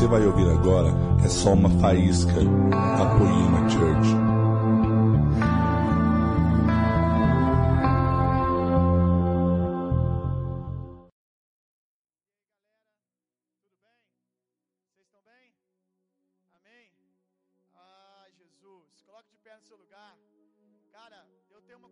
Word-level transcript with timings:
você 0.00 0.06
vai 0.06 0.26
ouvir 0.26 0.48
agora 0.48 0.88
é 1.22 1.28
só 1.28 1.52
uma 1.52 1.68
faísca 1.78 2.32
da 2.70 3.18
Poema 3.18 3.68
Church. 3.68 4.08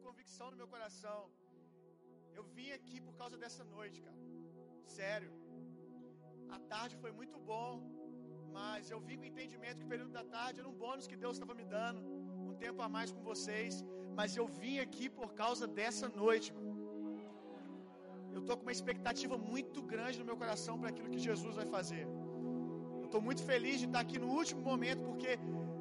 Convicção 0.03 0.51
no 0.51 0.57
meu 0.57 0.69
coração. 0.69 1.31
Eu 2.35 2.43
vim 2.55 2.71
aqui 2.71 3.01
por 3.01 3.15
causa 3.15 3.37
dessa 3.37 3.63
noite, 3.65 4.01
cara. 4.01 4.17
Sério. 4.87 5.31
A 6.51 6.59
tarde 6.61 6.97
foi 6.97 7.13
muito 7.13 7.39
bom, 7.39 7.98
eu 8.91 9.01
vim 9.07 9.17
com 9.19 9.25
o 9.25 9.33
entendimento 9.33 9.79
que 9.81 9.87
o 9.89 9.93
período 9.95 10.13
da 10.19 10.25
tarde 10.25 10.61
era 10.61 10.69
um 10.69 10.77
bônus 10.83 11.07
que 11.11 11.17
Deus 11.17 11.35
estava 11.37 11.55
me 11.61 11.65
dando, 11.65 12.01
um 12.49 12.55
tempo 12.65 12.81
a 12.87 12.89
mais 12.89 13.11
com 13.15 13.23
vocês, 13.31 13.85
mas 14.19 14.37
eu 14.37 14.47
vim 14.61 14.79
aqui 14.79 15.09
por 15.09 15.31
causa 15.43 15.67
dessa 15.67 16.09
noite. 16.09 16.53
Mano. 16.55 16.69
Eu 18.33 18.41
estou 18.41 18.57
com 18.57 18.65
uma 18.67 18.77
expectativa 18.79 19.37
muito 19.37 19.83
grande 19.83 20.19
no 20.19 20.25
meu 20.25 20.37
coração 20.37 20.79
para 20.79 20.91
aquilo 20.91 21.11
que 21.15 21.19
Jesus 21.19 21.55
vai 21.61 21.67
fazer. 21.67 22.05
Eu 23.01 23.07
estou 23.07 23.21
muito 23.29 23.43
feliz 23.43 23.79
de 23.83 23.87
estar 23.87 24.01
aqui 24.01 24.19
no 24.19 24.29
último 24.41 24.63
momento, 24.71 25.03
porque 25.09 25.39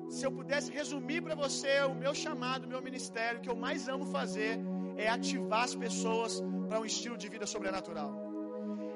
se 0.10 0.26
eu 0.26 0.32
pudesse 0.32 0.72
resumir 0.72 1.22
para 1.22 1.36
você 1.36 1.82
o 1.82 1.96
meu 2.04 2.14
chamado, 2.16 2.66
o 2.66 2.72
meu 2.74 2.82
ministério, 2.82 3.40
o 3.40 3.42
que 3.42 3.50
eu 3.50 3.56
mais 3.56 3.88
amo 3.88 4.06
fazer 4.06 4.60
é 4.98 5.08
ativar 5.08 5.64
as 5.64 5.76
pessoas 5.76 6.42
para 6.68 6.80
um 6.80 6.86
estilo 6.86 7.18
de 7.18 7.30
vida 7.30 7.46
sobrenatural. 7.46 8.12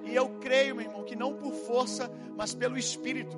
E 0.03 0.15
eu 0.15 0.27
creio, 0.39 0.75
meu 0.75 0.85
irmão, 0.85 1.03
que 1.03 1.15
não 1.15 1.33
por 1.35 1.53
força, 1.53 2.11
mas 2.35 2.55
pelo 2.55 2.77
Espírito, 2.77 3.37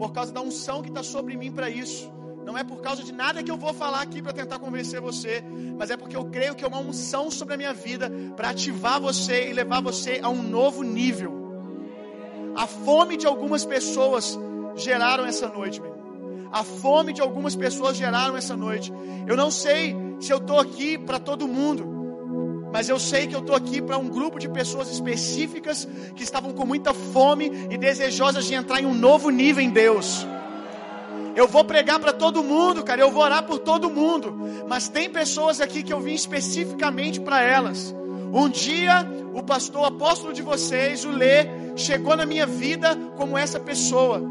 por 0.00 0.12
causa 0.12 0.32
da 0.32 0.40
unção 0.40 0.80
que 0.80 0.88
está 0.88 1.02
sobre 1.02 1.36
mim 1.36 1.52
para 1.52 1.68
isso. 1.68 2.10
Não 2.42 2.56
é 2.56 2.64
por 2.64 2.80
causa 2.80 3.04
de 3.04 3.12
nada 3.12 3.42
que 3.42 3.50
eu 3.50 3.56
vou 3.58 3.74
falar 3.74 4.00
aqui 4.00 4.22
para 4.22 4.32
tentar 4.32 4.58
convencer 4.58 4.98
você, 4.98 5.44
mas 5.78 5.90
é 5.90 5.96
porque 5.96 6.16
eu 6.16 6.24
creio 6.24 6.54
que 6.54 6.64
é 6.64 6.66
uma 6.66 6.78
unção 6.78 7.30
sobre 7.30 7.52
a 7.52 7.56
minha 7.58 7.74
vida 7.74 8.10
para 8.34 8.48
ativar 8.48 8.98
você 8.98 9.50
e 9.50 9.52
levar 9.52 9.82
você 9.82 10.18
a 10.22 10.30
um 10.30 10.42
novo 10.42 10.82
nível. 10.82 11.52
A 12.56 12.66
fome 12.66 13.18
de 13.18 13.26
algumas 13.26 13.66
pessoas 13.66 14.38
geraram 14.74 15.26
essa 15.26 15.48
noite, 15.48 15.82
meu. 15.82 15.94
A 16.50 16.64
fome 16.64 17.12
de 17.12 17.20
algumas 17.20 17.54
pessoas 17.54 17.94
geraram 17.94 18.38
essa 18.38 18.56
noite. 18.56 18.90
Eu 19.26 19.36
não 19.36 19.50
sei 19.50 19.94
se 20.18 20.32
eu 20.32 20.38
estou 20.38 20.58
aqui 20.58 20.96
para 20.96 21.18
todo 21.18 21.46
mundo, 21.46 21.84
mas 22.72 22.88
eu 22.88 22.98
sei 22.98 23.26
que 23.26 23.34
eu 23.34 23.40
estou 23.40 23.56
aqui 23.56 23.82
para 23.82 23.98
um 23.98 24.08
grupo 24.08 24.38
de 24.38 24.48
pessoas 24.48 24.90
específicas 24.90 25.88
que 26.14 26.22
estavam 26.22 26.52
com 26.52 26.64
muita 26.64 26.94
fome 26.94 27.50
e 27.70 27.76
desejosas 27.76 28.44
de 28.44 28.54
entrar 28.54 28.80
em 28.80 28.86
um 28.86 28.94
novo 28.94 29.30
nível 29.30 29.62
em 29.62 29.70
Deus. 29.70 30.26
Eu 31.34 31.46
vou 31.46 31.64
pregar 31.64 31.98
para 31.98 32.12
todo 32.12 32.42
mundo, 32.42 32.82
cara. 32.82 33.00
Eu 33.00 33.10
vou 33.10 33.22
orar 33.22 33.44
por 33.44 33.58
todo 33.58 33.90
mundo. 33.90 34.34
Mas 34.68 34.88
tem 34.88 35.08
pessoas 35.08 35.60
aqui 35.60 35.82
que 35.82 35.92
eu 35.92 36.00
vim 36.00 36.14
especificamente 36.14 37.20
para 37.20 37.42
elas. 37.42 37.94
Um 38.32 38.48
dia, 38.48 39.06
o 39.34 39.42
pastor 39.42 39.86
apóstolo 39.86 40.32
de 40.32 40.42
vocês, 40.42 41.04
o 41.04 41.10
Lê, 41.10 41.46
chegou 41.76 42.16
na 42.16 42.26
minha 42.26 42.46
vida 42.46 42.96
como 43.16 43.36
essa 43.36 43.58
pessoa, 43.58 44.22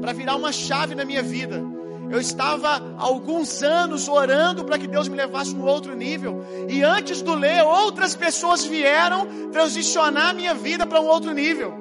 para 0.00 0.12
virar 0.12 0.36
uma 0.36 0.52
chave 0.52 0.94
na 0.94 1.04
minha 1.04 1.22
vida. 1.22 1.64
Eu 2.10 2.20
estava 2.20 2.82
alguns 2.98 3.62
anos 3.62 4.08
orando 4.08 4.64
para 4.64 4.76
que 4.76 4.88
Deus 4.88 5.06
me 5.06 5.16
levasse 5.16 5.54
um 5.54 5.62
outro 5.64 5.94
nível. 5.94 6.44
E 6.68 6.82
antes 6.82 7.22
do 7.22 7.34
Lê, 7.34 7.62
outras 7.62 8.16
pessoas 8.16 8.64
vieram 8.64 9.26
transicionar 9.52 10.30
a 10.30 10.32
minha 10.32 10.52
vida 10.52 10.84
para 10.84 11.00
um 11.00 11.06
outro 11.06 11.32
nível. 11.32 11.72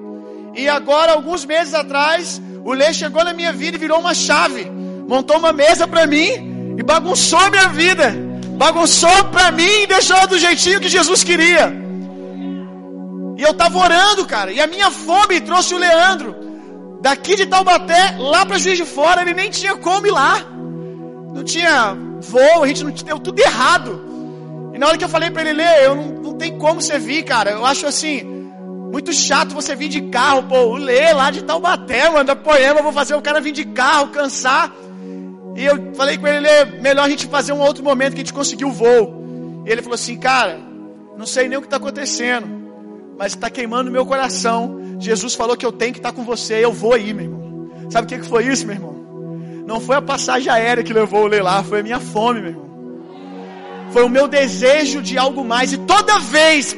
E 0.55 0.69
agora, 0.69 1.13
alguns 1.13 1.45
meses 1.45 1.73
atrás, 1.73 2.39
o 2.63 2.73
Lê 2.73 2.93
chegou 2.93 3.23
na 3.23 3.33
minha 3.33 3.51
vida 3.51 3.75
e 3.75 3.79
virou 3.79 3.99
uma 3.99 4.13
chave. 4.13 4.69
Montou 5.07 5.37
uma 5.37 5.51
mesa 5.51 5.87
para 5.87 6.05
mim 6.05 6.75
e 6.77 6.83
bagunçou 6.83 7.39
a 7.39 7.49
minha 7.49 7.69
vida. 7.69 8.13
Bagunçou 8.55 9.25
para 9.31 9.51
mim 9.51 9.83
e 9.83 9.87
deixou 9.87 10.27
do 10.27 10.37
jeitinho 10.37 10.79
que 10.79 10.89
Jesus 10.89 11.23
queria. 11.23 11.73
E 13.35 13.41
eu 13.41 13.53
tava 13.53 13.79
orando, 13.79 14.27
cara. 14.27 14.51
E 14.51 14.61
a 14.61 14.67
minha 14.67 14.91
fome 14.91 15.41
trouxe 15.41 15.73
o 15.73 15.77
Leandro. 15.77 16.48
Daqui 17.01 17.35
de 17.35 17.45
Taubaté, 17.45 18.15
lá 18.17 18.45
para 18.45 18.57
Juiz 18.57 18.77
de 18.77 18.85
Fora, 18.85 19.21
ele 19.21 19.33
nem 19.33 19.49
tinha 19.49 19.75
como 19.77 20.05
ir 20.05 20.11
lá. 20.11 20.39
Não 21.33 21.43
tinha 21.43 21.95
voo, 22.21 22.63
a 22.63 22.67
gente 22.67 22.83
não 22.83 22.91
deu 22.91 23.19
tudo 23.19 23.39
errado. 23.39 24.71
E 24.73 24.77
na 24.77 24.87
hora 24.87 24.97
que 24.97 25.03
eu 25.03 25.09
falei 25.09 25.29
para 25.29 25.43
ele 25.43 25.53
ler, 25.53 25.83
eu 25.83 25.95
não, 25.95 26.03
não 26.05 26.33
tem 26.33 26.57
como 26.57 26.81
você 26.81 26.99
vir, 26.99 27.23
cara. 27.23 27.51
Eu 27.51 27.65
acho 27.65 27.87
assim, 27.87 28.23
muito 28.91 29.13
chato 29.13 29.53
você 29.53 29.75
vir 29.75 29.87
de 29.87 30.01
carro, 30.03 30.43
pô, 30.43 30.57
o 30.57 30.75
Lê 30.75 31.13
lá 31.13 31.31
de 31.31 31.43
Taubaté, 31.43 32.09
mano, 32.09 32.25
da 32.25 32.35
Poema, 32.35 32.81
vou 32.81 32.91
fazer 32.91 33.15
o 33.15 33.21
cara 33.21 33.39
vir 33.39 33.51
de 33.51 33.63
carro, 33.63 34.07
cansar. 34.07 34.73
E 35.55 35.63
eu 35.63 35.93
falei 35.93 36.17
com 36.17 36.27
ele, 36.27 36.39
Lê, 36.39 36.65
melhor 36.65 37.05
a 37.05 37.09
gente 37.09 37.27
fazer 37.27 37.53
um 37.53 37.59
outro 37.59 37.83
momento 37.83 38.13
que 38.13 38.21
a 38.21 38.23
gente 38.23 38.33
conseguiu 38.33 38.69
o 38.69 38.73
voo. 38.73 39.63
E 39.65 39.71
ele 39.71 39.81
falou 39.81 39.95
assim, 39.95 40.17
cara, 40.17 40.59
não 41.17 41.25
sei 41.25 41.47
nem 41.47 41.57
o 41.57 41.61
que 41.61 41.67
está 41.67 41.77
acontecendo, 41.77 42.47
mas 43.17 43.33
está 43.33 43.49
queimando 43.49 43.91
meu 43.91 44.05
coração. 44.05 44.79
Jesus 44.99 45.33
falou 45.33 45.55
que 45.55 45.65
eu 45.65 45.71
tenho 45.71 45.93
que 45.93 45.99
estar 45.99 46.11
com 46.11 46.23
você, 46.23 46.63
eu 46.63 46.73
vou 46.73 46.93
aí, 46.93 47.13
meu 47.13 47.25
irmão. 47.25 47.71
Sabe 47.89 48.05
o 48.05 48.07
que, 48.07 48.19
que 48.19 48.27
foi 48.27 48.45
isso, 48.45 48.65
meu 48.65 48.75
irmão? 48.75 48.93
Não 49.65 49.79
foi 49.79 49.95
a 49.95 50.01
passagem 50.01 50.51
aérea 50.51 50.83
que 50.83 50.93
levou 50.93 51.23
o 51.23 51.27
Lê 51.27 51.41
lá, 51.41 51.63
foi 51.63 51.79
a 51.79 51.83
minha 51.83 51.99
fome, 51.99 52.41
meu 52.41 52.49
irmão. 52.49 52.69
Foi 53.91 54.03
o 54.03 54.09
meu 54.09 54.27
desejo 54.27 55.01
de 55.01 55.17
algo 55.17 55.43
mais. 55.43 55.73
E 55.73 55.77
toda 55.77 56.19
vez, 56.19 56.75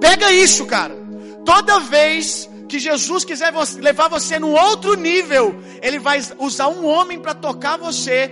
pega 0.00 0.32
isso, 0.32 0.64
cara. 0.66 0.96
Toda 1.44 1.80
vez 1.80 2.48
que 2.68 2.78
Jesus 2.78 3.24
quiser 3.24 3.52
levar 3.80 4.08
você 4.08 4.38
num 4.38 4.52
outro 4.52 4.94
nível, 4.94 5.54
Ele 5.82 5.98
vai 5.98 6.20
usar 6.38 6.68
um 6.68 6.86
homem 6.86 7.18
para 7.18 7.34
tocar 7.34 7.76
você 7.76 8.30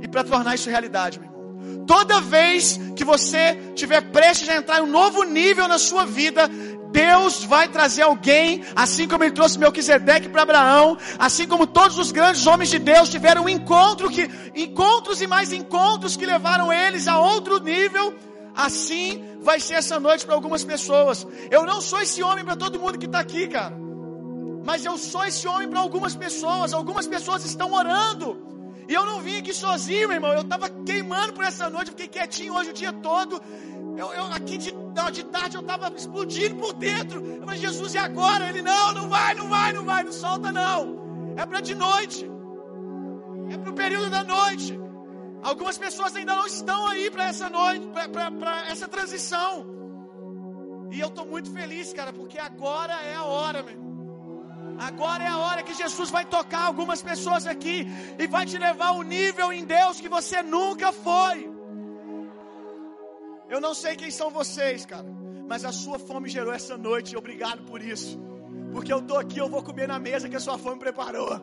e 0.00 0.08
para 0.08 0.24
tornar 0.24 0.54
isso 0.54 0.70
realidade, 0.70 1.18
meu 1.18 1.28
irmão. 1.28 1.86
Toda 1.86 2.20
vez 2.20 2.78
que 2.94 3.04
você 3.04 3.56
tiver 3.74 4.02
prestes 4.10 4.48
a 4.48 4.56
entrar 4.56 4.80
em 4.80 4.82
um 4.82 4.90
novo 4.90 5.22
nível 5.24 5.66
na 5.66 5.78
sua 5.78 6.04
vida, 6.04 6.50
Deus 6.90 7.44
vai 7.44 7.68
trazer 7.68 8.02
alguém, 8.02 8.64
assim 8.74 9.06
como 9.06 9.24
Ele 9.24 9.32
trouxe 9.32 9.58
Melquisedeque 9.58 10.28
para 10.28 10.42
Abraão, 10.42 10.96
assim 11.18 11.46
como 11.46 11.66
todos 11.66 11.98
os 11.98 12.10
grandes 12.12 12.46
homens 12.46 12.70
de 12.70 12.78
Deus 12.78 13.10
tiveram 13.10 13.44
um 13.44 13.48
encontro 13.48 14.10
que, 14.10 14.30
encontros 14.54 15.20
e 15.20 15.26
mais 15.26 15.52
encontros 15.52 16.16
que 16.16 16.26
levaram 16.26 16.72
eles 16.72 17.06
a 17.06 17.18
outro 17.18 17.60
nível. 17.60 18.14
Assim 18.54 19.22
vai 19.40 19.60
ser 19.60 19.74
essa 19.74 20.00
noite 20.00 20.26
para 20.26 20.34
algumas 20.34 20.64
pessoas. 20.64 21.26
Eu 21.50 21.64
não 21.64 21.80
sou 21.80 22.00
esse 22.00 22.22
homem 22.22 22.44
para 22.44 22.56
todo 22.56 22.80
mundo 22.80 22.98
que 22.98 23.06
está 23.06 23.20
aqui, 23.20 23.46
cara. 23.46 23.76
Mas 24.64 24.84
eu 24.84 24.98
sou 24.98 25.24
esse 25.24 25.46
homem 25.46 25.68
para 25.68 25.80
algumas 25.80 26.16
pessoas. 26.16 26.72
Algumas 26.72 27.06
pessoas 27.06 27.44
estão 27.44 27.72
orando. 27.72 28.36
E 28.88 28.94
eu 28.94 29.04
não 29.04 29.20
vim 29.20 29.36
aqui 29.36 29.52
sozinho, 29.52 30.08
meu 30.08 30.16
irmão. 30.16 30.32
Eu 30.32 30.40
estava 30.40 30.68
queimando 30.70 31.34
por 31.34 31.44
essa 31.44 31.68
noite. 31.68 31.90
Fiquei 31.90 32.08
quietinho 32.08 32.54
hoje 32.54 32.70
o 32.70 32.72
dia 32.72 32.92
todo. 32.92 33.40
Eu, 33.98 34.12
eu 34.14 34.24
aqui 34.32 34.56
de, 34.56 34.72
de 35.12 35.24
tarde 35.24 35.56
eu 35.56 35.60
estava 35.60 35.92
explodindo 35.94 36.56
por 36.56 36.72
dentro. 36.72 37.24
Eu 37.24 37.44
falei, 37.44 37.60
Jesus, 37.60 37.94
e 37.94 37.98
agora? 37.98 38.48
Ele, 38.48 38.62
não, 38.62 38.94
não 38.94 39.08
vai, 39.08 39.34
não 39.34 39.48
vai, 39.48 39.72
não 39.74 39.84
vai, 39.84 40.02
não 40.02 40.12
solta 40.12 40.50
não. 40.50 41.34
É 41.36 41.44
para 41.44 41.60
de 41.60 41.74
noite. 41.74 42.30
É 43.50 43.58
para 43.58 43.70
o 43.70 43.74
período 43.74 44.08
da 44.08 44.24
noite. 44.24 44.78
Algumas 45.42 45.76
pessoas 45.76 46.16
ainda 46.16 46.34
não 46.34 46.46
estão 46.46 46.86
aí 46.86 47.10
para 47.10 47.24
essa 47.24 47.50
noite, 47.50 47.86
para 47.88 48.68
essa 48.68 48.88
transição. 48.88 49.66
E 50.90 50.98
eu 50.98 51.08
estou 51.08 51.26
muito 51.26 51.50
feliz, 51.50 51.92
cara, 51.92 52.12
porque 52.12 52.38
agora 52.38 52.94
é 53.02 53.14
a 53.14 53.24
hora, 53.24 53.62
meu. 53.62 53.87
Agora 54.78 55.24
é 55.24 55.26
a 55.26 55.38
hora 55.38 55.62
que 55.62 55.74
Jesus 55.74 56.08
vai 56.08 56.24
tocar 56.24 56.62
algumas 56.64 57.02
pessoas 57.02 57.46
aqui 57.46 57.86
e 58.18 58.26
vai 58.28 58.46
te 58.46 58.56
levar 58.56 58.88
a 58.88 58.92
um 58.92 59.02
nível 59.02 59.52
em 59.52 59.64
Deus 59.64 60.00
que 60.00 60.08
você 60.08 60.40
nunca 60.42 60.92
foi. 60.92 61.50
Eu 63.48 63.60
não 63.60 63.74
sei 63.74 63.96
quem 63.96 64.10
são 64.10 64.30
vocês, 64.30 64.86
cara, 64.86 65.06
mas 65.48 65.64
a 65.64 65.72
sua 65.72 65.98
fome 65.98 66.28
gerou 66.28 66.52
essa 66.52 66.76
noite 66.76 67.16
obrigado 67.16 67.62
por 67.64 67.82
isso. 67.82 68.20
Porque 68.72 68.92
eu 68.92 68.98
estou 69.00 69.18
aqui, 69.18 69.38
eu 69.38 69.48
vou 69.48 69.62
comer 69.62 69.88
na 69.88 69.98
mesa 69.98 70.28
que 70.28 70.36
a 70.36 70.40
sua 70.40 70.58
fome 70.58 70.78
preparou. 70.78 71.40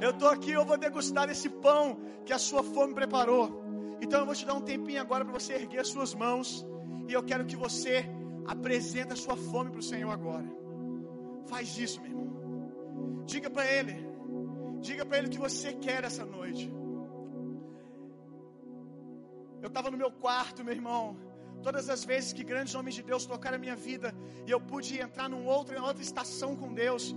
Eu 0.00 0.10
estou 0.10 0.28
aqui, 0.28 0.52
eu 0.52 0.64
vou 0.64 0.78
degustar 0.78 1.28
esse 1.28 1.48
pão 1.48 1.98
que 2.24 2.32
a 2.32 2.38
sua 2.38 2.62
fome 2.62 2.94
preparou. 2.94 3.62
Então 4.00 4.20
eu 4.20 4.26
vou 4.26 4.34
te 4.34 4.46
dar 4.46 4.54
um 4.54 4.60
tempinho 4.60 5.00
agora 5.00 5.24
para 5.24 5.34
você 5.34 5.54
erguer 5.54 5.80
as 5.80 5.88
suas 5.88 6.14
mãos. 6.14 6.66
E 7.06 7.12
eu 7.12 7.22
quero 7.22 7.44
que 7.44 7.56
você 7.56 8.08
apresente 8.46 9.12
a 9.12 9.16
sua 9.16 9.36
fome 9.36 9.70
para 9.70 9.80
o 9.80 9.82
Senhor 9.82 10.10
agora. 10.10 10.63
Faz 11.46 11.76
isso, 11.78 12.00
meu 12.00 12.10
irmão. 12.10 13.24
Diga 13.26 13.50
para 13.50 13.66
Ele. 13.70 13.96
Diga 14.80 15.04
para 15.04 15.18
Ele 15.18 15.28
o 15.28 15.30
que 15.30 15.38
você 15.38 15.72
quer 15.74 16.04
essa 16.04 16.24
noite. 16.24 16.72
Eu 19.62 19.68
estava 19.68 19.90
no 19.90 19.96
meu 19.96 20.10
quarto, 20.10 20.64
meu 20.64 20.74
irmão. 20.74 21.16
Todas 21.62 21.88
as 21.88 22.04
vezes 22.04 22.32
que 22.34 22.44
grandes 22.44 22.74
homens 22.74 22.94
de 22.94 23.02
Deus 23.02 23.24
tocaram 23.24 23.56
a 23.56 23.58
minha 23.58 23.74
vida 23.74 24.14
e 24.46 24.50
eu 24.50 24.60
pude 24.60 25.00
entrar 25.00 25.28
num 25.28 25.46
outro, 25.46 25.74
em 25.74 25.80
outra 25.80 26.02
estação 26.02 26.54
com 26.54 26.74
Deus, 26.74 27.14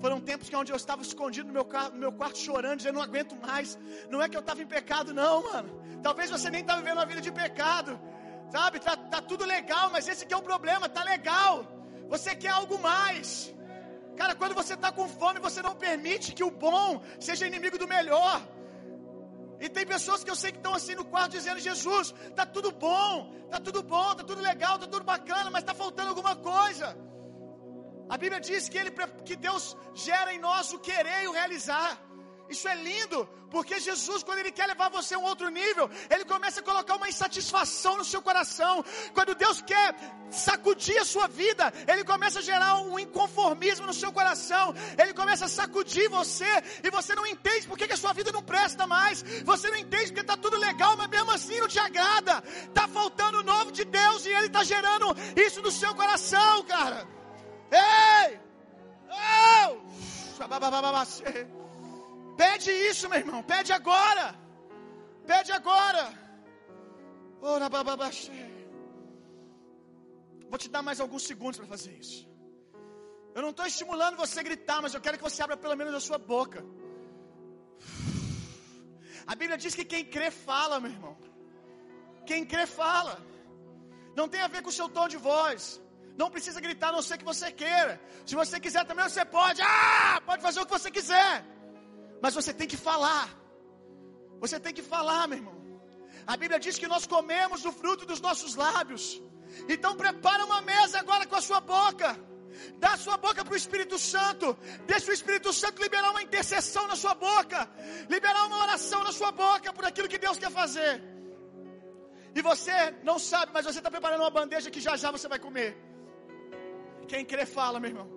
foram 0.00 0.20
tempos 0.20 0.48
que 0.48 0.56
onde 0.56 0.72
eu 0.72 0.76
estava 0.76 1.02
escondido 1.02 1.48
no 1.48 1.52
meu, 1.52 1.66
no 1.92 1.98
meu 1.98 2.12
quarto 2.12 2.38
chorando, 2.38 2.78
dizendo, 2.78 2.94
não 2.94 3.02
aguento 3.02 3.34
mais. 3.36 3.78
Não 4.08 4.22
é 4.22 4.28
que 4.28 4.36
eu 4.36 4.40
estava 4.40 4.62
em 4.62 4.66
pecado, 4.66 5.12
não, 5.12 5.42
mano. 5.42 5.68
Talvez 6.02 6.30
você 6.30 6.48
nem 6.48 6.62
estava 6.62 6.80
vivendo 6.80 6.98
uma 6.98 7.06
vida 7.06 7.20
de 7.20 7.32
pecado. 7.32 8.00
Sabe? 8.50 8.80
Tá, 8.80 8.96
tá 8.96 9.20
tudo 9.20 9.44
legal, 9.44 9.90
mas 9.90 10.08
esse 10.08 10.24
que 10.24 10.32
é 10.32 10.36
o 10.36 10.42
problema, 10.42 10.88
tá 10.88 11.02
legal. 11.02 11.66
Você 12.08 12.34
quer 12.34 12.48
algo 12.48 12.78
mais. 12.78 13.54
Cara, 14.16 14.34
quando 14.34 14.54
você 14.54 14.74
está 14.74 14.90
com 14.92 15.08
fome, 15.08 15.40
você 15.40 15.62
não 15.62 15.74
permite 15.74 16.32
que 16.32 16.44
o 16.44 16.50
bom 16.50 17.02
seja 17.18 17.46
inimigo 17.46 17.78
do 17.78 17.88
melhor. 17.88 18.40
E 19.60 19.68
tem 19.68 19.86
pessoas 19.86 20.24
que 20.24 20.30
eu 20.30 20.36
sei 20.36 20.50
que 20.52 20.58
estão 20.58 20.74
assim 20.74 20.94
no 20.94 21.04
quarto 21.04 21.32
dizendo: 21.32 21.60
Jesus, 21.60 22.14
tá 22.34 22.46
tudo 22.46 22.72
bom, 22.72 23.32
tá 23.50 23.60
tudo 23.60 23.82
bom, 23.82 24.14
tá 24.14 24.24
tudo 24.24 24.40
legal, 24.40 24.78
tá 24.78 24.86
tudo 24.86 25.04
bacana, 25.04 25.50
mas 25.50 25.62
está 25.62 25.74
faltando 25.74 26.08
alguma 26.08 26.34
coisa. 26.36 26.96
A 28.08 28.16
Bíblia 28.16 28.40
diz 28.40 28.68
que, 28.68 28.78
ele, 28.78 28.90
que 29.24 29.36
Deus 29.36 29.76
gera 29.94 30.32
em 30.34 30.38
nós 30.38 30.72
o 30.72 30.78
querer 30.78 31.24
e 31.24 31.28
o 31.28 31.32
realizar. 31.32 31.90
Isso 32.50 32.68
é 32.68 32.74
lindo, 32.74 33.28
porque 33.48 33.78
Jesus, 33.78 34.24
quando 34.24 34.40
Ele 34.40 34.50
quer 34.50 34.66
levar 34.66 34.90
você 34.90 35.14
a 35.14 35.18
um 35.18 35.22
outro 35.22 35.48
nível, 35.48 35.88
Ele 36.10 36.24
começa 36.24 36.58
a 36.58 36.62
colocar 36.62 36.96
uma 36.96 37.08
insatisfação 37.08 37.96
no 37.96 38.04
seu 38.04 38.20
coração. 38.20 38.84
Quando 39.14 39.36
Deus 39.36 39.62
quer 39.62 39.94
sacudir 40.30 40.98
a 40.98 41.04
sua 41.04 41.28
vida, 41.28 41.72
Ele 41.86 42.04
começa 42.04 42.40
a 42.40 42.42
gerar 42.42 42.80
um 42.80 42.98
inconformismo 42.98 43.86
no 43.86 43.94
seu 43.94 44.12
coração. 44.12 44.74
Ele 44.98 45.14
começa 45.14 45.44
a 45.44 45.48
sacudir 45.48 46.08
você 46.08 46.44
e 46.82 46.90
você 46.90 47.14
não 47.14 47.24
entende 47.24 47.68
porque 47.68 47.86
que 47.86 47.94
a 47.94 47.96
sua 47.96 48.12
vida 48.12 48.32
não 48.32 48.42
presta 48.42 48.84
mais. 48.84 49.22
Você 49.44 49.70
não 49.70 49.76
entende 49.76 50.06
porque 50.06 50.22
está 50.22 50.36
tudo 50.36 50.56
legal, 50.56 50.96
mas 50.96 51.08
mesmo 51.08 51.30
assim 51.30 51.60
não 51.60 51.68
te 51.68 51.78
agrada. 51.78 52.42
Está 52.66 52.88
faltando 52.88 53.38
o 53.38 53.42
novo 53.44 53.70
de 53.70 53.84
Deus 53.84 54.26
e 54.26 54.30
Ele 54.30 54.46
está 54.46 54.64
gerando 54.64 55.16
isso 55.36 55.62
no 55.62 55.70
seu 55.70 55.94
coração, 55.94 56.64
cara. 56.64 57.06
Ei! 57.70 58.40
Oh! 59.08 59.76
Pede 62.42 62.70
isso, 62.90 63.04
meu 63.10 63.18
irmão. 63.22 63.40
Pede 63.52 63.70
agora. 63.78 64.26
Pede 65.30 65.50
agora. 65.58 66.04
Ora, 67.54 67.66
Vou 70.50 70.58
te 70.62 70.68
dar 70.74 70.82
mais 70.86 71.00
alguns 71.04 71.24
segundos 71.30 71.58
para 71.58 71.68
fazer 71.74 71.92
isso. 72.02 72.20
Eu 73.34 73.42
não 73.44 73.50
estou 73.50 73.66
estimulando 73.72 74.20
você 74.24 74.38
a 74.40 74.46
gritar, 74.48 74.80
mas 74.84 74.94
eu 74.94 75.02
quero 75.04 75.18
que 75.18 75.28
você 75.28 75.42
abra 75.42 75.58
pelo 75.64 75.76
menos 75.80 75.94
a 75.98 76.06
sua 76.08 76.18
boca. 76.32 76.64
A 79.26 79.34
Bíblia 79.40 79.58
diz 79.64 79.74
que 79.78 79.84
quem 79.92 80.02
crê 80.16 80.30
fala, 80.30 80.80
meu 80.80 80.92
irmão. 80.96 81.14
Quem 82.30 82.42
crê 82.52 82.66
fala. 82.80 83.14
Não 84.18 84.28
tem 84.32 84.42
a 84.46 84.52
ver 84.54 84.62
com 84.62 84.70
o 84.70 84.78
seu 84.80 84.88
tom 84.88 85.06
de 85.14 85.18
voz. 85.30 85.62
Não 86.16 86.30
precisa 86.34 86.58
gritar 86.66 86.88
a 86.88 86.96
não 86.96 87.06
ser 87.08 87.18
que 87.18 87.30
você 87.32 87.48
queira. 87.62 87.94
Se 88.24 88.34
você 88.42 88.58
quiser 88.58 88.84
também, 88.86 89.06
você 89.08 89.26
pode. 89.38 89.60
Ah! 89.62 90.20
Pode 90.24 90.42
fazer 90.48 90.60
o 90.60 90.66
que 90.66 90.78
você 90.78 90.90
quiser. 90.90 91.34
Mas 92.22 92.34
você 92.34 92.52
tem 92.52 92.68
que 92.72 92.76
falar. 92.76 93.28
Você 94.44 94.58
tem 94.64 94.74
que 94.78 94.82
falar, 94.82 95.26
meu 95.28 95.38
irmão. 95.38 95.56
A 96.26 96.36
Bíblia 96.36 96.58
diz 96.66 96.78
que 96.78 96.88
nós 96.94 97.06
comemos 97.06 97.64
o 97.64 97.72
fruto 97.72 98.04
dos 98.10 98.20
nossos 98.20 98.54
lábios. 98.54 99.04
Então 99.68 99.96
prepara 99.96 100.44
uma 100.44 100.60
mesa 100.60 100.98
agora 100.98 101.26
com 101.26 101.36
a 101.36 101.40
sua 101.40 101.60
boca. 101.60 102.08
Dá 102.78 102.96
sua 102.96 103.16
boca 103.16 103.44
para 103.44 103.54
o 103.54 103.56
Espírito 103.56 103.98
Santo. 103.98 104.56
Deixa 104.86 105.10
o 105.10 105.14
Espírito 105.14 105.52
Santo 105.52 105.82
liberar 105.82 106.10
uma 106.10 106.22
intercessão 106.22 106.86
na 106.86 106.96
sua 106.96 107.14
boca. 107.14 107.68
Liberar 108.08 108.46
uma 108.46 108.58
oração 108.64 109.02
na 109.02 109.12
sua 109.12 109.32
boca 109.32 109.72
por 109.72 109.84
aquilo 109.84 110.08
que 110.08 110.18
Deus 110.18 110.38
quer 110.38 110.50
fazer. 110.50 111.02
E 112.34 112.42
você 112.42 112.76
não 113.02 113.18
sabe, 113.18 113.50
mas 113.52 113.64
você 113.64 113.78
está 113.78 113.90
preparando 113.90 114.20
uma 114.20 114.30
bandeja 114.30 114.70
que 114.70 114.80
já 114.80 114.96
já 114.96 115.10
você 115.10 115.26
vai 115.26 115.38
comer. 115.38 115.76
Quem 117.08 117.24
crê, 117.24 117.44
fala, 117.44 117.80
meu 117.80 117.90
irmão. 117.90 118.08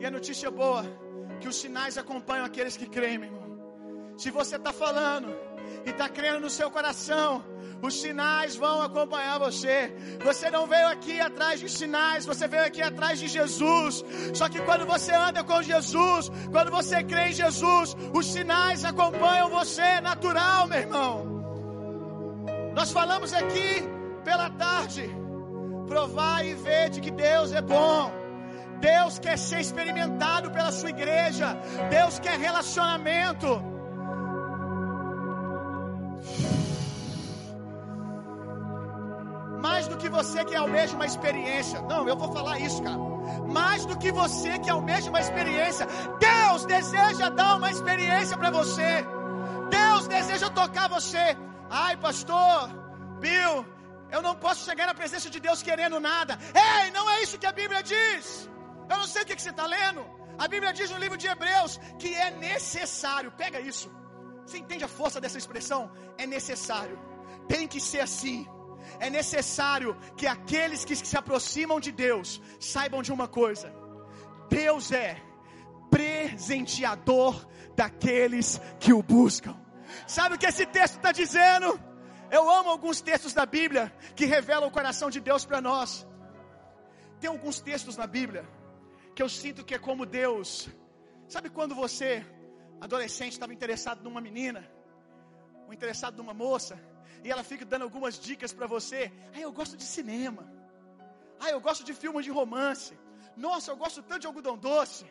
E 0.00 0.06
a 0.06 0.10
notícia 0.10 0.50
boa 0.50 1.07
que 1.38 1.48
os 1.48 1.56
sinais 1.56 1.96
acompanham 1.96 2.44
aqueles 2.44 2.76
que 2.76 2.86
creem, 2.86 3.18
meu 3.18 3.28
irmão. 3.28 3.48
Se 4.16 4.30
você 4.30 4.56
está 4.56 4.72
falando 4.72 5.28
e 5.86 5.90
está 5.90 6.08
crendo 6.08 6.40
no 6.40 6.50
seu 6.50 6.70
coração, 6.70 7.44
os 7.80 8.00
sinais 8.00 8.56
vão 8.56 8.82
acompanhar 8.82 9.38
você. 9.38 9.94
Você 10.24 10.50
não 10.50 10.66
veio 10.66 10.88
aqui 10.88 11.20
atrás 11.20 11.60
de 11.60 11.68
sinais, 11.68 12.26
você 12.26 12.48
veio 12.48 12.64
aqui 12.64 12.82
atrás 12.82 13.20
de 13.20 13.28
Jesus. 13.28 14.04
Só 14.34 14.48
que 14.48 14.60
quando 14.62 14.84
você 14.86 15.12
anda 15.12 15.44
com 15.44 15.62
Jesus, 15.62 16.30
quando 16.50 16.70
você 16.70 17.04
crê 17.04 17.28
em 17.28 17.32
Jesus, 17.32 17.96
os 18.12 18.26
sinais 18.26 18.84
acompanham 18.84 19.48
você, 19.48 20.00
natural, 20.00 20.66
meu 20.66 20.78
irmão. 20.78 21.38
Nós 22.74 22.90
falamos 22.90 23.32
aqui 23.32 23.82
pela 24.24 24.50
tarde, 24.50 25.08
provar 25.86 26.44
e 26.44 26.54
ver 26.54 26.90
de 26.90 27.00
que 27.00 27.10
Deus 27.10 27.52
é 27.52 27.62
bom. 27.62 28.17
Deus 28.80 29.18
quer 29.18 29.36
ser 29.38 29.60
experimentado 29.60 30.50
pela 30.50 30.72
sua 30.72 30.90
igreja. 30.90 31.56
Deus 31.90 32.18
quer 32.18 32.38
relacionamento. 32.38 33.62
Mais 39.60 39.88
do 39.88 39.96
que 39.96 40.08
você 40.08 40.44
que 40.44 40.54
almeja 40.54 40.94
uma 40.94 41.06
experiência. 41.06 41.80
Não, 41.82 42.08
eu 42.08 42.16
vou 42.16 42.32
falar 42.32 42.58
isso, 42.60 42.82
cara. 42.82 42.98
Mais 43.48 43.84
do 43.84 43.96
que 43.98 44.10
você 44.12 44.58
que 44.58 44.70
almeja 44.70 45.10
uma 45.10 45.20
experiência. 45.20 45.86
Deus 46.18 46.64
deseja 46.64 47.28
dar 47.30 47.56
uma 47.56 47.70
experiência 47.70 48.36
para 48.36 48.50
você. 48.50 49.04
Deus 49.70 50.06
deseja 50.06 50.48
tocar 50.50 50.88
você. 50.88 51.36
Ai, 51.70 51.96
pastor, 51.96 52.70
Bill, 53.20 53.66
eu 54.10 54.22
não 54.22 54.34
posso 54.34 54.64
chegar 54.64 54.86
na 54.86 54.94
presença 54.94 55.28
de 55.28 55.40
Deus 55.40 55.62
querendo 55.62 55.98
nada. 56.00 56.38
Ei, 56.54 56.90
não 56.92 57.08
é 57.10 57.22
isso 57.22 57.38
que 57.38 57.46
a 57.46 57.52
Bíblia 57.52 57.82
diz. 57.82 58.48
Eu 58.90 58.98
não 58.98 59.06
sei 59.06 59.22
o 59.22 59.26
que, 59.26 59.40
você 59.40 59.50
está 59.50 59.66
lendo. 59.66 60.04
A 60.38 60.46
Bíblia 60.46 60.72
diz 60.72 60.90
no 60.90 60.98
livro 60.98 61.16
de 61.16 61.26
Hebreus 61.26 61.78
que 61.98 62.14
é 62.14 62.30
necessário. 62.30 63.32
Pega 63.32 63.60
isso. 63.60 63.90
Você 64.46 64.58
entende 64.58 64.84
a 64.84 64.88
força 64.88 65.20
dessa 65.20 65.38
expressão? 65.38 65.90
É 66.16 66.26
necessário. 66.26 66.98
Tem 67.46 67.66
que 67.66 67.80
ser 67.80 68.00
assim. 68.00 68.46
É 69.00 69.10
necessário 69.10 69.96
que 70.16 70.26
aqueles 70.26 70.84
que 70.84 70.96
se 70.96 71.16
aproximam 71.16 71.78
de 71.80 71.92
Deus 71.92 72.40
saibam 72.58 73.02
de 73.02 73.12
uma 73.12 73.28
coisa: 73.28 73.72
Deus 74.48 74.92
é 74.92 75.20
presenteador 75.90 77.46
daqueles 77.74 78.60
que 78.78 78.92
o 78.92 79.02
buscam. 79.02 79.56
Sabe 80.06 80.34
o 80.34 80.38
que 80.38 80.46
esse 80.46 80.66
texto 80.66 80.96
está 80.96 81.12
dizendo? 81.12 81.78
Eu 82.30 82.48
amo 82.50 82.70
alguns 82.70 83.00
textos 83.00 83.32
da 83.32 83.46
Bíblia 83.46 83.92
que 84.14 84.26
revelam 84.26 84.68
o 84.68 84.72
coração 84.72 85.10
de 85.10 85.20
Deus 85.20 85.44
para 85.44 85.60
nós. 85.60 86.06
Tem 87.20 87.28
alguns 87.28 87.60
textos 87.60 87.96
na 87.96 88.06
Bíblia 88.06 88.46
que 89.18 89.22
eu 89.24 89.28
sinto 89.28 89.64
que 89.64 89.74
é 89.74 89.80
como 89.80 90.06
Deus. 90.06 90.68
Sabe 91.26 91.50
quando 91.50 91.74
você, 91.74 92.24
adolescente, 92.80 93.32
estava 93.32 93.52
interessado 93.52 94.00
numa 94.04 94.20
menina, 94.20 94.60
ou 95.66 95.72
interessado 95.72 96.18
numa 96.18 96.32
moça, 96.32 96.80
e 97.24 97.28
ela 97.32 97.42
fica 97.42 97.64
dando 97.64 97.82
algumas 97.82 98.16
dicas 98.16 98.52
para 98.52 98.68
você? 98.68 99.10
Ah, 99.34 99.40
eu 99.40 99.50
gosto 99.50 99.76
de 99.76 99.82
cinema. 99.82 100.44
Ah, 101.40 101.50
eu 101.50 101.60
gosto 101.60 101.82
de 101.82 101.92
filmes 101.94 102.24
de 102.26 102.30
romance. 102.30 102.96
Nossa, 103.36 103.72
eu 103.72 103.76
gosto 103.76 104.04
tanto 104.04 104.20
de 104.20 104.28
algodão 104.28 104.56
doce. 104.56 105.04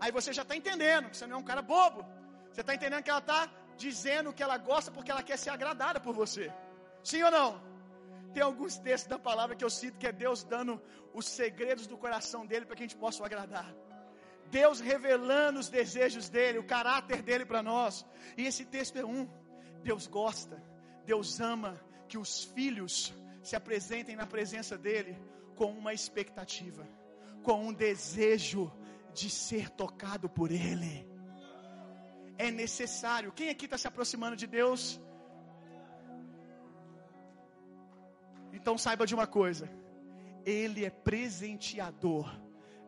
Aí 0.00 0.10
você 0.10 0.32
já 0.32 0.40
está 0.40 0.56
entendendo 0.56 1.10
que 1.10 1.18
você 1.18 1.26
não 1.26 1.36
é 1.36 1.40
um 1.40 1.48
cara 1.50 1.60
bobo. 1.60 2.02
Você 2.50 2.62
está 2.62 2.74
entendendo 2.74 3.02
que 3.02 3.10
ela 3.10 3.18
está 3.18 3.46
dizendo 3.76 4.32
que 4.32 4.42
ela 4.42 4.56
gosta 4.56 4.90
porque 4.90 5.10
ela 5.10 5.22
quer 5.22 5.36
ser 5.36 5.50
agradada 5.50 6.00
por 6.00 6.14
você. 6.14 6.50
Sim 7.04 7.22
ou 7.24 7.30
não? 7.30 7.69
Tem 8.32 8.42
alguns 8.42 8.78
textos 8.78 9.08
da 9.08 9.18
palavra 9.18 9.56
que 9.56 9.64
eu 9.64 9.70
sinto 9.70 9.98
que 9.98 10.06
é 10.06 10.12
Deus 10.12 10.44
dando 10.44 10.80
os 11.12 11.26
segredos 11.26 11.86
do 11.86 11.98
coração 11.98 12.46
dele 12.46 12.64
para 12.64 12.76
que 12.76 12.82
a 12.82 12.86
gente 12.86 12.96
possa 12.96 13.22
o 13.22 13.26
agradar. 13.26 13.74
Deus 14.50 14.80
revelando 14.80 15.60
os 15.60 15.68
desejos 15.68 16.28
dele, 16.28 16.58
o 16.58 16.64
caráter 16.64 17.22
dele 17.22 17.44
para 17.44 17.62
nós. 17.62 18.04
E 18.36 18.46
esse 18.46 18.64
texto 18.64 18.96
é 18.96 19.04
um. 19.04 19.28
Deus 19.82 20.06
gosta, 20.06 20.62
Deus 21.04 21.40
ama 21.40 21.80
que 22.08 22.18
os 22.18 22.44
filhos 22.44 23.14
se 23.42 23.56
apresentem 23.56 24.16
na 24.16 24.26
presença 24.26 24.76
dele 24.76 25.16
com 25.56 25.72
uma 25.72 25.94
expectativa, 25.94 26.86
com 27.42 27.68
um 27.68 27.72
desejo 27.72 28.70
de 29.14 29.30
ser 29.30 29.70
tocado 29.70 30.28
por 30.28 30.50
ele. 30.50 31.08
É 32.36 32.50
necessário. 32.50 33.32
Quem 33.32 33.50
aqui 33.50 33.66
está 33.66 33.78
se 33.78 33.86
aproximando 33.86 34.36
de 34.36 34.46
Deus? 34.46 35.00
Então 38.52 38.76
saiba 38.76 39.06
de 39.06 39.14
uma 39.14 39.26
coisa: 39.26 39.70
Ele 40.44 40.84
é 40.84 40.90
presenteador 40.90 42.30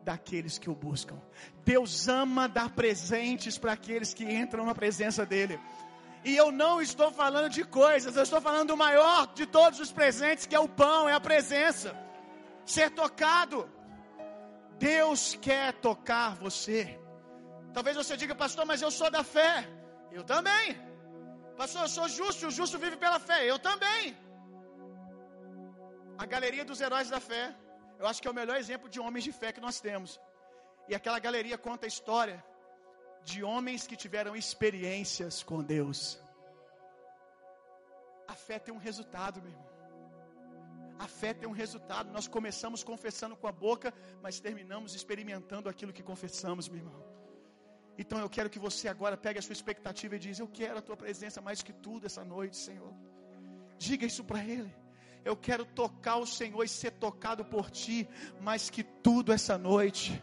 daqueles 0.03 0.57
que 0.57 0.69
o 0.69 0.75
buscam. 0.75 1.19
Deus 1.63 2.07
ama 2.07 2.47
dar 2.47 2.69
presentes 2.69 3.57
para 3.57 3.73
aqueles 3.73 4.13
que 4.13 4.23
entram 4.23 4.65
na 4.65 4.75
presença 4.75 5.25
dEle. 5.25 5.59
E 6.23 6.35
eu 6.35 6.51
não 6.51 6.81
estou 6.81 7.11
falando 7.11 7.49
de 7.49 7.63
coisas, 7.65 8.15
eu 8.15 8.23
estou 8.23 8.39
falando 8.39 8.69
do 8.69 8.77
maior 8.77 9.33
de 9.33 9.45
todos 9.45 9.79
os 9.79 9.91
presentes, 9.91 10.45
que 10.45 10.55
é 10.55 10.59
o 10.59 10.69
pão, 10.69 11.07
é 11.07 11.13
a 11.13 11.19
presença. 11.19 11.95
Ser 12.65 12.91
tocado. 12.91 13.69
Deus 14.79 15.37
quer 15.41 15.73
tocar 15.73 16.35
você. 16.35 16.99
Talvez 17.73 17.95
você 17.97 18.15
diga, 18.15 18.35
pastor, 18.35 18.65
mas 18.65 18.81
eu 18.81 18.91
sou 18.91 19.09
da 19.11 19.23
fé. 19.23 19.67
Eu 20.11 20.23
também. 20.23 20.77
Pastor, 21.57 21.81
eu 21.83 21.89
sou 21.89 22.07
justo, 22.07 22.47
o 22.47 22.51
justo 22.51 22.79
vive 22.79 22.95
pela 22.95 23.19
fé. 23.19 23.49
Eu 23.49 23.59
também. 23.59 24.15
A 26.23 26.25
galeria 26.25 26.63
dos 26.63 26.79
heróis 26.79 27.09
da 27.13 27.19
fé, 27.19 27.53
eu 27.99 28.05
acho 28.09 28.21
que 28.21 28.27
é 28.29 28.31
o 28.31 28.39
melhor 28.41 28.55
exemplo 28.55 28.87
de 28.93 28.97
homens 29.05 29.25
de 29.25 29.33
fé 29.39 29.51
que 29.55 29.59
nós 29.65 29.81
temos. 29.87 30.11
E 30.87 30.95
aquela 30.95 31.19
galeria 31.19 31.57
conta 31.57 31.85
a 31.85 31.91
história 31.93 32.37
de 33.29 33.43
homens 33.43 33.85
que 33.85 33.97
tiveram 34.03 34.33
experiências 34.33 35.43
com 35.43 35.61
Deus. 35.61 35.99
A 38.25 38.35
fé 38.45 38.57
tem 38.57 38.73
um 38.73 38.77
resultado, 38.77 39.41
meu 39.41 39.51
irmão. 39.51 39.69
A 40.97 41.09
fé 41.09 41.33
tem 41.33 41.49
um 41.49 41.57
resultado. 41.63 42.09
Nós 42.17 42.25
começamos 42.25 42.85
confessando 42.85 43.35
com 43.35 43.47
a 43.49 43.51
boca, 43.51 43.93
mas 44.21 44.39
terminamos 44.39 44.95
experimentando 44.95 45.67
aquilo 45.67 45.91
que 45.91 46.03
confessamos, 46.11 46.69
meu 46.69 46.79
irmão. 46.83 47.03
Então 47.97 48.17
eu 48.17 48.29
quero 48.29 48.49
que 48.49 48.59
você 48.67 48.87
agora 48.87 49.17
pegue 49.17 49.39
a 49.39 49.41
sua 49.41 49.57
expectativa 49.59 50.15
e 50.15 50.19
diz: 50.19 50.39
Eu 50.39 50.47
quero 50.47 50.77
a 50.77 50.81
tua 50.81 50.95
presença 50.95 51.41
mais 51.41 51.61
que 51.61 51.73
tudo 51.73 52.05
essa 52.05 52.23
noite, 52.23 52.55
Senhor. 52.55 52.93
Diga 53.77 54.05
isso 54.05 54.23
para 54.23 54.41
Ele. 54.41 54.82
Eu 55.23 55.35
quero 55.35 55.65
tocar 55.65 56.17
o 56.17 56.25
Senhor 56.25 56.63
e 56.63 56.67
ser 56.67 56.91
tocado 56.91 57.45
por 57.45 57.69
Ti 57.71 58.07
mais 58.41 58.69
que 58.69 58.83
tudo 58.83 59.31
essa 59.31 59.57
noite 59.57 60.21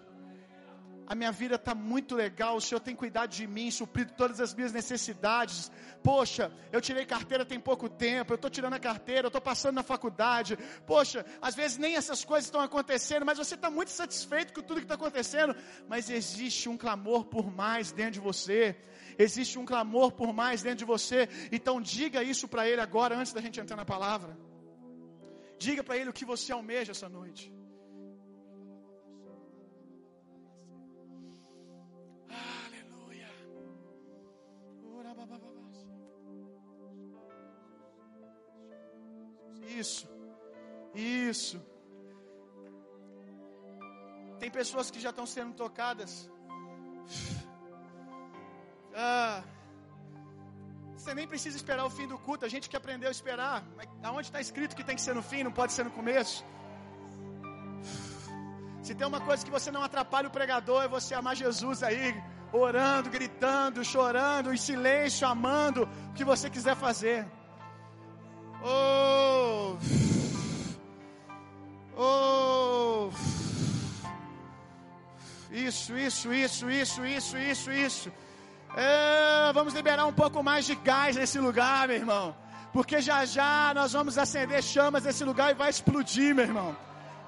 a 1.11 1.15
minha 1.17 1.33
vida 1.33 1.57
está 1.57 1.75
muito 1.75 2.15
legal, 2.15 2.55
o 2.55 2.61
Senhor 2.61 2.79
tem 2.79 2.95
cuidado 2.95 3.31
de 3.31 3.45
mim, 3.45 3.69
suprido 3.69 4.13
todas 4.13 4.41
as 4.41 4.55
minhas 4.55 4.73
necessidades. 4.73 5.69
Poxa, 6.05 6.53
eu 6.71 6.81
tirei 6.81 7.05
carteira 7.05 7.45
tem 7.45 7.59
pouco 7.59 7.89
tempo, 7.89 8.33
eu 8.33 8.37
estou 8.37 8.49
tirando 8.49 8.75
a 8.75 8.79
carteira, 8.79 9.23
eu 9.23 9.29
estou 9.29 9.41
passando 9.41 9.75
na 9.75 9.83
faculdade. 9.83 10.57
Poxa, 10.87 11.27
às 11.43 11.57
vezes 11.57 11.79
nem 11.79 11.97
essas 11.97 12.25
coisas 12.25 12.45
estão 12.45 12.61
acontecendo, 12.61 13.27
mas 13.27 13.39
você 13.39 13.57
está 13.57 13.69
muito 13.69 13.91
satisfeito 13.91 14.53
com 14.53 14.63
tudo 14.63 14.77
que 14.77 14.85
está 14.85 14.95
acontecendo. 14.95 15.57
Mas 15.89 16.09
existe 16.09 16.69
um 16.69 16.77
clamor 16.77 17.25
por 17.25 17.51
mais 17.51 17.91
dentro 17.91 18.13
de 18.13 18.21
você. 18.21 18.77
Existe 19.19 19.59
um 19.59 19.65
clamor 19.65 20.13
por 20.13 20.33
mais 20.33 20.63
dentro 20.63 20.79
de 20.79 20.85
você. 20.85 21.29
Então 21.51 21.81
diga 21.81 22.23
isso 22.23 22.47
para 22.47 22.69
Ele 22.69 22.81
agora, 22.81 23.17
antes 23.17 23.33
da 23.33 23.41
gente 23.41 23.59
entrar 23.59 23.77
na 23.77 23.85
palavra. 23.85 24.50
Diga 25.65 25.83
para 25.85 25.97
Ele 25.99 26.11
o 26.11 26.17
que 26.19 26.25
você 26.33 26.51
almeja 26.53 26.93
essa 26.93 27.09
noite. 27.09 27.45
Isso. 39.81 40.09
Isso. 40.95 41.59
Tem 44.41 44.51
pessoas 44.51 44.91
que 44.91 45.01
já 45.05 45.11
estão 45.11 45.27
sendo 45.27 45.55
tocadas. 45.55 46.13
Ah, 48.95 49.43
você 51.01 51.15
nem 51.15 51.27
precisa 51.27 51.57
esperar 51.57 51.85
o 51.87 51.91
fim 51.91 52.07
do 52.07 52.19
culto. 52.19 52.45
A 52.45 52.49
gente 52.49 52.69
que 52.69 52.77
aprendeu 52.77 53.09
a 53.09 53.17
esperar. 53.19 53.65
Aonde 54.03 54.29
está 54.29 54.41
escrito 54.41 54.77
que 54.77 54.85
tem 54.85 54.97
que 54.97 55.01
ser 55.01 55.15
no 55.15 55.23
fim, 55.23 55.43
não 55.43 55.53
pode 55.61 55.73
ser 55.73 55.85
no 55.85 55.91
começo? 55.91 56.45
Se 58.83 58.95
tem 58.95 59.07
uma 59.07 59.21
coisa 59.21 59.45
que 59.45 59.51
você 59.51 59.71
não 59.71 59.83
atrapalha 59.83 60.29
o 60.29 60.31
pregador, 60.31 60.83
é 60.83 60.89
você 60.89 61.15
amar 61.15 61.35
Jesus 61.37 61.83
aí, 61.83 62.23
orando, 62.53 63.09
gritando, 63.09 63.83
chorando, 63.83 64.53
em 64.53 64.59
silêncio, 64.59 65.27
amando 65.27 65.89
o 66.11 66.13
que 66.13 66.25
você 66.25 66.51
quiser 66.51 66.77
fazer. 66.77 67.27
Oh. 68.63 69.79
Oh. 71.97 73.11
Isso, 75.51 75.97
isso, 75.97 76.33
isso, 76.33 76.71
isso, 76.71 77.07
isso, 77.07 77.39
isso, 77.39 77.71
isso. 77.73 78.13
É, 78.77 79.53
vamos 79.53 79.75
liberar 79.75 80.07
um 80.07 80.13
pouco 80.13 80.43
mais 80.43 80.65
de 80.65 80.75
gás 80.75 81.17
nesse 81.17 81.39
lugar, 81.39 81.89
meu 81.89 81.97
irmão. 81.97 82.35
Porque 82.73 83.01
já 83.01 83.25
já 83.25 83.73
nós 83.75 83.93
vamos 83.93 84.17
acender 84.17 84.63
chamas 84.63 85.05
nesse 85.05 85.25
lugar 85.25 85.51
e 85.51 85.55
vai 85.55 85.71
explodir, 85.71 86.35
meu 86.35 86.45
irmão. 86.45 86.77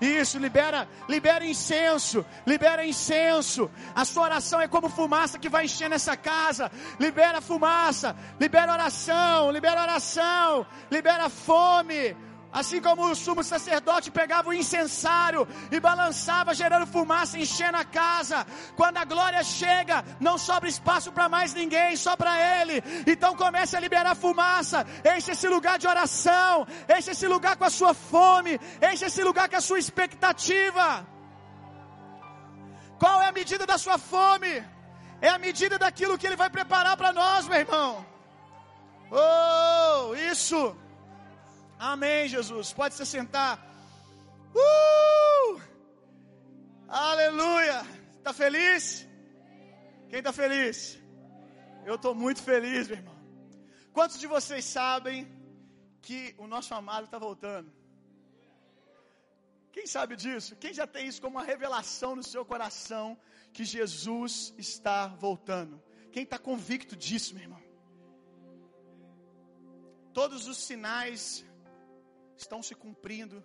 Isso, 0.00 0.36
libera, 0.36 0.88
libera 1.08 1.46
incenso, 1.46 2.26
libera 2.44 2.84
incenso. 2.84 3.70
A 3.94 4.04
sua 4.04 4.24
oração 4.24 4.60
é 4.60 4.66
como 4.66 4.88
fumaça 4.88 5.38
que 5.38 5.48
vai 5.48 5.66
encher 5.66 5.88
nessa 5.88 6.16
casa. 6.16 6.72
Libera 6.98 7.40
fumaça, 7.40 8.16
libera 8.40 8.72
oração, 8.72 9.52
libera 9.52 9.80
oração, 9.80 10.66
libera 10.90 11.28
fome. 11.28 12.16
Assim 12.52 12.82
como 12.82 13.10
o 13.10 13.14
sumo 13.14 13.42
sacerdote 13.42 14.10
pegava 14.10 14.50
o 14.50 14.52
incensário 14.52 15.48
e 15.70 15.80
balançava, 15.80 16.54
gerando 16.54 16.86
fumaça, 16.86 17.38
enchendo 17.38 17.78
a 17.78 17.84
casa. 17.84 18.46
Quando 18.76 18.98
a 18.98 19.04
glória 19.06 19.42
chega, 19.42 20.04
não 20.20 20.36
sobra 20.36 20.68
espaço 20.68 21.10
para 21.10 21.30
mais 21.30 21.54
ninguém, 21.54 21.96
só 21.96 22.14
para 22.14 22.34
Ele. 22.60 22.82
Então 23.06 23.34
comece 23.34 23.74
a 23.74 23.80
liberar 23.80 24.14
fumaça. 24.14 24.86
Enche 25.16 25.30
esse 25.30 25.48
lugar 25.48 25.78
de 25.78 25.88
oração. 25.88 26.66
Enche 26.94 27.12
esse 27.12 27.26
lugar 27.26 27.56
com 27.56 27.64
a 27.64 27.70
sua 27.70 27.94
fome. 27.94 28.60
Enche 28.92 29.06
esse 29.06 29.24
lugar 29.24 29.48
com 29.48 29.56
a 29.56 29.60
sua 29.60 29.78
expectativa. 29.78 31.06
Qual 32.98 33.22
é 33.22 33.28
a 33.28 33.32
medida 33.32 33.66
da 33.66 33.78
sua 33.78 33.96
fome? 33.96 34.62
É 35.22 35.28
a 35.30 35.38
medida 35.38 35.78
daquilo 35.78 36.18
que 36.18 36.26
Ele 36.26 36.36
vai 36.36 36.50
preparar 36.50 36.98
para 36.98 37.12
nós, 37.12 37.48
meu 37.48 37.58
irmão. 37.58 38.04
Oh, 39.10 40.14
isso. 40.30 40.76
Amém, 41.90 42.28
Jesus. 42.28 42.72
Pode 42.72 42.94
se 42.94 43.04
sentar. 43.04 43.54
Uh! 44.54 45.60
Aleluia. 46.86 47.78
Está 48.18 48.32
feliz? 48.32 49.08
Quem 50.08 50.20
está 50.20 50.32
feliz? 50.32 50.96
Eu 51.84 51.96
estou 51.96 52.14
muito 52.14 52.40
feliz, 52.40 52.86
meu 52.86 52.98
irmão. 52.98 53.18
Quantos 53.92 54.20
de 54.20 54.28
vocês 54.28 54.64
sabem 54.64 55.26
que 56.00 56.36
o 56.38 56.46
nosso 56.46 56.72
amado 56.72 57.06
está 57.06 57.18
voltando? 57.18 57.72
Quem 59.72 59.84
sabe 59.84 60.14
disso? 60.14 60.54
Quem 60.54 60.72
já 60.72 60.86
tem 60.86 61.08
isso 61.08 61.20
como 61.20 61.36
uma 61.36 61.44
revelação 61.44 62.14
no 62.14 62.22
seu 62.22 62.44
coração 62.44 63.18
que 63.52 63.64
Jesus 63.64 64.54
está 64.56 65.08
voltando? 65.08 65.82
Quem 66.12 66.22
está 66.22 66.38
convicto 66.38 66.94
disso, 66.94 67.34
meu 67.34 67.42
irmão? 67.42 67.62
Todos 70.12 70.46
os 70.46 70.58
sinais 70.58 71.44
estão 72.36 72.62
se 72.62 72.74
cumprindo. 72.74 73.42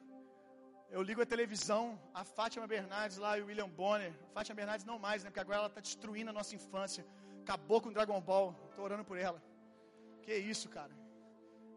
Eu 0.89 1.01
ligo 1.01 1.21
a 1.21 1.25
televisão, 1.25 1.99
a 2.13 2.23
Fátima 2.23 2.65
Bernardes 2.65 3.17
lá 3.17 3.37
e 3.37 3.41
o 3.41 3.47
William 3.47 3.69
Bonner. 3.69 4.13
Fátima 4.33 4.55
Bernardes 4.55 4.85
não 4.85 4.97
mais, 4.97 5.23
né? 5.23 5.29
Porque 5.29 5.39
agora 5.39 5.59
ela 5.59 5.67
está 5.67 5.81
destruindo 5.81 6.29
a 6.29 6.33
nossa 6.33 6.55
infância. 6.55 7.05
Acabou 7.41 7.81
com 7.81 7.89
o 7.89 7.93
Dragon 7.93 8.19
Ball. 8.21 8.55
Estou 8.69 8.85
orando 8.85 9.03
por 9.03 9.17
ela. 9.17 9.41
Que 10.21 10.35
isso, 10.35 10.69
cara. 10.69 10.93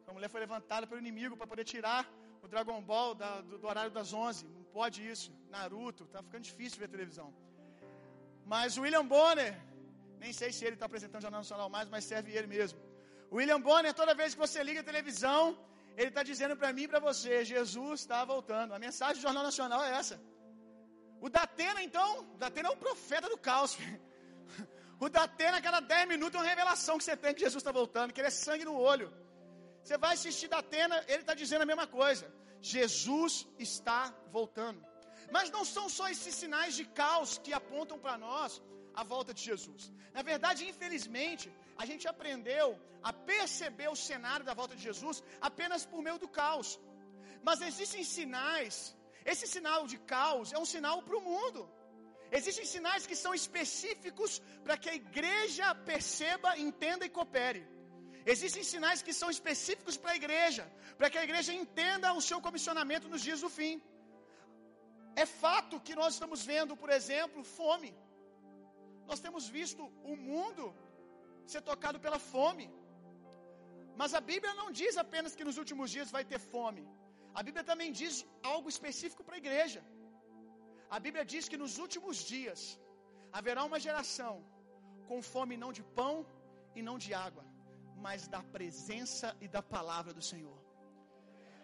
A 0.07 0.13
mulher 0.13 0.29
foi 0.29 0.41
levantada 0.41 0.87
pelo 0.87 1.01
inimigo 1.01 1.37
para 1.37 1.47
poder 1.47 1.65
tirar 1.65 2.03
o 2.43 2.49
Dragon 2.49 2.81
Ball 2.83 3.15
da, 3.15 3.41
do, 3.41 3.59
do, 3.59 3.67
horário 3.67 3.91
das 3.91 4.13
11. 4.13 4.47
Não 4.47 4.65
pode 4.79 5.07
isso. 5.07 5.33
Naruto. 5.49 6.07
Tá 6.07 6.23
ficando 6.23 6.43
difícil 6.43 6.79
ver 6.79 6.89
televisão. 6.89 7.33
Mas 8.45 8.77
o 8.77 8.83
William 8.83 9.07
Bonner, 9.07 9.53
nem 10.19 10.33
sei 10.33 10.53
se 10.53 10.65
ele 10.65 10.75
está 10.75 10.87
apresentando 10.87 11.21
o 11.21 11.23
Jornal 11.23 11.41
Nacional 11.41 11.69
mais, 11.69 11.89
mas 11.89 12.05
serve 12.05 12.33
ele 12.33 12.47
mesmo. 12.47 12.79
O 13.31 13.37
William 13.37 13.61
Bonner, 13.61 13.93
toda 13.95 14.15
vez 14.15 14.35
que 14.35 14.41
você 14.41 14.63
liga 14.63 14.81
a 14.81 14.89
televisão, 14.91 15.57
ele 15.97 16.09
está 16.09 16.23
dizendo 16.23 16.57
para 16.57 16.73
mim 16.73 16.83
e 16.85 16.89
para 16.89 17.01
você: 17.01 17.45
Jesus 17.45 18.01
está 18.01 18.25
voltando. 18.25 18.75
A 18.75 18.79
mensagem 18.79 19.17
do 19.17 19.23
Jornal 19.23 19.45
Nacional 19.45 19.85
é 19.85 19.91
essa. 20.01 20.21
O 21.21 21.29
Datena, 21.29 21.83
então, 21.83 22.21
o 22.35 22.39
Datena 22.39 22.69
é 22.69 22.73
um 22.73 22.77
profeta 22.77 23.29
do 23.29 23.39
caos. 23.39 23.77
O 25.03 25.09
Datena, 25.09 25.57
a 25.57 25.63
cada 25.63 25.81
10 25.81 26.09
minutos, 26.09 26.35
é 26.39 26.43
uma 26.43 26.49
revelação 26.49 26.99
que 26.99 27.05
você 27.05 27.17
tem 27.17 27.33
que 27.33 27.41
Jesus 27.41 27.63
está 27.63 27.73
voltando, 27.73 28.13
que 28.13 28.21
ele 28.21 28.29
é 28.29 28.31
sangue 28.31 28.67
no 28.67 28.75
olho. 28.77 29.11
Você 29.83 29.97
vai 29.97 30.13
assistir 30.13 30.47
Datena, 30.49 31.03
ele 31.09 31.23
está 31.23 31.33
dizendo 31.33 31.63
a 31.63 31.71
mesma 31.71 31.87
coisa. 31.87 32.31
Jesus 32.61 33.49
está 33.59 34.15
voltando. 34.31 34.85
Mas 35.33 35.51
não 35.51 35.65
são 35.65 35.89
só 35.89 36.07
esses 36.11 36.35
sinais 36.35 36.75
de 36.75 36.85
caos 36.85 37.39
que 37.39 37.53
apontam 37.61 37.99
para 37.99 38.19
nós 38.19 38.61
a 39.01 39.05
volta 39.15 39.33
de 39.39 39.43
Jesus. 39.51 39.83
Na 40.17 40.23
verdade, 40.31 40.69
infelizmente, 40.73 41.47
a 41.83 41.85
gente 41.91 42.07
aprendeu 42.13 42.69
a 43.09 43.13
perceber 43.33 43.89
o 43.95 44.01
cenário 44.09 44.45
da 44.49 44.55
volta 44.61 44.75
de 44.79 44.83
Jesus 44.89 45.17
apenas 45.49 45.85
por 45.91 46.01
meio 46.07 46.19
do 46.25 46.29
caos. 46.41 46.71
Mas 47.49 47.61
existem 47.69 48.03
sinais, 48.17 48.75
esse 49.33 49.47
sinal 49.55 49.83
de 49.93 49.99
caos 50.15 50.53
é 50.57 50.59
um 50.65 50.71
sinal 50.75 50.99
para 51.07 51.19
o 51.21 51.27
mundo. 51.31 51.63
Existem 52.39 52.67
sinais 52.75 53.07
que 53.11 53.17
são 53.23 53.33
específicos 53.41 54.33
para 54.65 54.77
que 54.83 54.91
a 54.93 54.97
igreja 55.03 55.69
perceba, 55.93 56.51
entenda 56.67 57.05
e 57.07 57.15
coopere. 57.19 57.63
Existem 58.33 58.63
sinais 58.73 59.03
que 59.07 59.15
são 59.21 59.31
específicos 59.37 59.97
para 60.01 60.13
a 60.13 60.19
igreja, 60.23 60.65
para 60.99 61.11
que 61.11 61.19
a 61.21 61.25
igreja 61.29 61.53
entenda 61.63 62.13
o 62.19 62.23
seu 62.29 62.39
comissionamento 62.47 63.09
nos 63.13 63.23
dias 63.29 63.41
do 63.45 63.51
fim. 63.59 63.75
É 65.17 65.27
fato 65.27 65.81
que 65.87 65.97
nós 66.01 66.13
estamos 66.15 66.41
vendo, 66.53 66.77
por 66.83 66.91
exemplo, 66.99 67.43
fome. 67.59 67.93
Nós 69.11 69.23
temos 69.27 69.45
visto 69.59 69.83
o 70.13 70.17
mundo 70.31 70.65
ser 71.53 71.63
tocado 71.71 71.99
pela 72.05 72.21
fome. 72.33 72.67
Mas 74.01 74.13
a 74.19 74.21
Bíblia 74.33 74.53
não 74.61 74.69
diz 74.81 74.95
apenas 75.05 75.35
que 75.39 75.47
nos 75.49 75.57
últimos 75.63 75.89
dias 75.97 76.11
vai 76.17 76.25
ter 76.33 76.41
fome. 76.53 76.85
A 77.39 77.43
Bíblia 77.47 77.65
também 77.71 77.91
diz 78.01 78.15
algo 78.53 78.69
específico 78.75 79.25
para 79.27 79.37
a 79.37 79.43
igreja. 79.45 79.81
A 80.97 80.99
Bíblia 81.05 81.25
diz 81.33 81.45
que 81.51 81.61
nos 81.63 81.75
últimos 81.85 82.17
dias 82.33 82.61
haverá 83.39 83.63
uma 83.69 83.81
geração 83.87 84.35
com 85.09 85.21
fome 85.35 85.57
não 85.63 85.73
de 85.79 85.85
pão 85.99 86.15
e 86.79 86.83
não 86.89 86.97
de 87.05 87.13
água, 87.27 87.45
mas 88.07 88.29
da 88.35 88.43
presença 88.57 89.29
e 89.45 89.49
da 89.57 89.63
palavra 89.77 90.13
do 90.19 90.25
Senhor. 90.31 90.60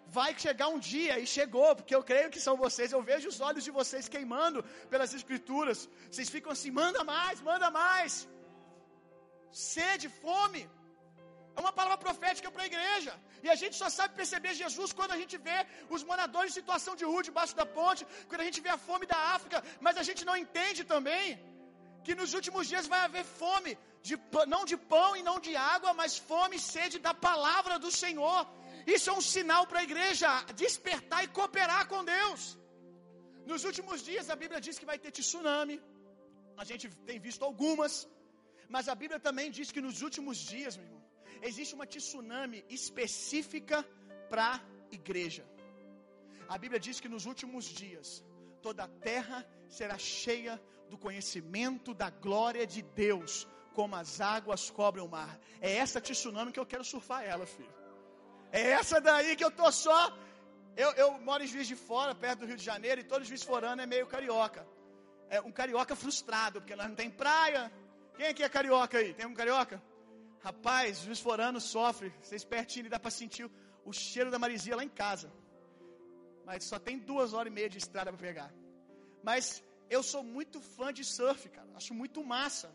Vai 0.07 0.39
chegar 0.39 0.69
um 0.69 0.79
dia, 0.79 1.19
e 1.19 1.27
chegou, 1.27 1.75
porque 1.77 1.95
eu 1.95 2.03
creio 2.11 2.31
que 2.31 2.41
são 2.47 2.57
vocês, 2.57 2.93
eu 2.93 3.03
vejo 3.03 3.29
os 3.29 3.41
olhos 3.41 3.65
de 3.65 3.71
vocês 3.71 4.09
queimando 4.09 4.63
pelas 4.93 5.13
Escrituras. 5.13 5.89
Vocês 6.11 6.29
ficam 6.29 6.53
assim: 6.53 6.71
manda 6.71 7.03
mais, 7.05 7.41
manda 7.41 7.71
mais 7.71 8.27
sede, 9.57 10.09
fome. 10.09 10.63
É 11.57 11.61
uma 11.65 11.73
palavra 11.79 11.99
profética 12.07 12.51
para 12.55 12.63
a 12.65 12.71
igreja. 12.73 13.13
E 13.45 13.49
a 13.55 13.57
gente 13.61 13.77
só 13.83 13.89
sabe 13.89 14.15
perceber 14.21 14.53
Jesus 14.63 14.93
quando 14.99 15.13
a 15.17 15.21
gente 15.23 15.37
vê 15.47 15.59
os 15.97 16.03
moradores 16.11 16.51
em 16.51 16.59
situação 16.61 16.95
de 17.01 17.05
rua 17.11 17.23
debaixo 17.29 17.57
da 17.61 17.67
ponte, 17.79 18.07
quando 18.29 18.43
a 18.45 18.49
gente 18.49 18.61
vê 18.67 18.71
a 18.75 18.83
fome 18.89 19.07
da 19.13 19.19
África, 19.37 19.63
mas 19.81 19.97
a 20.03 20.05
gente 20.09 20.23
não 20.29 20.37
entende 20.45 20.85
também 20.85 21.27
que 22.05 22.15
nos 22.21 22.35
últimos 22.39 22.69
dias 22.73 22.87
vai 22.93 23.01
haver 23.05 23.25
fome, 23.25 23.73
de, 24.09 24.17
não 24.55 24.63
de 24.71 24.77
pão 24.77 25.11
e 25.17 25.23
não 25.29 25.39
de 25.47 25.55
água, 25.75 25.93
mas 26.01 26.19
fome 26.31 26.57
e 26.57 26.65
sede 26.75 26.99
da 27.07 27.15
palavra 27.29 27.79
do 27.85 27.91
Senhor. 28.03 28.41
Isso 28.95 29.11
é 29.11 29.12
um 29.12 29.25
sinal 29.35 29.66
para 29.66 29.81
a 29.81 29.88
igreja 29.88 30.28
despertar 30.55 31.25
e 31.25 31.28
cooperar 31.28 31.88
com 31.93 32.05
Deus. 32.05 32.43
Nos 33.50 33.64
últimos 33.64 34.05
dias 34.09 34.31
a 34.31 34.37
Bíblia 34.37 34.61
diz 34.66 34.78
que 34.78 34.90
vai 34.90 34.99
ter 34.99 35.11
tsunami. 35.11 35.83
A 36.57 36.64
gente 36.64 36.88
tem 37.09 37.19
visto 37.19 37.45
algumas, 37.45 38.09
mas 38.69 38.88
a 38.88 38.95
Bíblia 38.95 39.21
também 39.21 39.50
diz 39.50 39.71
que 39.73 39.81
nos 39.81 40.02
últimos 40.02 40.38
dias, 40.38 40.76
meu 40.76 40.87
irmão, 40.87 41.05
existe 41.43 41.75
uma 41.75 41.87
tsunami 41.87 42.64
específica 42.69 43.83
para 44.31 44.47
a 44.55 44.61
igreja. 44.90 45.45
A 46.49 46.57
Bíblia 46.57 46.81
diz 46.81 47.00
que 47.00 47.09
nos 47.09 47.26
últimos 47.26 47.64
dias 47.64 48.25
toda 48.62 48.85
a 48.85 48.88
terra 48.88 49.45
será 49.69 49.99
cheia 49.99 50.61
do 50.88 50.97
conhecimento 50.97 51.93
da 51.93 52.09
glória 52.11 52.64
de 52.66 52.83
Deus, 52.83 53.47
como 53.75 53.97
as 53.97 54.21
águas 54.21 54.71
cobrem 54.71 55.05
o 55.05 55.09
mar. 55.09 55.38
É 55.61 55.73
essa 55.76 56.00
tsunami 56.00 56.52
que 56.52 56.61
eu 56.61 56.66
quero 56.66 56.85
surfar 56.85 57.25
ela, 57.25 57.47
filho. 57.47 57.86
É 58.61 58.71
essa 58.81 58.99
daí 59.07 59.37
que 59.39 59.45
eu 59.45 59.51
tô 59.51 59.71
só. 59.71 60.01
Eu, 60.83 60.91
eu 61.03 61.09
moro 61.29 61.43
em 61.45 61.51
Juiz 61.53 61.67
de 61.73 61.77
Fora, 61.89 62.15
perto 62.15 62.41
do 62.41 62.47
Rio 62.51 62.57
de 62.57 62.67
Janeiro, 62.73 63.01
e 63.01 63.05
todo 63.05 63.29
juiz 63.31 63.43
forano 63.43 63.83
é 63.83 63.87
meio 63.95 64.07
carioca. 64.15 64.67
É 65.29 65.39
um 65.49 65.53
carioca 65.61 65.95
frustrado, 66.03 66.61
porque 66.61 66.77
nós 66.81 66.89
não 66.89 66.97
tem 67.03 67.11
praia. 67.11 67.63
Quem 68.17 68.29
aqui 68.29 68.43
é 68.43 68.49
carioca 68.49 68.97
aí? 68.99 69.13
Tem 69.13 69.27
um 69.27 69.35
carioca? 69.35 69.77
Rapaz, 70.49 71.01
juiz 71.01 71.21
forano 71.21 71.61
sofre. 71.61 72.09
Vocês 72.23 72.45
pertinho, 72.45 72.89
dá 72.89 72.99
para 72.99 73.11
sentir 73.11 73.45
o, 73.85 73.93
cheiro 73.93 74.31
da 74.31 74.39
marisia 74.39 74.77
lá 74.81 74.85
em 74.89 74.95
casa. 75.03 75.31
Mas 76.47 76.65
só 76.65 76.79
tem 76.79 76.99
duas 76.99 77.35
horas 77.35 77.51
e 77.53 77.55
meia 77.55 77.69
de 77.69 77.79
estrada 77.85 78.11
para 78.11 78.27
pegar. 78.29 78.51
Mas 79.23 79.63
eu 79.91 80.03
sou 80.03 80.23
muito 80.23 80.61
fã 80.61 80.93
de 80.99 81.05
surf, 81.05 81.49
cara. 81.51 81.69
Acho 81.75 81.93
muito 81.93 82.25
massa. 82.25 82.71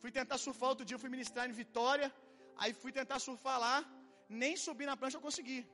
Fui 0.00 0.10
tentar 0.10 0.38
surfar 0.38 0.70
outro 0.70 0.86
dia, 0.86 0.98
fui 0.98 1.10
ministrar 1.10 1.46
em 1.50 1.52
Vitória. 1.52 2.10
Aí 2.56 2.72
fui 2.72 2.92
tentar 3.00 3.18
surfar 3.18 3.58
lá. 3.66 3.76
Nem 4.28 4.56
subir 4.56 4.86
na 4.86 4.96
prancha 4.96 5.16
eu 5.16 5.20
consegui. 5.20 5.66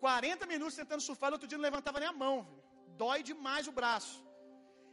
40 0.00 0.46
minutos 0.46 0.74
tentando 0.74 1.02
surfar, 1.02 1.30
no 1.30 1.34
outro 1.34 1.48
dia 1.48 1.58
não 1.58 1.62
levantava 1.62 2.00
nem 2.00 2.08
a 2.08 2.12
mão. 2.12 2.42
Viu? 2.42 2.62
Dói 2.96 3.22
demais 3.22 3.68
o 3.68 3.72
braço. 3.72 4.24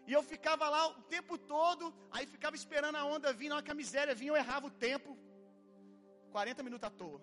E 0.06 0.14
eu 0.14 0.24
ficava 0.24 0.70
lá 0.70 0.88
o 0.88 1.02
tempo 1.04 1.38
todo, 1.38 1.94
aí 2.12 2.26
ficava 2.26 2.56
esperando 2.56 2.96
a 2.96 3.04
onda 3.04 3.34
vir, 3.34 3.50
na 3.50 3.56
hora 3.56 3.66
que 3.66 3.72
a 3.72 3.76
miséria 3.76 4.16
vinha, 4.16 4.32
eu 4.32 4.36
errava 4.36 4.68
o 4.68 4.72
tempo. 4.72 5.18
40 6.32 6.64
minutos 6.64 6.88
à 6.88 6.90
toa. 6.90 7.22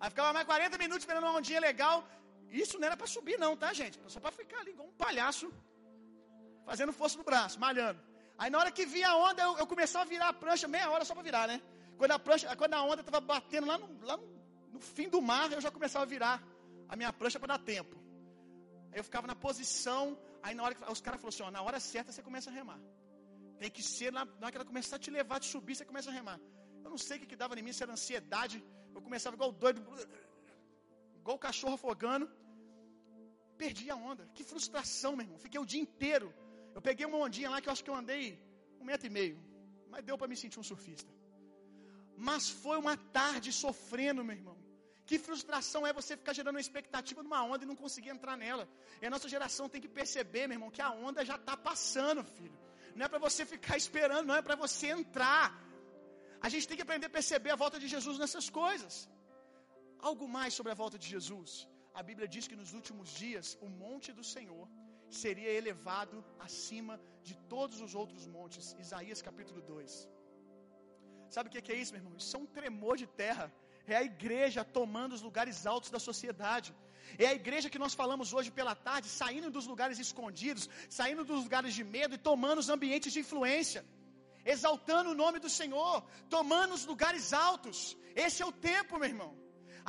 Aí 0.00 0.10
ficava 0.10 0.32
mais 0.32 0.46
40 0.46 0.76
minutos 0.78 1.02
esperando 1.02 1.24
uma 1.24 1.36
ondinha 1.38 1.60
legal. 1.60 2.06
Isso 2.50 2.78
não 2.78 2.86
era 2.86 2.96
para 2.96 3.06
subir, 3.06 3.38
não, 3.38 3.56
tá, 3.56 3.72
gente? 3.72 3.98
Só 4.06 4.20
para 4.20 4.30
ficar 4.30 4.60
ali 4.60 4.70
igual 4.70 4.88
um 4.88 4.92
palhaço, 4.92 5.52
fazendo 6.64 6.92
força 6.92 7.16
no 7.16 7.24
braço, 7.24 7.58
malhando. 7.58 8.00
Aí 8.38 8.50
na 8.50 8.58
hora 8.58 8.70
que 8.70 8.86
via 8.86 9.08
a 9.08 9.16
onda, 9.16 9.42
eu, 9.42 9.58
eu 9.58 9.66
começava 9.66 10.04
a 10.04 10.08
virar 10.08 10.28
a 10.28 10.32
prancha 10.32 10.68
meia 10.68 10.90
hora 10.90 11.04
só 11.04 11.14
para 11.14 11.22
virar, 11.22 11.48
né? 11.48 11.60
Quando 11.96 12.12
a, 12.12 12.18
prancha, 12.18 12.54
quando 12.56 12.74
a 12.74 12.82
onda 12.82 13.00
estava 13.00 13.20
batendo 13.20 13.66
lá, 13.66 13.76
no, 13.76 14.06
lá 14.06 14.16
no, 14.16 14.37
no, 14.72 14.80
fim 14.80 15.08
do 15.08 15.20
mar, 15.20 15.50
eu 15.52 15.60
já 15.60 15.70
começava 15.70 16.04
a 16.04 16.08
virar 16.08 16.42
a 16.88 16.96
minha 16.96 17.12
prancha 17.12 17.38
para 17.38 17.56
dar 17.56 17.58
tempo. 17.58 17.96
Aí 18.92 18.98
eu 18.98 19.04
ficava 19.04 19.26
na 19.26 19.34
posição, 19.34 20.18
aí 20.42 20.54
na 20.54 20.62
hora 20.64 20.74
que 20.74 20.82
os 20.90 21.00
caras 21.00 21.20
falaram 21.20 21.34
assim, 21.34 21.42
ó, 21.42 21.50
na 21.50 21.62
hora 21.62 21.78
certa 21.80 22.12
você 22.12 22.22
começa 22.22 22.50
a 22.50 22.52
remar. 22.52 22.80
Tem 23.58 23.70
que 23.70 23.82
ser, 23.82 24.12
na, 24.12 24.24
na 24.24 24.44
hora 24.44 24.52
que 24.52 24.58
ela 24.58 24.64
começar 24.64 24.96
a 24.96 24.98
te 24.98 25.10
levar, 25.10 25.40
te 25.40 25.46
subir, 25.46 25.74
você 25.74 25.84
começa 25.84 26.10
a 26.10 26.12
remar. 26.12 26.38
Eu 26.84 26.90
não 26.90 26.98
sei 26.98 27.16
o 27.16 27.20
que, 27.20 27.26
que 27.26 27.36
dava 27.36 27.58
em 27.58 27.62
mim, 27.62 27.72
se 27.72 27.82
era 27.82 27.92
ansiedade. 27.92 28.64
Eu 28.94 29.02
começava 29.02 29.34
igual 29.36 29.52
doido, 29.52 29.80
igual 31.20 31.36
o 31.36 31.38
cachorro 31.38 31.74
afogando. 31.74 32.30
Perdi 33.62 33.90
a 33.90 33.96
onda. 33.96 34.24
Que 34.34 34.44
frustração, 34.44 35.16
meu 35.16 35.24
irmão. 35.26 35.38
Fiquei 35.38 35.60
o 35.60 35.66
dia 35.66 35.80
inteiro. 35.80 36.32
Eu 36.74 36.80
peguei 36.80 37.04
uma 37.04 37.18
ondinha 37.18 37.50
lá 37.50 37.60
que 37.60 37.68
eu 37.68 37.72
acho 37.72 37.84
que 37.84 37.90
eu 37.90 37.94
andei 38.02 38.40
um 38.80 38.84
metro 38.84 39.06
e 39.08 39.10
meio. 39.10 39.36
Mas 39.90 40.04
deu 40.04 40.16
para 40.16 40.28
me 40.28 40.36
sentir 40.36 40.60
um 40.60 40.62
surfista. 40.62 41.12
Mas 42.16 42.48
foi 42.48 42.78
uma 42.78 42.96
tarde 42.96 43.52
sofrendo, 43.52 44.24
meu 44.24 44.36
irmão. 44.36 44.56
Que 45.08 45.18
frustração 45.26 45.80
é 45.88 45.92
você 45.98 46.12
ficar 46.20 46.34
gerando 46.38 46.56
uma 46.56 46.64
expectativa 46.66 47.20
de 47.24 47.28
uma 47.30 47.42
onda 47.50 47.62
e 47.64 47.68
não 47.70 47.76
conseguir 47.82 48.10
entrar 48.14 48.36
nela. 48.42 48.64
E 49.00 49.06
a 49.08 49.10
nossa 49.14 49.28
geração 49.34 49.66
tem 49.72 49.80
que 49.84 49.90
perceber, 50.00 50.42
meu 50.46 50.56
irmão, 50.56 50.70
que 50.76 50.82
a 50.88 50.90
onda 51.06 51.24
já 51.30 51.36
está 51.42 51.54
passando, 51.68 52.22
filho. 52.36 52.58
Não 52.96 53.06
é 53.06 53.08
para 53.12 53.20
você 53.26 53.42
ficar 53.52 53.76
esperando, 53.84 54.26
não 54.30 54.36
é 54.40 54.42
para 54.48 54.56
você 54.64 54.88
entrar. 54.98 55.44
A 56.46 56.48
gente 56.52 56.68
tem 56.68 56.76
que 56.78 56.86
aprender 56.86 57.06
a 57.06 57.16
perceber 57.20 57.52
a 57.52 57.56
volta 57.62 57.78
de 57.82 57.88
Jesus 57.94 58.18
nessas 58.22 58.48
coisas. 58.50 58.94
Algo 60.10 60.26
mais 60.36 60.52
sobre 60.58 60.72
a 60.72 60.78
volta 60.82 60.98
de 61.02 61.08
Jesus. 61.14 61.52
A 62.00 62.02
Bíblia 62.08 62.28
diz 62.34 62.46
que 62.50 62.60
nos 62.62 62.72
últimos 62.78 63.08
dias 63.22 63.56
o 63.66 63.68
monte 63.84 64.12
do 64.18 64.24
Senhor 64.34 64.66
seria 65.22 65.52
elevado 65.60 66.18
acima 66.48 67.00
de 67.28 67.34
todos 67.54 67.80
os 67.86 67.94
outros 68.02 68.26
montes. 68.36 68.76
Isaías 68.86 69.22
capítulo 69.30 69.62
2. 69.62 70.06
Sabe 71.30 71.48
o 71.48 71.52
que 71.52 71.72
é 71.72 71.80
isso, 71.82 71.92
meu 71.94 72.02
irmão? 72.02 72.16
Isso 72.18 72.36
é 72.36 72.40
um 72.40 72.50
tremor 72.58 72.96
de 73.02 73.06
terra. 73.24 73.48
É 73.94 73.96
a 73.96 74.04
igreja 74.12 74.62
tomando 74.78 75.14
os 75.18 75.22
lugares 75.28 75.66
altos 75.74 75.90
da 75.96 76.00
sociedade. 76.08 76.70
É 77.24 77.26
a 77.28 77.34
igreja 77.40 77.70
que 77.72 77.82
nós 77.84 77.94
falamos 78.00 78.32
hoje 78.36 78.50
pela 78.58 78.74
tarde, 78.88 79.08
saindo 79.20 79.50
dos 79.56 79.66
lugares 79.72 79.98
escondidos, 80.06 80.68
saindo 80.98 81.24
dos 81.30 81.42
lugares 81.46 81.72
de 81.78 81.84
medo 81.96 82.14
e 82.14 82.24
tomando 82.30 82.58
os 82.64 82.68
ambientes 82.76 83.12
de 83.14 83.20
influência 83.26 83.82
exaltando 84.54 85.10
o 85.10 85.18
nome 85.22 85.38
do 85.44 85.50
Senhor, 85.58 85.96
tomando 86.36 86.72
os 86.78 86.84
lugares 86.90 87.24
altos. 87.48 87.78
Esse 88.24 88.38
é 88.44 88.46
o 88.50 88.56
tempo, 88.70 88.98
meu 89.00 89.08
irmão. 89.14 89.30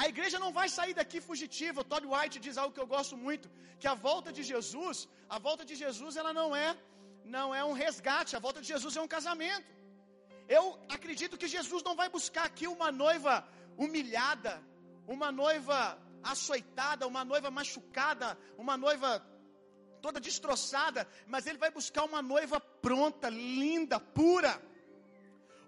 A 0.01 0.05
igreja 0.11 0.37
não 0.43 0.51
vai 0.59 0.67
sair 0.77 0.93
daqui 0.99 1.19
fugitiva. 1.29 1.87
Todd 1.91 2.05
White 2.11 2.39
diz 2.45 2.57
algo 2.61 2.73
que 2.75 2.83
eu 2.85 2.91
gosto 2.95 3.15
muito, 3.25 3.47
que 3.81 3.87
a 3.93 3.97
volta 4.09 4.29
de 4.37 4.43
Jesus, 4.51 4.97
a 5.35 5.39
volta 5.47 5.63
de 5.69 5.75
Jesus, 5.83 6.15
ela 6.21 6.33
não 6.41 6.49
é 6.67 6.69
não 7.37 7.47
é 7.59 7.63
um 7.69 7.75
resgate, 7.83 8.35
a 8.35 8.41
volta 8.45 8.59
de 8.63 8.67
Jesus 8.73 8.95
é 8.99 9.01
um 9.07 9.11
casamento. 9.15 9.69
Eu 10.57 10.63
acredito 10.95 11.37
que 11.41 11.47
Jesus 11.55 11.81
não 11.87 11.95
vai 11.99 12.07
buscar 12.17 12.45
aqui 12.49 12.65
uma 12.75 12.89
noiva 13.03 13.33
humilhada, 13.79 14.61
uma 15.07 15.31
noiva 15.31 15.97
açoitada, 16.21 17.07
uma 17.07 17.23
noiva 17.23 17.49
machucada, 17.49 18.37
uma 18.57 18.75
noiva 18.75 19.25
toda 20.01 20.19
destroçada, 20.19 21.07
mas 21.25 21.47
ele 21.47 21.57
vai 21.57 21.71
buscar 21.71 22.03
uma 22.03 22.21
noiva 22.21 22.59
pronta, 22.59 23.29
linda, 23.29 23.99
pura. 23.99 24.61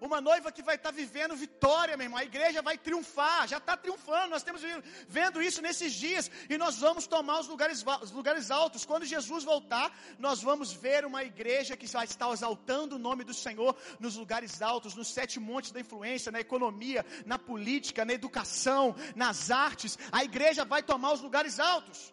Uma 0.02 0.20
noiva 0.20 0.52
que 0.52 0.64
vai 0.64 0.78
estar 0.78 0.90
tá 0.90 0.96
vivendo 0.96 1.36
vitória, 1.36 1.96
meu 1.96 2.06
irmão. 2.06 2.18
A 2.18 2.24
igreja 2.24 2.60
vai 2.60 2.76
triunfar, 2.76 3.48
já 3.48 3.60
está 3.60 3.78
triunfando. 3.78 4.32
Nós 4.32 4.42
temos 4.42 4.64
vendo 5.08 5.40
isso 5.40 5.62
nesses 5.62 5.94
dias. 5.94 6.30
E 6.50 6.58
nós 6.58 6.80
vamos 6.80 7.06
tomar 7.06 7.40
os 7.40 7.48
lugares, 7.48 7.86
os 8.02 8.12
lugares 8.12 8.50
altos. 8.50 8.84
Quando 8.84 9.06
Jesus 9.06 9.44
voltar, 9.44 9.96
nós 10.18 10.42
vamos 10.42 10.74
ver 10.74 11.06
uma 11.06 11.24
igreja 11.24 11.78
que 11.78 11.86
vai 11.86 12.06
estar 12.06 12.34
exaltando 12.34 12.96
o 12.96 13.00
nome 13.00 13.24
do 13.24 13.32
Senhor 13.32 13.78
nos 14.00 14.16
lugares 14.16 14.60
altos, 14.60 14.96
nos 14.96 15.14
sete 15.14 15.40
montes 15.40 15.72
da 15.72 15.80
influência, 15.80 16.32
na 16.32 16.40
economia, 16.40 17.06
na 17.24 17.38
política, 17.38 18.04
na 18.04 18.14
educação, 18.14 18.96
nas 19.16 19.52
artes. 19.52 20.00
A 20.12 20.24
igreja 20.24 20.66
vai 20.66 20.82
tomar 20.82 21.14
os 21.14 21.22
lugares 21.22 21.60
altos. 21.60 22.12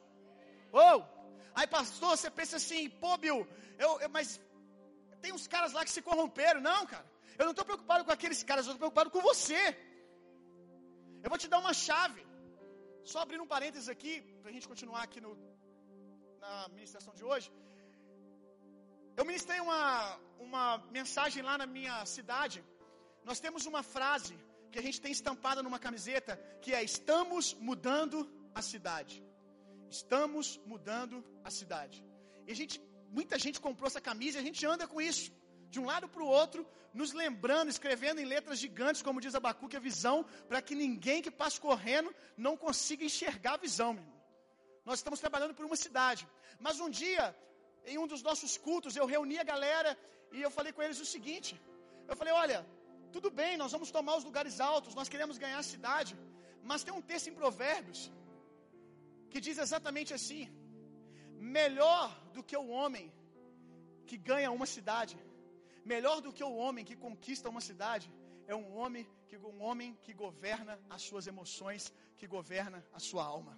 Oh! 0.71 1.03
Aí, 1.55 1.67
pastor, 1.67 2.19
você 2.19 2.31
pensa 2.31 2.57
assim, 2.57 2.91
pô, 2.91 3.17
Bill, 3.17 3.49
eu, 3.79 3.99
eu, 4.03 4.11
mas 4.11 4.39
tem 5.23 5.33
uns 5.33 5.47
caras 5.47 5.73
lá 5.73 5.87
que 5.87 5.91
se 5.91 6.03
corromperam. 6.03 6.61
Não, 6.61 6.87
cara. 6.87 7.18
Eu 7.39 7.45
não 7.47 7.55
estou 7.55 7.67
preocupado 7.71 8.05
com 8.07 8.13
aqueles 8.17 8.41
caras, 8.49 8.67
eu 8.67 8.73
estou 8.73 8.83
preocupado 8.85 9.11
com 9.15 9.21
você. 9.31 9.61
Eu 11.25 11.31
vou 11.33 11.39
te 11.43 11.49
dar 11.53 11.61
uma 11.65 11.75
chave. 11.87 12.23
Só 13.13 13.19
abrindo 13.21 13.45
um 13.45 13.53
parênteses 13.55 13.89
aqui, 13.95 14.15
para 14.41 14.51
a 14.51 14.55
gente 14.55 14.71
continuar 14.73 15.03
aqui 15.05 15.21
no, 15.27 15.31
na 16.45 16.69
ministração 16.77 17.15
de 17.19 17.25
hoje. 17.31 17.49
Eu 19.19 19.25
ministrei 19.31 19.61
uma, 19.61 20.19
uma 20.47 20.65
mensagem 20.99 21.43
lá 21.49 21.57
na 21.63 21.67
minha 21.77 21.97
cidade. 22.17 22.59
Nós 23.29 23.41
temos 23.45 23.67
uma 23.67 23.83
frase 23.95 24.35
que 24.73 24.79
a 24.79 24.83
gente 24.87 25.01
tem 25.01 25.13
estampada 25.13 25.63
numa 25.63 25.81
camiseta, 25.87 26.37
que 26.63 26.75
é: 26.75 26.83
Estamos 26.83 27.55
mudando 27.71 28.19
a 28.55 28.63
cidade. 28.73 29.17
Estamos 29.89 30.61
mudando 30.73 31.25
a 31.49 31.51
cidade. 31.51 31.99
E 32.47 32.53
a 32.53 32.59
gente, 32.61 32.77
muita 33.19 33.39
gente 33.39 33.61
comprou 33.67 33.87
essa 33.87 34.01
camisa 34.01 34.39
e 34.39 34.41
a 34.43 34.45
gente 34.49 34.65
anda 34.67 34.87
com 34.87 35.01
isso. 35.01 35.33
De 35.71 35.79
um 35.81 35.85
lado 35.85 36.09
para 36.09 36.23
o 36.23 36.27
outro, 36.27 36.67
nos 37.01 37.13
lembrando, 37.13 37.69
escrevendo 37.69 38.21
em 38.21 38.25
letras 38.35 38.59
gigantes, 38.59 39.03
como 39.03 39.21
diz 39.25 39.35
Abacuque, 39.35 39.77
a 39.77 39.87
visão, 39.89 40.25
para 40.49 40.61
que 40.63 40.75
ninguém 40.75 41.23
que 41.23 41.31
passe 41.31 41.61
correndo 41.61 42.15
não 42.37 42.57
consiga 42.57 43.05
enxergar 43.05 43.55
a 43.55 43.63
visão, 43.67 43.93
meu 43.93 44.03
irmão. 44.03 44.19
Nós 44.85 44.99
estamos 45.01 45.21
trabalhando 45.25 45.55
por 45.55 45.67
uma 45.67 45.77
cidade. 45.77 46.27
Mas 46.59 46.81
um 46.81 46.91
dia, 47.03 47.25
em 47.85 47.99
um 48.03 48.07
dos 48.13 48.23
nossos 48.29 48.57
cultos, 48.67 48.97
eu 48.97 49.07
reuni 49.15 49.39
a 49.39 49.45
galera 49.45 49.91
e 50.33 50.41
eu 50.47 50.51
falei 50.51 50.73
com 50.73 50.83
eles 50.83 51.01
o 51.01 51.09
seguinte: 51.15 51.51
eu 52.11 52.17
falei, 52.17 52.33
olha, 52.33 52.59
tudo 53.13 53.31
bem, 53.31 53.57
nós 53.63 53.73
vamos 53.73 53.91
tomar 53.91 54.17
os 54.17 54.25
lugares 54.29 54.61
altos, 54.61 54.95
nós 55.01 55.11
queremos 55.13 55.37
ganhar 55.45 55.59
a 55.59 55.71
cidade, 55.75 56.17
mas 56.63 56.85
tem 56.85 56.95
um 56.95 57.07
texto 57.11 57.29
em 57.29 57.39
Provérbios 57.43 58.01
que 59.31 59.41
diz 59.47 59.59
exatamente 59.59 60.13
assim: 60.19 60.43
melhor 61.59 62.05
do 62.35 62.43
que 62.43 62.57
o 62.57 62.69
homem 62.69 63.07
que 64.07 64.17
ganha 64.17 64.51
uma 64.51 64.69
cidade, 64.77 65.15
melhor 65.95 66.19
do 66.25 66.33
que 66.37 66.45
o 66.51 66.57
homem 66.63 66.85
que 66.89 66.97
conquista 67.07 67.53
uma 67.55 67.63
cidade, 67.69 68.07
é 68.47 68.55
um 68.63 68.69
homem 68.79 69.03
que 69.29 69.37
um 69.37 69.63
homem 69.69 69.89
que 70.05 70.13
governa 70.25 70.75
as 70.95 71.03
suas 71.09 71.27
emoções, 71.33 71.93
que 72.19 72.27
governa 72.37 72.79
a 72.99 73.01
sua 73.09 73.25
alma. 73.37 73.55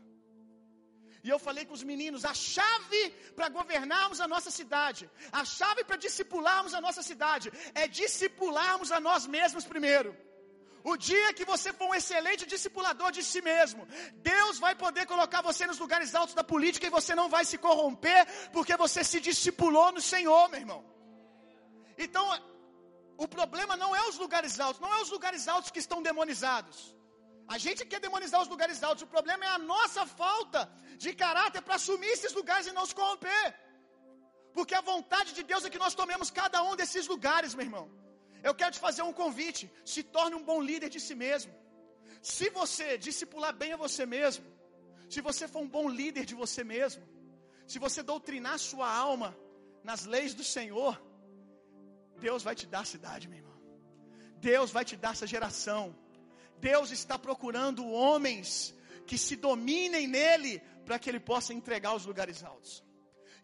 E 1.26 1.28
eu 1.34 1.38
falei 1.46 1.64
com 1.68 1.74
os 1.78 1.84
meninos: 1.90 2.24
a 2.32 2.34
chave 2.34 3.02
para 3.36 3.48
governarmos 3.58 4.20
a 4.24 4.28
nossa 4.34 4.50
cidade, 4.60 5.04
a 5.40 5.44
chave 5.58 5.82
para 5.84 6.02
discipularmos 6.06 6.74
a 6.78 6.80
nossa 6.86 7.02
cidade, 7.10 7.52
é 7.82 7.86
discipularmos 8.02 8.90
a 8.90 9.00
nós 9.08 9.26
mesmos 9.36 9.66
primeiro. 9.74 10.12
O 10.82 10.96
dia 10.96 11.34
que 11.38 11.44
você 11.52 11.72
for 11.78 11.88
um 11.88 11.94
excelente 11.94 12.46
discipulador 12.46 13.10
de 13.16 13.22
si 13.22 13.40
mesmo, 13.42 13.86
Deus 14.32 14.58
vai 14.58 14.74
poder 14.74 15.04
colocar 15.06 15.42
você 15.42 15.66
nos 15.66 15.78
lugares 15.78 16.14
altos 16.14 16.34
da 16.34 16.42
política 16.42 16.86
e 16.86 16.96
você 16.98 17.14
não 17.14 17.28
vai 17.28 17.44
se 17.44 17.58
corromper, 17.58 18.22
porque 18.50 18.74
você 18.84 19.04
se 19.04 19.20
discipulou 19.20 19.92
no 19.92 20.00
Senhor, 20.00 20.48
meu 20.48 20.60
irmão. 20.60 20.99
Então, 22.06 22.24
o 23.24 23.26
problema 23.36 23.74
não 23.82 23.90
é 24.00 24.02
os 24.10 24.18
lugares 24.24 24.54
altos, 24.64 24.80
não 24.84 24.92
é 24.96 24.98
os 25.04 25.10
lugares 25.16 25.42
altos 25.54 25.70
que 25.74 25.82
estão 25.84 26.00
demonizados. 26.08 26.78
A 27.54 27.58
gente 27.64 27.80
quer 27.90 28.00
demonizar 28.06 28.40
os 28.44 28.50
lugares 28.54 28.78
altos, 28.88 29.02
o 29.06 29.12
problema 29.16 29.44
é 29.48 29.50
a 29.56 29.64
nossa 29.72 30.02
falta 30.22 30.60
de 31.02 31.10
caráter 31.24 31.60
para 31.66 31.76
assumir 31.80 32.10
esses 32.16 32.32
lugares 32.40 32.66
e 32.68 32.76
não 32.78 32.86
se 32.90 32.94
corromper. 33.00 33.46
Porque 34.56 34.74
a 34.78 34.86
vontade 34.92 35.30
de 35.38 35.42
Deus 35.50 35.64
é 35.64 35.72
que 35.74 35.82
nós 35.84 35.96
tomemos 36.00 36.30
cada 36.40 36.58
um 36.68 36.74
desses 36.80 37.06
lugares, 37.14 37.54
meu 37.56 37.66
irmão. 37.68 37.86
Eu 38.48 38.54
quero 38.60 38.74
te 38.76 38.80
fazer 38.86 39.02
um 39.02 39.12
convite: 39.22 39.62
se 39.92 40.02
torne 40.16 40.36
um 40.40 40.44
bom 40.50 40.60
líder 40.70 40.90
de 40.96 41.00
si 41.06 41.14
mesmo. 41.24 41.52
Se 42.22 42.48
você 42.60 42.86
discipular 43.08 43.52
bem 43.62 43.72
a 43.74 43.82
você 43.84 44.04
mesmo, 44.16 44.46
se 45.14 45.20
você 45.28 45.44
for 45.52 45.60
um 45.66 45.70
bom 45.76 45.86
líder 46.00 46.24
de 46.30 46.34
você 46.42 46.62
mesmo, 46.74 47.02
se 47.72 47.78
você 47.84 48.00
doutrinar 48.12 48.58
sua 48.70 48.88
alma 49.08 49.30
nas 49.90 50.04
leis 50.14 50.32
do 50.40 50.44
Senhor, 50.56 50.94
Deus 52.26 52.42
vai 52.48 52.54
te 52.60 52.66
dar 52.74 52.82
a 52.86 52.90
cidade, 52.94 53.28
meu 53.28 53.38
irmão. 53.42 53.58
Deus 54.50 54.70
vai 54.76 54.84
te 54.90 54.96
dar 54.96 55.12
essa 55.16 55.26
geração. 55.34 55.82
Deus 56.68 56.90
está 56.90 57.16
procurando 57.18 57.88
homens 57.88 58.74
que 59.08 59.18
se 59.26 59.34
dominem 59.46 60.06
nele 60.16 60.52
para 60.86 60.98
que 60.98 61.08
ele 61.10 61.22
possa 61.32 61.52
entregar 61.58 61.92
os 61.98 62.06
lugares 62.10 62.38
altos. 62.52 62.72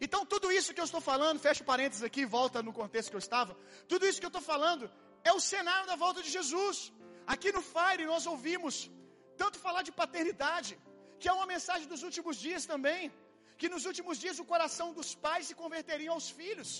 Então, 0.05 0.21
tudo 0.33 0.51
isso 0.57 0.73
que 0.73 0.81
eu 0.83 0.89
estou 0.89 1.01
falando, 1.11 1.43
fecha 1.47 1.63
parênteses 1.63 2.03
aqui, 2.09 2.23
volta 2.39 2.61
no 2.67 2.73
contexto 2.81 3.09
que 3.11 3.17
eu 3.19 3.25
estava. 3.27 3.53
Tudo 3.91 4.05
isso 4.07 4.19
que 4.21 4.27
eu 4.29 4.35
estou 4.35 4.45
falando 4.53 4.83
é 5.23 5.33
o 5.33 5.39
cenário 5.39 5.87
da 5.91 5.95
volta 5.95 6.21
de 6.25 6.29
Jesus. 6.37 6.77
Aqui 7.33 7.51
no 7.51 7.63
Fire 7.73 8.05
nós 8.05 8.25
ouvimos 8.33 8.75
tanto 9.41 9.57
falar 9.65 9.81
de 9.87 9.91
paternidade, 10.01 10.73
que 11.19 11.27
é 11.31 11.33
uma 11.39 11.47
mensagem 11.53 11.87
dos 11.93 12.03
últimos 12.09 12.37
dias 12.45 12.65
também, 12.73 13.11
que 13.59 13.69
nos 13.73 13.85
últimos 13.89 14.17
dias 14.23 14.39
o 14.43 14.45
coração 14.53 14.87
dos 14.99 15.09
pais 15.25 15.47
se 15.49 15.55
converteriam 15.63 16.13
aos 16.13 16.29
filhos. 16.39 16.71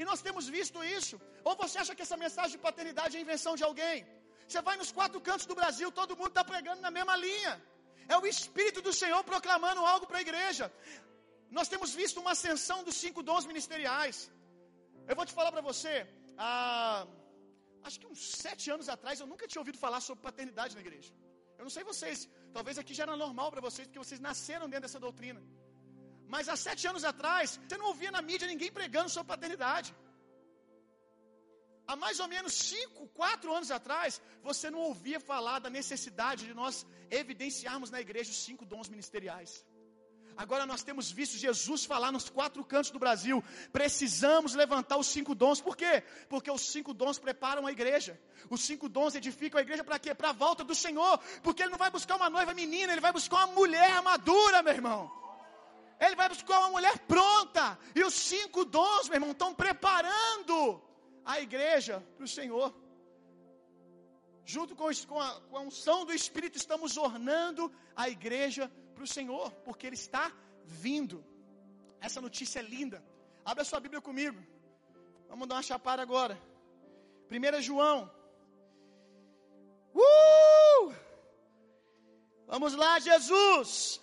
E 0.00 0.04
nós 0.10 0.22
temos 0.26 0.44
visto 0.56 0.78
isso. 0.98 1.16
Ou 1.48 1.54
você 1.62 1.76
acha 1.82 1.94
que 1.96 2.04
essa 2.06 2.18
mensagem 2.24 2.52
de 2.56 2.62
paternidade 2.68 3.16
é 3.16 3.20
invenção 3.26 3.54
de 3.60 3.64
alguém? 3.68 4.06
Você 4.46 4.60
vai 4.68 4.76
nos 4.80 4.90
quatro 4.98 5.20
cantos 5.28 5.46
do 5.50 5.54
Brasil, 5.60 5.90
todo 6.00 6.16
mundo 6.20 6.32
está 6.34 6.44
pregando 6.52 6.80
na 6.86 6.90
mesma 6.98 7.16
linha. 7.26 7.52
É 8.12 8.16
o 8.16 8.26
Espírito 8.34 8.80
do 8.86 8.92
Senhor 9.02 9.22
proclamando 9.32 9.80
algo 9.92 10.06
para 10.10 10.18
a 10.18 10.24
igreja. 10.26 10.66
Nós 11.58 11.68
temos 11.72 11.90
visto 12.00 12.18
uma 12.24 12.32
ascensão 12.36 12.78
dos 12.86 12.96
cinco 13.04 13.22
dons 13.28 13.46
ministeriais. 13.50 14.16
Eu 15.10 15.16
vou 15.18 15.26
te 15.28 15.34
falar 15.38 15.52
para 15.56 15.64
você, 15.70 15.94
ah, 16.38 17.06
acho 17.86 17.98
que 18.00 18.06
uns 18.12 18.20
sete 18.44 18.70
anos 18.74 18.88
atrás 18.94 19.20
eu 19.20 19.26
nunca 19.32 19.46
tinha 19.50 19.60
ouvido 19.60 19.78
falar 19.86 20.00
sobre 20.00 20.22
paternidade 20.28 20.74
na 20.78 20.82
igreja. 20.86 21.12
Eu 21.58 21.64
não 21.66 21.72
sei 21.76 21.84
vocês, 21.92 22.28
talvez 22.56 22.78
aqui 22.82 22.94
já 22.98 23.04
era 23.06 23.16
normal 23.24 23.50
para 23.52 23.60
vocês, 23.60 23.86
porque 23.86 24.02
vocês 24.04 24.20
nasceram 24.28 24.68
dentro 24.68 24.86
dessa 24.86 25.00
doutrina. 25.06 25.40
Mas 26.34 26.48
há 26.50 26.56
sete 26.56 26.84
anos 26.90 27.04
atrás, 27.12 27.60
você 27.62 27.76
não 27.80 27.88
ouvia 27.92 28.10
na 28.10 28.22
mídia 28.28 28.48
ninguém 28.52 28.72
pregando 28.78 29.10
sobre 29.14 29.32
paternidade. 29.34 29.94
Há 31.86 31.94
mais 32.04 32.18
ou 32.20 32.28
menos 32.34 32.54
cinco, 32.54 33.06
quatro 33.20 33.52
anos 33.56 33.70
atrás, 33.70 34.20
você 34.42 34.70
não 34.70 34.78
ouvia 34.90 35.20
falar 35.20 35.58
da 35.58 35.68
necessidade 35.68 36.46
de 36.46 36.54
nós 36.54 36.86
evidenciarmos 37.10 37.90
na 37.90 38.00
igreja 38.00 38.30
os 38.30 38.42
cinco 38.48 38.64
dons 38.64 38.88
ministeriais. 38.88 39.52
Agora 40.34 40.64
nós 40.64 40.82
temos 40.82 41.12
visto 41.12 41.36
Jesus 41.36 41.84
falar 41.84 42.10
nos 42.10 42.30
quatro 42.30 42.64
cantos 42.64 42.90
do 42.90 42.98
Brasil. 42.98 43.44
Precisamos 43.70 44.54
levantar 44.54 44.96
os 44.96 45.08
cinco 45.08 45.34
dons. 45.34 45.60
Por 45.60 45.76
quê? 45.76 46.02
Porque 46.30 46.50
os 46.50 46.62
cinco 46.62 46.94
dons 46.94 47.18
preparam 47.18 47.66
a 47.66 47.72
igreja. 47.72 48.18
Os 48.48 48.62
cinco 48.62 48.88
dons 48.88 49.14
edificam 49.14 49.58
a 49.58 49.62
igreja 49.62 49.84
para 49.84 49.98
quê? 49.98 50.14
Para 50.14 50.30
a 50.30 50.32
volta 50.44 50.64
do 50.64 50.74
Senhor. 50.74 51.18
Porque 51.42 51.62
Ele 51.62 51.72
não 51.72 51.78
vai 51.78 51.90
buscar 51.90 52.16
uma 52.16 52.30
noiva 52.30 52.54
menina, 52.54 52.92
Ele 52.92 53.02
vai 53.02 53.12
buscar 53.12 53.36
uma 53.44 53.48
mulher 53.48 54.00
madura, 54.00 54.62
meu 54.62 54.72
irmão. 54.72 55.21
Ele 56.04 56.16
vai 56.16 56.28
buscar 56.28 56.58
uma 56.58 56.70
mulher 56.70 56.98
pronta. 57.06 57.78
E 57.94 58.02
os 58.02 58.12
cinco 58.14 58.64
dons, 58.64 59.08
meu 59.08 59.16
irmão, 59.16 59.30
estão 59.30 59.54
preparando 59.54 60.82
a 61.24 61.40
igreja 61.40 62.04
para 62.16 62.24
o 62.24 62.28
Senhor. 62.28 62.74
Junto 64.44 64.74
com, 64.74 64.88
a, 64.88 65.40
com 65.42 65.56
a 65.56 65.60
unção 65.60 66.04
do 66.04 66.12
Espírito, 66.12 66.58
estamos 66.58 66.96
ornando 66.96 67.72
a 67.94 68.08
igreja 68.08 68.68
para 68.96 69.04
o 69.04 69.06
Senhor, 69.06 69.52
porque 69.64 69.86
Ele 69.86 69.94
está 69.94 70.32
vindo. 70.64 71.24
Essa 72.00 72.20
notícia 72.20 72.58
é 72.58 72.62
linda. 72.62 73.00
Abra 73.44 73.64
sua 73.64 73.78
Bíblia 73.78 74.00
comigo. 74.00 74.44
Vamos 75.28 75.46
dar 75.46 75.54
uma 75.54 75.62
chapada 75.62 76.02
agora. 76.02 76.36
1 77.30 77.62
João. 77.62 78.10
Uh! 79.94 80.92
Vamos 82.48 82.74
lá, 82.74 82.98
Jesus. 82.98 84.01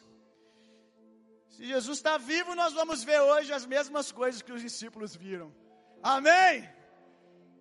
Se 1.60 1.66
Jesus 1.66 1.98
está 1.98 2.18
vivo, 2.18 2.56
nós 2.56 2.74
vamos 2.74 3.04
ver 3.04 3.20
hoje 3.20 3.52
as 3.52 3.66
mesmas 3.66 4.14
coisas 4.14 4.42
que 4.42 4.54
os 4.54 4.62
discípulos 4.62 5.14
viram. 5.14 5.54
Amém? 6.02 6.70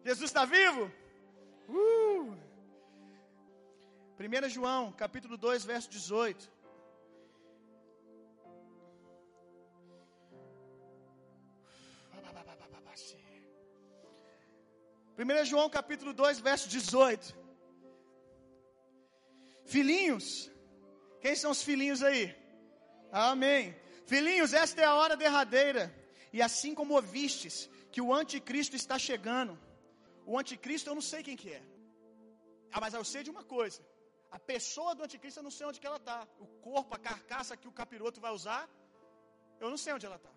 Jesus 0.04 0.30
está 0.30 0.44
vivo? 0.44 0.82
Uh! 1.68 2.32
1 4.20 4.48
João, 4.50 4.92
capítulo 4.92 5.36
2, 5.36 5.64
verso 5.64 5.90
18. 5.90 6.48
1 15.18 15.44
João 15.44 15.68
capítulo 15.68 16.12
2, 16.12 16.38
verso 16.38 16.68
18. 16.68 17.36
Filhinhos, 19.64 20.48
quem 21.20 21.34
são 21.34 21.50
os 21.50 21.64
filhinhos 21.64 22.00
aí? 22.00 22.32
Amém. 23.10 23.74
Filhinhos, 24.10 24.52
esta 24.64 24.80
é 24.82 24.86
a 24.90 24.94
hora 24.98 25.16
derradeira. 25.24 25.84
E 26.36 26.40
assim 26.48 26.72
como 26.78 26.94
ouvistes 26.98 27.56
que 27.92 28.00
o 28.06 28.12
anticristo 28.20 28.74
está 28.82 28.96
chegando, 29.08 29.52
o 30.30 30.38
anticristo 30.40 30.88
eu 30.88 30.96
não 30.98 31.06
sei 31.12 31.20
quem 31.26 31.36
que 31.42 31.50
é. 31.58 31.62
Ah, 32.72 32.80
mas 32.84 32.94
eu 32.98 33.04
sei 33.12 33.22
de 33.26 33.30
uma 33.34 33.44
coisa. 33.56 33.80
A 34.36 34.38
pessoa 34.52 34.94
do 34.96 35.04
anticristo 35.06 35.40
eu 35.40 35.46
não 35.48 35.54
sei 35.58 35.66
onde 35.68 35.80
que 35.82 35.88
ela 35.90 36.00
está. 36.02 36.18
O 36.46 36.48
corpo, 36.68 36.94
a 36.94 37.04
carcaça 37.10 37.58
que 37.60 37.68
o 37.70 37.76
capiroto 37.80 38.20
vai 38.26 38.32
usar, 38.38 38.62
eu 39.62 39.70
não 39.74 39.80
sei 39.84 39.92
onde 39.96 40.06
ela 40.08 40.18
está. 40.22 40.32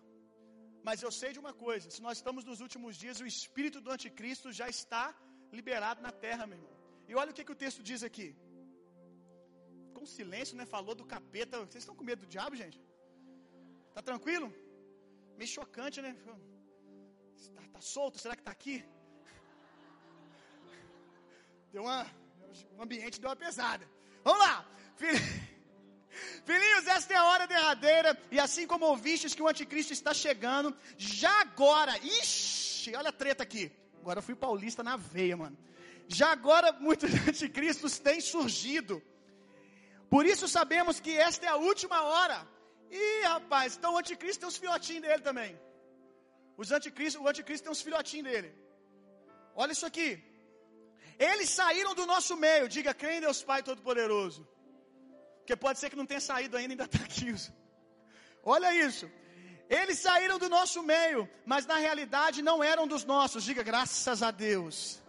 Mas 0.86 1.02
eu 1.06 1.12
sei 1.20 1.32
de 1.36 1.42
uma 1.44 1.54
coisa: 1.64 1.88
se 1.96 2.02
nós 2.06 2.18
estamos 2.20 2.44
nos 2.50 2.60
últimos 2.66 2.96
dias, 3.02 3.20
o 3.20 3.26
espírito 3.34 3.80
do 3.80 3.90
anticristo 3.96 4.52
já 4.60 4.68
está 4.76 5.04
liberado 5.58 6.00
na 6.06 6.12
terra, 6.26 6.46
meu 6.46 6.58
irmão. 6.58 6.76
E 7.08 7.14
olha 7.14 7.30
o 7.32 7.36
que, 7.36 7.44
que 7.46 7.56
o 7.56 7.60
texto 7.64 7.82
diz 7.90 8.02
aqui. 8.08 8.28
Com 9.96 10.06
silêncio, 10.16 10.56
né? 10.58 10.66
Falou 10.76 10.94
do 11.00 11.06
capeta. 11.14 11.58
Vocês 11.58 11.82
estão 11.84 11.96
com 11.98 12.04
medo 12.10 12.22
do 12.24 12.30
diabo, 12.34 12.56
gente? 12.64 12.78
Tá 13.94 14.00
tranquilo? 14.02 14.52
Meio 15.36 15.50
chocante, 15.50 16.00
né? 16.00 16.16
Tá, 17.54 17.62
tá 17.72 17.80
solto? 17.80 18.18
Será 18.18 18.34
que 18.36 18.42
tá 18.42 18.50
aqui? 18.50 18.84
Deu 21.72 21.82
uma. 21.82 22.06
O 22.76 22.82
ambiente 22.82 23.20
deu 23.20 23.30
uma 23.30 23.36
pesada. 23.36 23.88
Vamos 24.24 24.40
lá! 24.40 24.66
Filhinhos, 26.44 26.86
esta 26.86 27.14
é 27.14 27.16
a 27.16 27.24
hora 27.24 27.46
derradeira, 27.46 28.18
e 28.30 28.38
assim 28.38 28.66
como 28.66 28.84
ouvistes 28.84 29.34
que 29.34 29.42
o 29.42 29.48
anticristo 29.48 29.92
está 29.92 30.12
chegando, 30.12 30.76
já 30.98 31.40
agora, 31.40 31.96
ixi, 31.98 32.94
olha 32.94 33.08
a 33.08 33.12
treta 33.12 33.42
aqui. 33.42 33.72
Agora 34.00 34.18
eu 34.18 34.22
fui 34.22 34.34
paulista 34.34 34.82
na 34.82 34.96
veia, 34.96 35.36
mano. 35.36 35.56
Já 36.08 36.30
agora 36.32 36.72
muitos 36.72 37.10
anticristos 37.26 37.98
têm 37.98 38.20
surgido. 38.20 39.02
Por 40.10 40.26
isso 40.26 40.46
sabemos 40.46 41.00
que 41.00 41.16
esta 41.16 41.46
é 41.46 41.48
a 41.48 41.56
última 41.56 42.02
hora. 42.02 42.46
Ih, 42.92 43.22
rapaz, 43.24 43.76
então 43.76 43.94
o 43.94 43.98
anticristo 43.98 44.40
tem 44.40 44.48
uns 44.48 44.58
filhotinhos 44.62 45.02
dele 45.02 45.22
também. 45.28 45.58
Os 46.56 46.70
anticristo, 46.70 47.22
o 47.22 47.28
anticristo 47.28 47.64
tem 47.64 47.72
uns 47.72 47.82
filhotinhos 47.86 48.26
dele. 48.30 48.50
Olha 49.54 49.72
isso 49.72 49.86
aqui. 49.86 50.22
Eles 51.18 51.48
saíram 51.50 51.94
do 51.94 52.04
nosso 52.04 52.36
meio. 52.36 52.68
Diga, 52.68 52.92
crê 52.92 53.16
em 53.16 53.20
Deus 53.20 53.42
Pai 53.42 53.62
Todo-Poderoso. 53.62 54.46
Porque 55.38 55.56
pode 55.56 55.78
ser 55.78 55.88
que 55.90 55.96
não 55.96 56.06
tenha 56.06 56.20
saído 56.20 56.56
ainda, 56.56 56.72
ainda 56.72 56.84
está 56.84 57.02
aqui. 57.04 57.34
Olha 58.44 58.74
isso. 58.74 59.10
Eles 59.68 59.98
saíram 59.98 60.38
do 60.38 60.48
nosso 60.48 60.82
meio, 60.82 61.28
mas 61.46 61.64
na 61.64 61.76
realidade 61.76 62.42
não 62.42 62.62
eram 62.62 62.86
dos 62.86 63.04
nossos. 63.04 63.42
Diga 63.42 63.62
graças 63.62 64.22
a 64.22 64.30
Deus. 64.30 65.02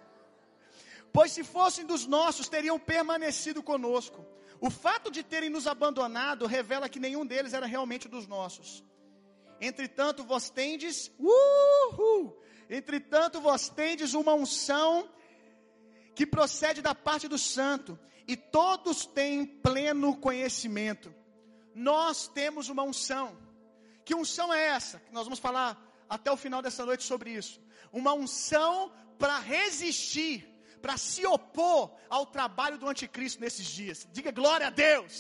Pois 1.12 1.32
se 1.32 1.44
fossem 1.44 1.86
dos 1.86 2.08
nossos, 2.08 2.48
teriam 2.48 2.80
permanecido 2.80 3.62
conosco. 3.62 4.26
O 4.66 4.70
fato 4.70 5.12
de 5.12 5.22
terem 5.24 5.50
nos 5.50 5.68
abandonado 5.68 6.46
revela 6.46 6.88
que 6.88 6.98
nenhum 6.98 7.26
deles 7.26 7.54
era 7.54 7.66
realmente 7.66 8.08
dos 8.08 8.26
nossos. 8.26 8.82
Entretanto, 9.60 10.24
vós 10.24 10.50
tendes, 10.50 11.12
uhul, 11.20 12.42
entretanto, 12.70 13.42
vós 13.42 13.68
tendes 13.68 14.14
uma 14.14 14.34
unção 14.34 15.10
que 16.16 16.26
procede 16.26 16.82
da 16.82 16.96
parte 16.96 17.28
do 17.28 17.38
santo, 17.38 18.00
e 18.26 18.38
todos 18.38 19.06
têm 19.06 19.46
pleno 19.46 20.16
conhecimento. 20.16 21.14
Nós 21.76 22.30
temos 22.30 22.70
uma 22.70 22.84
unção. 22.84 23.38
Que 24.06 24.16
unção 24.16 24.54
é 24.54 24.68
essa? 24.68 25.04
Nós 25.12 25.26
vamos 25.26 25.40
falar 25.40 25.78
até 26.08 26.32
o 26.32 26.38
final 26.38 26.62
dessa 26.62 26.86
noite 26.86 27.04
sobre 27.04 27.32
isso. 27.32 27.62
Uma 27.92 28.14
unção 28.14 28.94
para 29.20 29.40
resistir, 29.40 30.48
para 30.84 30.98
se 31.10 31.24
opor 31.36 31.82
ao 32.16 32.24
trabalho 32.36 32.78
do 32.82 32.90
anticristo 32.94 33.40
nesses 33.44 33.68
dias. 33.78 34.00
Diga 34.16 34.32
glória 34.40 34.68
a 34.68 34.74
Deus. 34.88 35.16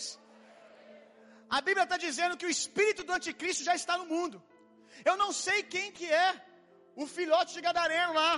A 1.57 1.59
Bíblia 1.67 1.85
está 1.85 1.97
dizendo 2.07 2.37
que 2.39 2.47
o 2.49 2.53
espírito 2.57 3.01
do 3.07 3.13
anticristo 3.17 3.63
já 3.69 3.75
está 3.81 3.93
no 4.01 4.07
mundo. 4.13 4.37
Eu 5.09 5.15
não 5.21 5.31
sei 5.45 5.59
quem 5.73 5.87
que 5.97 6.07
é 6.25 6.29
o 7.01 7.07
filhote 7.15 7.53
de 7.53 7.61
Gadareno 7.61 8.13
lá. 8.21 8.33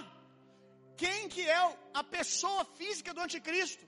Quem 1.03 1.27
que 1.27 1.43
é 1.57 1.59
a 2.01 2.03
pessoa 2.17 2.63
física 2.79 3.11
do 3.15 3.21
anticristo. 3.27 3.83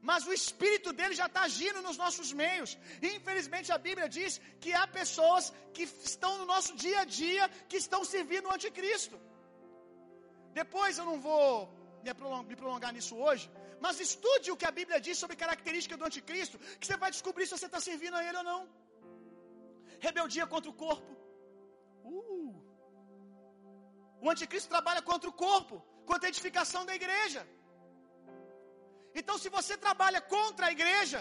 Mas 0.00 0.26
o 0.26 0.32
espírito 0.40 0.90
dele 0.98 1.14
já 1.22 1.26
está 1.30 1.42
agindo 1.42 1.82
nos 1.82 1.98
nossos 2.04 2.32
meios. 2.32 2.70
E, 3.02 3.08
infelizmente 3.18 3.70
a 3.70 3.78
Bíblia 3.88 4.08
diz 4.18 4.40
que 4.62 4.72
há 4.72 4.86
pessoas 5.00 5.52
que 5.74 5.82
estão 6.12 6.32
no 6.38 6.46
nosso 6.54 6.74
dia 6.84 7.00
a 7.00 7.04
dia 7.22 7.46
que 7.68 7.76
estão 7.84 8.02
servindo 8.02 8.48
o 8.48 8.54
anticristo. 8.58 9.18
Depois 10.60 10.96
eu 10.96 11.04
não 11.04 11.20
vou 11.20 11.77
me 12.50 12.56
prolongar 12.56 12.92
nisso 12.92 13.16
hoje, 13.16 13.50
mas 13.80 14.00
estude 14.00 14.50
o 14.50 14.56
que 14.56 14.66
a 14.70 14.74
Bíblia 14.78 15.00
diz 15.00 15.18
sobre 15.18 15.36
característica 15.36 15.96
do 15.96 16.04
anticristo, 16.04 16.58
que 16.78 16.86
você 16.86 16.96
vai 16.96 17.10
descobrir 17.10 17.46
se 17.46 17.56
você 17.56 17.66
está 17.66 17.80
servindo 17.80 18.16
a 18.16 18.24
ele 18.24 18.38
ou 18.38 18.44
não. 18.44 18.68
Rebeldia 20.00 20.46
contra 20.46 20.70
o 20.70 20.74
corpo. 20.74 21.12
Uh. 22.04 22.54
O 24.20 24.30
anticristo 24.30 24.68
trabalha 24.68 25.02
contra 25.02 25.28
o 25.30 25.32
corpo, 25.32 25.76
contra 26.04 26.28
a 26.28 26.32
edificação 26.34 26.84
da 26.84 26.94
igreja. 26.94 27.46
Então, 29.14 29.36
se 29.38 29.48
você 29.48 29.76
trabalha 29.76 30.20
contra 30.20 30.66
a 30.66 30.72
igreja, 30.72 31.20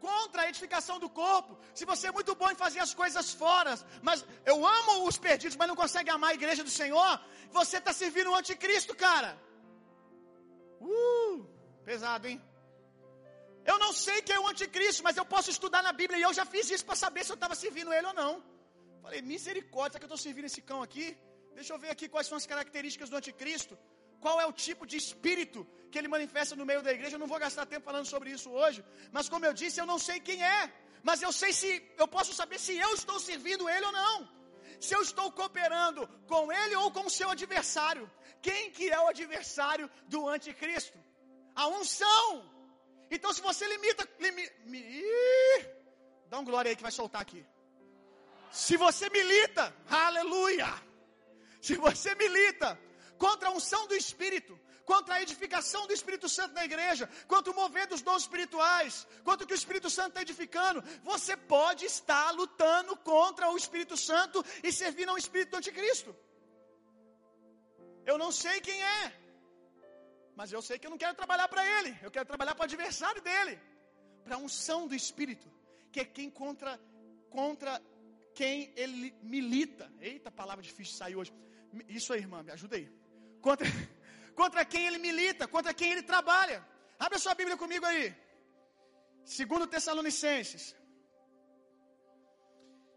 contra 0.00 0.42
a 0.42 0.48
edificação 0.48 0.98
do 0.98 1.08
corpo, 1.08 1.56
se 1.74 1.84
você 1.84 2.08
é 2.08 2.12
muito 2.12 2.34
bom 2.34 2.50
em 2.50 2.60
fazer 2.64 2.80
as 2.80 2.92
coisas 2.92 3.32
fora, 3.32 3.78
mas 4.02 4.24
eu 4.44 4.66
amo 4.66 5.06
os 5.06 5.16
perdidos, 5.16 5.56
mas 5.56 5.68
não 5.68 5.76
consegue 5.76 6.10
amar 6.10 6.30
a 6.30 6.34
igreja 6.34 6.64
do 6.64 6.70
Senhor, 6.70 7.20
você 7.50 7.78
está 7.78 7.92
servindo 7.92 8.30
o 8.30 8.34
anticristo, 8.34 8.94
cara. 8.94 9.30
Uh, 10.82 11.46
pesado, 11.84 12.26
hein? 12.28 12.40
Eu 13.64 13.78
não 13.78 13.92
sei 13.92 14.20
quem 14.22 14.34
é 14.34 14.40
o 14.40 14.48
anticristo, 14.48 15.02
mas 15.06 15.16
eu 15.16 15.24
posso 15.24 15.50
estudar 15.50 15.82
na 15.82 15.92
Bíblia 15.92 16.18
e 16.18 16.22
eu 16.22 16.32
já 16.38 16.44
fiz 16.44 16.70
isso 16.70 16.84
para 16.84 16.96
saber 16.96 17.24
se 17.24 17.32
eu 17.32 17.38
estava 17.40 17.54
servindo 17.54 17.92
ele 17.92 18.06
ou 18.06 18.14
não. 18.22 18.32
Falei, 19.02 19.20
misericórdia, 19.22 19.98
que 19.98 20.04
eu 20.04 20.08
estou 20.08 20.18
servindo 20.26 20.46
esse 20.50 20.62
cão 20.70 20.80
aqui? 20.82 21.06
Deixa 21.54 21.72
eu 21.72 21.78
ver 21.78 21.90
aqui 21.90 22.08
quais 22.08 22.26
são 22.26 22.36
as 22.36 22.46
características 22.52 23.08
do 23.10 23.16
anticristo. 23.16 23.78
Qual 24.20 24.40
é 24.40 24.46
o 24.46 24.52
tipo 24.52 24.84
de 24.86 24.96
espírito 24.96 25.66
que 25.90 25.98
ele 25.98 26.08
manifesta 26.08 26.54
no 26.56 26.66
meio 26.70 26.82
da 26.82 26.92
igreja? 26.92 27.16
Eu 27.16 27.20
não 27.24 27.26
vou 27.32 27.38
gastar 27.38 27.66
tempo 27.66 27.84
falando 27.84 28.06
sobre 28.06 28.30
isso 28.30 28.50
hoje. 28.50 28.84
Mas 29.10 29.28
como 29.28 29.44
eu 29.44 29.52
disse, 29.52 29.80
eu 29.80 29.86
não 29.92 29.98
sei 29.98 30.18
quem 30.20 30.42
é. 30.42 30.72
Mas 31.02 31.20
eu 31.20 31.32
sei 31.32 31.52
se 31.52 31.70
eu 31.98 32.06
posso 32.06 32.32
saber 32.32 32.58
se 32.58 32.76
eu 32.76 32.94
estou 32.94 33.18
servindo 33.18 33.68
ele 33.68 33.86
ou 33.86 33.92
não. 33.92 34.41
Se 34.86 34.94
eu 34.96 35.02
estou 35.08 35.30
cooperando 35.30 36.02
com 36.26 36.52
ele 36.60 36.74
ou 36.82 36.90
com 36.90 37.04
o 37.06 37.14
seu 37.18 37.28
adversário. 37.30 38.10
Quem 38.46 38.62
que 38.76 38.90
é 38.90 38.98
o 38.98 39.06
adversário 39.14 39.88
do 40.08 40.28
anticristo? 40.28 40.98
A 41.54 41.68
unção. 41.68 42.26
Então 43.08 43.32
se 43.32 43.40
você 43.40 43.64
limita, 43.74 44.02
limi, 44.18 44.44
mi, 44.64 44.82
dá 46.28 46.40
um 46.40 46.44
glória 46.44 46.70
aí 46.70 46.76
que 46.76 46.82
vai 46.82 46.90
soltar 46.90 47.22
aqui. 47.22 47.46
Se 48.50 48.76
você 48.76 49.08
milita, 49.10 49.64
aleluia. 49.88 50.66
Se 51.60 51.76
você 51.76 52.14
milita 52.16 52.68
contra 53.16 53.50
a 53.50 53.52
unção 53.52 53.86
do 53.86 53.94
Espírito, 53.94 54.58
contra 54.84 55.14
a 55.14 55.22
edificação 55.22 55.86
do 55.86 55.92
Espírito 55.92 56.28
Santo 56.28 56.54
na 56.54 56.64
igreja, 56.64 57.08
contra 57.26 57.52
o 57.52 57.54
mover 57.54 57.86
dos 57.86 58.02
dons 58.02 58.22
espirituais, 58.22 59.06
contra 59.24 59.44
o 59.44 59.46
que 59.46 59.54
o 59.54 59.62
Espírito 59.62 59.88
Santo 59.90 60.08
está 60.08 60.22
edificando, 60.22 60.82
você 61.02 61.36
pode 61.36 61.84
estar 61.84 62.30
lutando 62.32 62.96
contra 62.96 63.50
o 63.50 63.56
Espírito 63.56 63.96
Santo 63.96 64.44
e 64.62 64.72
servindo 64.72 65.10
ao 65.10 65.18
Espírito 65.18 65.50
do 65.50 65.56
Anticristo. 65.58 66.14
Eu 68.04 68.18
não 68.18 68.32
sei 68.32 68.60
quem 68.60 68.82
é, 68.82 69.12
mas 70.34 70.52
eu 70.52 70.60
sei 70.60 70.78
que 70.78 70.86
eu 70.86 70.90
não 70.90 70.98
quero 70.98 71.14
trabalhar 71.14 71.48
para 71.48 71.64
ele, 71.78 71.96
eu 72.02 72.10
quero 72.10 72.26
trabalhar 72.26 72.54
para 72.54 72.62
o 72.62 72.64
adversário 72.64 73.22
dele, 73.22 73.60
para 74.24 74.36
a 74.36 74.38
unção 74.38 74.86
do 74.86 74.94
Espírito, 74.94 75.50
que 75.92 76.00
é 76.00 76.04
quem 76.04 76.28
contra, 76.30 76.80
contra 77.30 77.80
quem 78.34 78.72
ele 78.76 79.14
milita. 79.22 79.92
Eita, 80.00 80.30
palavra 80.30 80.62
difícil 80.62 80.92
de 80.92 80.98
sair 80.98 81.16
hoje. 81.16 81.32
Isso 81.88 82.12
aí, 82.12 82.20
irmã, 82.20 82.42
me 82.42 82.50
ajuda 82.50 82.76
aí 82.76 83.02
contra, 83.42 83.66
contra 84.40 84.64
quem 84.64 84.86
ele 84.88 84.98
milita, 84.98 85.46
contra 85.56 85.72
quem 85.78 85.90
ele 85.92 86.02
trabalha. 86.12 86.58
Abre 86.98 87.16
a 87.16 87.24
sua 87.24 87.34
Bíblia 87.40 87.56
comigo 87.56 87.84
aí. 87.86 88.14
Segundo 89.24 89.66
Tessalonicenses. 89.66 90.64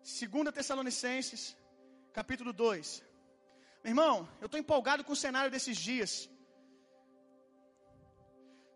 Segunda 0.04 0.52
Tessalonicenses, 0.52 1.58
capítulo 2.14 2.54
2. 2.54 3.04
Meu 3.84 3.92
irmão, 3.92 4.30
eu 4.42 4.48
estou 4.48 4.60
empolgado 4.60 5.04
com 5.04 5.14
o 5.14 5.22
cenário 5.26 5.52
desses 5.56 5.78
dias. 5.78 6.30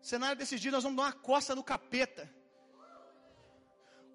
O 0.02 0.06
cenário 0.12 0.36
desses 0.36 0.60
dias 0.60 0.74
nós 0.74 0.84
vamos 0.84 0.96
dar 0.96 1.04
uma 1.04 1.12
costa 1.12 1.54
no 1.54 1.64
capeta. 1.72 2.24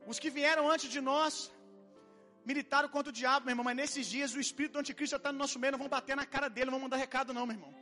Os 0.07 0.19
que 0.19 0.29
vieram 0.29 0.69
antes 0.69 0.89
de 0.89 1.01
nós 1.01 1.51
militaram 2.45 2.87
contra 2.87 3.09
o 3.09 3.13
diabo, 3.21 3.45
meu 3.45 3.53
irmão, 3.53 3.65
mas 3.65 3.75
nesses 3.75 4.07
dias 4.07 4.33
o 4.33 4.39
espírito 4.39 4.73
do 4.73 4.79
anticristo 4.79 5.11
já 5.11 5.17
está 5.17 5.31
no 5.31 5.39
nosso 5.39 5.57
meio, 5.57 5.71
não 5.71 5.79
vão 5.79 5.89
bater 5.89 6.15
na 6.15 6.25
cara 6.25 6.47
dele, 6.47 6.65
não 6.65 6.77
vão 6.77 6.81
mandar 6.81 6.97
recado 6.97 7.33
não, 7.33 7.45
meu 7.45 7.55
irmão. 7.55 7.74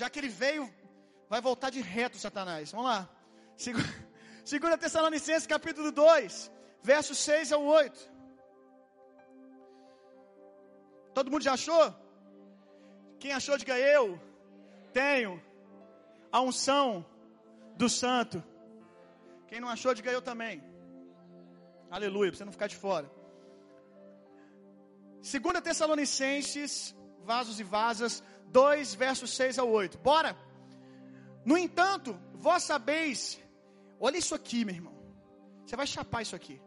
Já 0.00 0.08
que 0.08 0.18
ele 0.20 0.28
veio, 0.42 0.64
vai 1.28 1.40
voltar 1.40 1.70
de 1.76 1.80
reto, 1.80 2.16
Satanás. 2.24 2.70
Vamos 2.70 2.86
lá. 2.86 3.00
Segunda 4.52 4.78
Tessalonicenses, 4.78 5.46
capítulo 5.54 5.90
2, 5.90 6.52
versos 6.90 7.18
6 7.18 7.52
ao 7.56 7.64
8. 7.64 8.12
Todo 11.12 11.32
mundo 11.32 11.42
já 11.48 11.54
achou? 11.54 11.84
Quem 13.18 13.32
achou, 13.32 13.58
diga 13.58 13.76
eu. 13.76 14.20
Tenho 14.92 15.42
a 16.30 16.40
unção 16.40 17.04
do 17.76 17.88
santo. 17.88 18.38
Quem 19.48 19.60
não 19.60 19.68
achou, 19.68 19.92
diga 19.94 20.12
eu 20.12 20.22
também. 20.22 20.62
Aleluia, 21.90 22.30
para 22.30 22.38
você 22.38 22.44
não 22.44 22.52
ficar 22.52 22.68
de 22.68 22.76
fora. 22.76 23.10
Segunda 25.20 25.60
Tessalonicenses, 25.60 26.72
vasos 27.24 27.58
e 27.58 27.64
vasas, 27.64 28.22
2 28.50 28.94
versos 28.94 29.34
6 29.36 29.58
ao 29.58 29.68
8. 29.68 29.98
Bora? 29.98 30.36
No 31.44 31.56
entanto, 31.56 32.18
vós 32.34 32.62
sabeis, 32.62 33.40
olha 34.00 34.18
isso 34.18 34.34
aqui, 34.34 34.64
meu 34.64 34.74
irmão. 34.74 34.94
Você 35.64 35.76
vai 35.76 35.86
chapar 35.86 36.22
isso 36.22 36.36
aqui. 36.36 36.60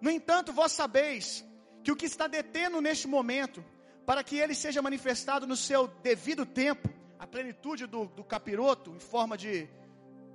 No 0.00 0.10
entanto, 0.10 0.52
vós 0.52 0.72
sabeis 0.72 1.44
que 1.82 1.92
o 1.92 1.96
que 1.96 2.06
está 2.06 2.26
detendo 2.26 2.80
neste 2.80 3.06
momento, 3.06 3.64
para 4.04 4.22
que 4.22 4.36
ele 4.36 4.54
seja 4.54 4.82
manifestado 4.82 5.46
no 5.46 5.56
seu 5.56 5.88
devido 6.02 6.44
tempo, 6.44 6.88
a 7.18 7.26
plenitude 7.26 7.86
do, 7.86 8.06
do 8.06 8.24
capiroto, 8.24 8.94
em 8.94 8.98
forma 8.98 9.36
de, 9.36 9.68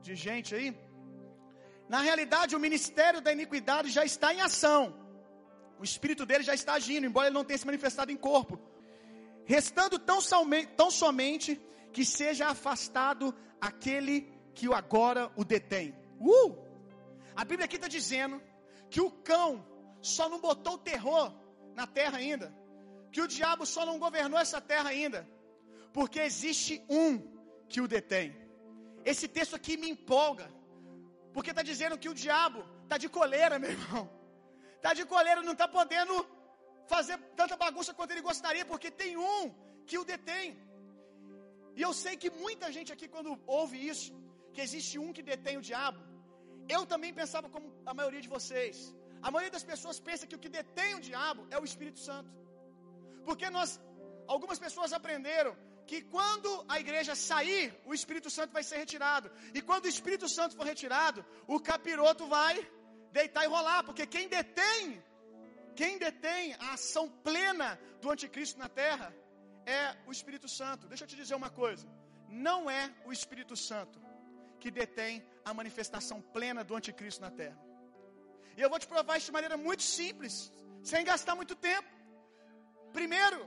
de 0.01 0.15
gente 0.15 0.55
aí, 0.55 0.75
na 1.87 1.99
realidade, 1.99 2.55
o 2.55 2.59
ministério 2.59 3.19
da 3.19 3.33
iniquidade 3.33 3.89
já 3.89 4.05
está 4.05 4.33
em 4.33 4.39
ação. 4.39 4.95
O 5.77 5.83
espírito 5.83 6.25
dele 6.25 6.41
já 6.41 6.53
está 6.53 6.73
agindo, 6.75 7.05
embora 7.05 7.27
ele 7.27 7.33
não 7.33 7.43
tenha 7.43 7.57
se 7.57 7.65
manifestado 7.65 8.11
em 8.13 8.15
corpo. 8.15 8.57
Restando 9.45 9.97
tão, 9.99 10.21
somente, 10.21 10.67
tão 10.73 10.89
somente 10.91 11.60
que 11.91 12.06
seja 12.06 12.47
afastado 12.47 13.36
aquele 13.60 14.32
que 14.54 14.71
agora 14.73 15.32
o 15.36 15.43
detém. 15.43 15.95
Uh! 16.19 16.56
A 17.36 17.43
Bíblia 17.43 17.65
aqui 17.65 17.75
está 17.75 17.88
dizendo 17.88 18.41
que 18.89 19.01
o 19.01 19.12
cão 19.12 19.65
só 20.01 20.30
não 20.30 20.39
botou 20.39 20.77
terror 20.77 21.34
na 21.75 21.88
terra 21.88 22.17
ainda, 22.17 22.54
que 23.12 23.21
o 23.21 23.27
diabo 23.27 23.65
só 23.65 23.86
não 23.86 23.99
governou 23.99 24.39
essa 24.39 24.60
terra 24.60 24.89
ainda, 24.89 25.27
porque 25.93 26.19
existe 26.19 26.84
um 26.89 27.19
que 27.67 27.82
o 27.82 27.88
detém. 27.88 28.36
Esse 29.04 29.27
texto 29.27 29.56
aqui 29.56 29.77
me 29.77 29.89
empolga, 29.89 30.51
porque 31.34 31.49
está 31.49 31.62
dizendo 31.62 31.97
que 31.97 32.10
o 32.10 32.13
diabo 32.13 32.63
está 32.84 32.97
de 32.97 33.10
coleira, 33.10 33.58
meu 33.58 33.71
irmão 33.71 34.21
está 34.82 34.95
de 34.95 35.06
coleira, 35.06 35.43
não 35.43 35.54
está 35.54 35.67
podendo 35.67 36.25
fazer 36.93 37.17
tanta 37.39 37.56
bagunça 37.65 37.95
quanto 37.97 38.13
ele 38.13 38.27
gostaria, 38.30 38.65
porque 38.71 38.89
tem 39.01 39.12
um 39.34 39.41
que 39.89 39.97
o 40.01 40.08
detém. 40.13 40.47
E 41.77 41.82
eu 41.88 41.93
sei 42.04 42.13
que 42.21 42.30
muita 42.43 42.67
gente 42.75 42.91
aqui, 42.95 43.08
quando 43.15 43.39
ouve 43.60 43.77
isso, 43.93 44.12
que 44.54 44.62
existe 44.67 44.95
um 45.04 45.12
que 45.17 45.23
detém 45.34 45.58
o 45.60 45.65
diabo, 45.69 46.01
eu 46.75 46.82
também 46.91 47.13
pensava 47.21 47.47
como 47.54 47.67
a 47.91 47.93
maioria 47.99 48.23
de 48.25 48.32
vocês. 48.36 48.77
A 49.25 49.30
maioria 49.34 49.54
das 49.58 49.67
pessoas 49.71 49.97
pensa 50.10 50.27
que 50.30 50.38
o 50.38 50.43
que 50.43 50.51
detém 50.60 50.91
o 50.95 51.01
diabo 51.10 51.41
é 51.56 51.58
o 51.60 51.67
Espírito 51.71 51.99
Santo. 52.08 52.32
Porque 53.27 53.49
nós, 53.58 53.80
algumas 54.36 54.60
pessoas 54.65 54.93
aprenderam 54.99 55.54
que 55.89 55.99
quando 56.15 56.49
a 56.73 56.80
igreja 56.84 57.13
sair, 57.30 57.65
o 57.89 57.93
Espírito 57.99 58.30
Santo 58.38 58.51
vai 58.58 58.63
ser 58.69 58.77
retirado. 58.84 59.30
E 59.58 59.62
quando 59.62 59.86
o 59.86 59.93
Espírito 59.95 60.27
Santo 60.36 60.56
for 60.58 60.65
retirado, 60.73 61.25
o 61.47 61.60
capiroto 61.69 62.25
vai 62.38 62.56
deitar 63.12 63.43
e 63.43 63.47
rolar, 63.56 63.84
porque 63.88 64.06
quem 64.08 64.27
detém, 64.38 65.04
quem 65.75 65.97
detém 65.97 66.53
a 66.55 66.73
ação 66.73 67.10
plena 67.10 67.79
do 68.01 68.10
anticristo 68.10 68.60
na 68.60 68.69
terra 68.69 69.13
é 69.65 69.95
o 70.07 70.12
Espírito 70.12 70.47
Santo. 70.47 70.88
Deixa 70.88 71.03
eu 71.03 71.07
te 71.07 71.15
dizer 71.15 71.36
uma 71.36 71.49
coisa: 71.49 71.88
não 72.27 72.69
é 72.69 72.93
o 73.05 73.12
Espírito 73.12 73.55
Santo 73.55 73.99
que 74.60 74.69
detém 74.69 75.23
a 75.43 75.53
manifestação 75.53 76.21
plena 76.21 76.63
do 76.63 76.75
anticristo 76.75 77.21
na 77.21 77.31
terra. 77.31 77.60
E 78.57 78.62
eu 78.62 78.69
vou 78.69 78.79
te 78.79 78.88
provar 78.88 79.17
isso 79.17 79.27
de 79.27 79.31
maneira 79.31 79.57
muito 79.57 79.84
simples, 79.84 80.51
sem 80.84 81.03
gastar 81.03 81.36
muito 81.36 81.55
tempo. 81.55 81.89
Primeiro, 82.93 83.39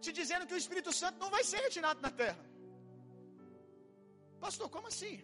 te 0.00 0.12
dizendo 0.12 0.46
que 0.46 0.54
o 0.54 0.62
Espírito 0.64 0.92
Santo 0.92 1.18
não 1.18 1.30
vai 1.30 1.44
ser 1.44 1.58
retirado 1.58 2.00
na 2.00 2.10
terra. 2.10 2.42
Pastor, 4.40 4.68
como 4.68 4.88
assim? 4.88 5.16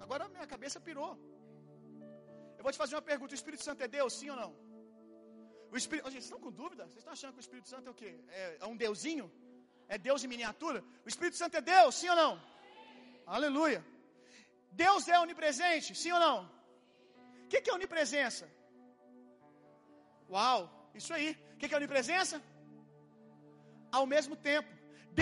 Agora 0.00 0.28
minha 0.28 0.46
cabeça 0.46 0.80
pirou. 0.80 1.12
Eu 2.58 2.62
vou 2.64 2.72
te 2.72 2.78
fazer 2.78 2.94
uma 2.96 3.02
pergunta: 3.10 3.32
o 3.34 3.40
Espírito 3.40 3.62
Santo 3.62 3.82
é 3.82 3.88
Deus, 3.88 4.12
sim 4.12 4.30
ou 4.30 4.36
não? 4.36 4.52
O 5.72 5.76
Espírito, 5.80 6.04
gente, 6.10 6.24
vocês 6.24 6.30
estão 6.30 6.40
com 6.44 6.52
dúvida? 6.62 6.82
Vocês 6.84 6.98
estão 7.02 7.14
achando 7.16 7.32
que 7.34 7.42
o 7.42 7.46
Espírito 7.46 7.68
Santo 7.72 7.86
é 7.88 7.92
o 7.92 7.98
quê? 8.00 8.10
É, 8.40 8.42
é 8.64 8.66
um 8.72 8.76
deusinho? 8.82 9.26
É 9.94 9.96
Deus 10.06 10.22
em 10.24 10.28
miniatura? 10.32 10.84
O 11.04 11.08
Espírito 11.12 11.36
Santo 11.42 11.56
é 11.60 11.62
Deus, 11.74 11.94
sim 12.00 12.10
ou 12.14 12.16
não? 12.22 12.32
Aleluia. 13.36 13.80
Deus 14.84 15.08
é 15.14 15.18
onipresente, 15.18 15.94
sim 16.02 16.12
ou 16.16 16.20
não? 16.26 16.38
O 17.44 17.48
que, 17.50 17.60
que 17.62 17.70
é 17.70 17.74
onipresença? 17.78 18.44
Uau, 20.34 20.60
isso 21.00 21.12
aí. 21.16 21.30
O 21.54 21.56
que, 21.58 21.68
que 21.68 21.74
é 21.74 21.80
onipresença? 21.82 22.36
Ao 23.98 24.04
mesmo 24.14 24.36
tempo. 24.50 24.70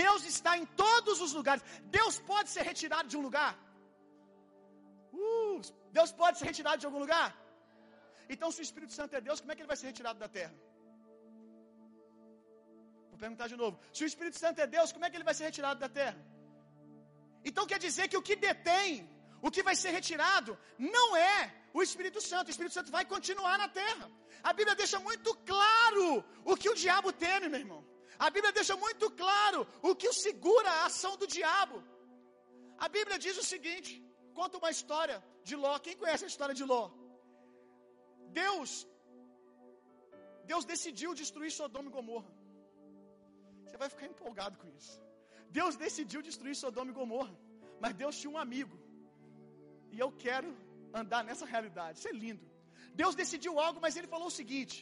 Deus 0.03 0.21
está 0.33 0.57
em 0.61 0.65
todos 0.85 1.21
os 1.25 1.33
lugares. 1.39 1.63
Deus 1.97 2.17
pode 2.31 2.49
ser 2.55 2.63
retirado 2.71 3.07
de 3.07 3.17
um 3.19 3.25
lugar? 3.27 3.53
Uh, 5.13 5.61
Deus 5.97 6.11
pode 6.11 6.37
ser 6.39 6.45
retirado 6.51 6.79
de 6.81 6.85
algum 6.89 6.99
lugar? 7.05 7.27
Então, 8.33 8.49
se 8.55 8.59
o 8.61 8.67
Espírito 8.67 8.93
Santo 8.97 9.13
é 9.17 9.21
Deus, 9.27 9.39
como 9.41 9.51
é 9.51 9.55
que 9.55 9.61
ele 9.63 9.71
vai 9.73 9.79
ser 9.81 9.87
retirado 9.91 10.19
da 10.23 10.29
terra? 10.37 10.55
Vou 13.11 13.19
perguntar 13.23 13.47
de 13.53 13.57
novo. 13.61 13.75
Se 13.95 14.03
o 14.05 14.09
Espírito 14.11 14.37
Santo 14.43 14.59
é 14.65 14.67
Deus, 14.75 14.91
como 14.93 15.05
é 15.05 15.09
que 15.09 15.17
ele 15.17 15.29
vai 15.29 15.35
ser 15.39 15.45
retirado 15.49 15.79
da 15.85 15.89
terra? 16.01 16.19
Então 17.49 17.65
quer 17.71 17.79
dizer 17.87 18.05
que 18.11 18.19
o 18.19 18.25
que 18.27 18.35
detém, 18.49 18.91
o 19.47 19.51
que 19.55 19.63
vai 19.69 19.75
ser 19.81 19.91
retirado, 19.97 20.51
não 20.95 21.07
é 21.17 21.37
o 21.77 21.81
Espírito 21.87 22.21
Santo. 22.29 22.47
O 22.47 22.53
Espírito 22.55 22.75
Santo 22.77 22.91
vai 22.97 23.03
continuar 23.13 23.57
na 23.63 23.67
terra. 23.81 24.05
A 24.49 24.53
Bíblia 24.59 24.75
deixa 24.83 24.99
muito 25.09 25.31
claro 25.51 26.05
o 26.51 26.55
que 26.61 26.69
o 26.73 26.79
diabo 26.83 27.11
teme, 27.25 27.49
meu 27.49 27.61
irmão. 27.65 27.81
A 28.25 28.29
Bíblia 28.35 28.53
deixa 28.59 28.75
muito 28.85 29.05
claro 29.23 29.67
o 29.89 29.95
que 29.99 30.07
o 30.13 30.13
segura 30.13 30.69
a 30.77 30.85
ação 30.85 31.13
do 31.21 31.27
diabo. 31.35 31.77
A 32.85 32.87
Bíblia 32.95 33.19
diz 33.25 33.37
o 33.43 33.47
seguinte: 33.53 33.91
conta 34.39 34.57
uma 34.61 34.71
história 34.77 35.17
de 35.43 35.55
Ló. 35.63 35.73
Quem 35.85 35.97
conhece 36.01 36.23
a 36.27 36.31
história 36.33 36.55
de 36.61 36.65
Ló? 36.73 36.83
Deus, 38.31 38.87
Deus 40.51 40.65
decidiu 40.73 41.13
destruir 41.21 41.51
Sodoma 41.59 41.89
e 41.89 41.95
Gomorra. 41.97 42.31
Você 43.65 43.77
vai 43.77 43.89
ficar 43.93 44.07
empolgado 44.13 44.57
com 44.61 44.67
isso. 44.79 44.95
Deus 45.49 45.75
decidiu 45.85 46.21
destruir 46.29 46.55
Sodoma 46.55 46.91
e 46.91 46.97
Gomorra, 46.99 47.33
mas 47.79 47.93
Deus 48.01 48.17
tinha 48.19 48.31
um 48.35 48.37
amigo. 48.37 48.77
E 49.91 49.99
eu 49.99 50.11
quero 50.25 50.49
andar 51.01 51.23
nessa 51.23 51.45
realidade. 51.53 51.99
Isso 51.99 52.07
é 52.07 52.11
lindo. 52.11 52.45
Deus 53.01 53.15
decidiu 53.15 53.59
algo, 53.59 53.79
mas 53.85 53.95
ele 53.97 54.07
falou 54.07 54.27
o 54.27 54.37
seguinte: 54.39 54.75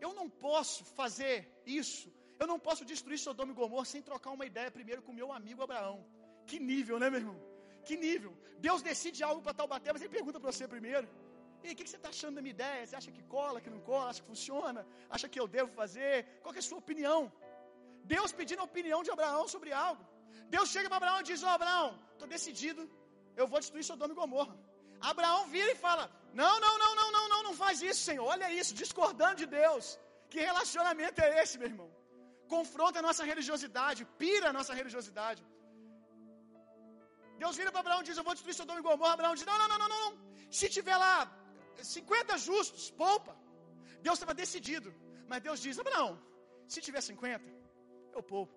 eu 0.00 0.12
não 0.14 0.28
posso 0.28 0.84
fazer 1.00 1.36
isso. 1.66 2.08
Eu 2.38 2.46
não 2.46 2.58
posso 2.66 2.84
destruir 2.90 3.18
Sodoma 3.18 3.52
e 3.52 3.54
Gomorra 3.54 3.84
sem 3.84 4.02
trocar 4.02 4.30
uma 4.30 4.46
ideia 4.46 4.70
primeiro 4.70 5.02
com 5.02 5.12
meu 5.12 5.30
amigo 5.30 5.62
Abraão. 5.62 5.98
Que 6.46 6.58
nível, 6.58 6.98
né, 6.98 7.10
meu 7.10 7.20
irmão? 7.20 7.38
Que 7.84 7.96
nível. 7.96 8.32
Deus 8.58 8.80
decide 8.82 9.22
algo 9.22 9.42
para 9.42 9.54
Taubaté, 9.54 9.92
mas 9.92 10.02
ele 10.02 10.16
pergunta 10.18 10.40
para 10.40 10.50
você 10.52 10.66
primeiro. 10.66 11.06
E 11.62 11.72
o 11.72 11.76
que, 11.76 11.84
que 11.84 11.90
você 11.90 12.00
está 12.00 12.10
achando 12.14 12.36
da 12.36 12.42
minha 12.44 12.56
ideia? 12.58 12.86
Você 12.86 12.96
acha 13.00 13.10
que 13.16 13.22
cola, 13.34 13.60
que 13.64 13.70
não 13.74 13.80
cola? 13.90 14.10
Acha 14.10 14.22
que 14.22 14.30
funciona? 14.34 14.80
Acha 15.14 15.28
que 15.32 15.40
eu 15.42 15.46
devo 15.56 15.70
fazer? 15.80 16.14
Qual 16.42 16.54
é 16.54 16.62
a 16.64 16.68
sua 16.70 16.78
opinião? 16.84 17.20
Deus 18.14 18.32
pedindo 18.40 18.60
a 18.64 18.68
opinião 18.70 19.00
de 19.06 19.10
Abraão 19.16 19.46
sobre 19.54 19.72
algo. 19.86 20.02
Deus 20.54 20.68
chega 20.74 20.88
para 20.88 21.00
Abraão 21.02 21.20
e 21.20 21.28
diz: 21.30 21.42
Ó 21.42 21.48
oh, 21.48 21.56
Abraão, 21.58 21.88
estou 22.12 22.28
decidido, 22.36 22.82
eu 23.40 23.46
vou 23.52 23.60
destruir 23.64 23.84
Sodoma 23.90 24.14
e 24.14 24.18
Gomorra. 24.20 24.56
Abraão 25.12 25.40
vira 25.54 25.70
e 25.76 25.78
fala: 25.86 26.04
Não, 26.42 26.54
não, 26.64 26.74
não, 26.82 26.92
não, 27.00 27.08
não, 27.16 27.24
não, 27.32 27.42
não 27.48 27.54
faz 27.62 27.82
isso, 27.90 28.00
Senhor. 28.08 28.26
Olha 28.34 28.48
isso, 28.60 28.74
discordando 28.82 29.36
de 29.42 29.46
Deus. 29.60 29.98
Que 30.32 30.40
relacionamento 30.50 31.20
é 31.26 31.42
esse, 31.42 31.58
meu 31.60 31.68
irmão? 31.72 31.90
Confronta 32.54 32.98
a 32.98 33.06
nossa 33.08 33.24
religiosidade, 33.32 34.04
pira 34.22 34.48
a 34.50 34.56
nossa 34.58 34.74
religiosidade. 34.80 35.42
Deus 37.42 37.56
vira 37.60 37.70
para 37.72 37.82
Abraão 37.84 38.00
e 38.02 38.08
diz: 38.08 38.16
Eu 38.16 38.26
vou 38.28 38.34
destruir 38.34 38.56
Sodoma 38.60 38.80
e 38.80 38.86
Gomorra. 38.88 39.14
Abraão 39.18 39.34
diz: 39.38 39.46
Não, 39.50 39.58
não, 39.62 39.68
não, 39.72 39.78
não, 39.82 39.88
não. 39.88 40.10
Se 40.58 40.68
tiver 40.76 40.96
lá 41.06 41.16
50 41.82 42.38
justos, 42.38 42.90
poupa. 42.90 43.36
Deus 44.02 44.16
estava 44.16 44.34
decidido. 44.34 44.94
Mas 45.28 45.42
Deus 45.42 45.60
diz: 45.60 45.78
Abraão, 45.78 46.20
se 46.66 46.80
tiver 46.80 47.00
50, 47.00 47.44
eu 48.14 48.22
poupo. 48.22 48.54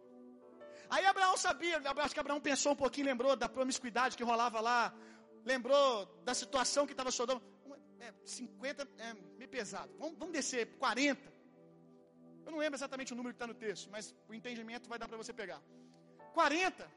Aí 0.90 1.06
Abraão 1.06 1.36
sabia, 1.38 1.82
acho 2.06 2.14
que 2.14 2.20
Abraão 2.20 2.40
pensou 2.40 2.74
um 2.74 2.76
pouquinho, 2.76 3.08
lembrou 3.08 3.36
da 3.36 3.50
promiscuidade 3.50 4.16
que 4.18 4.24
rolava 4.24 4.60
lá, 4.60 4.94
lembrou 5.44 6.06
da 6.24 6.34
situação 6.34 6.86
que 6.86 6.94
estava 6.94 7.12
Sodoma. 7.12 7.42
É, 8.00 8.14
50 8.26 8.88
é 8.98 9.14
meio 9.38 9.50
pesado. 9.50 9.92
Vamos, 9.98 10.18
vamos 10.18 10.34
descer, 10.34 10.78
40. 10.78 11.34
Eu 12.46 12.52
não 12.52 12.60
lembro 12.60 12.78
exatamente 12.78 13.14
o 13.14 13.16
número 13.16 13.34
que 13.34 13.38
está 13.38 13.48
no 13.48 13.54
texto, 13.54 13.90
mas 13.90 14.14
o 14.28 14.34
entendimento 14.34 14.90
vai 14.90 15.00
dar 15.00 15.08
para 15.08 15.18
você 15.18 15.32
pegar. 15.32 15.62
40. 16.34 16.92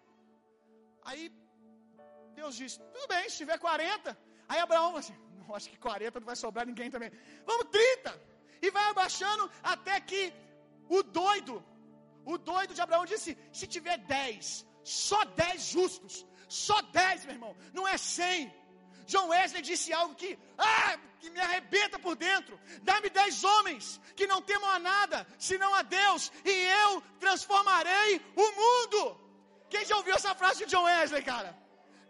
Aí 1.05 1.33
Deus 2.35 2.57
diz: 2.57 2.77
tudo 2.77 3.07
bem, 3.09 3.29
se 3.31 3.37
tiver 3.39 3.59
40. 3.59 4.19
Aí 4.49 4.59
Abraão 4.59 4.97
assim: 4.97 5.17
não, 5.47 5.55
acho 5.57 5.69
que 5.71 5.79
40 5.79 6.21
não 6.21 6.27
vai 6.27 6.37
sobrar 6.37 6.67
ninguém 6.67 6.91
também. 6.91 7.11
Vamos 7.47 7.67
30. 7.71 8.37
E 8.63 8.71
vai 8.71 8.91
abaixando 8.91 9.51
até 9.63 10.01
que 10.01 10.33
o 10.89 11.03
doido 11.03 11.63
o 12.27 12.37
doido 12.37 12.75
de 12.75 12.83
Abraão 12.83 13.07
disse: 13.07 13.39
se 13.53 13.67
tiver 13.75 13.99
dez, 13.99 14.67
só 14.83 15.25
dez 15.43 15.63
justos, 15.75 16.27
só 16.49 16.79
dez, 17.01 17.25
meu 17.25 17.35
irmão, 17.35 17.57
não 17.73 17.87
é 17.87 17.97
cem. 17.97 18.53
John 19.07 19.29
Wesley 19.29 19.63
disse 19.63 19.93
algo 19.93 20.17
que, 20.17 20.37
ah, 20.59 20.99
que 21.21 21.31
me 21.31 21.39
arrebenta 21.39 21.97
por 21.97 22.17
dentro. 22.17 22.59
Dá-me 22.83 23.09
dez 23.09 23.45
homens 23.45 24.01
que 24.17 24.27
não 24.27 24.43
temam 24.43 24.69
a 24.69 24.81
nada, 24.81 25.25
senão 25.39 25.73
a 25.73 25.83
Deus, 25.83 26.33
e 26.45 26.51
eu 26.51 27.01
transformarei 27.21 28.21
o 28.35 28.47
mundo. 28.61 29.01
Quem 29.71 29.85
já 29.85 29.97
ouviu 29.97 30.15
essa 30.17 30.35
frase 30.35 30.65
de 30.65 30.71
John 30.73 30.83
Wesley, 30.83 31.23
cara? 31.23 31.57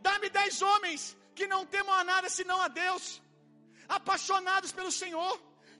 Dá-me 0.00 0.30
dez 0.30 0.62
homens 0.62 1.14
que 1.34 1.46
não 1.46 1.66
temam 1.66 1.94
a 1.94 2.02
nada, 2.02 2.30
senão 2.30 2.58
a 2.62 2.68
Deus, 2.68 3.20
apaixonados 3.88 4.72
pelo 4.72 4.92
Senhor, 4.92 5.32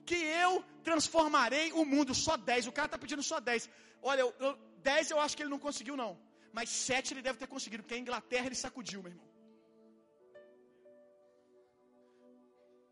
que 0.05 0.15
eu 0.15 0.63
transformarei 0.83 1.71
o 1.73 1.85
mundo. 1.85 2.13
Só 2.15 2.37
dez. 2.37 2.67
O 2.67 2.71
cara 2.71 2.87
está 2.87 2.97
pedindo 2.97 3.23
só 3.23 3.39
dez. 3.39 3.69
Olha, 4.01 4.21
eu, 4.21 4.33
eu, 4.39 4.57
dez 4.89 5.11
eu 5.11 5.19
acho 5.19 5.35
que 5.35 5.43
ele 5.43 5.55
não 5.55 5.59
conseguiu, 5.67 5.97
não. 6.03 6.17
Mas 6.57 6.69
sete 6.69 7.13
ele 7.13 7.21
deve 7.21 7.39
ter 7.41 7.47
conseguido, 7.47 7.83
porque 7.83 7.97
a 7.99 8.03
Inglaterra 8.05 8.45
ele 8.47 8.55
sacudiu, 8.55 9.01
meu 9.03 9.11
irmão. 9.11 9.27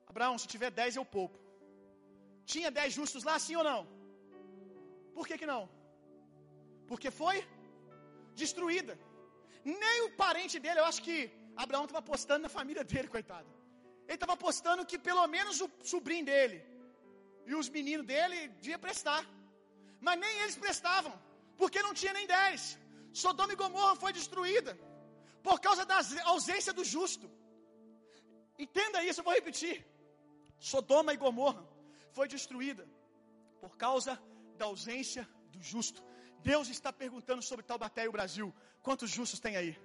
Abraão, 0.08 0.38
se 0.38 0.48
tiver 0.48 0.72
dez, 0.72 0.96
eu 0.96 1.06
poupo. 1.16 1.38
Tinha 2.46 2.70
dez 2.80 2.94
justos 2.94 3.24
lá, 3.24 3.38
sim 3.46 3.56
ou 3.56 3.64
não? 3.64 3.82
Por 5.16 5.26
que, 5.28 5.38
que 5.42 5.48
não? 5.54 5.64
Porque 6.90 7.10
foi 7.22 7.38
destruída. 8.44 8.94
Nem 9.64 9.98
o 10.08 10.12
parente 10.24 10.60
dele, 10.60 10.80
eu 10.80 10.86
acho 10.86 11.02
que 11.08 11.18
Abraão 11.64 11.86
estava 11.86 12.00
apostando 12.00 12.44
na 12.44 12.50
família 12.50 12.84
dele, 12.84 13.08
coitado. 13.08 13.50
Ele 14.08 14.16
estava 14.16 14.34
apostando 14.34 14.86
que 14.86 14.98
pelo 14.98 15.26
menos 15.28 15.62
o 15.62 15.70
sobrinho 15.84 16.26
dele 16.26 16.58
e 17.46 17.54
os 17.56 17.70
meninos 17.70 18.06
dele 18.06 18.48
devia 18.60 18.78
prestar. 18.78 19.24
Mas 20.00 20.20
nem 20.20 20.40
eles 20.42 20.56
prestavam, 20.56 21.14
porque 21.58 21.82
não 21.82 21.94
tinha 21.94 22.14
nem 22.14 22.28
dez. 22.28 22.78
Sodoma 23.12 23.54
e 23.54 23.56
Gomorra 23.56 23.96
foi 23.96 24.12
destruída 24.14 24.78
por 25.42 25.60
causa 25.60 25.86
da 25.86 25.98
ausência 26.26 26.74
do 26.74 26.84
justo. 26.84 27.30
Entenda 28.58 29.04
isso, 29.04 29.20
eu 29.20 29.24
vou 29.24 29.34
repetir. 29.34 29.86
Sodoma 30.60 31.14
e 31.14 31.18
Gomorra 31.18 31.64
foi 32.12 32.28
destruída 32.28 32.88
por 33.60 33.78
causa 33.78 34.22
da 34.58 34.66
ausência 34.66 35.28
do 35.52 35.62
justo. 35.62 36.04
Deus 36.40 36.70
está 36.70 36.94
perguntando 36.94 37.42
sobre 37.42 37.66
Taubaté 37.66 38.06
e 38.06 38.08
o 38.08 38.12
Brasil. 38.12 38.54
Quantos 38.82 39.10
justos 39.10 39.40
tem 39.40 39.56
aí? 39.56 39.78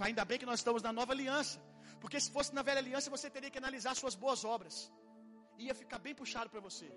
Ainda 0.00 0.24
bem 0.24 0.38
que 0.38 0.46
nós 0.46 0.60
estamos 0.60 0.82
na 0.82 0.92
nova 0.92 1.12
aliança. 1.12 1.60
Porque 2.00 2.18
se 2.20 2.30
fosse 2.30 2.54
na 2.54 2.62
velha 2.62 2.78
aliança, 2.78 3.10
você 3.10 3.28
teria 3.30 3.50
que 3.50 3.58
analisar 3.58 3.94
suas 3.96 4.14
boas 4.14 4.44
obras 4.44 4.90
ia 5.58 5.74
ficar 5.74 5.98
bem 5.98 6.14
puxado 6.14 6.50
para 6.50 6.60
você. 6.60 6.90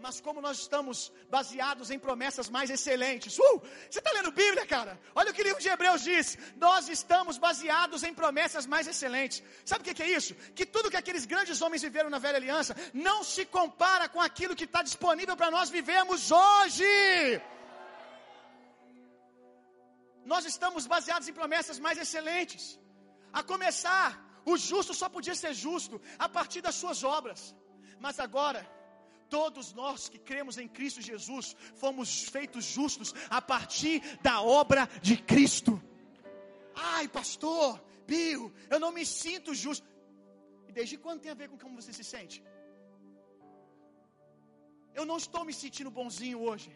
Mas 0.00 0.20
como 0.20 0.40
nós 0.42 0.58
estamos 0.58 1.10
baseados 1.30 1.90
em 1.90 1.98
promessas 1.98 2.50
mais 2.50 2.68
excelentes. 2.68 3.38
Uh! 3.38 3.62
Você 3.90 3.98
está 3.98 4.12
lendo 4.12 4.30
Bíblia, 4.30 4.66
cara? 4.66 5.00
Olha 5.14 5.30
o 5.30 5.34
que 5.34 5.40
o 5.40 5.44
livro 5.44 5.60
de 5.60 5.68
Hebreus 5.68 6.02
diz. 6.02 6.36
Nós 6.56 6.88
estamos 6.88 7.38
baseados 7.38 8.02
em 8.02 8.12
promessas 8.12 8.66
mais 8.66 8.86
excelentes. 8.86 9.42
Sabe 9.64 9.80
o 9.90 9.94
que 9.94 10.02
é 10.02 10.10
isso? 10.10 10.34
Que 10.54 10.66
tudo 10.66 10.90
que 10.90 10.98
aqueles 10.98 11.24
grandes 11.24 11.62
homens 11.62 11.82
viveram 11.82 12.10
na 12.10 12.18
velha 12.18 12.36
aliança 12.36 12.76
não 12.92 13.24
se 13.24 13.46
compara 13.46 14.06
com 14.08 14.20
aquilo 14.20 14.54
que 14.54 14.64
está 14.64 14.82
disponível 14.82 15.36
para 15.36 15.50
nós 15.50 15.70
vivermos 15.70 16.30
hoje. 16.30 16.84
Nós 20.32 20.44
estamos 20.52 20.86
baseados 20.94 21.28
em 21.28 21.38
promessas 21.40 21.78
mais 21.86 21.98
excelentes. 22.04 22.64
A 23.32 23.42
começar, 23.52 24.08
o 24.44 24.56
justo 24.56 24.92
só 25.00 25.08
podia 25.16 25.36
ser 25.42 25.52
justo 25.66 26.00
a 26.18 26.28
partir 26.36 26.60
das 26.66 26.76
suas 26.82 27.00
obras. 27.18 27.40
Mas 28.04 28.18
agora, 28.26 28.62
Todos 29.28 29.72
nós 29.72 30.08
que 30.08 30.18
cremos 30.30 30.56
em 30.62 30.68
Cristo 30.68 31.00
Jesus 31.10 31.56
fomos 31.82 32.08
feitos 32.34 32.64
justos 32.64 33.12
a 33.28 33.40
partir 33.42 34.00
da 34.22 34.40
obra 34.40 34.88
de 35.02 35.16
Cristo. 35.16 35.72
Ai, 36.74 37.08
pastor, 37.08 37.82
Bio, 38.06 38.52
eu 38.70 38.78
não 38.78 38.92
me 38.92 39.04
sinto 39.04 39.52
justo. 39.54 39.86
E 40.68 40.72
desde 40.72 40.96
quando 40.96 41.22
tem 41.22 41.32
a 41.32 41.40
ver 41.40 41.48
com 41.48 41.58
como 41.58 41.80
você 41.80 41.92
se 41.92 42.04
sente? 42.04 42.38
Eu 44.94 45.04
não 45.04 45.16
estou 45.16 45.44
me 45.44 45.52
sentindo 45.52 45.90
bonzinho 45.90 46.40
hoje. 46.40 46.70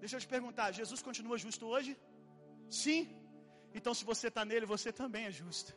Deixa 0.00 0.16
eu 0.16 0.20
te 0.20 0.28
perguntar: 0.34 0.72
Jesus 0.72 1.02
continua 1.02 1.36
justo 1.36 1.66
hoje? 1.66 1.92
Sim. 2.68 3.08
Então, 3.74 3.92
se 3.94 4.04
você 4.04 4.28
está 4.28 4.44
nele, 4.44 4.66
você 4.66 4.92
também 4.92 5.26
é 5.26 5.30
justo. 5.30 5.74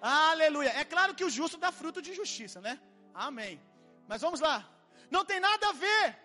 Aleluia. 0.00 0.70
É 0.70 0.84
claro 0.84 1.14
que 1.14 1.24
o 1.24 1.30
justo 1.30 1.58
dá 1.58 1.70
fruto 1.72 2.00
de 2.00 2.14
justiça, 2.14 2.60
né? 2.60 2.80
Amém. 3.12 3.60
Mas 4.06 4.22
vamos 4.22 4.40
lá. 4.40 4.68
Não 5.10 5.24
tem 5.24 5.40
nada 5.40 5.68
a 5.68 5.72
ver 5.72 6.16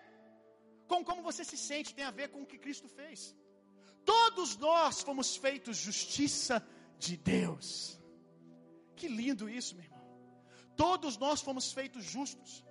com 0.86 1.04
como 1.04 1.22
você 1.22 1.44
se 1.44 1.56
sente, 1.56 1.94
tem 1.94 2.04
a 2.04 2.10
ver 2.10 2.28
com 2.28 2.42
o 2.42 2.46
que 2.46 2.58
Cristo 2.58 2.88
fez. 2.88 3.34
Todos 4.04 4.56
nós 4.56 5.02
fomos 5.02 5.36
feitos 5.36 5.76
justiça 5.76 6.66
de 6.98 7.16
Deus. 7.16 7.98
Que 8.94 9.08
lindo 9.08 9.48
isso, 9.48 9.74
meu 9.74 9.84
irmão. 9.84 10.04
Todos 10.76 11.16
nós 11.16 11.40
fomos 11.40 11.72
feitos 11.72 12.04
justos. 12.04 12.64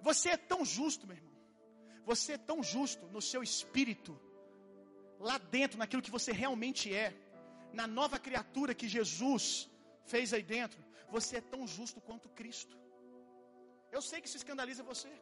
Você 0.00 0.30
é 0.30 0.36
tão 0.36 0.64
justo, 0.64 1.06
meu 1.06 1.16
irmão. 1.16 1.30
Você 2.04 2.32
é 2.32 2.38
tão 2.38 2.62
justo 2.62 3.06
no 3.08 3.20
seu 3.20 3.42
espírito, 3.42 4.18
lá 5.28 5.36
dentro, 5.56 5.78
naquilo 5.78 6.02
que 6.06 6.16
você 6.18 6.32
realmente 6.32 6.92
é, 7.02 7.14
na 7.80 7.86
nova 7.86 8.18
criatura 8.18 8.74
que 8.74 8.88
Jesus 8.88 9.70
fez 10.12 10.32
aí 10.32 10.42
dentro. 10.42 10.80
Você 11.16 11.36
é 11.36 11.40
tão 11.54 11.66
justo 11.76 12.00
quanto 12.00 12.28
Cristo. 12.40 12.76
Eu 13.92 14.02
sei 14.08 14.20
que 14.20 14.28
isso 14.28 14.40
escandaliza 14.42 14.82
você, 14.82 15.12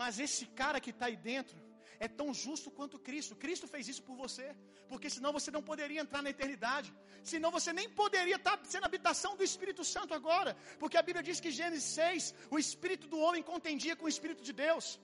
mas 0.00 0.18
esse 0.26 0.44
cara 0.60 0.80
que 0.84 0.90
está 0.90 1.06
aí 1.06 1.16
dentro 1.16 1.58
é 1.98 2.08
tão 2.20 2.28
justo 2.34 2.70
quanto 2.70 2.98
Cristo. 2.98 3.36
Cristo 3.44 3.66
fez 3.66 3.88
isso 3.92 4.02
por 4.08 4.16
você, 4.24 4.46
porque 4.90 5.08
senão 5.08 5.32
você 5.32 5.50
não 5.56 5.62
poderia 5.70 6.00
entrar 6.00 6.22
na 6.22 6.30
eternidade, 6.30 6.92
senão 7.32 7.50
você 7.50 7.72
nem 7.72 7.88
poderia 7.88 8.36
estar 8.36 8.56
tá 8.58 8.64
sendo 8.64 8.84
habitação 8.84 9.32
do 9.36 9.44
Espírito 9.50 9.84
Santo 9.94 10.12
agora, 10.12 10.56
porque 10.78 10.98
a 10.98 11.02
Bíblia 11.02 11.22
diz 11.22 11.40
que 11.40 11.50
Gênesis 11.50 11.84
6, 11.84 12.34
o 12.50 12.58
espírito 12.58 13.06
do 13.06 13.18
homem 13.18 13.42
contendia 13.42 13.96
com 13.96 14.06
o 14.06 14.14
espírito 14.14 14.42
de 14.42 14.52
Deus. 14.52 15.00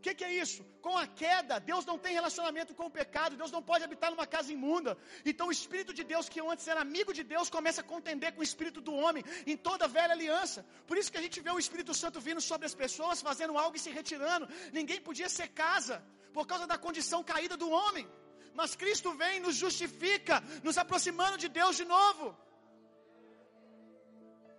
O 0.00 0.02
que, 0.02 0.14
que, 0.18 0.24
é 0.28 0.32
isso? 0.42 0.60
Com 0.84 0.94
a 0.96 1.06
queda, 1.20 1.54
Deus 1.70 1.84
não 1.88 1.96
tem 2.04 2.12
relacionamento 2.18 2.74
com 2.78 2.86
o 2.86 2.94
pecado, 2.98 3.36
Deus 3.40 3.52
não 3.56 3.62
pode 3.70 3.84
habitar 3.86 4.10
numa 4.12 4.26
casa 4.34 4.50
imunda. 4.50 4.92
Então 5.30 5.48
o 5.48 5.52
Espírito 5.56 5.92
de 5.98 6.04
Deus, 6.12 6.26
que 6.26 6.40
antes 6.52 6.66
era 6.72 6.80
amigo 6.80 7.12
de 7.18 7.22
Deus, 7.32 7.50
começa 7.56 7.82
a 7.82 7.88
contender 7.92 8.30
com 8.32 8.40
o 8.40 8.48
Espírito 8.50 8.80
do 8.86 8.94
homem 9.02 9.22
em 9.46 9.58
toda 9.68 9.84
a 9.84 9.92
velha 9.96 10.14
aliança. 10.14 10.64
Por 10.86 10.96
isso 10.96 11.12
que 11.12 11.18
a 11.18 11.24
gente 11.26 11.38
vê 11.46 11.50
o 11.50 11.58
Espírito 11.64 11.92
Santo 12.02 12.18
vindo 12.28 12.40
sobre 12.40 12.66
as 12.70 12.74
pessoas, 12.82 13.20
fazendo 13.28 13.58
algo 13.58 13.76
e 13.76 13.82
se 13.84 13.90
retirando. 13.98 14.48
Ninguém 14.78 15.02
podia 15.08 15.28
ser 15.28 15.48
casa, 15.48 16.02
por 16.32 16.46
causa 16.46 16.66
da 16.72 16.78
condição 16.86 17.22
caída 17.22 17.58
do 17.58 17.68
homem. 17.68 18.08
Mas 18.54 18.74
Cristo 18.74 19.12
vem, 19.22 19.38
nos 19.46 19.56
justifica, 19.64 20.42
nos 20.62 20.78
aproximando 20.78 21.36
de 21.44 21.50
Deus 21.60 21.76
de 21.76 21.84
novo. 21.84 22.34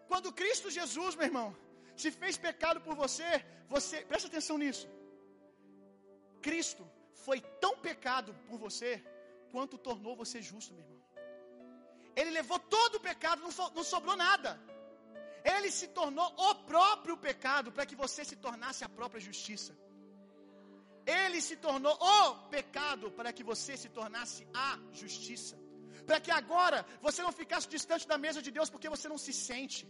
Quando 0.08 0.38
Cristo 0.44 0.70
Jesus, 0.80 1.16
meu 1.16 1.30
irmão, 1.32 1.50
se 2.02 2.12
fez 2.12 2.38
pecado 2.38 2.80
por 2.80 2.96
você, 3.04 3.44
você, 3.68 3.98
presta 4.02 4.28
atenção 4.28 4.58
nisso. 4.66 4.88
Cristo 6.48 6.84
foi 7.26 7.40
tão 7.64 7.74
pecado 7.88 8.34
por 8.48 8.58
você 8.66 8.92
quanto 9.52 9.84
tornou 9.88 10.16
você 10.24 10.42
justo, 10.42 10.74
meu 10.74 10.84
irmão. 10.84 11.00
Ele 12.20 12.32
levou 12.40 12.60
todo 12.76 12.96
o 12.96 13.04
pecado, 13.10 13.42
não, 13.42 13.84
sobrou 13.94 14.16
nada. 14.16 14.52
Ele 15.54 15.70
se 15.80 15.88
tornou 16.00 16.28
o 16.50 16.56
próprio 16.72 17.16
pecado 17.28 17.72
para 17.72 17.86
que 17.90 17.96
você 18.04 18.24
se 18.32 18.36
tornasse 18.46 18.84
a 18.84 18.90
própria 18.90 19.22
justiça. 19.30 19.74
Ele 21.06 21.40
se 21.48 21.56
tornou 21.66 21.96
o 22.16 22.24
pecado 22.56 23.06
para 23.18 23.34
que 23.34 23.44
você 23.52 23.76
se 23.84 23.90
tornasse 23.90 24.42
a 24.54 24.80
justiça. 25.02 25.56
Para 26.06 26.20
que 26.20 26.32
agora 26.42 26.86
você 27.02 27.22
não 27.28 27.32
ficasse 27.42 27.68
distante 27.76 28.08
da 28.12 28.18
mesa 28.26 28.42
de 28.42 28.52
Deus 28.58 28.70
porque 28.70 28.90
você 28.96 29.08
não 29.14 29.18
se 29.18 29.34
sente. 29.34 29.84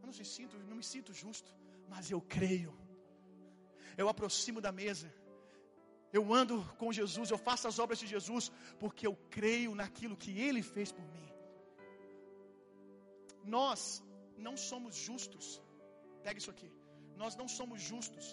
Eu 0.00 0.06
não, 0.06 0.12
se 0.12 0.24
sinto, 0.24 0.58
não 0.70 0.76
me 0.76 0.86
sinto 0.92 1.12
justo, 1.22 1.50
mas 1.88 2.10
eu 2.10 2.20
creio. 2.36 2.72
Eu 3.96 4.08
aproximo 4.08 4.60
da 4.60 4.72
mesa 4.72 5.08
eu 6.18 6.24
ando 6.40 6.56
com 6.80 6.96
Jesus, 6.98 7.28
eu 7.30 7.38
faço 7.48 7.66
as 7.70 7.78
obras 7.84 7.98
de 8.02 8.06
Jesus, 8.14 8.44
porque 8.82 9.04
eu 9.08 9.14
creio 9.36 9.70
naquilo 9.80 10.20
que 10.24 10.32
Ele 10.46 10.62
fez 10.74 10.90
por 10.96 11.06
mim. 11.14 11.28
Nós 13.56 13.80
não 14.46 14.56
somos 14.56 14.94
justos, 15.06 15.46
pega 16.22 16.38
isso 16.42 16.52
aqui. 16.54 16.70
Nós 17.22 17.34
não 17.40 17.48
somos 17.58 17.80
justos 17.90 18.26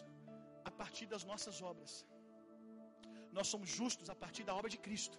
a 0.70 0.72
partir 0.82 1.08
das 1.14 1.24
nossas 1.32 1.58
obras, 1.72 1.94
nós 3.38 3.48
somos 3.54 3.70
justos 3.80 4.10
a 4.14 4.16
partir 4.24 4.44
da 4.50 4.54
obra 4.60 4.70
de 4.76 4.80
Cristo. 4.88 5.18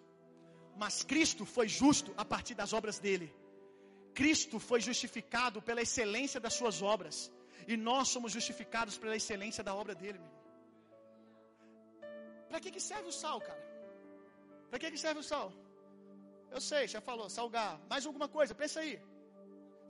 Mas 0.82 1.02
Cristo 1.12 1.44
foi 1.56 1.66
justo 1.80 2.10
a 2.22 2.24
partir 2.34 2.54
das 2.60 2.72
obras 2.78 2.98
dele. 3.04 3.28
Cristo 4.20 4.58
foi 4.70 4.80
justificado 4.80 5.60
pela 5.68 5.82
excelência 5.86 6.38
das 6.44 6.54
suas 6.60 6.78
obras, 6.94 7.16
e 7.66 7.76
nós 7.88 8.08
somos 8.14 8.30
justificados 8.38 8.96
pela 9.02 9.16
excelência 9.20 9.64
da 9.64 9.74
obra 9.82 9.94
dele. 10.02 10.18
Meu. 10.24 10.41
Para 12.52 12.60
que, 12.60 12.70
que 12.70 12.82
serve 12.88 13.08
o 13.08 13.16
sal, 13.20 13.38
cara? 13.48 13.62
Para 14.68 14.78
que, 14.80 14.90
que 14.94 14.98
serve 15.04 15.20
o 15.20 15.26
sal? 15.28 15.46
Eu 16.54 16.60
sei, 16.60 16.82
já 16.94 17.00
falou, 17.00 17.26
salgar. 17.36 17.80
Mais 17.88 18.04
alguma 18.08 18.28
coisa? 18.34 18.54
Pensa 18.62 18.80
aí. 18.80 19.00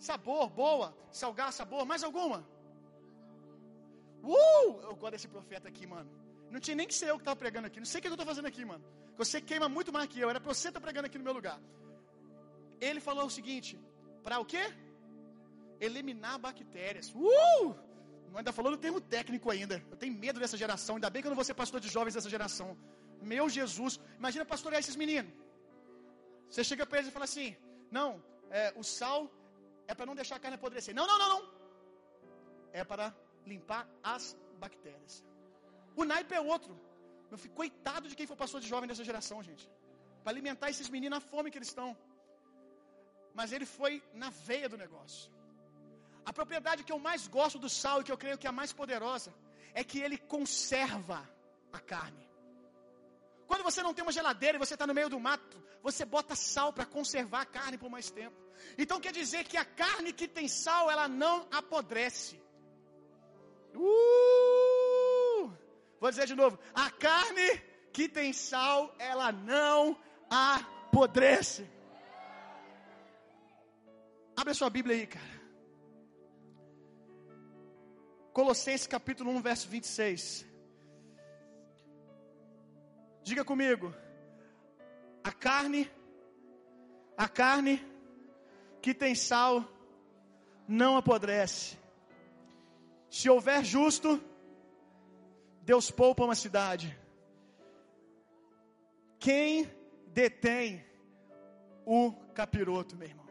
Sabor, 0.08 0.48
boa. 0.48 0.88
Salgar, 1.10 1.50
sabor. 1.52 1.84
Mais 1.84 2.04
alguma? 2.08 2.38
Uh! 4.22 4.68
Eu 4.88 4.94
gosto 4.94 5.14
desse 5.14 5.26
profeta 5.26 5.66
aqui, 5.72 5.88
mano. 5.94 6.08
Não 6.52 6.60
tinha 6.60 6.76
nem 6.76 6.86
que 6.86 6.94
ser 6.94 7.08
eu 7.10 7.16
que 7.16 7.22
estava 7.22 7.40
pregando 7.44 7.66
aqui. 7.66 7.80
Não 7.80 7.90
sei 7.92 7.98
o 7.98 8.02
que 8.02 8.08
eu 8.08 8.12
estou 8.12 8.30
fazendo 8.32 8.46
aqui, 8.52 8.64
mano. 8.64 8.84
Você 9.22 9.40
queima 9.40 9.68
muito 9.68 9.92
mais 9.92 10.06
que 10.12 10.20
eu. 10.20 10.30
Era 10.30 10.40
para 10.40 10.54
você 10.54 10.68
estar 10.68 10.78
tá 10.78 10.84
pregando 10.86 11.06
aqui 11.06 11.18
no 11.18 11.24
meu 11.24 11.36
lugar. 11.38 11.58
Ele 12.88 13.00
falou 13.08 13.26
o 13.26 13.36
seguinte: 13.38 13.72
para 14.22 14.38
o 14.38 14.44
quê? 14.44 14.64
Eliminar 15.80 16.38
bactérias. 16.38 17.12
Uh! 17.12 17.74
Ainda 18.38 18.52
falando 18.58 18.76
termo 18.76 19.00
técnico 19.00 19.50
ainda. 19.50 19.76
Eu 19.90 19.96
tenho 19.96 20.14
medo 20.24 20.38
dessa 20.40 20.56
geração. 20.56 20.96
Ainda 20.96 21.10
bem 21.10 21.20
que 21.22 21.28
eu 21.28 21.32
não 21.34 21.40
vou 21.40 21.44
ser 21.44 21.54
pastor 21.54 21.80
de 21.80 21.88
jovens 21.96 22.14
dessa 22.14 22.30
geração. 22.36 22.68
Meu 23.20 23.48
Jesus. 23.48 24.00
Imagina 24.18 24.44
pastorear 24.44 24.80
esses 24.80 24.96
meninos. 25.02 25.32
Você 26.50 26.62
chega 26.70 26.84
para 26.86 26.98
eles 26.98 27.10
e 27.10 27.14
fala 27.16 27.26
assim: 27.30 27.56
Não, 27.98 28.22
é, 28.50 28.72
o 28.76 28.82
sal 28.82 29.20
é 29.88 29.94
para 29.94 30.06
não 30.06 30.14
deixar 30.20 30.36
a 30.36 30.42
carne 30.44 30.56
apodrecer. 30.56 30.94
Não, 30.94 31.06
não, 31.10 31.18
não, 31.22 31.28
não. 31.34 31.42
É 32.72 32.84
para 32.84 33.06
limpar 33.52 33.82
as 34.14 34.36
bactérias. 34.58 35.14
O 35.96 36.04
naipe 36.04 36.34
é 36.34 36.40
outro. 36.40 36.74
Eu 37.30 37.38
fico 37.38 37.54
coitado 37.54 38.08
de 38.08 38.16
quem 38.18 38.26
for 38.30 38.36
pastor 38.36 38.60
de 38.60 38.68
jovem 38.72 38.88
dessa 38.88 39.04
geração, 39.10 39.42
gente. 39.42 39.64
Para 40.22 40.32
alimentar 40.32 40.70
esses 40.70 40.88
meninos 40.88 41.18
a 41.18 41.20
fome 41.20 41.50
que 41.50 41.58
eles 41.58 41.68
estão. 41.68 41.96
Mas 43.34 43.52
ele 43.52 43.66
foi 43.78 44.02
na 44.12 44.30
veia 44.30 44.68
do 44.68 44.78
negócio. 44.84 45.30
A 46.24 46.32
propriedade 46.32 46.84
que 46.84 46.92
eu 46.92 46.98
mais 46.98 47.26
gosto 47.26 47.58
do 47.58 47.68
sal 47.68 48.00
e 48.00 48.04
que 48.04 48.12
eu 48.12 48.18
creio 48.18 48.38
que 48.38 48.46
é 48.46 48.50
a 48.50 48.52
mais 48.60 48.72
poderosa 48.72 49.34
é 49.74 49.82
que 49.82 49.98
ele 50.00 50.18
conserva 50.18 51.28
a 51.72 51.80
carne. 51.80 52.28
Quando 53.46 53.64
você 53.64 53.82
não 53.82 53.92
tem 53.92 54.02
uma 54.02 54.12
geladeira 54.12 54.56
e 54.56 54.58
você 54.58 54.74
está 54.74 54.86
no 54.86 54.94
meio 54.94 55.08
do 55.08 55.18
mato, 55.20 55.62
você 55.82 56.04
bota 56.04 56.34
sal 56.34 56.72
para 56.72 56.86
conservar 56.86 57.42
a 57.42 57.46
carne 57.46 57.76
por 57.76 57.90
mais 57.90 58.10
tempo. 58.10 58.36
Então 58.78 59.00
quer 59.00 59.12
dizer 59.12 59.44
que 59.44 59.56
a 59.56 59.64
carne 59.64 60.12
que 60.12 60.28
tem 60.28 60.46
sal, 60.48 60.90
ela 60.90 61.08
não 61.08 61.48
apodrece. 61.50 62.40
Uh! 63.74 65.50
Vou 66.00 66.10
dizer 66.10 66.26
de 66.26 66.34
novo: 66.34 66.58
a 66.74 66.90
carne 66.90 67.58
que 67.92 68.08
tem 68.08 68.32
sal, 68.32 68.94
ela 68.98 69.32
não 69.32 69.98
apodrece. 70.30 71.68
Abre 74.36 74.52
a 74.52 74.54
sua 74.54 74.70
Bíblia 74.70 74.96
aí, 74.96 75.06
cara. 75.06 75.41
Colossenses 78.32 78.86
capítulo 78.86 79.30
1, 79.30 79.42
verso 79.42 79.68
26. 79.68 80.46
Diga 83.22 83.44
comigo. 83.44 83.94
A 85.22 85.30
carne, 85.30 85.90
a 87.16 87.28
carne 87.28 87.84
que 88.80 88.94
tem 88.94 89.14
sal 89.14 89.64
não 90.66 90.96
apodrece. 90.96 91.76
Se 93.10 93.28
houver 93.28 93.62
justo, 93.62 94.18
Deus 95.60 95.90
poupa 95.90 96.24
uma 96.24 96.34
cidade. 96.34 96.98
Quem 99.18 99.70
detém 100.06 100.82
o 101.84 102.12
capiroto, 102.34 102.96
meu 102.96 103.08
irmão? 103.08 103.26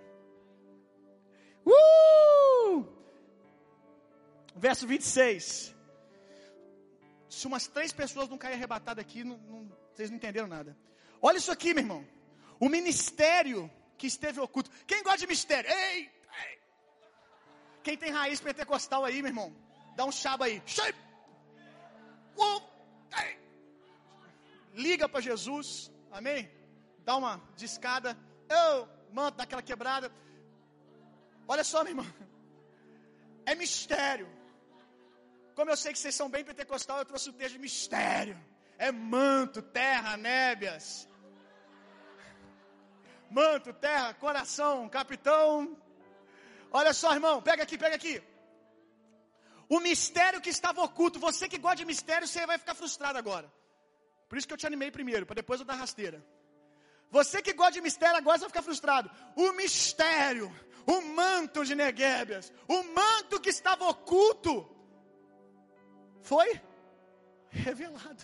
Uh! 1.65 3.00
Verso 4.55 4.85
26. 4.87 5.75
Se 7.29 7.47
umas 7.47 7.67
três 7.67 7.93
pessoas 7.93 8.27
não 8.29 8.37
caírem 8.37 8.57
arrebatadas 8.57 9.03
aqui, 9.03 9.23
não, 9.23 9.37
não, 9.37 9.71
vocês 9.93 10.09
não 10.09 10.17
entenderam 10.17 10.47
nada. 10.47 10.77
Olha 11.21 11.37
isso 11.37 11.51
aqui, 11.51 11.73
meu 11.73 11.83
irmão. 11.83 12.07
O 12.59 12.67
ministério 12.67 13.71
que 13.97 14.07
esteve 14.07 14.39
oculto. 14.39 14.69
Quem 14.85 15.03
gosta 15.03 15.19
de 15.19 15.27
mistério? 15.27 15.69
Ei, 15.69 15.99
ei. 15.99 16.59
Quem 17.83 17.97
tem 17.97 18.11
raiz 18.11 18.39
pentecostal 18.41 19.05
aí, 19.05 19.21
meu 19.21 19.29
irmão? 19.29 19.55
Dá 19.95 20.05
um 20.05 20.11
chaba 20.11 20.45
aí. 20.45 20.61
Liga 24.73 25.07
para 25.07 25.21
Jesus. 25.21 25.91
Amém? 26.11 26.49
Dá 26.99 27.15
uma 27.15 27.41
discada. 27.55 28.17
Eu, 28.49 28.89
manto, 29.11 29.37
dá 29.37 29.43
aquela 29.43 29.61
quebrada. 29.61 30.11
Olha 31.47 31.63
só, 31.63 31.83
meu 31.83 31.91
irmão. 31.91 32.05
É 33.45 33.55
mistério. 33.55 34.29
Como 35.61 35.73
eu 35.73 35.77
sei 35.77 35.91
que 35.93 35.99
vocês 35.99 36.15
são 36.19 36.27
bem 36.27 36.43
pentecostal, 36.43 36.97
eu 36.97 37.05
trouxe 37.05 37.29
o 37.29 37.33
texto 37.39 37.53
de 37.57 37.59
mistério. 37.65 38.35
É 38.79 38.91
manto, 38.91 39.61
terra, 39.61 40.17
nébias. 40.17 41.07
Manto, 43.29 43.71
terra, 43.71 44.11
coração, 44.15 44.89
capitão. 44.89 45.77
Olha 46.71 46.93
só, 47.01 47.13
irmão, 47.13 47.43
pega 47.43 47.61
aqui, 47.61 47.77
pega 47.77 47.95
aqui. 47.95 48.15
O 49.69 49.79
mistério 49.79 50.41
que 50.41 50.49
estava 50.49 50.81
oculto, 50.81 51.19
você 51.19 51.47
que 51.47 51.59
gosta 51.59 51.75
de 51.75 51.85
mistério, 51.85 52.27
você 52.27 52.43
vai 52.47 52.57
ficar 52.57 52.73
frustrado 52.73 53.19
agora. 53.19 53.47
Por 54.27 54.39
isso 54.39 54.47
que 54.47 54.55
eu 54.55 54.61
te 54.63 54.65
animei 54.65 54.89
primeiro, 54.89 55.27
para 55.27 55.41
depois 55.43 55.59
eu 55.59 55.65
dar 55.71 55.75
rasteira. 55.75 56.25
Você 57.11 57.39
que 57.39 57.53
gosta 57.53 57.73
de 57.73 57.81
mistério, 57.81 58.17
agora 58.17 58.39
você 58.39 58.45
vai 58.45 58.49
ficar 58.55 58.63
frustrado. 58.63 59.11
O 59.35 59.51
mistério, 59.51 60.51
o 60.87 61.01
manto 61.01 61.63
de 61.63 61.75
Neguébias, 61.75 62.51
o 62.67 62.81
manto 62.95 63.39
que 63.39 63.51
estava 63.51 63.87
oculto, 63.87 64.80
foi 66.31 66.49
revelado. 67.49 68.23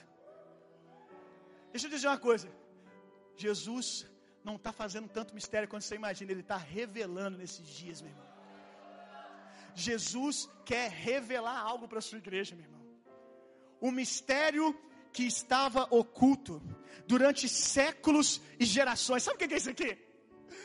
Deixa 1.74 1.88
eu 1.88 1.92
dizer 1.92 2.08
uma 2.08 2.18
coisa. 2.18 2.50
Jesus 3.36 4.08
não 4.46 4.56
está 4.56 4.72
fazendo 4.72 5.10
tanto 5.10 5.36
mistério 5.36 5.68
quanto 5.68 5.84
você 5.84 5.96
imagina, 5.96 6.32
Ele 6.32 6.40
está 6.40 6.56
revelando 6.56 7.38
nesses 7.38 7.68
dias, 7.68 8.02
meu 8.02 8.12
irmão. 8.12 8.28
Jesus 9.76 10.50
quer 10.64 10.90
revelar 10.90 11.60
algo 11.60 11.86
para 11.86 12.00
a 12.00 12.02
sua 12.02 12.18
igreja, 12.18 12.56
meu 12.56 12.64
irmão. 12.64 12.82
O 13.82 13.92
mistério 13.92 14.66
que 15.12 15.24
estava 15.24 15.86
oculto 16.02 16.62
durante 17.06 17.50
séculos 17.50 18.42
e 18.58 18.64
gerações. 18.64 19.24
Sabe 19.24 19.36
o 19.36 19.40
que 19.40 19.54
é 19.54 19.58
isso 19.58 19.70
aqui? 19.70 19.98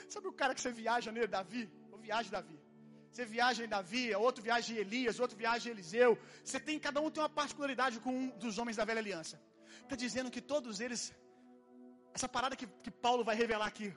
Sabe 0.08 0.28
o 0.28 0.32
cara 0.32 0.54
que 0.54 0.60
você 0.60 0.70
viaja 0.70 1.10
nele, 1.10 1.26
Davi? 1.26 1.68
Ou 1.90 1.98
viaja 1.98 2.30
Davi? 2.30 2.61
Você 3.12 3.24
viaja 3.36 3.60
em 3.64 3.70
Davi, 3.76 4.02
outro 4.26 4.42
viaja 4.48 4.68
em 4.72 4.78
Elias, 4.84 5.20
outro 5.24 5.36
viaja 5.42 5.68
em 5.68 5.72
Eliseu. 5.76 6.10
Você 6.42 6.58
tem, 6.66 6.78
cada 6.86 7.00
um 7.04 7.10
tem 7.10 7.22
uma 7.22 7.34
particularidade 7.40 7.96
com 8.04 8.12
um 8.20 8.28
dos 8.44 8.56
homens 8.60 8.76
da 8.80 8.84
velha 8.90 9.02
aliança. 9.04 9.36
Está 9.82 9.96
dizendo 10.04 10.30
que 10.34 10.40
todos 10.40 10.80
eles, 10.84 11.00
essa 12.14 12.28
parada 12.36 12.56
que, 12.60 12.66
que 12.84 12.90
Paulo 12.90 13.22
vai 13.28 13.36
revelar 13.42 13.66
aqui, 13.72 13.88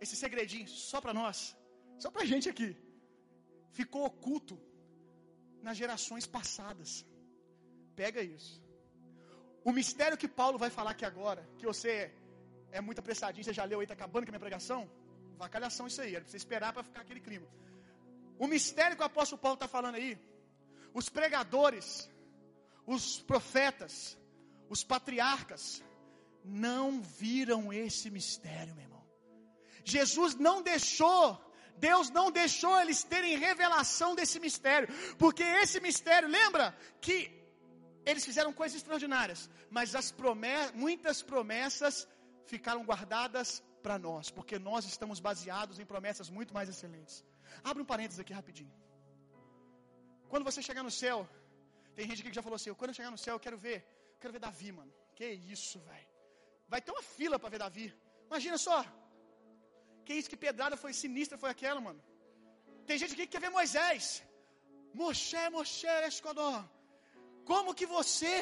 esse 0.00 0.16
segredinho, 0.22 0.66
só 0.66 1.00
para 1.00 1.14
nós, 1.20 1.56
só 2.04 2.10
para 2.10 2.22
a 2.22 2.30
gente 2.32 2.48
aqui 2.54 2.70
ficou 3.80 4.04
oculto 4.10 4.54
nas 5.66 5.76
gerações 5.82 6.26
passadas. 6.26 7.06
Pega 7.94 8.20
isso. 8.36 8.60
O 9.64 9.72
mistério 9.72 10.20
que 10.22 10.28
Paulo 10.40 10.58
vai 10.58 10.70
falar 10.78 10.90
aqui 10.90 11.04
agora, 11.04 11.48
que 11.58 11.66
você 11.72 12.12
é 12.72 12.80
muito 12.80 12.98
apressadinho, 12.98 13.44
você 13.44 13.54
já 13.60 13.64
leu 13.64 13.78
aí, 13.78 13.84
está 13.84 13.94
acabando 13.94 14.24
com 14.24 14.30
a 14.30 14.34
minha 14.34 14.46
pregação? 14.48 14.90
Vacalhação 15.38 15.86
isso 15.86 16.00
aí, 16.02 16.14
era 16.16 16.24
pra 16.24 16.30
você 16.30 16.36
esperar 16.44 16.72
para 16.72 16.82
ficar 16.82 17.02
aquele 17.02 17.20
clima. 17.20 17.46
O 18.44 18.48
mistério 18.48 18.96
que 18.96 19.02
o 19.04 19.10
apóstolo 19.12 19.40
Paulo 19.40 19.54
está 19.54 19.68
falando 19.68 19.94
aí, 19.94 20.12
os 20.92 21.08
pregadores, 21.08 22.10
os 22.84 23.04
profetas, 23.20 24.18
os 24.68 24.82
patriarcas, 24.92 25.62
não 26.44 27.00
viram 27.00 27.72
esse 27.72 28.10
mistério, 28.10 28.74
meu 28.74 28.86
irmão. 28.86 29.04
Jesus 29.84 30.34
não 30.34 30.56
deixou 30.60 31.24
Deus 31.88 32.10
não 32.10 32.30
deixou 32.30 32.74
eles 32.80 33.04
terem 33.12 33.38
revelação 33.38 34.10
desse 34.14 34.38
mistério, 34.40 34.88
porque 35.18 35.42
esse 35.42 35.78
mistério, 35.80 36.28
lembra 36.28 36.76
que 37.00 37.16
eles 38.04 38.24
fizeram 38.24 38.52
coisas 38.52 38.76
extraordinárias, 38.76 39.48
mas 39.70 39.94
as 39.94 40.10
promessas, 40.10 40.72
muitas 40.74 41.22
promessas 41.22 42.08
ficaram 42.46 42.84
guardadas 42.84 43.62
para 43.84 43.98
nós, 43.98 44.30
porque 44.30 44.58
nós 44.58 44.84
estamos 44.84 45.20
baseados 45.20 45.78
em 45.78 45.86
promessas 45.86 46.28
muito 46.28 46.52
mais 46.52 46.68
excelentes. 46.68 47.24
Abre 47.62 47.82
um 47.82 47.88
parênteses 47.92 48.20
aqui 48.20 48.32
rapidinho. 48.32 48.72
Quando 50.30 50.44
você 50.48 50.60
chegar 50.68 50.82
no 50.82 50.94
céu, 51.02 51.18
tem 51.96 52.06
gente 52.08 52.20
aqui 52.20 52.30
que 52.30 52.40
já 52.40 52.46
falou 52.48 52.56
assim: 52.56 52.72
quando 52.80 52.90
eu 52.90 52.98
chegar 53.00 53.10
no 53.16 53.22
céu, 53.26 53.34
eu 53.36 53.44
quero 53.46 53.58
ver, 53.66 53.78
eu 54.14 54.18
quero 54.20 54.32
ver 54.32 54.42
Davi, 54.48 54.72
mano. 54.72 54.92
Que 55.16 55.26
isso, 55.56 55.78
velho. 55.90 56.08
Vai 56.72 56.80
ter 56.80 56.92
uma 56.96 57.02
fila 57.16 57.38
para 57.38 57.50
ver 57.54 57.58
Davi. 57.58 57.86
Imagina 58.30 58.56
só, 58.66 58.78
que 60.06 60.14
isso, 60.18 60.30
que 60.32 60.36
pedrada 60.46 60.76
foi 60.82 60.92
sinistra 61.02 61.36
foi 61.42 61.50
aquela, 61.54 61.80
mano? 61.88 62.00
Tem 62.86 62.98
gente 63.00 63.12
aqui 63.14 63.24
que 63.26 63.32
quer 63.34 63.42
ver 63.46 63.50
Moisés. 63.58 64.04
Moshe, 65.00 65.42
Moshe, 65.56 65.86
Escodó. 66.08 66.54
Como 67.50 67.74
que 67.78 67.86
você 67.96 68.34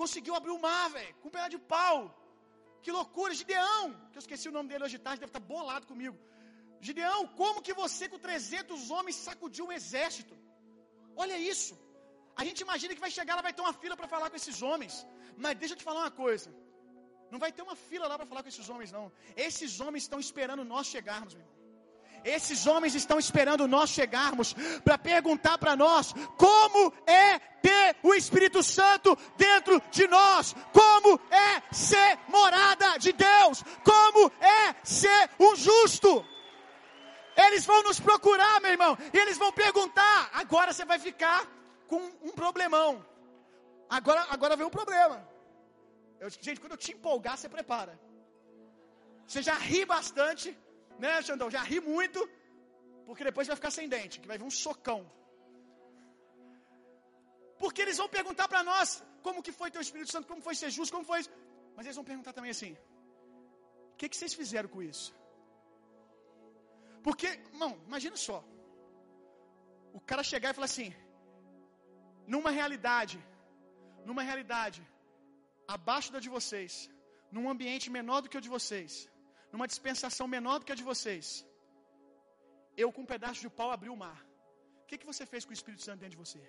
conseguiu 0.00 0.34
abrir 0.34 0.52
o 0.52 0.60
mar, 0.66 0.86
velho? 0.90 1.14
Com 1.20 1.28
um 1.28 1.34
pedaço 1.34 1.50
de 1.56 1.58
pau. 1.74 1.98
Que 2.82 2.90
loucura, 2.98 3.34
Gideão. 3.40 3.84
Que 4.10 4.18
eu 4.18 4.24
esqueci 4.24 4.48
o 4.48 4.52
nome 4.56 4.68
dele 4.70 4.84
hoje 4.84 4.98
de 4.98 5.04
tarde, 5.06 5.20
deve 5.20 5.30
estar 5.30 5.44
bolado 5.54 5.86
comigo. 5.92 6.16
Gideão, 6.86 7.20
como 7.40 7.62
que 7.66 7.74
você 7.82 8.04
com 8.12 8.18
300 8.18 8.90
homens 8.94 9.16
sacudiu 9.26 9.64
um 9.66 9.72
exército? 9.78 10.34
Olha 11.22 11.36
isso. 11.52 11.74
A 12.40 12.44
gente 12.46 12.60
imagina 12.66 12.94
que 12.94 13.04
vai 13.06 13.10
chegar, 13.18 13.32
ela 13.34 13.46
vai 13.48 13.54
ter 13.56 13.62
uma 13.66 13.72
fila 13.82 13.96
para 13.96 14.08
falar 14.14 14.28
com 14.28 14.38
esses 14.40 14.60
homens. 14.60 14.94
Mas 15.42 15.56
deixa 15.60 15.74
eu 15.74 15.78
te 15.78 15.86
falar 15.88 16.00
uma 16.00 16.10
coisa. 16.10 16.48
Não 17.32 17.38
vai 17.44 17.50
ter 17.52 17.62
uma 17.62 17.76
fila 17.88 18.06
lá 18.10 18.16
para 18.18 18.26
falar 18.26 18.42
com 18.42 18.50
esses 18.52 18.68
homens, 18.68 18.92
não. 18.92 19.06
Esses 19.34 19.80
homens 19.80 20.02
estão 20.02 20.20
esperando 20.26 20.62
nós 20.72 20.86
chegarmos, 20.86 21.32
meu 21.34 21.44
irmão. 21.44 21.54
Esses 22.36 22.66
homens 22.66 22.94
estão 22.94 23.18
esperando 23.18 23.66
nós 23.66 23.88
chegarmos 23.90 24.54
para 24.84 24.98
perguntar 24.98 25.56
para 25.58 25.74
nós 25.76 26.12
como 26.36 26.92
é 27.06 27.38
ter 27.68 27.96
o 28.02 28.14
Espírito 28.14 28.62
Santo 28.62 29.16
dentro 29.36 29.80
de 29.90 30.06
nós, 30.06 30.54
como 30.72 31.18
é 31.30 31.62
ser 31.72 32.18
morada 32.28 32.98
de 32.98 33.12
Deus, 33.12 33.62
como 33.82 34.30
é 34.58 34.74
ser 34.82 35.30
um 35.38 35.54
justo. 35.56 36.33
Eles 37.36 37.64
vão 37.64 37.82
nos 37.82 37.98
procurar, 37.98 38.60
meu 38.60 38.70
irmão, 38.70 38.96
e 39.12 39.18
eles 39.18 39.36
vão 39.36 39.52
perguntar. 39.52 40.30
Agora 40.32 40.72
você 40.72 40.84
vai 40.84 40.98
ficar 40.98 41.46
com 41.86 42.00
um 42.22 42.30
problemão. 42.30 43.04
Agora, 43.88 44.26
agora 44.30 44.56
vem 44.56 44.66
um 44.66 44.76
problema. 44.78 45.26
Eu, 46.20 46.30
gente, 46.30 46.60
quando 46.60 46.72
eu 46.72 46.78
te 46.78 46.92
empolgar, 46.92 47.36
você 47.36 47.48
prepara. 47.48 47.98
Você 49.26 49.42
já 49.42 49.54
ri 49.54 49.84
bastante, 49.84 50.56
né, 50.98 51.20
Xandão? 51.22 51.50
Já 51.50 51.62
ri 51.62 51.80
muito, 51.80 52.20
porque 53.06 53.24
depois 53.24 53.46
vai 53.46 53.56
ficar 53.56 53.70
sem 53.70 53.88
dente, 53.88 54.20
que 54.20 54.28
vai 54.28 54.38
vir 54.38 54.44
um 54.44 54.50
socão. 54.50 55.00
Porque 57.58 57.82
eles 57.82 57.98
vão 58.02 58.08
perguntar 58.08 58.48
para 58.48 58.62
nós 58.62 59.02
como 59.22 59.42
que 59.42 59.52
foi 59.52 59.70
teu 59.70 59.80
Espírito 59.80 60.10
Santo, 60.10 60.28
como 60.28 60.42
foi 60.42 60.54
ser 60.54 60.70
justo, 60.70 60.92
como 60.92 61.04
foi 61.04 61.20
isso. 61.20 61.30
Mas 61.76 61.86
eles 61.86 61.96
vão 61.96 62.04
perguntar 62.04 62.32
também 62.32 62.50
assim: 62.50 62.72
o 63.92 63.96
que, 63.96 64.08
que 64.08 64.16
vocês 64.16 64.34
fizeram 64.34 64.68
com 64.68 64.82
isso? 64.82 65.14
Porque, 67.06 67.28
irmão, 67.52 67.72
imagina 67.88 68.16
só. 68.26 68.38
O 69.98 70.00
cara 70.10 70.22
chegar 70.32 70.50
e 70.50 70.56
falar 70.58 70.70
assim, 70.72 70.90
numa 72.34 72.50
realidade, 72.58 73.18
numa 74.08 74.22
realidade, 74.28 74.80
abaixo 75.76 76.12
da 76.14 76.20
de 76.26 76.30
vocês, 76.36 76.74
num 77.34 77.46
ambiente 77.52 77.88
menor 77.98 78.20
do 78.22 78.30
que 78.30 78.40
o 78.40 78.44
de 78.46 78.52
vocês, 78.56 78.92
numa 79.52 79.68
dispensação 79.72 80.26
menor 80.36 80.56
do 80.58 80.66
que 80.66 80.74
a 80.74 80.80
de 80.80 80.86
vocês, 80.92 81.26
eu 82.82 82.90
com 82.94 83.02
um 83.04 83.10
pedaço 83.14 83.40
de 83.44 83.50
pau 83.58 83.70
abri 83.70 83.90
o 83.94 84.00
mar. 84.04 84.20
O 84.82 84.86
que, 84.88 84.98
que 85.00 85.10
você 85.12 85.24
fez 85.32 85.44
com 85.44 85.52
o 85.54 85.58
Espírito 85.58 85.82
Santo 85.86 86.00
dentro 86.02 86.16
de 86.16 86.22
você? 86.24 86.42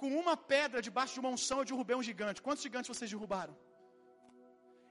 Com 0.00 0.08
uma 0.22 0.36
pedra 0.52 0.80
debaixo 0.88 1.14
de 1.16 1.20
uma 1.22 1.32
unção 1.36 1.58
eu 1.60 1.68
derrubei 1.70 1.96
um 1.96 2.06
gigante. 2.10 2.44
Quantos 2.46 2.64
gigantes 2.66 2.90
vocês 2.92 3.10
derrubaram? 3.14 3.54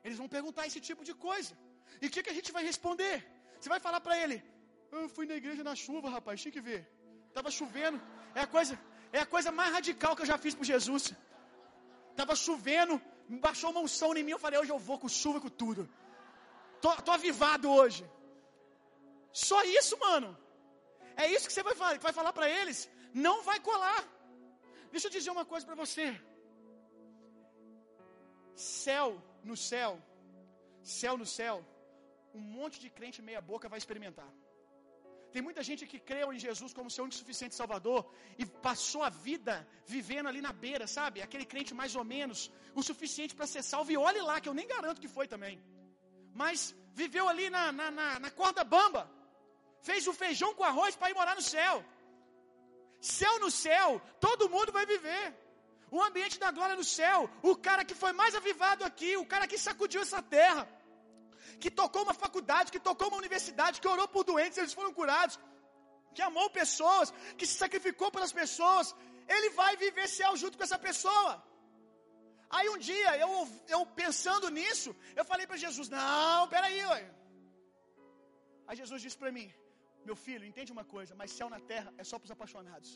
Eles 0.04 0.18
vão 0.22 0.30
perguntar 0.36 0.66
esse 0.70 0.82
tipo 0.90 1.04
de 1.10 1.14
coisa. 1.28 1.54
E 2.02 2.08
o 2.08 2.12
que, 2.14 2.24
que 2.24 2.34
a 2.34 2.38
gente 2.38 2.52
vai 2.58 2.64
responder? 2.72 3.16
Você 3.66 3.70
vai 3.76 3.80
falar 3.86 4.00
para 4.06 4.16
ele: 4.24 4.36
Eu 4.96 5.10
fui 5.14 5.26
na 5.30 5.36
igreja 5.42 5.64
na 5.68 5.74
chuva, 5.84 6.08
rapaz, 6.16 6.40
tinha 6.42 6.52
que 6.56 6.62
ver. 6.68 6.82
Tava 7.38 7.50
chovendo. 7.60 7.98
É 8.40 8.42
a 8.42 8.50
coisa, 8.56 8.74
é 9.12 9.20
a 9.22 9.26
coisa 9.26 9.52
mais 9.60 9.72
radical 9.78 10.16
que 10.16 10.22
eu 10.24 10.32
já 10.32 10.38
fiz 10.44 10.54
por 10.58 10.66
Jesus. 10.72 11.04
Tava 12.20 12.36
chovendo, 12.44 13.02
baixou 13.46 13.72
uma 13.72 13.82
unção 13.88 14.10
em 14.16 14.24
mim. 14.28 14.36
Eu 14.36 14.44
falei, 14.46 14.60
hoje 14.60 14.72
eu 14.76 14.78
vou 14.78 15.00
com 15.00 15.10
chuva 15.10 15.42
com 15.46 15.50
tudo. 15.64 15.90
Tô, 16.80 16.92
tô 17.08 17.12
avivado 17.18 17.68
hoje. 17.80 18.04
Só 19.48 19.60
isso, 19.80 19.98
mano. 20.08 20.30
É 21.24 21.26
isso 21.34 21.48
que 21.48 21.54
você 21.56 21.64
vai, 21.64 21.98
vai 22.08 22.14
falar 22.20 22.34
para 22.38 22.48
eles. 22.48 22.88
Não 23.28 23.38
vai 23.50 23.60
colar. 23.60 24.02
Deixa 24.92 25.08
eu 25.08 25.16
dizer 25.18 25.32
uma 25.38 25.48
coisa 25.54 25.66
para 25.66 25.82
você. 25.84 26.08
Céu 28.56 29.10
no 29.44 29.58
céu, 29.58 29.92
céu 31.00 31.18
no 31.18 31.26
céu, 31.40 31.66
um 32.38 32.44
monte 32.58 32.78
de 32.84 32.90
crente 32.98 33.22
meia 33.30 33.42
boca 33.52 33.70
vai 33.74 33.80
experimentar. 33.84 34.30
Tem 35.34 35.42
muita 35.48 35.62
gente 35.68 35.84
que 35.92 36.00
creu 36.10 36.28
em 36.34 36.40
Jesus 36.46 36.72
como 36.76 36.94
seu 36.96 37.04
único 37.06 37.22
suficiente 37.22 37.56
Salvador 37.62 38.02
e 38.42 38.46
passou 38.68 39.02
a 39.08 39.10
vida 39.28 39.56
vivendo 39.94 40.28
ali 40.30 40.42
na 40.48 40.54
beira, 40.66 40.86
sabe? 40.98 41.22
Aquele 41.26 41.46
crente 41.54 41.74
mais 41.82 41.94
ou 42.00 42.06
menos 42.14 42.40
o 42.80 42.84
suficiente 42.90 43.36
para 43.38 43.48
ser 43.54 43.64
salvo. 43.72 43.92
E 43.92 43.98
olhe 44.10 44.22
lá, 44.30 44.36
que 44.40 44.50
eu 44.52 44.58
nem 44.60 44.68
garanto 44.76 45.02
que 45.04 45.14
foi 45.16 45.28
também. 45.34 45.56
Mas 46.42 46.60
viveu 47.02 47.26
ali 47.32 47.50
na, 47.56 47.64
na, 47.80 47.88
na, 48.00 48.08
na 48.26 48.32
corda 48.40 48.64
bamba. 48.76 49.04
Fez 49.90 50.08
o 50.12 50.14
feijão 50.22 50.54
com 50.56 50.64
arroz 50.72 50.96
para 50.96 51.12
ir 51.12 51.18
morar 51.20 51.36
no 51.36 51.46
céu. 51.56 51.76
Céu 53.02 53.34
no 53.44 53.52
céu, 53.52 54.02
todo 54.28 54.50
mundo 54.56 54.72
vai 54.78 54.86
viver. 54.94 55.26
O 55.92 56.02
ambiente 56.02 56.40
da 56.40 56.50
glória 56.52 56.78
no 56.82 56.88
céu, 57.00 57.30
o 57.52 57.56
cara 57.68 57.84
que 57.90 57.96
foi 58.04 58.14
mais 58.22 58.34
avivado 58.36 58.84
aqui, 58.90 59.12
o 59.18 59.26
cara 59.34 59.48
que 59.52 59.58
sacudiu 59.68 60.02
essa 60.02 60.22
terra, 60.38 60.64
que 61.62 61.72
tocou 61.82 62.04
uma 62.04 62.16
faculdade, 62.24 62.72
que 62.76 62.80
tocou 62.90 63.08
uma 63.10 63.22
universidade, 63.24 63.82
que 63.82 63.92
orou 63.96 64.08
por 64.08 64.24
doentes, 64.24 64.58
eles 64.58 64.74
foram 64.80 64.94
curados, 65.00 65.40
que 66.16 66.22
amou 66.30 66.48
pessoas, 66.62 67.14
que 67.38 67.46
se 67.50 67.56
sacrificou 67.64 68.10
pelas 68.16 68.34
pessoas, 68.42 68.96
ele 69.36 69.50
vai 69.62 69.76
viver 69.86 70.08
céu 70.08 70.32
junto 70.42 70.58
com 70.58 70.66
essa 70.68 70.80
pessoa. 70.88 71.32
Aí 72.50 72.68
um 72.70 72.78
dia, 72.78 73.12
eu, 73.18 73.30
eu 73.68 73.80
pensando 74.02 74.50
nisso, 74.58 74.96
eu 75.20 75.26
falei 75.32 75.46
para 75.48 75.58
Jesus: 75.66 75.90
Não, 75.90 76.48
peraí, 76.48 76.80
ué. 76.94 77.04
Aí 78.68 78.76
Jesus 78.82 79.02
disse 79.02 79.18
para 79.18 79.32
mim: 79.38 79.48
Meu 80.10 80.16
filho, 80.16 80.46
entende 80.46 80.72
uma 80.78 80.86
coisa, 80.96 81.16
mas 81.16 81.32
céu 81.40 81.50
na 81.56 81.60
terra 81.60 81.94
é 81.98 82.04
só 82.04 82.18
para 82.20 82.26
os 82.26 82.36
apaixonados. 82.38 82.92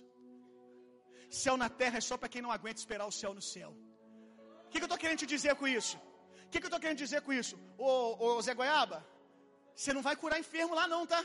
Céu 1.29 1.55
na 1.63 1.69
terra 1.81 1.97
é 1.97 2.01
só 2.09 2.15
para 2.17 2.29
quem 2.29 2.41
não 2.41 2.51
aguenta 2.51 2.79
esperar 2.79 3.05
o 3.05 3.11
céu 3.21 3.33
no 3.33 3.41
céu. 3.41 3.71
O 4.65 4.69
que, 4.69 4.77
que 4.77 4.83
eu 4.85 4.91
estou 4.91 4.97
querendo 5.03 5.19
te 5.23 5.25
dizer 5.25 5.55
com 5.55 5.67
isso? 5.67 5.97
O 6.49 6.51
que, 6.51 6.59
que 6.59 6.65
eu 6.65 6.69
estou 6.69 6.79
querendo 6.79 6.97
dizer 6.97 7.21
com 7.21 7.31
isso? 7.31 7.55
Ô, 7.77 8.25
ô 8.25 8.41
Zé 8.41 8.55
Goiaba, 8.55 9.05
você 9.75 9.93
não 9.93 10.01
vai 10.01 10.15
curar 10.15 10.39
enfermo 10.39 10.73
lá 10.73 10.87
não, 10.87 11.05
tá? 11.05 11.23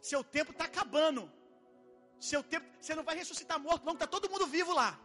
Seu 0.00 0.24
tempo 0.24 0.50
está 0.50 0.64
acabando. 0.64 1.30
Seu 2.18 2.42
tempo, 2.42 2.66
você 2.80 2.92
não 2.92 3.04
vai 3.04 3.14
ressuscitar 3.14 3.60
morto, 3.60 3.86
não, 3.86 3.94
tá 3.94 4.08
todo 4.08 4.28
mundo 4.28 4.44
vivo 4.44 4.72
lá. 4.74 4.98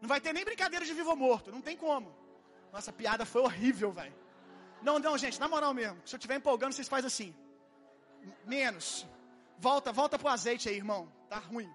Não 0.00 0.08
vai 0.08 0.22
ter 0.22 0.32
nem 0.32 0.42
brincadeira 0.42 0.86
de 0.86 0.94
vivo 0.94 1.10
ou 1.10 1.16
morto, 1.16 1.52
não 1.52 1.60
tem 1.60 1.76
como. 1.76 2.16
Nossa, 2.72 2.90
piada 2.90 3.26
foi 3.26 3.42
horrível, 3.42 3.92
velho. 3.92 4.14
Não, 4.80 4.98
não, 4.98 5.18
gente, 5.18 5.38
na 5.38 5.48
moral 5.48 5.74
mesmo. 5.74 6.00
Se 6.06 6.14
eu 6.14 6.18
estiver 6.18 6.36
empolgando, 6.36 6.72
vocês 6.72 6.88
fazem 6.88 7.08
assim. 7.08 7.36
Menos. 8.46 9.06
Volta, 9.58 9.92
volta 9.92 10.18
pro 10.18 10.28
azeite 10.28 10.66
aí, 10.70 10.76
irmão. 10.76 11.12
Tá 11.28 11.36
ruim. 11.36 11.70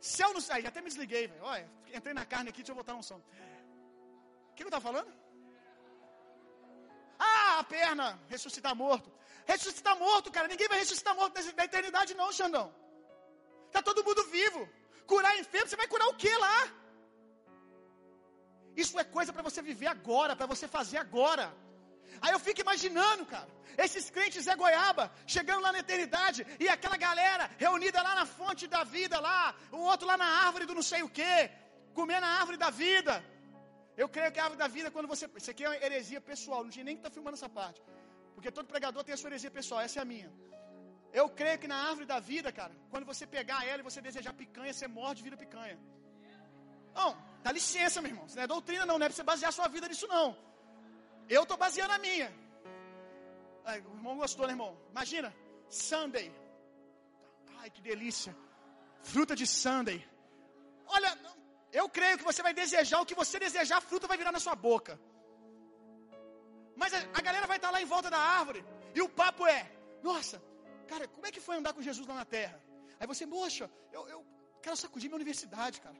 Céu 0.00 0.32
no 0.32 0.40
céu. 0.40 0.58
Já 0.62 0.68
até 0.68 0.80
me 0.80 0.88
desliguei, 0.88 1.26
velho. 1.26 1.44
Olha, 1.44 1.70
entrei 1.92 2.14
na 2.14 2.24
carne 2.24 2.48
aqui, 2.48 2.60
deixa 2.62 2.72
eu 2.72 2.76
voltar 2.76 2.94
no 2.94 3.02
som. 3.02 3.20
O 4.50 4.54
que 4.54 4.64
eu 4.64 4.70
tava 4.70 4.80
falando? 4.80 5.25
A 7.60 7.64
perna, 7.64 8.06
ressuscitar 8.28 8.74
morto. 8.84 9.08
Ressuscitar 9.52 9.96
morto, 9.98 10.30
cara. 10.30 10.46
Ninguém 10.52 10.68
vai 10.68 10.78
ressuscitar 10.78 11.14
morto 11.20 11.34
na 11.56 11.64
eternidade, 11.64 12.14
não, 12.14 12.30
Xandão. 12.38 12.66
Tá 13.72 13.80
todo 13.82 14.04
mundo 14.04 14.22
vivo. 14.38 14.68
Curar 15.06 15.38
enfermo, 15.38 15.68
você 15.68 15.76
vai 15.82 15.88
curar 15.92 16.08
o 16.08 16.16
que 16.22 16.32
lá? 16.44 16.58
Isso 18.76 18.98
é 18.98 19.04
coisa 19.04 19.32
para 19.32 19.42
você 19.48 19.62
viver 19.62 19.86
agora, 19.86 20.36
para 20.36 20.46
você 20.46 20.68
fazer 20.68 20.98
agora. 20.98 21.46
Aí 22.20 22.32
eu 22.32 22.40
fico 22.46 22.60
imaginando, 22.60 23.24
cara, 23.24 23.48
esses 23.78 24.10
crentes 24.10 24.44
Zé 24.44 24.54
Goiaba, 24.54 25.10
chegando 25.26 25.62
lá 25.62 25.72
na 25.72 25.78
eternidade, 25.78 26.46
e 26.60 26.68
aquela 26.68 26.96
galera 26.96 27.50
reunida 27.56 28.02
lá 28.02 28.14
na 28.14 28.26
fonte 28.26 28.66
da 28.66 28.82
vida, 28.84 29.18
lá, 29.18 29.54
o 29.72 29.78
outro 29.78 30.06
lá 30.06 30.16
na 30.16 30.28
árvore 30.46 30.66
do 30.66 30.74
não 30.74 30.82
sei 30.82 31.02
o 31.02 31.08
que, 31.08 31.50
comendo 31.94 32.26
a 32.26 32.34
árvore 32.40 32.58
da 32.58 32.70
vida. 32.70 33.24
Eu 33.96 34.08
creio 34.08 34.30
que 34.32 34.40
a 34.40 34.44
árvore 34.44 34.58
da 34.64 34.68
vida, 34.76 34.90
quando 34.90 35.08
você. 35.08 35.28
Isso 35.36 35.50
aqui 35.50 35.64
é 35.64 35.68
uma 35.68 35.76
heresia 35.86 36.20
pessoal, 36.20 36.62
não 36.64 36.70
tinha 36.70 36.84
nem 36.88 36.96
que 36.96 37.00
estar 37.00 37.10
tá 37.10 37.14
filmando 37.14 37.36
essa 37.36 37.48
parte. 37.48 37.80
Porque 38.34 38.50
todo 38.50 38.66
pregador 38.66 39.02
tem 39.04 39.14
a 39.14 39.16
sua 39.16 39.30
heresia 39.30 39.50
pessoal, 39.50 39.80
essa 39.80 39.98
é 40.00 40.02
a 40.02 40.04
minha. 40.04 40.30
Eu 41.20 41.26
creio 41.30 41.58
que 41.58 41.68
na 41.72 41.78
árvore 41.88 42.06
da 42.12 42.18
vida, 42.20 42.52
cara, 42.52 42.74
quando 42.90 43.06
você 43.06 43.26
pegar 43.26 43.66
ela 43.66 43.80
e 43.80 43.88
você 43.88 44.00
desejar 44.08 44.34
picanha, 44.34 44.72
você 44.72 44.86
morde 44.86 45.20
e 45.20 45.24
vira 45.24 45.36
picanha. 45.44 45.78
Não, 46.94 47.10
dá 47.42 47.52
licença, 47.52 48.02
meu 48.02 48.10
irmão. 48.10 48.26
Isso 48.26 48.36
não 48.36 48.42
é 48.42 48.46
doutrina, 48.46 48.84
não. 48.84 48.98
Não 48.98 49.06
é 49.06 49.08
pra 49.08 49.16
você 49.16 49.22
basear 49.22 49.52
sua 49.52 49.68
vida 49.68 49.88
nisso, 49.88 50.06
não. 50.06 50.36
Eu 51.28 51.42
estou 51.44 51.56
baseando 51.56 51.94
a 51.94 51.98
minha. 51.98 52.28
Ai, 53.64 53.80
o 53.80 53.94
irmão 53.98 54.16
gostou, 54.18 54.46
né, 54.46 54.52
irmão? 54.52 54.78
Imagina, 54.90 55.34
Sunday. 55.68 56.28
Ai, 57.58 57.70
que 57.70 57.80
delícia. 57.80 58.36
Fruta 59.02 59.34
de 59.34 59.46
Sunday. 59.46 60.06
Olha, 60.86 61.10
eu 61.72 61.88
creio 61.88 62.18
que 62.18 62.24
você 62.24 62.42
vai 62.42 62.54
desejar 62.54 63.00
o 63.00 63.06
que 63.06 63.14
você 63.14 63.38
desejar, 63.38 63.78
a 63.78 63.80
fruta 63.80 64.06
vai 64.06 64.16
virar 64.16 64.32
na 64.32 64.40
sua 64.40 64.54
boca. 64.54 64.98
Mas 66.76 66.92
a, 66.92 66.98
a 67.14 67.20
galera 67.20 67.46
vai 67.46 67.56
estar 67.56 67.70
lá 67.70 67.80
em 67.80 67.86
volta 67.86 68.10
da 68.10 68.18
árvore. 68.18 68.64
E 68.94 69.00
o 69.02 69.08
papo 69.08 69.46
é: 69.46 69.70
Nossa, 70.02 70.42
cara, 70.86 71.08
como 71.08 71.26
é 71.26 71.30
que 71.30 71.40
foi 71.40 71.56
andar 71.56 71.72
com 71.72 71.82
Jesus 71.82 72.06
lá 72.06 72.14
na 72.14 72.24
terra? 72.24 72.62
Aí 72.98 73.06
você, 73.06 73.26
moxa, 73.26 73.70
eu, 73.92 74.08
eu 74.08 74.26
quero 74.62 74.76
sacudir 74.76 75.08
minha 75.08 75.16
universidade, 75.16 75.80
cara. 75.80 75.96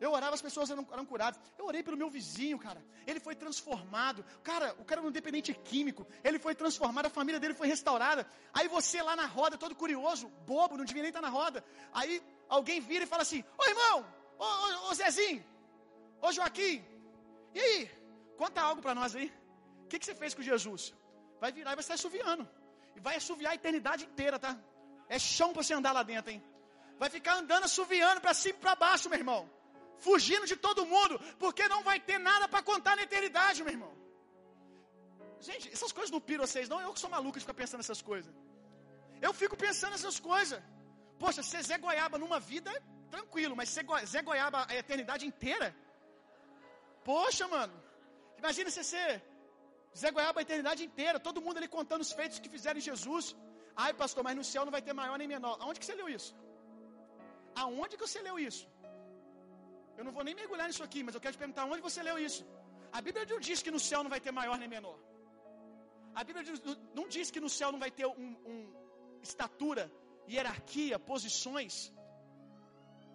Eu 0.00 0.10
orava, 0.12 0.34
as 0.34 0.42
pessoas 0.42 0.70
eram, 0.70 0.86
eram, 0.92 1.06
curadas. 1.06 1.40
Eu 1.56 1.66
orei 1.66 1.82
pelo 1.82 1.96
meu 1.96 2.10
vizinho, 2.10 2.58
cara. 2.58 2.84
Ele 3.06 3.20
foi 3.20 3.34
transformado. 3.34 4.24
Cara, 4.42 4.74
o 4.78 4.84
cara 4.84 5.00
era 5.00 5.08
um 5.08 5.12
dependente 5.12 5.54
químico. 5.54 6.06
Ele 6.22 6.38
foi 6.38 6.54
transformado, 6.54 7.06
a 7.06 7.10
família 7.10 7.38
dele 7.38 7.54
foi 7.54 7.68
restaurada. 7.68 8.28
Aí 8.52 8.66
você 8.68 9.00
lá 9.00 9.14
na 9.14 9.26
roda, 9.26 9.56
todo 9.56 9.74
curioso, 9.74 10.28
bobo, 10.44 10.76
não 10.76 10.84
devia 10.84 11.02
nem 11.02 11.10
estar 11.10 11.22
na 11.22 11.28
roda. 11.28 11.64
Aí 11.92 12.22
alguém 12.48 12.80
vira 12.80 13.04
e 13.04 13.06
fala 13.06 13.22
assim: 13.22 13.44
Ô 13.56 13.64
irmão, 13.64 14.04
ô, 14.38 14.44
ô, 14.44 14.90
ô 14.90 14.94
Zezinho, 14.94 15.44
ô 16.20 16.32
Joaquim, 16.32 16.84
e 17.54 17.60
aí? 17.60 17.90
Conta 18.36 18.60
algo 18.60 18.82
para 18.82 18.94
nós 18.94 19.14
aí. 19.14 19.32
O 19.84 19.88
que, 19.88 19.98
que 19.98 20.06
você 20.06 20.14
fez 20.14 20.34
com 20.34 20.42
Jesus? 20.42 20.94
Vai 21.40 21.52
virar 21.52 21.72
e 21.72 21.76
vai 21.76 21.82
estar 21.82 21.94
assoviando. 21.94 22.48
E 22.96 23.00
vai 23.00 23.16
assoviar 23.16 23.52
a 23.52 23.54
eternidade 23.54 24.04
inteira, 24.04 24.38
tá? 24.38 24.58
É 25.08 25.18
chão 25.18 25.52
para 25.52 25.62
você 25.62 25.74
andar 25.74 25.92
lá 25.92 26.02
dentro, 26.02 26.30
hein? 26.32 26.42
Vai 26.98 27.10
ficar 27.10 27.34
andando 27.36 27.64
assoviando 27.64 28.20
para 28.20 28.34
cima 28.34 28.56
e 28.58 28.60
para 28.60 28.74
baixo, 28.74 29.08
meu 29.08 29.18
irmão 29.18 29.48
fugindo 29.98 30.46
de 30.52 30.56
todo 30.56 30.86
mundo, 30.94 31.14
porque 31.38 31.66
não 31.74 31.82
vai 31.82 31.98
ter 32.08 32.18
nada 32.18 32.46
para 32.48 32.62
contar 32.70 32.96
na 32.96 33.02
eternidade, 33.08 33.62
meu 33.62 33.72
irmão. 33.72 33.92
Gente, 35.48 35.70
essas 35.76 35.92
coisas 35.92 36.10
não 36.10 36.20
piram 36.20 36.46
vocês, 36.46 36.68
não. 36.68 36.80
Eu 36.80 36.92
que 36.94 37.00
sou 37.00 37.10
maluco 37.10 37.38
de 37.38 37.44
ficar 37.44 37.54
pensando 37.62 37.80
nessas 37.82 38.02
coisas. 38.10 38.32
Eu 39.20 39.32
fico 39.40 39.56
pensando 39.56 39.92
nessas 39.92 40.18
coisas. 40.18 40.60
Poxa, 41.18 41.42
ser 41.42 41.62
Zé 41.62 41.78
Goiaba 41.78 42.18
numa 42.18 42.40
vida, 42.40 42.72
tranquilo, 43.14 43.54
mas 43.58 43.68
ser 43.74 43.84
Zé 44.12 44.20
Goiaba 44.28 44.60
a 44.70 44.74
eternidade 44.82 45.24
inteira? 45.30 45.68
Poxa, 47.10 47.46
mano. 47.54 47.74
Imagina 48.42 48.70
você 48.70 48.84
ser 48.92 49.10
Zé 50.00 50.10
Goiaba 50.16 50.38
a 50.40 50.46
eternidade 50.46 50.82
inteira, 50.88 51.18
todo 51.28 51.44
mundo 51.46 51.58
ali 51.58 51.68
contando 51.78 52.02
os 52.06 52.12
feitos 52.18 52.38
que 52.42 52.50
fizeram 52.56 52.78
em 52.82 52.86
Jesus. 52.90 53.24
Ai, 53.84 53.92
pastor, 54.02 54.22
mas 54.26 54.36
no 54.40 54.46
céu 54.52 54.64
não 54.66 54.74
vai 54.76 54.82
ter 54.88 54.94
maior 55.02 55.16
nem 55.22 55.28
menor. 55.36 55.54
Aonde 55.62 55.78
que 55.80 55.86
você 55.86 55.96
leu 56.00 56.08
isso? 56.18 56.32
Aonde 57.62 57.96
que 57.96 58.06
você 58.08 58.20
leu 58.28 58.36
isso? 58.48 58.64
Eu 59.98 60.04
não 60.06 60.12
vou 60.16 60.24
nem 60.28 60.34
mergulhar 60.40 60.66
nisso 60.70 60.84
aqui, 60.88 61.00
mas 61.06 61.14
eu 61.16 61.22
quero 61.24 61.34
te 61.36 61.40
perguntar 61.42 61.64
onde 61.72 61.82
você 61.88 62.00
leu 62.08 62.16
isso. 62.28 62.42
A 62.96 63.00
Bíblia 63.06 63.24
não 63.32 63.40
diz 63.48 63.60
que 63.64 63.72
no 63.76 63.80
céu 63.88 64.00
não 64.04 64.12
vai 64.14 64.20
ter 64.26 64.32
maior 64.40 64.56
nem 64.62 64.70
menor. 64.76 64.98
A 66.20 66.22
Bíblia 66.26 66.44
não 66.98 67.06
diz 67.14 67.30
que 67.34 67.40
no 67.44 67.50
céu 67.58 67.70
não 67.74 67.80
vai 67.84 67.90
ter 67.98 68.06
um, 68.24 68.30
um 68.52 68.58
estatura, 69.28 69.84
hierarquia, 70.32 70.98
posições. 71.12 71.74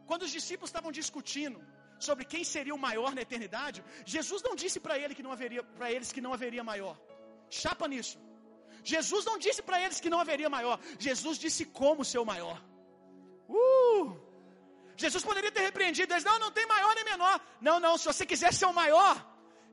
Quando 0.09 0.23
os 0.27 0.31
discípulos 0.37 0.69
estavam 0.69 0.91
discutindo 0.99 1.59
sobre 2.07 2.23
quem 2.31 2.43
seria 2.43 2.73
o 2.73 2.83
maior 2.85 3.11
na 3.13 3.21
eternidade, 3.25 3.83
Jesus 4.13 4.41
não 4.47 4.55
disse 4.61 4.79
para 4.85 4.97
ele 5.01 5.13
que 5.17 5.21
não 5.25 5.33
haveria 5.35 5.61
para 5.77 5.91
eles 5.95 6.11
que 6.15 6.21
não 6.25 6.33
haveria 6.37 6.63
maior. 6.63 6.95
Chapa 7.61 7.87
nisso. 7.87 8.17
Jesus 8.93 9.23
não 9.29 9.37
disse 9.37 9.61
para 9.67 9.79
eles 9.83 9.99
que 10.03 10.09
não 10.13 10.19
haveria 10.19 10.49
maior. 10.49 10.79
Jesus 10.97 11.37
disse 11.37 11.63
como 11.81 12.03
ser 12.11 12.17
o 12.17 12.25
maior. 12.25 12.57
Uh! 13.47 14.17
Jesus 15.03 15.23
poderia 15.29 15.51
ter 15.51 15.61
repreendido 15.69 16.11
eles, 16.11 16.23
não, 16.23 16.39
não 16.39 16.51
tem 16.57 16.65
maior 16.65 16.95
nem 16.95 17.05
menor. 17.11 17.39
Não, 17.61 17.79
não, 17.79 17.95
se 17.95 18.07
você 18.11 18.25
quiser 18.25 18.51
ser 18.51 18.65
o 18.65 18.73
maior, 18.73 19.13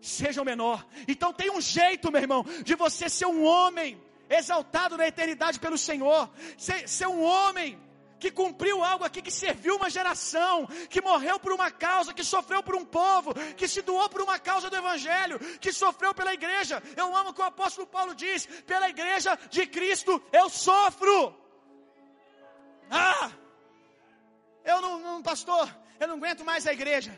seja 0.03 0.43
o 0.43 0.45
menor. 0.45 0.87
Então 1.09 1.33
tem 1.33 1.51
um 1.51 1.63
jeito, 1.63 2.13
meu 2.13 2.21
irmão, 2.21 2.45
de 2.63 2.75
você 2.75 3.09
ser 3.09 3.27
um 3.27 3.43
homem 3.43 3.99
exaltado 4.29 4.99
na 4.99 5.09
eternidade 5.09 5.59
pelo 5.59 5.79
Senhor, 5.79 6.31
ser, 6.59 6.87
ser 6.87 7.07
um 7.07 7.23
homem 7.23 7.86
que 8.27 8.33
cumpriu 8.33 8.83
algo 8.83 9.05
aqui, 9.05 9.23
que 9.23 9.31
serviu 9.31 9.77
uma 9.77 9.89
geração, 9.89 10.67
que 10.91 11.01
morreu 11.01 11.39
por 11.39 11.53
uma 11.53 11.71
causa, 11.71 12.13
que 12.13 12.25
sofreu 12.25 12.61
por 12.61 12.75
um 12.75 12.85
povo, 12.85 13.33
que 13.57 13.69
se 13.69 13.83
doou 13.83 14.09
por 14.09 14.21
uma 14.21 14.39
causa 14.39 14.69
do 14.69 14.77
Evangelho, 14.77 15.39
que 15.61 15.73
sofreu 15.73 16.13
pela 16.13 16.35
igreja. 16.35 16.83
Eu 16.97 17.15
amo 17.17 17.31
o 17.31 17.35
que 17.35 17.41
o 17.41 17.45
apóstolo 17.45 17.87
Paulo 17.87 18.15
diz: 18.15 18.47
pela 18.67 18.89
igreja 18.89 19.39
de 19.49 19.65
Cristo 19.67 20.21
eu 20.33 20.49
sofro. 20.51 21.37
Ah! 22.91 23.31
Eu 24.65 24.81
não, 24.81 24.99
não, 24.99 25.23
pastor, 25.23 25.73
eu 26.01 26.09
não 26.09 26.17
aguento 26.17 26.45
mais 26.45 26.67
a 26.67 26.73
igreja. 26.73 27.13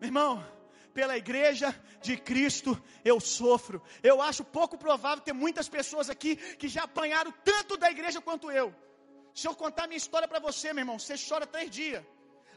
Meu 0.00 0.08
irmão, 0.08 0.46
pela 0.94 1.16
igreja 1.16 1.74
de 2.00 2.16
Cristo 2.16 2.80
eu 3.04 3.18
sofro. 3.18 3.82
Eu 4.00 4.22
acho 4.22 4.44
pouco 4.44 4.78
provável 4.78 5.24
ter 5.24 5.32
muitas 5.32 5.68
pessoas 5.68 6.08
aqui 6.08 6.36
que 6.36 6.68
já 6.68 6.84
apanharam 6.84 7.32
tanto 7.44 7.76
da 7.76 7.90
igreja 7.90 8.20
quanto 8.20 8.48
eu. 8.48 8.72
Se 9.38 9.46
eu 9.48 9.54
contar 9.62 9.86
minha 9.90 10.02
história 10.04 10.28
para 10.32 10.40
você, 10.48 10.66
meu 10.72 10.82
irmão, 10.84 10.98
você 10.98 11.14
chora 11.28 11.46
três 11.54 11.68
dias. 11.78 12.02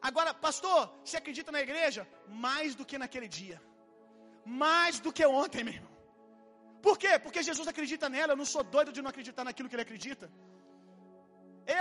Agora, 0.07 0.31
pastor, 0.45 0.81
você 1.03 1.17
acredita 1.21 1.51
na 1.55 1.61
igreja? 1.67 2.01
Mais 2.45 2.69
do 2.79 2.85
que 2.89 2.97
naquele 3.03 3.29
dia. 3.39 3.57
Mais 4.65 4.93
do 5.05 5.11
que 5.17 5.25
ontem, 5.41 5.63
meu 5.67 5.73
irmão. 5.79 5.95
Por 6.85 6.95
quê? 7.01 7.11
Porque 7.25 7.41
Jesus 7.49 7.67
acredita 7.73 8.07
nela. 8.15 8.31
Eu 8.33 8.41
não 8.41 8.49
sou 8.53 8.63
doido 8.75 8.93
de 8.95 9.01
não 9.01 9.11
acreditar 9.13 9.43
naquilo 9.49 9.67
que 9.69 9.75
ele 9.77 9.87
acredita. 9.87 10.27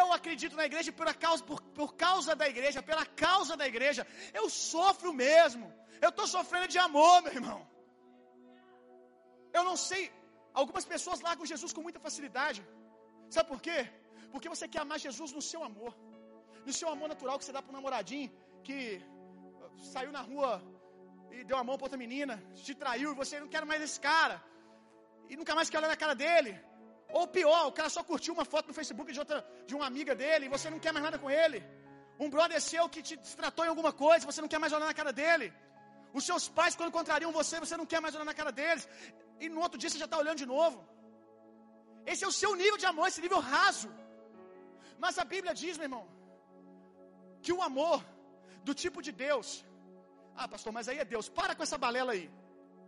Eu 0.01 0.07
acredito 0.19 0.57
na 0.61 0.67
igreja 0.71 0.91
por 1.01 1.07
causa, 1.27 1.43
por, 1.51 1.61
por 1.79 1.91
causa 2.05 2.35
da 2.41 2.49
igreja, 2.55 2.83
pela 2.91 3.07
causa 3.27 3.57
da 3.61 3.69
igreja. 3.73 4.03
Eu 4.41 4.47
sofro 4.51 5.13
mesmo. 5.25 5.67
Eu 6.07 6.11
estou 6.15 6.27
sofrendo 6.27 6.69
de 6.75 6.81
amor, 6.89 7.17
meu 7.23 7.35
irmão. 7.39 7.61
Eu 9.53 9.63
não 9.71 9.77
sei. 9.89 10.05
Algumas 10.53 10.85
pessoas 10.95 11.21
largam 11.29 11.47
Jesus 11.55 11.73
com 11.73 11.87
muita 11.87 12.01
facilidade. 12.09 12.61
Sabe 13.31 13.49
por 13.53 13.61
quê? 13.69 13.81
Porque 14.33 14.49
você 14.55 14.67
quer 14.73 14.81
amar 14.83 14.99
Jesus 15.07 15.33
no 15.39 15.43
seu 15.51 15.63
amor. 15.71 15.93
no 16.67 16.73
seu 16.81 16.89
amor 16.95 17.09
natural 17.13 17.39
que 17.39 17.45
você 17.45 17.53
dá 17.57 17.61
para 17.63 17.73
um 17.73 17.79
namoradinho 17.79 18.31
que 18.67 18.79
uh, 19.63 19.79
saiu 19.93 20.11
na 20.17 20.23
rua 20.31 20.51
e 21.35 21.45
deu 21.45 21.57
a 21.61 21.65
mão 21.69 21.77
para 21.79 21.87
outra 21.87 22.01
menina, 22.05 22.35
te 22.67 22.75
traiu 22.83 23.09
e 23.13 23.15
você 23.23 23.35
não 23.43 23.49
quer 23.55 23.65
mais 23.71 23.81
esse 23.87 23.99
cara, 24.09 24.37
e 25.31 25.37
nunca 25.41 25.55
mais 25.59 25.71
quer 25.71 25.79
olhar 25.79 25.93
na 25.95 26.01
cara 26.05 26.15
dele. 26.23 26.53
Ou 27.19 27.27
pior, 27.27 27.63
o 27.67 27.73
cara 27.79 27.91
só 27.97 28.03
curtiu 28.11 28.35
uma 28.35 28.45
foto 28.53 28.67
no 28.69 28.75
Facebook 28.79 29.13
de, 29.17 29.21
outra, 29.23 29.39
de 29.67 29.75
uma 29.79 29.87
amiga 29.91 30.15
dele 30.23 30.47
e 30.47 30.49
você 30.57 30.69
não 30.75 30.81
quer 30.85 30.93
mais 30.93 31.05
nada 31.09 31.19
com 31.23 31.31
ele. 31.31 31.59
Um 32.25 32.29
brother 32.35 32.61
seu 32.61 32.85
que 32.95 33.01
te 33.09 33.17
tratou 33.41 33.65
em 33.65 33.69
alguma 33.75 33.93
coisa, 34.05 34.27
você 34.31 34.41
não 34.45 34.51
quer 34.53 34.61
mais 34.65 34.73
olhar 34.77 34.89
na 34.93 34.99
cara 35.01 35.13
dele. 35.21 35.49
Os 36.19 36.25
seus 36.29 36.45
pais, 36.59 36.77
quando 36.79 36.97
contrariam 36.99 37.31
você, 37.41 37.61
você 37.65 37.77
não 37.81 37.87
quer 37.93 38.01
mais 38.01 38.15
olhar 38.15 38.29
na 38.33 38.35
cara 38.41 38.53
deles. 38.61 38.85
E 39.41 39.49
no 39.49 39.61
outro 39.61 39.79
dia 39.79 39.91
você 39.91 39.99
já 40.05 40.09
está 40.11 40.19
olhando 40.19 40.39
de 40.45 40.47
novo. 40.55 40.79
Esse 42.13 42.25
é 42.25 42.29
o 42.33 42.37
seu 42.41 42.55
nível 42.63 42.79
de 42.83 42.87
amor, 42.93 43.07
esse 43.09 43.21
nível 43.27 43.41
raso. 43.41 43.89
Mas 44.99 45.19
a 45.19 45.25
Bíblia 45.25 45.55
diz, 45.55 45.77
meu 45.77 45.85
irmão, 45.85 46.07
que 47.43 47.53
o 47.53 47.63
amor 47.63 48.05
do 48.65 48.75
tipo 48.75 49.01
de 49.07 49.13
Deus. 49.13 49.65
Ah, 50.35 50.49
pastor, 50.49 50.73
mas 50.73 50.89
aí 50.89 50.99
é 50.99 51.05
Deus. 51.05 51.29
Para 51.29 51.55
com 51.55 51.63
essa 51.63 51.79
balela 51.79 52.13
aí. 52.13 52.31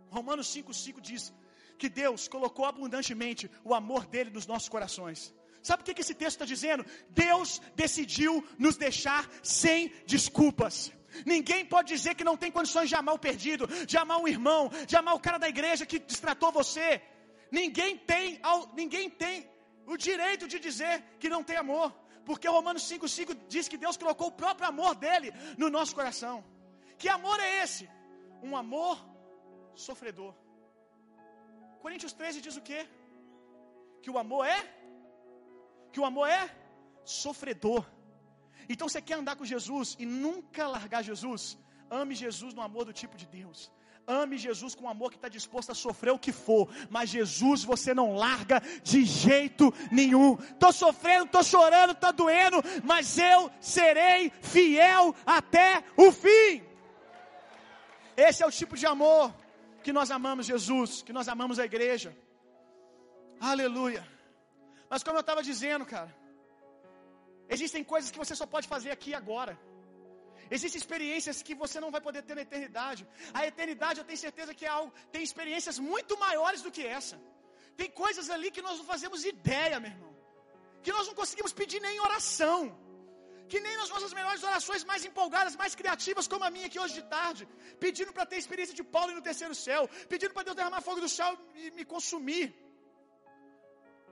Romanos 0.09 0.47
5,5 0.55 0.99
diz 0.99 1.33
que 1.77 1.89
Deus 1.89 2.27
colocou 2.27 2.65
abundantemente 2.65 3.49
o 3.63 3.73
amor 3.73 4.05
dele 4.05 4.29
nos 4.29 4.45
nossos 4.45 4.69
corações. 4.69 5.33
Sabe 5.63 5.81
o 5.81 5.85
que 5.85 6.01
esse 6.01 6.13
texto 6.13 6.37
está 6.37 6.45
dizendo? 6.45 6.85
Deus 7.09 7.61
decidiu 7.75 8.45
nos 8.57 8.77
deixar 8.77 9.29
sem 9.41 9.91
desculpas. 10.05 10.91
Ninguém 11.25 11.65
pode 11.65 11.93
dizer 11.93 12.15
que 12.15 12.23
não 12.23 12.37
tem 12.37 12.51
condições 12.51 12.89
de 12.89 12.95
amar 12.95 13.15
o 13.15 13.19
perdido, 13.19 13.67
de 13.85 13.97
amar 13.97 14.17
um 14.19 14.27
irmão, 14.27 14.71
de 14.87 14.95
amar 14.95 15.13
o 15.15 15.19
cara 15.19 15.37
da 15.37 15.49
igreja 15.49 15.85
que 15.85 15.99
distratou 15.99 16.51
você. 16.51 17.01
Ninguém 17.51 17.97
tem, 17.97 18.39
ninguém 18.73 19.09
tem 19.09 19.49
o 19.93 19.97
direito 20.09 20.45
de 20.51 20.57
dizer 20.67 20.95
que 21.19 21.33
não 21.33 21.43
tem 21.49 21.57
amor, 21.63 21.87
porque 22.27 22.47
Romanos 22.57 22.83
5,5 22.91 23.37
diz 23.53 23.67
que 23.71 23.81
Deus 23.83 23.97
colocou 24.01 24.27
o 24.29 24.37
próprio 24.43 24.67
amor 24.73 24.93
dele 25.03 25.29
no 25.61 25.69
nosso 25.75 25.93
coração. 25.99 26.35
Que 27.01 27.09
amor 27.17 27.37
é 27.47 27.63
esse? 27.63 27.89
Um 28.49 28.55
amor 28.63 28.95
sofredor. 29.87 30.33
Coríntios 31.83 32.13
13 32.13 32.41
diz 32.45 32.55
o 32.61 32.65
quê? 32.69 32.81
Que 34.03 34.11
o 34.13 34.17
amor 34.23 34.45
é? 34.57 34.59
Que 35.91 35.99
o 35.99 36.05
amor 36.05 36.27
é 36.39 36.43
sofredor. 37.03 37.83
Então 38.69 38.87
você 38.87 39.01
quer 39.01 39.17
andar 39.21 39.35
com 39.35 39.51
Jesus 39.55 39.95
e 39.99 40.05
nunca 40.05 40.67
largar 40.75 41.03
Jesus? 41.11 41.57
Ame 41.89 42.15
Jesus 42.15 42.53
no 42.53 42.61
amor 42.61 42.85
do 42.85 42.93
tipo 43.01 43.17
de 43.17 43.27
Deus. 43.39 43.71
Ame 44.07 44.37
Jesus 44.37 44.75
com 44.75 44.89
amor 44.89 45.09
que 45.11 45.17
está 45.17 45.29
disposto 45.29 45.71
a 45.71 45.75
sofrer 45.75 46.11
o 46.11 46.19
que 46.19 46.31
for, 46.31 46.69
mas 46.89 47.09
Jesus 47.09 47.63
você 47.63 47.93
não 47.93 48.15
larga 48.15 48.61
de 48.83 49.03
jeito 49.05 49.73
nenhum. 49.91 50.33
Estou 50.35 50.73
sofrendo, 50.73 51.25
estou 51.25 51.43
chorando, 51.43 51.91
está 51.91 52.11
doendo, 52.11 52.57
mas 52.83 53.17
eu 53.17 53.51
serei 53.59 54.31
fiel 54.41 55.15
até 55.25 55.83
o 55.95 56.11
fim. 56.11 56.63
Esse 58.17 58.43
é 58.43 58.45
o 58.45 58.51
tipo 58.51 58.75
de 58.75 58.85
amor 58.85 59.33
que 59.83 59.93
nós 59.93 60.11
amamos 60.11 60.45
Jesus, 60.45 61.01
que 61.01 61.13
nós 61.13 61.27
amamos 61.27 61.59
a 61.59 61.65
igreja. 61.65 62.15
Aleluia. 63.39 64.05
Mas 64.89 65.03
como 65.03 65.17
eu 65.17 65.21
estava 65.21 65.41
dizendo, 65.41 65.85
cara, 65.85 66.13
existem 67.49 67.83
coisas 67.83 68.11
que 68.11 68.17
você 68.17 68.35
só 68.35 68.45
pode 68.45 68.67
fazer 68.67 68.91
aqui 68.91 69.13
agora. 69.13 69.57
Existem 70.55 70.79
experiências 70.83 71.41
que 71.47 71.55
você 71.63 71.77
não 71.83 71.91
vai 71.95 72.01
poder 72.07 72.21
ter 72.27 72.35
na 72.39 72.43
eternidade. 72.47 73.01
A 73.39 73.41
eternidade, 73.51 73.99
eu 73.99 74.07
tenho 74.09 74.21
certeza 74.27 74.53
que 74.59 74.65
é 74.69 74.71
algo, 74.77 74.91
tem 75.13 75.23
experiências 75.29 75.77
muito 75.91 76.13
maiores 76.25 76.61
do 76.65 76.71
que 76.75 76.85
essa. 76.97 77.17
Tem 77.79 77.89
coisas 78.03 78.29
ali 78.35 78.49
que 78.55 78.63
nós 78.67 78.77
não 78.79 78.87
fazemos 78.93 79.23
ideia, 79.33 79.79
meu 79.79 79.91
irmão. 79.95 80.13
Que 80.83 80.91
nós 80.97 81.07
não 81.09 81.15
conseguimos 81.21 81.53
pedir 81.61 81.79
nem 81.87 81.99
oração. 82.07 82.59
Que 83.51 83.59
nem 83.65 83.75
nas 83.77 83.89
nossas 83.93 84.13
melhores 84.17 84.43
orações 84.49 84.83
mais 84.91 85.05
empolgadas, 85.09 85.55
mais 85.61 85.73
criativas, 85.81 86.27
como 86.27 86.43
a 86.47 86.51
minha 86.55 86.67
aqui 86.69 86.79
hoje 86.83 86.95
de 86.99 87.05
tarde. 87.15 87.47
Pedindo 87.85 88.11
para 88.11 88.25
ter 88.25 88.37
experiência 88.43 88.75
de 88.79 88.83
Paulo 88.95 89.13
no 89.17 89.23
terceiro 89.29 89.55
céu. 89.55 89.81
Pedindo 90.13 90.33
para 90.33 90.43
Deus 90.47 90.57
derramar 90.59 90.81
fogo 90.81 91.01
do 91.05 91.11
céu 91.17 91.31
e 91.55 91.71
me 91.71 91.85
consumir. 91.95 92.45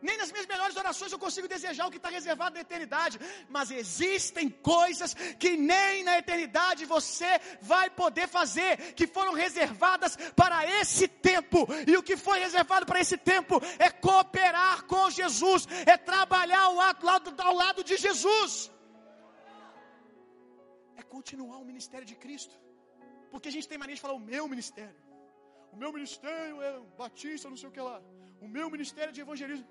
Nem 0.01 0.17
nas 0.17 0.31
minhas 0.31 0.47
melhores 0.47 0.75
orações 0.75 1.11
eu 1.11 1.19
consigo 1.19 1.47
desejar 1.47 1.87
o 1.87 1.91
que 1.91 1.97
está 1.97 2.09
reservado 2.09 2.55
na 2.55 2.61
eternidade. 2.61 3.19
Mas 3.49 3.71
existem 3.71 4.49
coisas 4.49 5.13
que 5.37 5.57
nem 5.57 6.03
na 6.03 6.17
eternidade 6.17 6.85
você 6.85 7.39
vai 7.61 7.89
poder 7.89 8.27
fazer, 8.27 8.93
que 8.93 9.07
foram 9.07 9.33
reservadas 9.33 10.17
para 10.35 10.65
esse 10.79 11.07
tempo. 11.07 11.67
E 11.87 11.97
o 11.97 12.03
que 12.03 12.15
foi 12.15 12.39
reservado 12.39 12.85
para 12.85 12.99
esse 12.99 13.17
tempo 13.17 13.61
é 13.77 13.89
cooperar 13.89 14.85
com 14.85 15.09
Jesus, 15.09 15.67
é 15.85 15.97
trabalhar 15.97 16.61
ao 16.61 16.75
lado, 16.75 17.41
ao 17.41 17.53
lado 17.53 17.83
de 17.83 17.97
Jesus. 17.97 18.71
É 20.97 21.01
continuar 21.01 21.57
o 21.57 21.65
ministério 21.65 22.05
de 22.05 22.15
Cristo. 22.15 22.55
Porque 23.31 23.49
a 23.49 23.51
gente 23.51 23.67
tem 23.67 23.77
mania 23.77 23.95
de 23.95 24.01
falar 24.01 24.13
o 24.13 24.19
meu 24.19 24.47
ministério. 24.47 24.95
O 25.71 25.77
meu 25.77 25.91
ministério 25.93 26.61
é 26.61 26.79
batista, 26.97 27.49
não 27.49 27.57
sei 27.57 27.69
o 27.69 27.71
que 27.71 27.79
lá. 27.79 28.01
O 28.41 28.47
meu 28.47 28.69
ministério 28.69 29.09
é 29.09 29.13
de 29.13 29.21
evangelismo. 29.21 29.67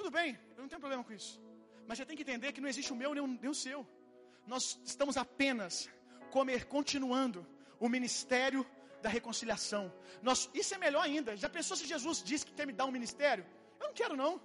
Tudo 0.00 0.12
bem, 0.12 0.30
eu 0.56 0.62
não 0.62 0.68
tenho 0.68 0.80
problema 0.80 1.04
com 1.04 1.12
isso. 1.12 1.38
Mas 1.86 1.98
você 1.98 2.06
tem 2.06 2.16
que 2.16 2.22
entender 2.22 2.52
que 2.52 2.60
não 2.64 2.70
existe 2.72 2.90
o 2.90 2.96
meu 2.96 3.12
nem 3.16 3.22
o, 3.22 3.26
nem 3.26 3.50
o 3.50 3.54
seu. 3.54 3.86
Nós 4.46 4.80
estamos 4.82 5.18
apenas 5.18 5.90
comer, 6.30 6.64
continuando 6.64 7.46
o 7.78 7.86
ministério 7.86 8.64
da 9.02 9.10
reconciliação. 9.10 9.92
Nós, 10.22 10.48
isso 10.54 10.74
é 10.74 10.78
melhor 10.78 11.02
ainda. 11.02 11.36
Já 11.36 11.50
pensou 11.50 11.76
se 11.76 11.86
Jesus 11.86 12.22
disse 12.22 12.46
que 12.46 12.54
quer 12.54 12.66
me 12.66 12.72
dar 12.72 12.86
um 12.86 12.90
ministério? 12.90 13.44
Eu 13.78 13.88
não 13.88 13.94
quero 14.00 14.16
não. 14.16 14.40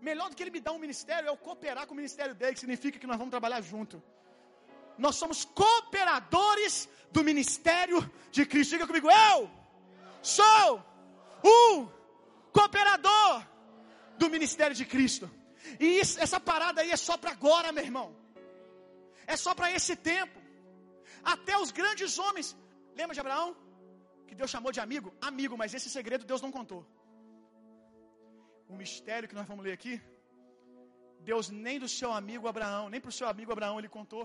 Melhor 0.00 0.28
do 0.28 0.34
que 0.34 0.42
ele 0.42 0.50
me 0.50 0.58
dar 0.58 0.72
um 0.72 0.82
ministério 0.86 1.28
é 1.28 1.30
eu 1.30 1.36
cooperar 1.36 1.86
com 1.86 1.94
o 1.94 1.96
ministério 1.96 2.34
dele, 2.34 2.54
que 2.54 2.60
significa 2.64 2.98
que 2.98 3.06
nós 3.06 3.16
vamos 3.16 3.30
trabalhar 3.30 3.60
junto. 3.60 4.02
Nós 4.98 5.14
somos 5.14 5.44
cooperadores 5.44 6.88
do 7.12 7.22
ministério 7.22 7.98
de 8.32 8.44
Cristo. 8.44 8.72
Diga 8.72 8.88
comigo, 8.88 9.08
eu 9.08 9.48
sou 10.20 10.84
um 11.44 11.88
cooperador 12.52 13.55
do 14.18 14.28
ministério 14.36 14.76
de 14.80 14.84
Cristo. 14.84 15.30
E 15.80 15.86
isso, 16.00 16.18
essa 16.20 16.38
parada 16.38 16.80
aí 16.80 16.90
é 16.90 16.96
só 16.96 17.16
para 17.16 17.32
agora, 17.32 17.72
meu 17.72 17.84
irmão. 17.84 18.08
É 19.26 19.36
só 19.36 19.54
para 19.54 19.70
esse 19.72 19.94
tempo. 19.96 20.38
Até 21.34 21.54
os 21.58 21.70
grandes 21.70 22.18
homens. 22.18 22.56
Lembra 22.94 23.14
de 23.14 23.20
Abraão? 23.20 23.56
Que 24.26 24.34
Deus 24.34 24.50
chamou 24.50 24.72
de 24.76 24.80
amigo? 24.80 25.08
Amigo, 25.20 25.56
mas 25.56 25.74
esse 25.74 25.90
segredo 25.90 26.24
Deus 26.24 26.40
não 26.40 26.52
contou. 26.58 26.82
O 28.68 28.76
mistério 28.82 29.28
que 29.28 29.34
nós 29.34 29.46
vamos 29.46 29.64
ler 29.64 29.72
aqui, 29.72 29.94
Deus 31.20 31.48
nem 31.50 31.78
do 31.78 31.88
seu 31.88 32.12
amigo 32.12 32.48
Abraão, 32.48 32.88
nem 32.88 33.00
para 33.00 33.08
o 33.08 33.18
seu 33.18 33.28
amigo 33.28 33.52
Abraão 33.52 33.78
ele 33.78 33.88
contou. 33.88 34.24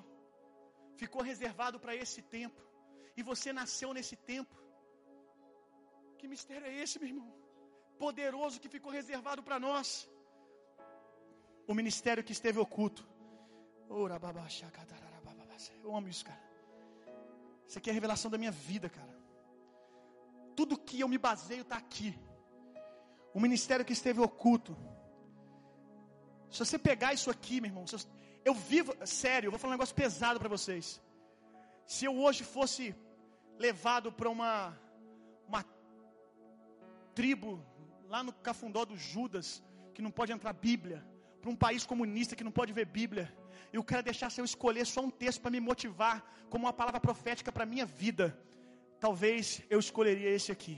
Ficou 0.96 1.22
reservado 1.22 1.80
para 1.80 1.96
esse 1.96 2.22
tempo. 2.22 2.62
E 3.18 3.24
você 3.24 3.52
nasceu 3.52 3.94
nesse 3.94 4.16
tempo. 4.16 4.56
Que 6.18 6.28
mistério 6.28 6.68
é 6.68 6.74
esse, 6.84 7.00
meu 7.00 7.10
irmão? 7.10 7.41
Poderoso 7.98 8.60
que 8.60 8.70
ficou 8.70 8.92
reservado 8.92 9.42
para 9.44 9.60
nós. 9.60 10.10
O 11.68 11.74
ministério 11.74 12.24
que 12.24 12.32
esteve 12.32 12.60
oculto. 12.60 13.08
Eu 15.84 15.96
amo 15.96 16.08
isso, 16.08 16.26
cara. 16.26 16.42
Isso 17.68 17.78
aqui 17.78 17.90
é 17.90 17.92
a 17.92 17.94
revelação 17.94 18.30
da 18.30 18.38
minha 18.38 18.52
vida, 18.52 18.90
cara. 18.90 19.16
Tudo 20.56 20.78
que 20.78 21.00
eu 21.00 21.08
me 21.08 21.18
baseio 21.18 21.62
está 21.62 21.78
aqui. 21.78 22.18
O 23.34 23.40
ministério 23.40 23.86
que 23.86 23.94
esteve 23.94 24.20
oculto. 24.20 24.76
Se 26.50 26.60
você 26.60 26.78
pegar 26.78 27.14
isso 27.14 27.30
aqui, 27.30 27.62
meu 27.62 27.70
irmão, 27.70 27.86
eu 28.44 28.54
vivo, 28.54 28.94
sério, 29.06 29.48
eu 29.48 29.52
vou 29.52 29.60
falar 29.60 29.72
um 29.72 29.78
negócio 29.78 29.96
pesado 29.96 30.40
para 30.40 30.50
vocês. 30.50 31.02
Se 31.86 32.06
eu 32.06 32.18
hoje 32.20 32.44
fosse 32.44 32.96
levado 33.58 34.12
para 34.12 34.30
uma 34.30 34.78
uma 35.48 35.66
tribo 37.14 37.62
lá 38.14 38.22
no 38.28 38.34
cafundó 38.48 38.82
do 38.92 38.98
Judas, 38.98 39.48
que 39.94 40.02
não 40.06 40.12
pode 40.20 40.32
entrar 40.36 40.52
Bíblia, 40.70 41.00
para 41.42 41.50
um 41.50 41.56
país 41.66 41.86
comunista 41.92 42.36
que 42.38 42.44
não 42.48 42.56
pode 42.60 42.72
ver 42.78 42.86
Bíblia, 42.86 43.26
e 43.74 43.78
o 43.82 43.84
cara 43.90 44.04
deixasse 44.10 44.40
eu 44.42 44.46
escolher 44.52 44.86
só 44.86 45.02
um 45.08 45.10
texto 45.24 45.40
para 45.42 45.52
me 45.56 45.62
motivar, 45.70 46.18
como 46.50 46.66
uma 46.66 46.74
palavra 46.74 47.00
profética 47.00 47.52
para 47.56 47.64
a 47.64 47.72
minha 47.74 47.86
vida, 48.04 48.26
talvez 49.00 49.62
eu 49.70 49.80
escolheria 49.80 50.30
esse 50.30 50.52
aqui. 50.52 50.76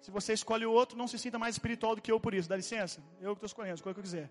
Se 0.00 0.10
você 0.10 0.32
escolhe 0.32 0.64
o 0.64 0.72
outro, 0.72 0.96
não 0.96 1.06
se 1.12 1.18
sinta 1.18 1.38
mais 1.38 1.54
espiritual 1.56 1.94
do 1.94 2.00
que 2.00 2.10
eu 2.10 2.18
por 2.18 2.32
isso, 2.32 2.48
dá 2.48 2.56
licença? 2.56 3.02
Eu 3.20 3.32
que 3.34 3.38
estou 3.40 3.46
escolhendo, 3.52 3.74
escolha 3.74 3.92
o 3.92 3.94
que 3.94 4.00
eu 4.00 4.10
quiser. 4.10 4.30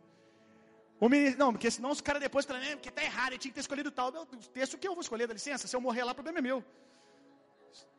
Ministro, 1.00 1.40
não, 1.44 1.52
porque 1.54 1.70
senão 1.70 1.92
os 1.92 2.02
caras 2.02 2.22
depois 2.28 2.46
falam, 2.46 2.64
é, 2.64 2.76
porque 2.76 2.90
está 2.90 3.04
errado, 3.04 3.34
ele 3.34 3.38
tinha 3.38 3.52
que 3.52 3.56
ter 3.56 3.62
escolhido 3.62 3.92
tal. 3.92 4.12
Meu, 4.12 4.24
o 4.24 4.26
texto 4.60 4.76
que 4.80 4.88
eu 4.88 4.96
vou 4.96 5.02
escolher, 5.02 5.28
dá 5.28 5.34
licença? 5.34 5.68
Se 5.68 5.76
eu 5.76 5.82
morrer 5.88 6.04
lá, 6.04 6.14
o 6.14 6.16
problema 6.16 6.40
é 6.40 6.42
meu. 6.42 6.64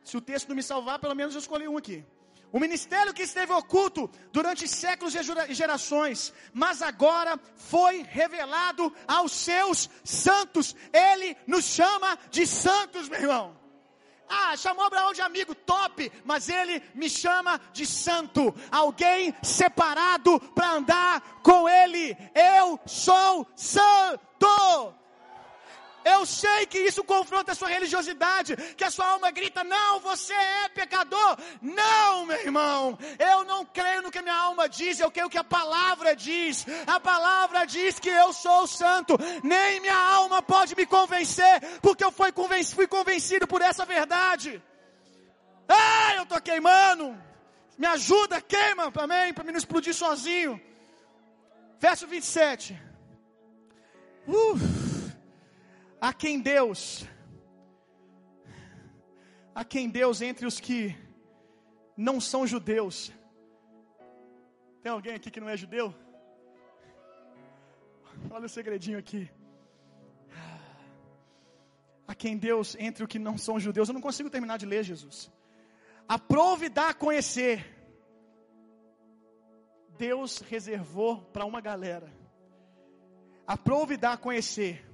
Se 0.03 0.17
o 0.17 0.21
texto 0.21 0.49
não 0.49 0.57
me 0.57 0.63
salvar, 0.71 0.99
pelo 0.99 1.15
menos 1.15 1.33
eu 1.33 1.39
escolhi 1.39 1.67
um 1.69 1.77
aqui. 1.77 2.03
O 2.51 2.59
ministério 2.59 3.13
que 3.13 3.23
esteve 3.23 3.53
oculto 3.53 4.09
durante 4.31 4.67
séculos 4.67 5.13
e 5.13 5.53
gerações, 5.53 6.33
mas 6.51 6.81
agora 6.81 7.39
foi 7.55 8.01
revelado 8.01 8.93
aos 9.07 9.31
seus 9.31 9.89
santos. 10.03 10.75
Ele 10.91 11.37
nos 11.45 11.65
chama 11.65 12.17
de 12.31 12.47
santos, 12.47 13.07
meu 13.07 13.21
irmão. 13.21 13.59
Ah, 14.27 14.55
chamou 14.55 14.85
Abraão 14.85 15.11
de 15.11 15.21
amigo, 15.21 15.55
top, 15.55 16.11
mas 16.23 16.49
ele 16.49 16.83
me 16.93 17.09
chama 17.09 17.59
de 17.73 17.85
santo, 17.85 18.53
alguém 18.71 19.33
separado 19.41 20.39
para 20.53 20.73
andar 20.73 21.21
com 21.43 21.67
ele. 21.67 22.15
Eu 22.35 22.79
sou 22.85 23.47
santo. 23.55 24.98
Eu 26.03 26.25
sei 26.25 26.65
que 26.65 26.79
isso 26.79 27.03
confronta 27.03 27.51
a 27.51 27.55
sua 27.55 27.67
religiosidade, 27.67 28.55
que 28.75 28.83
a 28.83 28.91
sua 28.91 29.05
alma 29.07 29.31
grita: 29.31 29.63
não, 29.63 29.99
você 29.99 30.33
é 30.33 30.69
pecador. 30.69 31.37
Não, 31.61 32.25
meu 32.25 32.37
irmão, 32.37 32.97
eu 33.17 33.43
não 33.43 33.65
creio 33.65 34.01
no 34.01 34.11
que 34.11 34.21
minha 34.21 34.35
alma 34.35 34.67
diz, 34.67 34.99
eu 34.99 35.11
creio 35.11 35.29
que 35.29 35.37
a 35.37 35.43
palavra 35.43 36.15
diz. 36.15 36.65
A 36.87 36.99
palavra 36.99 37.65
diz 37.65 37.99
que 37.99 38.09
eu 38.09 38.31
sou 38.33 38.67
santo, 38.67 39.17
nem 39.43 39.79
minha 39.79 39.97
alma 39.97 40.41
pode 40.41 40.75
me 40.75 40.85
convencer, 40.85 41.79
porque 41.81 42.03
eu 42.03 42.11
fui 42.11 42.31
convencido, 42.31 42.75
fui 42.75 42.87
convencido 42.87 43.47
por 43.47 43.61
essa 43.61 43.85
verdade. 43.85 44.61
Ah, 45.67 46.15
eu 46.15 46.23
estou 46.23 46.41
queimando. 46.41 47.17
Me 47.77 47.87
ajuda, 47.87 48.41
queima, 48.41 48.91
amém, 48.95 49.33
para 49.33 49.43
mim 49.43 49.51
não 49.51 49.57
explodir 49.57 49.93
sozinho. 49.93 50.59
Verso 51.79 52.05
27. 52.07 52.77
Uh 54.27 54.88
a 56.01 56.13
quem 56.13 56.39
Deus, 56.39 57.05
a 59.53 59.65
quem 59.65 59.89
Deus 59.89 60.21
entre 60.21 60.45
os 60.45 60.59
que 60.59 60.95
não 61.97 62.21
são 62.21 62.47
judeus. 62.47 63.11
Tem 64.81 64.91
alguém 64.91 65.13
aqui 65.13 65.29
que 65.29 65.41
não 65.41 65.49
é 65.49 65.57
judeu? 65.57 65.93
Olha 68.31 68.45
o 68.45 68.49
segredinho 68.49 68.97
aqui. 68.97 69.29
A 72.07 72.15
quem 72.15 72.37
Deus 72.37 72.75
entre 72.79 73.03
os 73.03 73.09
que 73.09 73.19
não 73.19 73.37
são 73.37 73.59
judeus. 73.59 73.89
Eu 73.89 73.93
não 73.93 74.01
consigo 74.01 74.29
terminar 74.29 74.57
de 74.57 74.65
ler, 74.65 74.83
Jesus. 74.83 75.31
Aprove 76.07 76.69
dá 76.69 76.89
a 76.89 76.93
conhecer. 76.93 77.65
Deus 79.97 80.39
reservou 80.39 81.21
para 81.21 81.45
uma 81.45 81.59
galera. 81.59 82.11
Aprove 83.45 83.97
dá 83.97 84.13
a 84.13 84.17
conhecer 84.17 84.88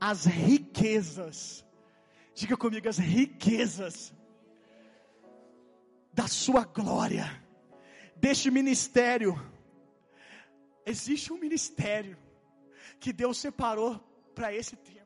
as 0.00 0.24
riquezas, 0.24 1.64
diga 2.34 2.56
comigo, 2.56 2.88
as 2.88 2.98
riquezas 2.98 4.14
da 6.12 6.26
sua 6.26 6.64
glória, 6.64 7.26
deste 8.16 8.50
ministério. 8.50 9.34
Existe 10.86 11.32
um 11.32 11.38
ministério 11.38 12.16
que 12.98 13.12
Deus 13.12 13.36
separou 13.38 14.00
para 14.34 14.54
esse 14.54 14.74
tempo. 14.76 15.00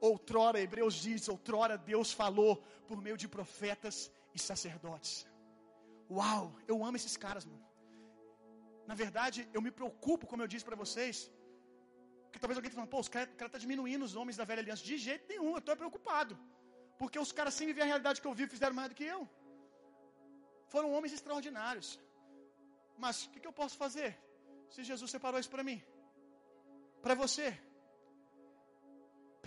Outrora, 0.00 0.60
Hebreus 0.60 0.94
diz, 0.94 1.28
outrora 1.28 1.76
Deus 1.76 2.12
falou 2.12 2.62
por 2.86 3.00
meio 3.00 3.16
de 3.16 3.26
profetas 3.26 4.12
e 4.34 4.38
sacerdotes. 4.38 5.26
Uau, 6.10 6.54
eu 6.66 6.84
amo 6.84 6.96
esses 6.96 7.16
caras, 7.16 7.44
mano. 7.44 7.64
Na 8.86 8.94
verdade, 8.94 9.48
eu 9.54 9.62
me 9.62 9.70
preocupo, 9.70 10.26
como 10.26 10.42
eu 10.42 10.48
disse 10.48 10.64
para 10.64 10.76
vocês, 10.76 11.30
porque 12.30 12.42
talvez 12.42 12.56
alguém 12.58 12.70
falando, 12.70 12.90
pô, 12.94 13.00
o 13.00 13.10
cara, 13.10 13.28
está 13.46 13.58
diminuindo 13.64 14.04
os 14.08 14.14
homens 14.18 14.36
da 14.40 14.44
velha 14.50 14.62
aliança. 14.64 14.84
De 14.90 14.96
jeito 15.06 15.24
nenhum, 15.32 15.50
eu 15.54 15.62
estou 15.62 15.76
preocupado. 15.82 16.34
Porque 17.00 17.18
os 17.24 17.32
caras, 17.38 17.54
sem 17.54 17.66
viver 17.70 17.82
a 17.82 17.90
realidade 17.92 18.20
que 18.20 18.28
eu 18.30 18.34
vivo, 18.40 18.50
fizeram 18.56 18.76
mais 18.78 18.88
do 18.90 18.94
que 18.98 19.06
eu. 19.14 19.22
Foram 20.74 20.92
homens 20.94 21.12
extraordinários. 21.16 21.88
Mas 23.02 23.24
o 23.24 23.30
que, 23.30 23.40
que 23.40 23.48
eu 23.50 23.56
posso 23.60 23.76
fazer? 23.84 24.10
Se 24.74 24.84
Jesus 24.90 25.10
separou 25.10 25.40
isso 25.40 25.52
para 25.54 25.64
mim? 25.68 25.78
Para 27.02 27.16
você? 27.22 27.48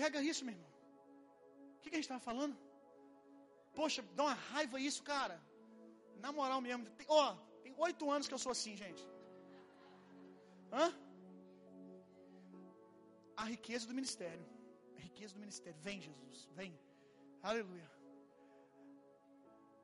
Pega 0.02 0.22
isso, 0.32 0.44
meu 0.44 0.54
irmão. 0.56 0.72
O 1.78 1.80
que, 1.82 1.90
que 1.90 1.96
a 1.96 2.00
gente 2.00 2.10
estava 2.10 2.28
falando? 2.32 2.58
Poxa, 3.80 4.04
dá 4.18 4.24
uma 4.24 4.38
raiva 4.52 4.78
isso, 4.90 5.02
cara. 5.04 5.38
Na 6.26 6.32
moral 6.40 6.60
mesmo. 6.68 6.86
Ó, 7.08 7.26
tem 7.64 7.74
oito 7.78 8.12
anos 8.12 8.28
que 8.28 8.34
eu 8.34 8.44
sou 8.46 8.52
assim, 8.52 8.76
gente. 8.76 9.04
Hã? 10.72 10.88
A 13.38 13.46
riqueza 13.46 13.88
do 13.88 13.94
ministério. 13.94 14.46
A 14.98 15.02
riqueza 15.02 15.34
do 15.34 15.40
ministério. 15.40 15.80
Vem, 15.82 16.02
Jesus, 16.02 16.50
vem. 16.56 16.78
Aleluia. 17.42 17.92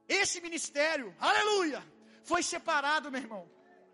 Esse 0.08 0.42
ministério, 0.42 1.16
aleluia, 1.20 1.84
foi 2.24 2.42
separado, 2.42 3.12
meu 3.12 3.22
irmão. 3.22 3.50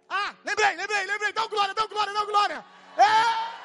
Ah, 0.08 0.34
lembrei, 0.46 0.76
lembrei, 0.76 1.06
lembrei. 1.06 1.34
Dá 1.34 1.46
glória, 1.48 1.74
dá 1.74 1.86
glória, 1.88 2.14
dá 2.14 2.26
glória. 2.26 2.66
É! 2.98 3.56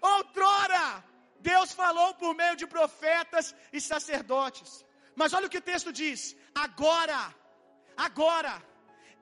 Outrora, 0.00 1.04
Deus 1.40 1.72
falou 1.72 2.14
por 2.14 2.34
meio 2.34 2.56
de 2.56 2.66
profetas 2.66 3.54
e 3.72 3.80
sacerdotes. 3.80 4.84
Mas 5.14 5.32
olha 5.32 5.46
o 5.46 5.50
que 5.50 5.58
o 5.58 5.68
texto 5.72 5.92
diz. 5.92 6.36
Agora, 6.54 7.34
agora, 7.96 8.62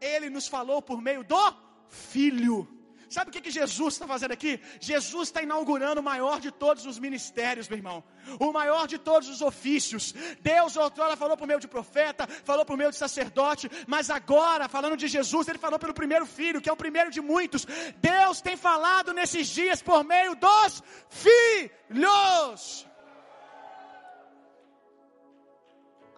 Ele 0.00 0.30
nos 0.30 0.46
falou 0.46 0.80
por 0.80 1.00
meio 1.00 1.24
do 1.24 1.66
Filho 1.88 2.75
Sabe 3.08 3.30
o 3.30 3.32
que, 3.32 3.40
que 3.40 3.50
Jesus 3.50 3.94
está 3.94 4.06
fazendo 4.06 4.32
aqui? 4.32 4.60
Jesus 4.80 5.28
está 5.28 5.40
inaugurando 5.42 6.00
o 6.00 6.04
maior 6.04 6.40
de 6.40 6.50
todos 6.50 6.84
os 6.86 6.98
ministérios, 6.98 7.68
meu 7.68 7.78
irmão. 7.78 8.02
O 8.40 8.52
maior 8.52 8.88
de 8.88 8.98
todos 8.98 9.28
os 9.28 9.40
ofícios. 9.40 10.12
Deus 10.40 10.76
outrora 10.76 11.16
falou 11.16 11.36
por 11.36 11.46
meio 11.46 11.60
de 11.60 11.68
profeta, 11.68 12.26
falou 12.44 12.64
por 12.64 12.76
meio 12.76 12.90
de 12.90 12.96
sacerdote, 12.96 13.70
mas 13.86 14.10
agora, 14.10 14.68
falando 14.68 14.96
de 14.96 15.06
Jesus, 15.06 15.46
ele 15.46 15.58
falou 15.58 15.78
pelo 15.78 15.94
primeiro 15.94 16.26
filho, 16.26 16.60
que 16.60 16.68
é 16.68 16.72
o 16.72 16.76
primeiro 16.76 17.10
de 17.10 17.20
muitos. 17.20 17.64
Deus 17.98 18.40
tem 18.40 18.56
falado 18.56 19.12
nesses 19.12 19.46
dias 19.48 19.80
por 19.80 20.02
meio 20.02 20.34
dos 20.34 20.82
filhos. 21.08 22.86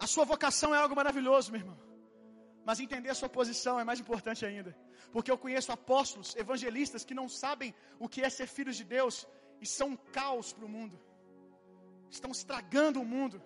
A 0.00 0.06
sua 0.06 0.24
vocação 0.24 0.74
é 0.74 0.78
algo 0.78 0.96
maravilhoso, 0.96 1.52
meu 1.52 1.60
irmão. 1.60 1.78
Mas 2.64 2.80
entender 2.80 3.10
a 3.10 3.14
sua 3.14 3.28
posição 3.28 3.78
é 3.78 3.84
mais 3.84 4.00
importante 4.00 4.46
ainda. 4.46 4.74
Porque 5.12 5.30
eu 5.30 5.38
conheço 5.38 5.72
apóstolos, 5.72 6.36
evangelistas 6.36 7.04
que 7.04 7.14
não 7.20 7.28
sabem 7.28 7.74
o 7.98 8.08
que 8.08 8.22
é 8.22 8.30
ser 8.30 8.46
filhos 8.46 8.76
de 8.76 8.84
Deus 8.84 9.26
e 9.60 9.66
são 9.66 9.88
um 9.90 9.96
caos 9.96 10.52
para 10.52 10.64
o 10.64 10.68
mundo. 10.68 10.98
Estão 12.10 12.30
estragando 12.30 13.00
o 13.00 13.04
mundo. 13.04 13.42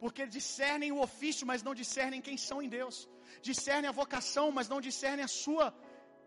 Porque 0.00 0.26
discernem 0.26 0.92
o 0.92 1.00
ofício, 1.00 1.46
mas 1.46 1.62
não 1.62 1.74
discernem 1.74 2.20
quem 2.20 2.36
são 2.36 2.60
em 2.60 2.68
Deus. 2.68 3.08
Discernem 3.40 3.88
a 3.88 3.92
vocação, 3.92 4.50
mas 4.52 4.68
não 4.68 4.80
discernem 4.80 5.24
a 5.24 5.28
sua 5.28 5.74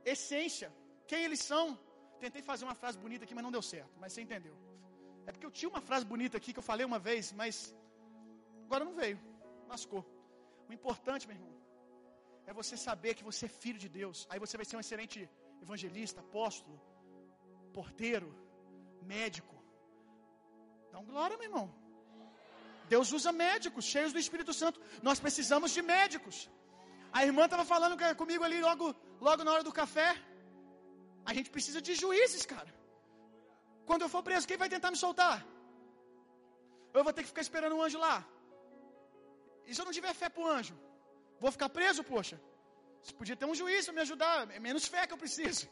essência. 0.04 0.74
Quem 1.08 1.24
eles 1.24 1.42
são. 1.52 1.78
Tentei 2.20 2.42
fazer 2.42 2.66
uma 2.66 2.76
frase 2.76 2.98
bonita 2.98 3.24
aqui, 3.24 3.36
mas 3.36 3.44
não 3.44 3.52
deu 3.52 3.62
certo. 3.62 3.94
Mas 4.00 4.14
você 4.14 4.22
entendeu. 4.22 4.56
É 5.28 5.32
porque 5.32 5.46
eu 5.46 5.52
tinha 5.52 5.70
uma 5.70 5.82
frase 5.82 6.06
bonita 6.06 6.38
aqui 6.38 6.52
que 6.54 6.60
eu 6.60 6.64
falei 6.64 6.86
uma 6.86 7.00
vez, 7.00 7.32
mas 7.32 7.74
agora 8.66 8.84
não 8.84 8.94
veio. 8.94 9.20
Lascou. 9.68 10.04
O 10.68 10.74
importante, 10.74 11.28
meu 11.28 11.38
irmão, 11.38 11.54
é 12.50 12.54
você 12.62 12.76
saber 12.88 13.12
que 13.18 13.28
você 13.30 13.44
é 13.48 13.58
filho 13.64 13.80
de 13.84 13.90
Deus. 14.00 14.18
Aí 14.32 14.40
você 14.44 14.56
vai 14.60 14.66
ser 14.70 14.76
um 14.78 14.84
excelente 14.86 15.18
evangelista, 15.66 16.20
apóstolo, 16.26 16.78
porteiro, 17.78 18.30
médico. 19.14 19.56
Dá 20.92 20.98
um 21.04 21.08
glória, 21.12 21.38
meu 21.42 21.48
irmão. 21.50 21.68
Deus 22.94 23.12
usa 23.18 23.32
médicos, 23.46 23.86
cheios 23.94 24.14
do 24.16 24.22
Espírito 24.24 24.54
Santo. 24.62 24.82
Nós 25.08 25.20
precisamos 25.26 25.70
de 25.78 25.84
médicos. 25.96 26.38
A 27.18 27.24
irmã 27.28 27.46
estava 27.46 27.66
falando 27.74 27.96
comigo 28.22 28.44
ali 28.48 28.60
logo, 28.70 28.88
logo 29.28 29.44
na 29.44 29.54
hora 29.54 29.66
do 29.70 29.78
café. 29.82 30.10
A 31.30 31.34
gente 31.38 31.52
precisa 31.56 31.80
de 31.88 31.94
juízes, 32.04 32.46
cara. 32.54 32.74
Quando 33.90 34.04
eu 34.06 34.12
for 34.16 34.24
preso, 34.28 34.50
quem 34.50 34.62
vai 34.64 34.70
tentar 34.76 34.90
me 34.96 35.02
soltar? 35.06 35.38
Eu 36.98 37.04
vou 37.06 37.14
ter 37.14 37.22
que 37.24 37.32
ficar 37.34 37.46
esperando 37.48 37.76
um 37.78 37.84
anjo 37.88 38.00
lá. 38.08 38.18
E 39.68 39.76
se 39.76 39.82
eu 39.82 39.86
não 39.88 39.98
tiver 40.00 40.16
fé 40.22 40.30
para 40.30 40.44
o 40.44 40.52
anjo? 40.60 40.76
Vou 41.40 41.52
ficar 41.52 41.70
preso, 41.70 42.04
poxa. 42.04 42.40
Você 43.02 43.14
podia 43.14 43.36
ter 43.36 43.46
um 43.46 43.56
juiz 43.56 43.86
para 43.86 43.94
me 43.94 44.02
ajudar. 44.02 44.52
É 44.52 44.60
menos 44.60 44.86
fé 44.86 45.08
que 45.08 45.14
eu 45.14 45.18
preciso. 45.18 45.68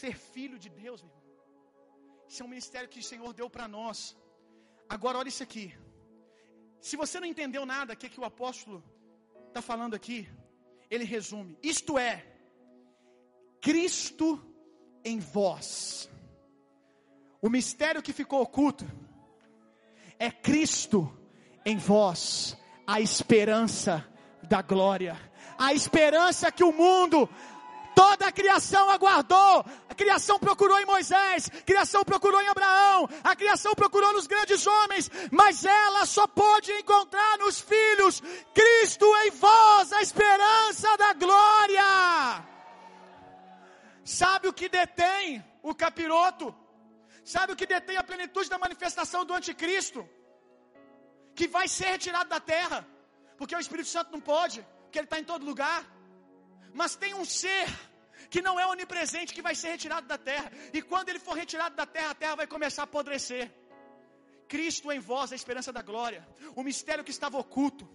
Ser 0.00 0.14
filho 0.16 0.58
de 0.58 0.68
Deus, 0.68 1.02
meu 1.02 1.10
irmão. 1.10 1.22
Isso 2.28 2.42
é 2.42 2.46
um 2.46 2.48
ministério 2.48 2.88
que 2.88 3.00
o 3.00 3.08
Senhor 3.10 3.32
deu 3.32 3.48
para 3.48 3.68
nós. 3.68 4.16
Agora, 4.88 5.18
olha 5.18 5.28
isso 5.28 5.42
aqui. 5.42 5.66
Se 6.80 6.96
você 6.96 7.20
não 7.20 7.26
entendeu 7.26 7.64
nada, 7.64 7.92
o 7.92 7.96
que, 7.96 8.08
que 8.08 8.20
o 8.20 8.24
apóstolo 8.24 8.82
está 9.48 9.62
falando 9.62 9.94
aqui? 9.94 10.28
Ele 10.90 11.04
resume: 11.04 11.56
Isto 11.62 11.98
é, 11.98 12.26
Cristo 13.60 14.28
em 15.04 15.18
vós. 15.18 16.08
O 17.40 17.48
mistério 17.48 18.02
que 18.02 18.12
ficou 18.12 18.40
oculto 18.42 18.84
é 20.18 20.30
Cristo 20.30 21.00
em 21.64 21.76
vós 21.76 22.56
a 22.86 23.00
esperança 23.00 24.06
da 24.42 24.62
glória, 24.62 25.18
a 25.58 25.72
esperança 25.72 26.50
que 26.50 26.64
o 26.64 26.72
mundo, 26.72 27.28
toda 27.94 28.26
a 28.26 28.32
criação 28.32 28.90
aguardou. 28.90 29.64
A 29.88 29.94
criação 29.94 30.38
procurou 30.38 30.78
em 30.80 30.86
Moisés, 30.86 31.50
a 31.52 31.62
criação 31.62 32.02
procurou 32.04 32.40
em 32.40 32.48
Abraão, 32.48 33.08
a 33.22 33.36
criação 33.36 33.74
procurou 33.74 34.12
nos 34.12 34.26
grandes 34.26 34.66
homens, 34.66 35.10
mas 35.30 35.64
ela 35.64 36.06
só 36.06 36.26
pôde 36.26 36.72
encontrar 36.72 37.38
nos 37.38 37.60
filhos 37.60 38.22
Cristo 38.54 39.06
em 39.24 39.30
vós, 39.30 39.92
a 39.92 40.00
esperança 40.00 40.96
da 40.96 41.12
glória. 41.12 42.44
Sabe 44.04 44.48
o 44.48 44.52
que 44.52 44.68
detém 44.68 45.44
o 45.62 45.74
capiroto? 45.74 46.54
Sabe 47.24 47.52
o 47.52 47.56
que 47.56 47.66
detém 47.66 47.96
a 47.96 48.02
plenitude 48.02 48.50
da 48.50 48.58
manifestação 48.58 49.24
do 49.24 49.32
anticristo? 49.32 50.08
Que 51.34 51.46
vai 51.46 51.66
ser 51.68 51.86
retirado 51.86 52.28
da 52.28 52.40
terra, 52.40 52.86
porque 53.38 53.54
o 53.54 53.60
Espírito 53.60 53.88
Santo 53.88 54.12
não 54.12 54.20
pode, 54.20 54.64
porque 54.82 54.98
ele 54.98 55.06
está 55.06 55.18
em 55.18 55.24
todo 55.24 55.44
lugar. 55.44 55.84
Mas 56.72 56.96
tem 56.96 57.14
um 57.14 57.24
ser 57.24 57.66
que 58.30 58.40
não 58.40 58.58
é 58.58 58.66
onipresente, 58.66 59.34
que 59.34 59.42
vai 59.42 59.54
ser 59.54 59.70
retirado 59.70 60.06
da 60.06 60.18
terra. 60.18 60.50
E 60.72 60.80
quando 60.80 61.08
ele 61.08 61.18
for 61.18 61.34
retirado 61.34 61.74
da 61.76 61.86
terra, 61.86 62.10
a 62.10 62.14
terra 62.14 62.36
vai 62.36 62.46
começar 62.46 62.82
a 62.82 62.84
apodrecer. 62.84 63.50
Cristo 64.48 64.92
em 64.92 65.00
vós, 65.00 65.32
a 65.32 65.36
esperança 65.36 65.72
da 65.72 65.82
glória, 65.82 66.26
o 66.54 66.62
mistério 66.62 67.04
que 67.04 67.10
estava 67.10 67.38
oculto, 67.38 67.88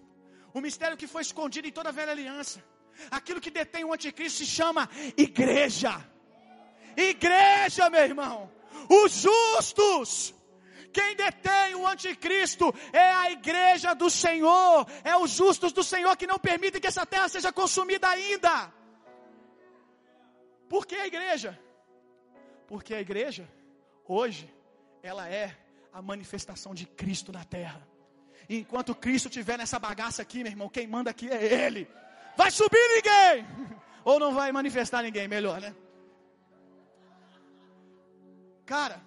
o 0.52 0.60
mistério 0.60 0.96
que 0.96 1.06
foi 1.06 1.22
escondido 1.22 1.68
em 1.68 1.72
toda 1.72 1.88
a 1.90 1.92
velha 1.92 2.12
aliança. 2.12 2.62
Aquilo 3.10 3.40
que 3.40 3.50
detém 3.50 3.84
o 3.84 3.92
anticristo 3.92 4.38
se 4.38 4.46
chama 4.46 4.88
igreja. 5.16 6.04
Igreja, 6.96 7.88
meu 7.90 8.00
irmão. 8.00 8.50
Os 8.88 9.12
justos. 9.12 10.34
Quem 10.92 11.14
detém 11.16 11.74
o 11.74 11.86
anticristo 11.86 12.74
é 12.92 13.12
a 13.12 13.30
igreja 13.30 13.94
do 13.94 14.08
Senhor, 14.08 14.86
é 15.04 15.16
os 15.16 15.30
justos 15.30 15.72
do 15.72 15.84
Senhor 15.84 16.16
que 16.16 16.26
não 16.26 16.38
permitem 16.38 16.80
que 16.80 16.86
essa 16.86 17.04
terra 17.04 17.28
seja 17.28 17.52
consumida 17.52 18.08
ainda. 18.08 18.72
Por 20.68 20.86
que 20.86 20.94
a 20.94 21.06
igreja? 21.06 21.58
Porque 22.66 22.94
a 22.94 23.00
igreja, 23.00 23.48
hoje, 24.06 24.52
ela 25.02 25.28
é 25.28 25.56
a 25.92 26.02
manifestação 26.02 26.74
de 26.74 26.86
Cristo 26.86 27.32
na 27.32 27.44
terra. 27.44 27.86
E 28.48 28.58
enquanto 28.58 28.94
Cristo 28.94 29.28
estiver 29.28 29.58
nessa 29.58 29.78
bagaça 29.78 30.22
aqui, 30.22 30.42
meu 30.42 30.52
irmão, 30.52 30.68
quem 30.68 30.86
manda 30.86 31.10
aqui 31.10 31.28
é 31.28 31.66
Ele. 31.66 31.88
Vai 32.36 32.50
subir 32.50 32.78
ninguém! 32.96 33.46
Ou 34.04 34.18
não 34.18 34.32
vai 34.32 34.52
manifestar 34.52 35.02
ninguém, 35.02 35.28
melhor, 35.28 35.60
né? 35.60 35.74
Cara, 38.64 39.02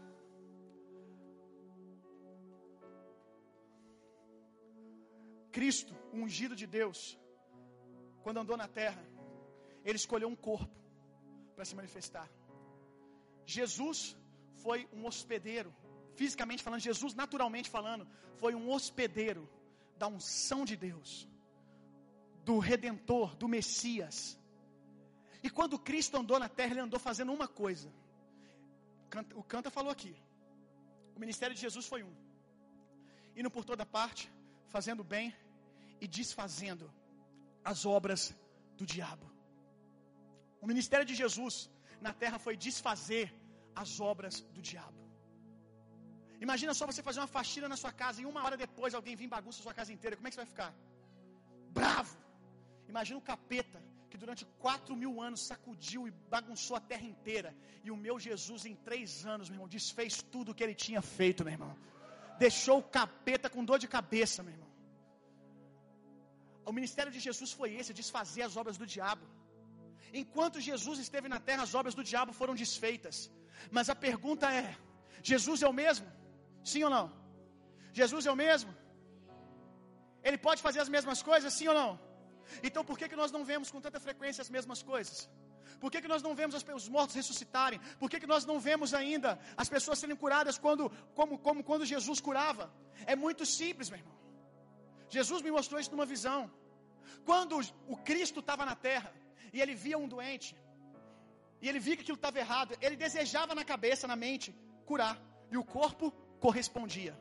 Cristo, 5.51 5.93
o 6.13 6.17
ungido 6.17 6.55
de 6.55 6.65
Deus, 6.65 7.19
quando 8.23 8.39
andou 8.39 8.57
na 8.57 8.67
terra, 8.67 9.03
ele 9.83 9.97
escolheu 9.97 10.27
um 10.27 10.35
corpo 10.35 10.73
para 11.55 11.65
se 11.65 11.75
manifestar. 11.75 12.29
Jesus 13.45 14.15
foi 14.63 14.87
um 14.93 15.05
hospedeiro, 15.05 15.73
fisicamente 16.15 16.63
falando, 16.63 16.79
Jesus, 16.79 17.13
naturalmente 17.13 17.69
falando, 17.69 18.07
foi 18.37 18.53
um 18.55 18.69
hospedeiro 18.69 19.49
da 19.97 20.07
unção 20.07 20.63
de 20.63 20.75
Deus, 20.75 21.27
do 22.45 22.59
Redentor, 22.59 23.35
do 23.35 23.47
Messias. 23.47 24.37
E 25.43 25.49
quando 25.49 25.77
Cristo 25.79 26.17
andou 26.17 26.39
na 26.39 26.49
terra, 26.49 26.71
ele 26.71 26.81
andou 26.81 26.99
fazendo 26.99 27.33
uma 27.33 27.47
coisa. 27.47 27.91
O 29.35 29.43
Canta 29.43 29.69
falou 29.69 29.91
aqui. 29.91 30.15
O 31.15 31.19
ministério 31.19 31.55
de 31.55 31.61
Jesus 31.61 31.85
foi 31.85 32.03
um. 32.03 32.13
Indo 33.35 33.49
por 33.49 33.65
toda 33.65 33.85
parte, 33.85 34.31
fazendo 34.75 35.03
bem 35.13 35.27
e 36.03 36.07
desfazendo 36.19 36.85
as 37.71 37.79
obras 37.97 38.21
do 38.79 38.85
diabo. 38.93 39.27
O 40.63 40.67
ministério 40.71 41.05
de 41.09 41.15
Jesus 41.21 41.55
na 42.07 42.13
terra 42.21 42.37
foi 42.45 42.55
desfazer 42.67 43.25
as 43.83 43.91
obras 44.11 44.35
do 44.55 44.61
diabo. 44.69 44.99
Imagina 46.45 46.73
só 46.77 46.85
você 46.91 47.01
fazer 47.07 47.19
uma 47.23 47.33
faxina 47.37 47.67
na 47.73 47.77
sua 47.81 47.93
casa 48.01 48.17
e 48.21 48.25
uma 48.31 48.43
hora 48.45 48.57
depois 48.65 48.93
alguém 48.93 49.15
vir 49.21 49.29
bagunça 49.37 49.59
a 49.59 49.65
sua 49.67 49.75
casa 49.79 49.93
inteira. 49.95 50.15
Como 50.17 50.27
é 50.27 50.31
que 50.31 50.35
você 50.35 50.43
vai 50.45 50.51
ficar? 50.53 50.71
Bravo! 51.79 52.15
Imagina 52.93 53.17
o 53.19 53.27
capeta 53.31 53.79
que 54.09 54.17
durante 54.23 54.43
quatro 54.63 54.93
mil 55.01 55.13
anos 55.27 55.41
sacudiu 55.51 56.01
e 56.07 56.11
bagunçou 56.35 56.75
a 56.75 56.81
terra 56.91 57.05
inteira. 57.13 57.55
E 57.85 57.91
o 57.91 57.97
meu 58.05 58.15
Jesus, 58.27 58.65
em 58.71 58.75
três 58.87 59.25
anos, 59.33 59.47
meu 59.49 59.57
irmão, 59.57 59.69
desfez 59.77 60.21
tudo 60.33 60.51
o 60.51 60.55
que 60.55 60.63
ele 60.65 60.75
tinha 60.85 61.01
feito, 61.01 61.45
meu 61.45 61.53
irmão. 61.57 61.73
Deixou 62.43 62.77
o 62.79 62.87
capeta 62.97 63.47
com 63.53 63.67
dor 63.69 63.79
de 63.83 63.87
cabeça, 63.95 64.41
meu 64.45 64.53
irmão. 64.55 64.71
O 66.69 66.71
ministério 66.77 67.11
de 67.15 67.19
Jesus 67.27 67.51
foi 67.59 67.69
esse: 67.79 67.99
desfazer 68.01 68.43
as 68.47 68.55
obras 68.61 68.77
do 68.81 68.87
diabo. 68.93 69.25
Enquanto 70.21 70.65
Jesus 70.69 70.97
esteve 71.05 71.27
na 71.33 71.39
terra, 71.47 71.63
as 71.67 71.75
obras 71.79 71.95
do 71.99 72.03
diabo 72.11 72.31
foram 72.39 72.55
desfeitas. 72.63 73.17
Mas 73.77 73.89
a 73.93 73.95
pergunta 74.07 74.47
é: 74.61 74.69
Jesus 75.31 75.61
é 75.65 75.69
o 75.73 75.77
mesmo? 75.83 76.07
Sim 76.71 76.83
ou 76.87 76.91
não? 76.97 77.05
Jesus 77.99 78.25
é 78.29 78.31
o 78.31 78.39
mesmo? 78.45 78.71
Ele 80.27 80.39
pode 80.47 80.61
fazer 80.67 80.81
as 80.85 80.91
mesmas 80.95 81.21
coisas, 81.29 81.53
sim 81.59 81.67
ou 81.71 81.77
não? 81.81 81.91
Então 82.67 82.83
por 82.89 82.97
que, 82.99 83.09
que 83.11 83.21
nós 83.21 83.31
não 83.35 83.43
vemos 83.51 83.69
com 83.73 83.81
tanta 83.85 83.99
frequência 84.07 84.41
as 84.45 84.51
mesmas 84.57 84.81
coisas? 84.91 85.17
Por 85.81 85.89
que, 85.91 85.99
que 86.03 86.11
nós 86.13 86.21
não 86.25 86.33
vemos 86.39 86.55
os 86.79 86.87
mortos 86.95 87.15
ressuscitarem? 87.15 87.79
Por 88.01 88.07
que, 88.09 88.19
que 88.19 88.27
nós 88.33 88.45
não 88.49 88.57
vemos 88.59 88.93
ainda 88.93 89.29
as 89.57 89.67
pessoas 89.75 89.97
serem 90.01 90.15
curadas 90.23 90.57
quando, 90.65 90.83
como, 91.15 91.39
como 91.39 91.63
quando 91.69 91.91
Jesus 91.93 92.19
curava? 92.27 92.65
É 93.13 93.15
muito 93.15 93.45
simples, 93.59 93.89
meu 93.89 93.99
irmão. 94.01 94.15
Jesus 95.09 95.41
me 95.41 95.51
mostrou 95.57 95.79
isso 95.81 95.91
numa 95.95 96.05
visão. 96.05 96.39
Quando 97.25 97.59
o 97.93 97.97
Cristo 98.09 98.41
estava 98.41 98.63
na 98.63 98.75
terra 98.75 99.11
e 99.51 99.59
ele 99.59 99.73
via 99.73 99.97
um 99.97 100.07
doente, 100.07 100.55
e 101.61 101.67
ele 101.67 101.79
via 101.79 101.95
que 101.95 102.03
aquilo 102.03 102.21
estava 102.21 102.37
errado, 102.45 102.77
ele 102.79 102.95
desejava 102.95 103.55
na 103.55 103.65
cabeça, 103.73 104.07
na 104.07 104.15
mente, 104.15 104.55
curar, 104.85 105.15
e 105.51 105.57
o 105.57 105.63
corpo 105.63 106.11
correspondia. 106.39 107.13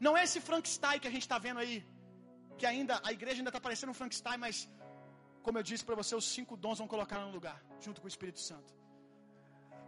Não 0.00 0.16
é 0.16 0.22
esse 0.22 0.40
Frankenstein 0.40 1.00
que 1.00 1.08
a 1.08 1.14
gente 1.16 1.26
está 1.28 1.38
vendo 1.38 1.58
aí, 1.58 1.84
que 2.56 2.66
ainda 2.72 3.00
a 3.02 3.10
igreja 3.18 3.38
ainda 3.40 3.50
está 3.50 3.60
parecendo 3.60 3.90
um 3.90 3.98
Frankenstein, 4.00 4.38
mas 4.38 4.68
como 5.42 5.58
eu 5.58 5.62
disse 5.62 5.84
para 5.84 5.94
você, 5.94 6.14
os 6.14 6.28
cinco 6.36 6.56
dons 6.56 6.78
vão 6.78 6.88
colocar 6.94 7.18
no 7.24 7.32
lugar, 7.38 7.58
junto 7.80 8.00
com 8.00 8.06
o 8.06 8.12
Espírito 8.14 8.40
Santo. 8.40 8.70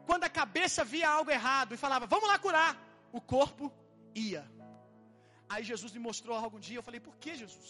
Quando 0.09 0.25
a 0.25 0.31
cabeça 0.41 0.85
via 0.93 1.09
algo 1.09 1.31
errado 1.31 1.75
e 1.75 1.83
falava, 1.85 2.07
vamos 2.07 2.29
lá 2.29 2.39
curar, 2.39 2.73
o 3.13 3.21
corpo 3.21 3.73
ia. 4.15 4.45
Aí 5.49 5.63
Jesus 5.71 5.93
me 5.93 6.03
mostrou 6.09 6.37
algo 6.37 6.57
um 6.57 6.65
dia, 6.69 6.79
eu 6.79 6.87
falei, 6.89 7.01
por 7.09 7.17
que 7.23 7.35
Jesus? 7.43 7.69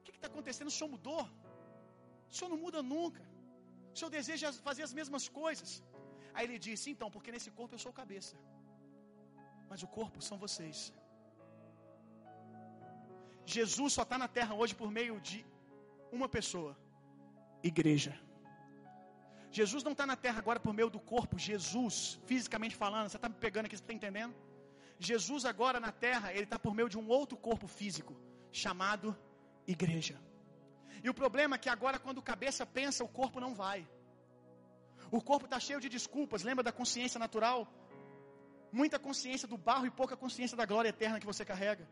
O 0.00 0.02
que 0.04 0.12
está 0.12 0.28
acontecendo? 0.32 0.68
O 0.68 0.76
Senhor 0.76 0.90
mudou? 0.96 1.22
O 2.30 2.34
Senhor 2.36 2.50
não 2.54 2.60
muda 2.64 2.82
nunca. 2.82 3.22
O 3.92 3.96
Senhor 3.98 4.10
deseja 4.18 4.52
fazer 4.68 4.82
as 4.88 4.92
mesmas 4.98 5.24
coisas. 5.28 5.70
Aí 6.34 6.44
ele 6.46 6.58
disse, 6.58 6.86
então, 6.92 7.10
porque 7.14 7.32
nesse 7.34 7.50
corpo 7.58 7.74
eu 7.74 7.82
sou 7.84 7.92
cabeça. 8.02 8.34
Mas 9.70 9.82
o 9.82 9.88
corpo 9.98 10.20
são 10.28 10.36
vocês. 10.46 10.92
Jesus 13.46 13.92
só 13.92 14.02
está 14.02 14.16
na 14.16 14.28
terra 14.28 14.54
hoje 14.54 14.74
por 14.80 14.90
meio 14.90 15.20
de 15.20 15.44
uma 16.10 16.28
pessoa: 16.28 16.72
igreja. 17.70 18.12
Jesus 19.50 19.82
não 19.84 19.92
está 19.92 20.04
na 20.04 20.16
terra 20.16 20.38
agora 20.38 20.60
por 20.60 20.74
meio 20.74 20.90
do 20.90 21.00
corpo, 21.00 21.38
Jesus, 21.38 22.20
fisicamente 22.26 22.76
falando, 22.76 23.08
você 23.08 23.16
está 23.16 23.28
me 23.28 23.36
pegando 23.36 23.66
aqui, 23.66 23.76
você 23.76 23.82
está 23.82 23.92
entendendo? 23.92 24.34
Jesus 24.98 25.44
agora 25.44 25.78
na 25.80 25.92
terra, 25.92 26.32
ele 26.32 26.42
está 26.42 26.58
por 26.58 26.74
meio 26.74 26.88
de 26.88 26.98
um 26.98 27.08
outro 27.08 27.36
corpo 27.36 27.66
físico, 27.66 28.14
chamado 28.52 29.16
igreja. 29.66 30.16
E 31.02 31.08
o 31.08 31.14
problema 31.14 31.56
é 31.56 31.58
que 31.58 31.68
agora, 31.68 31.98
quando 31.98 32.18
o 32.18 32.22
cabeça 32.22 32.66
pensa, 32.66 33.04
o 33.04 33.08
corpo 33.08 33.40
não 33.40 33.54
vai. 33.54 33.86
O 35.10 35.20
corpo 35.20 35.44
está 35.44 35.60
cheio 35.60 35.80
de 35.80 35.88
desculpas, 35.88 36.42
lembra 36.42 36.64
da 36.64 36.72
consciência 36.72 37.18
natural? 37.18 37.68
Muita 38.72 38.98
consciência 38.98 39.46
do 39.46 39.56
barro 39.56 39.86
e 39.86 39.90
pouca 39.90 40.16
consciência 40.16 40.56
da 40.56 40.66
glória 40.66 40.88
eterna 40.88 41.20
que 41.20 41.26
você 41.26 41.44
carrega. 41.44 41.88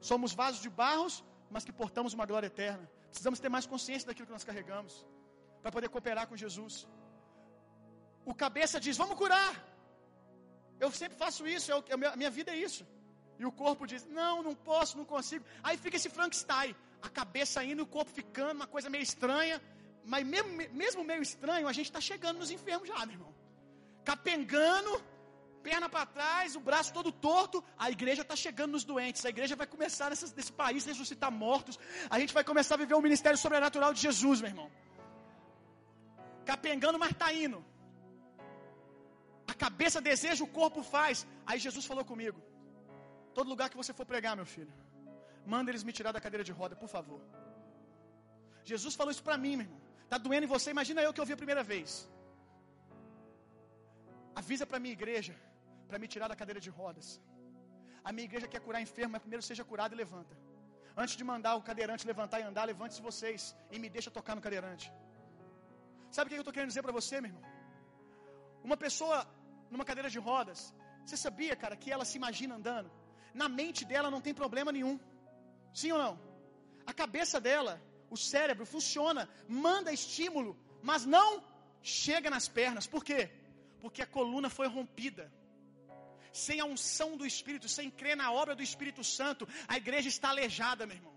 Somos 0.00 0.32
vasos 0.32 0.60
de 0.60 0.68
barros, 0.68 1.24
mas 1.50 1.64
que 1.64 1.72
portamos 1.72 2.14
uma 2.14 2.26
glória 2.26 2.48
eterna. 2.48 2.90
Precisamos 3.16 3.40
ter 3.44 3.50
mais 3.56 3.66
consciência 3.72 4.06
daquilo 4.08 4.26
que 4.28 4.36
nós 4.36 4.44
carregamos 4.48 4.94
para 5.62 5.70
poder 5.76 5.88
cooperar 5.94 6.24
com 6.30 6.36
Jesus. 6.42 6.74
O 8.30 8.34
cabeça 8.42 8.76
diz: 8.86 8.94
Vamos 9.02 9.16
curar. 9.22 9.52
Eu 10.84 10.90
sempre 11.00 11.16
faço 11.22 11.42
isso, 11.54 11.66
eu, 11.72 11.78
a 12.14 12.16
minha 12.20 12.32
vida 12.38 12.50
é 12.54 12.58
isso. 12.66 12.82
E 13.40 13.46
o 13.50 13.52
corpo 13.62 13.86
diz: 13.92 14.02
Não, 14.20 14.34
não 14.48 14.54
posso, 14.70 14.98
não 15.00 15.06
consigo. 15.14 15.44
Aí 15.62 15.78
fica 15.84 15.96
esse 16.00 16.10
Frankenstein, 16.16 16.76
a 17.08 17.10
cabeça 17.20 17.64
indo 17.70 17.84
o 17.84 17.90
corpo 17.96 18.10
ficando, 18.20 18.58
uma 18.60 18.70
coisa 18.74 18.90
meio 18.96 19.06
estranha. 19.10 19.56
Mas 20.12 20.24
mesmo, 20.34 20.50
mesmo 20.82 21.02
meio 21.12 21.22
estranho, 21.30 21.66
a 21.72 21.74
gente 21.78 21.88
está 21.92 22.02
chegando 22.10 22.38
nos 22.42 22.50
enfermos 22.56 22.86
já, 22.92 22.98
meu 23.06 23.16
irmão. 23.16 23.34
Capengando, 24.10 24.92
perna 25.66 25.88
para 25.94 26.06
trás, 26.16 26.54
o 26.58 26.62
braço 26.68 26.90
todo 26.96 27.10
torto, 27.26 27.58
a 27.84 27.86
igreja 27.94 28.22
está 28.24 28.36
chegando 28.44 28.72
nos 28.76 28.84
doentes, 28.90 29.22
a 29.28 29.30
igreja 29.34 29.54
vai 29.62 29.68
começar 29.74 30.08
nesse, 30.10 30.52
país 30.60 30.84
ressuscitar 30.90 31.30
mortos, 31.44 31.76
a 32.14 32.18
gente 32.20 32.32
vai 32.38 32.44
começar 32.50 32.74
a 32.76 32.82
viver 32.82 32.96
o 32.98 33.04
ministério 33.06 33.38
sobrenatural 33.44 33.92
de 33.96 34.00
Jesus, 34.06 34.40
meu 34.42 34.50
irmão. 34.52 34.68
Capengando, 36.50 37.00
mas 37.02 37.12
está 37.14 37.30
indo. 37.44 37.58
A 39.52 39.54
cabeça 39.64 40.00
deseja, 40.10 40.44
o 40.44 40.52
corpo 40.60 40.82
faz. 40.94 41.26
Aí 41.48 41.58
Jesus 41.66 41.84
falou 41.90 42.04
comigo: 42.12 42.38
Todo 43.38 43.52
lugar 43.54 43.68
que 43.72 43.80
você 43.82 43.92
for 43.98 44.06
pregar, 44.12 44.34
meu 44.40 44.48
filho, 44.54 44.72
manda 45.54 45.70
eles 45.72 45.84
me 45.88 45.94
tirar 45.98 46.12
da 46.18 46.22
cadeira 46.26 46.46
de 46.50 46.54
roda, 46.60 46.76
por 46.84 46.90
favor. 46.96 47.20
Jesus 48.72 48.94
falou 49.00 49.12
isso 49.16 49.26
para 49.28 49.38
mim, 49.46 49.56
meu 49.56 49.66
irmão. 49.66 49.82
Está 50.06 50.18
doendo 50.26 50.46
em 50.46 50.52
você, 50.54 50.68
imagina 50.76 51.02
eu 51.06 51.12
que 51.14 51.20
eu 51.22 51.28
vi 51.30 51.34
a 51.38 51.42
primeira 51.44 51.64
vez. 51.72 51.90
Avisa 54.40 54.64
para 54.70 54.82
minha 54.84 54.96
igreja 55.00 55.34
para 55.88 55.98
me 56.02 56.08
tirar 56.14 56.28
da 56.32 56.36
cadeira 56.40 56.60
de 56.66 56.70
rodas. 56.78 57.08
A 58.08 58.12
minha 58.12 58.26
igreja 58.30 58.48
quer 58.52 58.60
curar 58.66 58.80
enfermo, 58.86 59.12
mas 59.12 59.22
primeiro 59.26 59.44
seja 59.50 59.64
curado 59.70 59.94
e 59.94 59.98
levanta. 60.04 60.34
Antes 61.02 61.16
de 61.20 61.24
mandar 61.32 61.54
o 61.56 61.62
cadeirante 61.68 62.06
levantar 62.12 62.38
e 62.40 62.44
andar, 62.50 62.64
levante-se 62.72 63.02
vocês 63.10 63.54
e 63.70 63.78
me 63.78 63.88
deixa 63.96 64.10
tocar 64.18 64.34
no 64.36 64.42
cadeirante. 64.46 64.86
Sabe 66.16 66.26
o 66.26 66.30
que 66.30 66.36
eu 66.36 66.44
estou 66.44 66.54
querendo 66.56 66.72
dizer 66.74 66.82
para 66.86 66.96
você, 67.00 67.20
meu 67.20 67.30
irmão? 67.30 67.44
Uma 68.68 68.76
pessoa 68.84 69.18
numa 69.70 69.84
cadeira 69.90 70.10
de 70.14 70.20
rodas, 70.28 70.60
você 71.04 71.16
sabia, 71.16 71.54
cara, 71.54 71.76
que 71.82 71.90
ela 71.94 72.04
se 72.04 72.16
imagina 72.20 72.54
andando? 72.54 72.90
Na 73.40 73.48
mente 73.48 73.84
dela 73.84 74.10
não 74.14 74.20
tem 74.26 74.34
problema 74.42 74.72
nenhum. 74.76 74.98
Sim 75.80 75.92
ou 75.92 75.98
não? 76.04 76.14
A 76.86 76.92
cabeça 77.02 77.38
dela, 77.40 77.74
o 78.08 78.16
cérebro 78.16 78.64
funciona, 78.64 79.28
manda 79.46 79.92
estímulo, 79.92 80.52
mas 80.82 81.04
não 81.04 81.44
chega 81.82 82.30
nas 82.30 82.48
pernas. 82.48 82.86
Por 82.86 83.04
quê? 83.04 83.30
Porque 83.80 84.02
a 84.02 84.06
coluna 84.06 84.48
foi 84.48 84.66
rompida. 84.66 85.24
Sem 86.36 86.60
a 86.60 86.66
unção 86.66 87.16
do 87.16 87.24
Espírito, 87.24 87.66
sem 87.66 87.90
crer 87.90 88.14
na 88.14 88.30
obra 88.30 88.54
do 88.54 88.62
Espírito 88.62 89.02
Santo, 89.02 89.48
a 89.66 89.78
igreja 89.78 90.08
está 90.08 90.28
aleijada, 90.28 90.86
meu 90.86 90.96
irmão. 90.96 91.16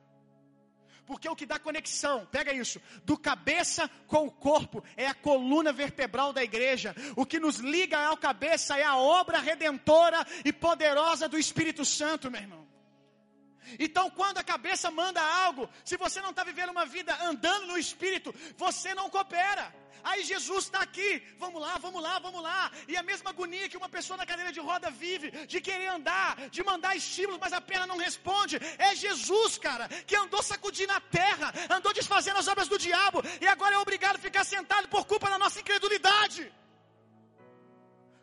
Porque 1.05 1.27
o 1.27 1.35
que 1.35 1.45
dá 1.45 1.59
conexão, 1.59 2.25
pega 2.31 2.53
isso, 2.53 2.79
do 3.03 3.17
cabeça 3.17 3.89
com 4.07 4.27
o 4.27 4.31
corpo, 4.31 4.81
é 4.95 5.07
a 5.07 5.13
coluna 5.13 5.73
vertebral 5.73 6.31
da 6.31 6.41
igreja. 6.41 6.95
O 7.17 7.25
que 7.25 7.37
nos 7.37 7.57
liga 7.57 7.99
ao 7.99 8.15
cabeça 8.15 8.77
é 8.77 8.83
a 8.83 8.95
obra 8.95 9.39
redentora 9.39 10.25
e 10.45 10.53
poderosa 10.53 11.27
do 11.27 11.37
Espírito 11.37 11.83
Santo, 11.83 12.31
meu 12.31 12.39
irmão. 12.39 12.68
Então, 13.77 14.09
quando 14.09 14.37
a 14.37 14.43
cabeça 14.43 14.89
manda 14.89 15.21
algo, 15.21 15.69
se 15.83 15.97
você 15.97 16.21
não 16.21 16.31
está 16.31 16.43
vivendo 16.43 16.69
uma 16.69 16.85
vida 16.85 17.15
andando 17.23 17.67
no 17.67 17.77
Espírito, 17.77 18.33
você 18.57 18.95
não 18.95 19.09
coopera. 19.09 19.73
Aí 20.03 20.23
Jesus 20.23 20.65
está 20.65 20.79
aqui, 20.79 21.21
vamos 21.37 21.61
lá, 21.61 21.77
vamos 21.77 22.01
lá, 22.01 22.19
vamos 22.19 22.41
lá. 22.41 22.71
E 22.87 22.95
a 22.95 23.03
mesma 23.03 23.31
agonia 23.31 23.67
que 23.67 23.77
uma 23.77 23.89
pessoa 23.89 24.17
na 24.17 24.25
cadeira 24.25 24.51
de 24.51 24.59
roda 24.59 24.89
vive, 24.89 25.31
de 25.45 25.59
querer 25.61 25.87
andar, 25.87 26.49
de 26.49 26.63
mandar 26.63 26.95
estímulos, 26.95 27.39
mas 27.39 27.53
a 27.53 27.61
perna 27.61 27.87
não 27.87 27.97
responde. 27.97 28.57
É 28.77 28.95
Jesus, 28.95 29.57
cara, 29.57 29.87
que 30.07 30.15
andou 30.15 30.41
sacudindo 30.41 30.93
a 30.93 31.01
terra, 31.01 31.53
andou 31.69 31.93
desfazendo 31.93 32.39
as 32.39 32.47
obras 32.47 32.67
do 32.67 32.77
diabo, 32.77 33.21
e 33.41 33.47
agora 33.47 33.75
é 33.75 33.79
obrigado 33.79 34.15
a 34.15 34.19
ficar 34.19 34.43
sentado 34.43 34.87
por 34.87 35.05
culpa 35.05 35.29
da 35.29 35.37
nossa 35.37 35.59
incredulidade. 35.59 36.51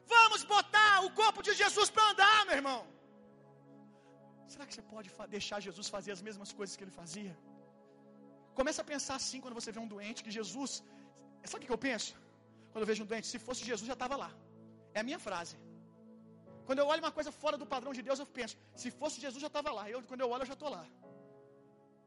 Vamos 0.07 0.45
botar 0.45 1.05
o 1.05 1.11
corpo 1.11 1.43
de 1.43 1.53
Jesus 1.53 1.91
para 1.91 2.11
andar, 2.11 2.47
meu 2.47 2.55
irmão. 2.55 2.96
Será 4.53 4.65
que 4.67 4.75
você 4.75 4.85
pode 4.95 5.09
deixar 5.37 5.59
Jesus 5.67 5.87
fazer 5.97 6.13
as 6.17 6.23
mesmas 6.27 6.51
coisas 6.59 6.75
que 6.77 6.85
ele 6.85 6.97
fazia? 7.01 7.33
Começa 8.59 8.81
a 8.83 8.87
pensar 8.93 9.17
assim 9.21 9.41
quando 9.43 9.59
você 9.61 9.71
vê 9.77 9.81
um 9.87 9.91
doente, 9.95 10.25
que 10.27 10.35
Jesus. 10.41 10.73
Sabe 11.53 11.65
o 11.65 11.67
que 11.69 11.75
eu 11.79 11.85
penso? 11.89 12.13
Quando 12.71 12.83
eu 12.85 12.91
vejo 12.91 13.03
um 13.05 13.11
doente, 13.11 13.27
se 13.33 13.39
fosse 13.47 13.63
Jesus, 13.71 13.87
já 13.93 13.97
estava 13.99 14.17
lá. 14.23 14.31
É 14.95 15.01
a 15.01 15.07
minha 15.09 15.19
frase. 15.27 15.57
Quando 16.67 16.81
eu 16.83 16.87
olho 16.93 17.03
uma 17.05 17.13
coisa 17.19 17.31
fora 17.43 17.57
do 17.63 17.67
padrão 17.75 17.93
de 17.99 18.03
Deus, 18.07 18.19
eu 18.23 18.27
penso, 18.39 18.55
se 18.83 18.91
fosse 19.01 19.21
Jesus, 19.25 19.41
já 19.47 19.51
estava 19.53 19.71
lá. 19.79 19.85
Eu, 19.95 20.01
quando 20.11 20.23
eu 20.25 20.31
olho, 20.35 20.43
eu 20.43 20.51
já 20.53 20.57
estou 20.59 20.71
lá. 20.77 20.85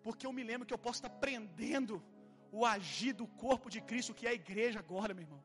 Porque 0.06 0.26
eu 0.28 0.34
me 0.38 0.44
lembro 0.50 0.68
que 0.68 0.74
eu 0.78 0.82
posso 0.86 1.00
estar 1.00 1.14
prendendo 1.26 1.96
o 2.52 2.66
agir 2.66 3.14
do 3.22 3.28
corpo 3.46 3.70
de 3.76 3.80
Cristo, 3.90 4.14
que 4.14 4.26
é 4.28 4.32
a 4.32 4.40
igreja 4.42 4.80
agora, 4.80 5.14
meu 5.14 5.26
irmão. 5.28 5.42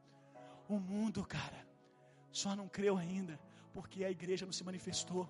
O 0.69 0.79
mundo, 0.91 1.25
cara, 1.37 1.61
só 2.43 2.57
não 2.61 2.69
creu 2.69 2.97
ainda, 2.97 3.39
porque 3.73 4.05
a 4.05 4.11
igreja 4.11 4.47
não 4.47 4.53
se 4.59 4.65
manifestou 4.65 5.29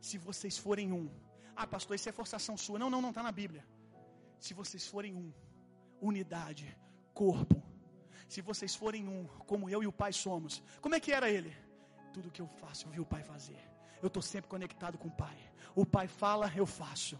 se 0.00 0.18
vocês 0.18 0.56
forem 0.58 0.92
um. 0.92 1.08
Ah, 1.54 1.66
pastor, 1.66 1.96
isso 1.96 2.08
é 2.08 2.12
forçação 2.12 2.56
sua. 2.56 2.78
Não, 2.78 2.90
não, 2.90 3.00
não 3.00 3.10
está 3.10 3.22
na 3.22 3.32
Bíblia. 3.32 3.66
Se 4.38 4.52
vocês 4.54 4.86
forem 4.86 5.14
um, 5.14 5.32
unidade, 6.00 6.76
corpo. 7.14 7.62
Se 8.28 8.40
vocês 8.40 8.74
forem 8.74 9.08
um, 9.08 9.26
como 9.46 9.70
eu 9.70 9.82
e 9.82 9.86
o 9.86 9.92
Pai 9.92 10.12
somos. 10.12 10.62
Como 10.80 10.94
é 10.94 11.00
que 11.00 11.12
era 11.12 11.30
ele? 11.30 11.56
Tudo 12.12 12.30
que 12.30 12.42
eu 12.42 12.46
faço, 12.46 12.86
eu 12.86 12.90
vi 12.90 13.00
o 13.00 13.06
Pai 13.06 13.22
fazer. 13.22 13.58
Eu 14.02 14.08
estou 14.08 14.22
sempre 14.22 14.50
conectado 14.50 14.98
com 14.98 15.08
o 15.08 15.16
Pai. 15.16 15.36
O 15.74 15.86
Pai 15.86 16.08
fala, 16.08 16.52
eu 16.54 16.66
faço. 16.66 17.18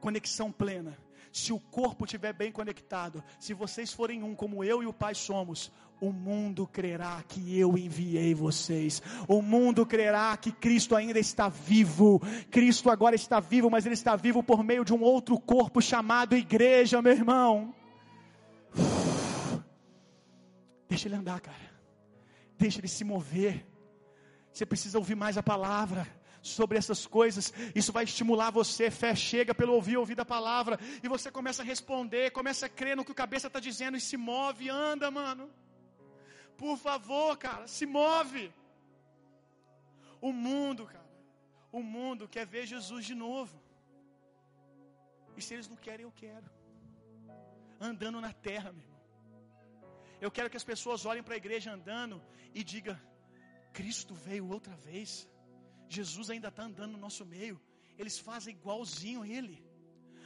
Conexão 0.00 0.50
plena. 0.50 0.96
Se 1.32 1.52
o 1.52 1.60
corpo 1.60 2.04
estiver 2.04 2.32
bem 2.32 2.50
conectado, 2.50 3.22
se 3.38 3.52
vocês 3.52 3.92
forem 3.92 4.22
um 4.22 4.34
como 4.34 4.64
eu 4.64 4.82
e 4.82 4.86
o 4.86 4.92
Pai 4.92 5.14
somos, 5.14 5.70
o 6.00 6.12
mundo 6.12 6.66
crerá 6.66 7.22
que 7.26 7.58
eu 7.58 7.76
enviei 7.76 8.34
vocês. 8.34 9.02
O 9.26 9.42
mundo 9.42 9.84
crerá 9.84 10.36
que 10.36 10.52
Cristo 10.52 10.94
ainda 10.94 11.18
está 11.18 11.48
vivo. 11.48 12.20
Cristo 12.50 12.90
agora 12.90 13.14
está 13.14 13.40
vivo, 13.40 13.70
mas 13.70 13.84
ele 13.84 13.94
está 13.94 14.16
vivo 14.16 14.42
por 14.42 14.62
meio 14.62 14.84
de 14.84 14.92
um 14.92 15.02
outro 15.02 15.38
corpo 15.38 15.82
chamado 15.82 16.36
igreja, 16.36 17.02
meu 17.02 17.12
irmão. 17.12 17.74
Deixa 20.88 21.08
ele 21.08 21.16
andar, 21.16 21.40
cara. 21.40 21.56
Deixa 22.56 22.80
ele 22.80 22.88
se 22.88 23.04
mover. 23.04 23.66
Você 24.52 24.64
precisa 24.64 24.98
ouvir 24.98 25.14
mais 25.14 25.36
a 25.36 25.42
palavra 25.42 26.06
sobre 26.40 26.78
essas 26.78 27.06
coisas, 27.06 27.52
isso 27.74 27.92
vai 27.92 28.04
estimular 28.04 28.50
você. 28.50 28.90
Fé 28.90 29.14
chega 29.14 29.54
pelo 29.54 29.74
ouvir, 29.74 29.96
ouvir 29.96 30.14
da 30.14 30.24
palavra, 30.24 30.78
e 31.02 31.08
você 31.08 31.30
começa 31.30 31.62
a 31.62 31.64
responder, 31.64 32.30
começa 32.30 32.66
a 32.66 32.68
crer 32.68 32.96
no 32.96 33.04
que 33.04 33.12
o 33.12 33.14
cabeça 33.14 33.48
está 33.48 33.60
dizendo 33.60 33.96
e 33.96 34.00
se 34.00 34.16
move, 34.16 34.68
anda, 34.70 35.10
mano. 35.10 35.50
Por 36.62 36.76
favor, 36.86 37.30
cara, 37.46 37.66
se 37.76 37.86
move. 37.86 38.44
O 40.28 40.32
mundo, 40.32 40.84
cara, 40.94 41.10
o 41.78 41.82
mundo 41.96 42.28
quer 42.34 42.46
ver 42.54 42.66
Jesus 42.74 43.02
de 43.10 43.14
novo. 43.14 43.56
E 45.36 45.42
se 45.46 45.54
eles 45.54 45.68
não 45.72 45.76
querem, 45.86 46.04
eu 46.04 46.14
quero. 46.22 46.48
Andando 47.88 48.20
na 48.20 48.32
terra, 48.48 48.72
meu 48.72 48.82
irmão. 48.82 48.98
Eu 50.20 50.30
quero 50.36 50.50
que 50.50 50.60
as 50.60 50.68
pessoas 50.72 51.06
olhem 51.10 51.22
para 51.22 51.34
a 51.34 51.42
igreja 51.42 51.70
andando 51.78 52.20
e 52.52 52.64
digam: 52.64 52.98
Cristo 53.72 54.14
veio 54.14 54.50
outra 54.56 54.76
vez. 54.88 55.10
Jesus 55.88 56.28
ainda 56.28 56.48
está 56.48 56.64
andando 56.64 56.92
no 56.92 57.04
nosso 57.06 57.24
meio. 57.24 57.56
Eles 57.96 58.18
fazem 58.18 58.54
igualzinho 58.54 59.24
ele. 59.24 59.56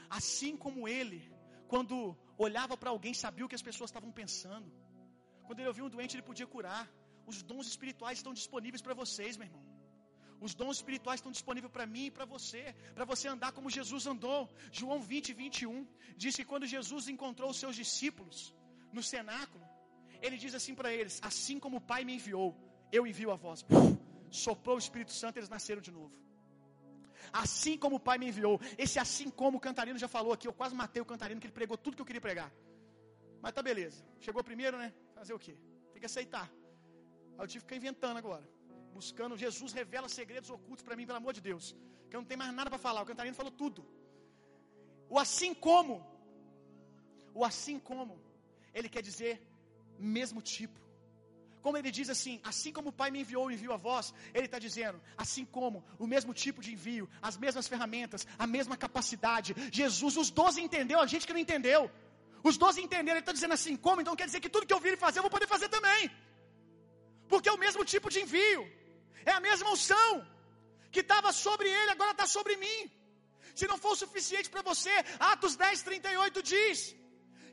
Assim 0.08 0.56
como 0.56 0.88
ele, 0.88 1.20
quando 1.68 2.16
olhava 2.38 2.74
para 2.76 2.90
alguém, 2.90 3.14
sabia 3.14 3.44
o 3.44 3.48
que 3.50 3.54
as 3.60 3.68
pessoas 3.70 3.90
estavam 3.90 4.10
pensando. 4.10 4.70
Quando 5.52 5.60
ele 5.60 5.68
ouvia 5.72 5.84
um 5.84 5.90
doente, 5.94 6.14
ele 6.16 6.28
podia 6.30 6.46
curar. 6.46 6.82
Os 7.30 7.42
dons 7.48 7.66
espirituais 7.72 8.16
estão 8.20 8.32
disponíveis 8.40 8.82
para 8.86 8.94
vocês, 8.94 9.36
meu 9.36 9.46
irmão. 9.48 9.64
Os 10.46 10.54
dons 10.60 10.76
espirituais 10.78 11.18
estão 11.18 11.32
disponíveis 11.38 11.70
para 11.70 11.84
mim 11.94 12.06
e 12.06 12.10
para 12.10 12.24
você, 12.24 12.62
para 12.94 13.04
você 13.04 13.28
andar 13.34 13.52
como 13.56 13.74
Jesus 13.78 14.06
andou. 14.12 14.40
João 14.78 14.98
20, 15.10 15.34
21 15.34 15.86
diz 16.16 16.34
que 16.38 16.46
quando 16.52 16.72
Jesus 16.74 17.06
encontrou 17.14 17.50
os 17.50 17.58
seus 17.62 17.76
discípulos 17.76 18.38
no 18.94 19.02
cenáculo, 19.02 19.62
ele 20.22 20.38
diz 20.38 20.54
assim 20.54 20.74
para 20.74 20.90
eles: 21.00 21.20
Assim 21.30 21.58
como 21.64 21.76
o 21.76 21.84
Pai 21.92 22.02
me 22.02 22.14
enviou, 22.14 22.48
eu 22.90 23.06
envio 23.06 23.30
a 23.30 23.36
vós 23.44 23.62
soprou 24.46 24.76
o 24.76 24.78
Espírito 24.78 25.12
Santo, 25.12 25.36
eles 25.38 25.50
nasceram 25.50 25.82
de 25.82 25.92
novo. 25.92 26.12
Assim 27.30 27.76
como 27.78 27.96
o 27.96 28.00
Pai 28.00 28.16
me 28.18 28.28
enviou, 28.28 28.58
esse 28.78 28.98
assim 28.98 29.28
como 29.30 29.58
o 29.58 29.60
Cantarino 29.60 29.98
já 29.98 30.08
falou 30.08 30.32
aqui, 30.32 30.48
eu 30.48 30.52
quase 30.52 30.74
matei 30.74 31.02
o 31.02 31.04
Cantarino, 31.04 31.40
que 31.40 31.46
ele 31.46 31.52
pregou 31.52 31.76
tudo 31.76 31.94
que 31.96 32.02
eu 32.02 32.06
queria 32.06 32.20
pregar. 32.28 32.50
Mas 33.42 33.52
tá 33.52 33.62
beleza, 33.62 34.02
chegou 34.20 34.42
primeiro, 34.42 34.78
né? 34.78 34.92
Fazer 35.22 35.34
o 35.34 35.42
quê? 35.46 35.54
Tem 35.92 36.00
que 36.02 36.10
aceitar. 36.12 36.46
Aí 37.36 37.42
eu 37.44 37.48
tive 37.50 37.60
que 37.60 37.66
ficar 37.66 37.76
inventando 37.76 38.16
agora. 38.22 38.44
Buscando, 38.98 39.36
Jesus 39.42 39.72
revela 39.80 40.08
segredos 40.08 40.50
ocultos 40.56 40.84
para 40.86 40.96
mim, 40.96 41.06
pelo 41.08 41.18
amor 41.22 41.32
de 41.38 41.42
Deus. 41.48 41.66
Que 42.08 42.16
eu 42.16 42.20
não 42.20 42.28
tenho 42.30 42.40
mais 42.42 42.52
nada 42.52 42.68
para 42.68 42.80
falar. 42.86 43.02
O 43.02 43.06
Cantarino 43.10 43.36
falou 43.40 43.52
tudo. 43.62 43.80
O 45.08 45.16
assim 45.24 45.52
como, 45.66 45.94
o 47.40 47.44
assim 47.50 47.78
como, 47.90 48.14
ele 48.74 48.88
quer 48.94 49.02
dizer 49.10 49.34
mesmo 50.16 50.42
tipo. 50.42 50.80
Como 51.64 51.76
ele 51.78 51.92
diz 51.98 52.10
assim, 52.10 52.40
assim 52.42 52.72
como 52.76 52.88
o 52.88 52.98
Pai 53.00 53.12
me 53.12 53.20
enviou 53.20 53.48
e 53.48 53.54
enviou 53.54 53.74
a 53.74 53.82
vós, 53.88 54.12
ele 54.34 54.46
está 54.46 54.58
dizendo, 54.58 55.00
assim 55.16 55.44
como 55.44 55.84
o 56.04 56.06
mesmo 56.14 56.34
tipo 56.34 56.60
de 56.60 56.72
envio, 56.72 57.08
as 57.30 57.36
mesmas 57.36 57.68
ferramentas, 57.68 58.26
a 58.36 58.46
mesma 58.56 58.76
capacidade. 58.76 59.54
Jesus, 59.70 60.16
os 60.16 60.30
doze 60.30 60.60
entendeu, 60.60 60.98
a 60.98 61.06
gente 61.06 61.28
que 61.28 61.32
não 61.32 61.46
entendeu. 61.46 61.88
Os 62.48 62.56
doze 62.62 62.80
entenderam, 62.86 63.18
ele 63.18 63.26
está 63.26 63.34
dizendo 63.38 63.54
assim, 63.58 63.74
como? 63.86 64.00
Então 64.02 64.16
quer 64.20 64.28
dizer 64.30 64.40
que 64.44 64.52
tudo 64.54 64.66
que 64.68 64.76
eu 64.76 64.84
vir 64.86 64.96
fazer, 65.04 65.18
eu 65.18 65.26
vou 65.26 65.34
poder 65.36 65.48
fazer 65.54 65.68
também. 65.76 66.02
Porque 67.32 67.48
é 67.48 67.54
o 67.58 67.62
mesmo 67.66 67.84
tipo 67.92 68.08
de 68.14 68.20
envio, 68.24 68.62
é 69.30 69.32
a 69.38 69.42
mesma 69.48 69.70
unção, 69.76 70.10
que 70.94 71.00
estava 71.06 71.30
sobre 71.32 71.68
ele, 71.78 71.90
agora 71.96 72.12
está 72.16 72.26
sobre 72.36 72.56
mim. 72.64 72.80
Se 73.58 73.66
não 73.70 73.78
for 73.84 73.92
o 73.92 74.00
suficiente 74.04 74.50
para 74.54 74.62
você, 74.70 74.94
Atos 75.32 75.54
10, 75.56 75.82
38 75.82 76.42
diz 76.42 76.78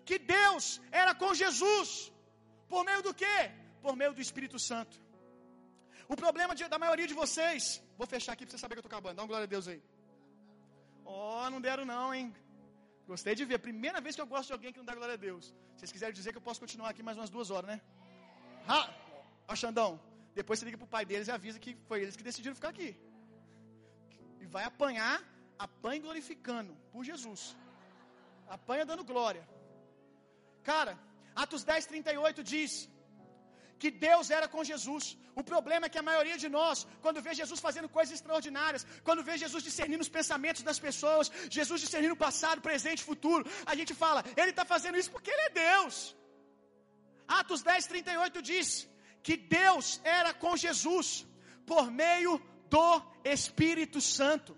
que 0.10 0.18
Deus 0.18 0.66
era 1.03 1.14
com 1.22 1.32
Jesus, 1.44 1.90
por 2.68 2.84
meio 2.90 3.02
do 3.07 3.14
quê? 3.22 3.38
por 3.82 3.95
meio 3.95 4.14
do 4.14 4.22
Espírito 4.22 4.57
Santo. 4.70 4.95
O 6.07 6.16
problema 6.16 6.53
de, 6.56 6.68
da 6.68 6.80
maioria 6.80 7.07
de 7.07 7.14
vocês, 7.14 7.82
vou 7.98 8.07
fechar 8.07 8.34
aqui 8.34 8.45
para 8.45 8.52
você 8.52 8.61
saber 8.64 8.76
que 8.76 8.80
eu 8.80 8.86
estou 8.86 8.95
acabando, 8.95 9.16
dá 9.18 9.22
uma 9.24 9.28
glória 9.28 9.48
a 9.49 9.53
Deus 9.56 9.68
aí. 9.68 9.82
Oh, 11.06 11.49
não 11.49 11.61
deram 11.61 11.86
não, 11.86 12.14
hein? 12.14 12.36
Gostei 13.11 13.34
de 13.40 13.44
ver, 13.49 13.57
primeira 13.69 13.99
vez 14.06 14.14
que 14.15 14.22
eu 14.23 14.30
gosto 14.34 14.48
de 14.49 14.56
alguém 14.56 14.72
que 14.73 14.80
não 14.81 14.88
dá 14.90 14.95
glória 14.99 15.15
a 15.19 15.22
Deus. 15.27 15.45
Vocês 15.76 15.91
quiserem 15.94 16.15
dizer 16.19 16.31
que 16.31 16.40
eu 16.41 16.48
posso 16.48 16.60
continuar 16.64 16.90
aqui 16.90 17.02
mais 17.07 17.18
umas 17.19 17.31
duas 17.36 17.49
horas, 17.53 17.69
né? 17.72 17.77
Ah, 18.76 18.88
ó, 19.52 19.56
Xandão, 19.61 19.91
depois 20.40 20.60
você 20.60 20.65
liga 20.68 20.77
pro 20.81 20.94
pai 20.95 21.03
deles 21.11 21.27
e 21.27 21.31
avisa 21.31 21.57
que 21.64 21.72
foi 21.88 21.98
eles 22.03 22.15
que 22.19 22.27
decidiram 22.30 22.60
ficar 22.60 22.69
aqui. 22.76 22.90
E 24.41 24.45
vai 24.56 24.64
apanhar, 24.72 25.15
apanha 25.68 26.03
glorificando 26.06 26.73
por 26.91 27.03
Jesus. 27.10 27.41
Apanha 28.57 28.86
dando 28.91 29.03
glória. 29.11 29.44
Cara, 30.72 30.94
Atos 31.44 31.64
10, 31.64 31.88
38 31.88 32.44
diz: 32.44 32.72
que 33.81 33.89
Deus 34.07 34.27
era 34.38 34.47
com 34.53 34.64
Jesus. 34.72 35.06
O 35.39 35.43
problema 35.51 35.85
é 35.85 35.91
que 35.93 36.01
a 36.01 36.07
maioria 36.10 36.38
de 36.43 36.49
nós, 36.57 36.85
quando 37.03 37.23
vê 37.26 37.34
Jesus 37.41 37.60
fazendo 37.68 37.89
coisas 37.97 38.14
extraordinárias, 38.18 38.85
quando 39.07 39.26
vê 39.27 39.35
Jesus 39.43 39.64
discernindo 39.69 40.03
os 40.06 40.14
pensamentos 40.18 40.64
das 40.69 40.80
pessoas, 40.88 41.31
Jesus 41.57 41.80
discernindo 41.85 42.15
o 42.15 42.23
passado, 42.27 42.65
presente 42.69 43.10
futuro, 43.11 43.43
a 43.65 43.76
gente 43.80 43.93
fala, 44.03 44.23
ele 44.41 44.53
está 44.56 44.65
fazendo 44.73 44.99
isso 45.01 45.11
porque 45.15 45.31
ele 45.35 45.47
é 45.47 45.51
Deus. 45.65 45.95
Atos 47.39 47.61
10, 47.61 47.88
38 47.93 48.41
diz 48.51 48.69
que 49.27 49.35
Deus 49.38 49.88
era 50.03 50.34
com 50.34 50.56
Jesus 50.65 51.07
por 51.72 51.85
meio 52.03 52.34
do 52.76 52.89
Espírito 53.23 54.01
Santo. 54.01 54.57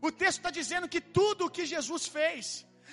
O 0.00 0.10
texto 0.10 0.38
está 0.38 0.50
dizendo 0.50 0.88
que 0.88 1.00
tudo 1.00 1.46
o 1.46 1.50
que 1.50 1.66
Jesus 1.66 2.06
fez, 2.06 2.44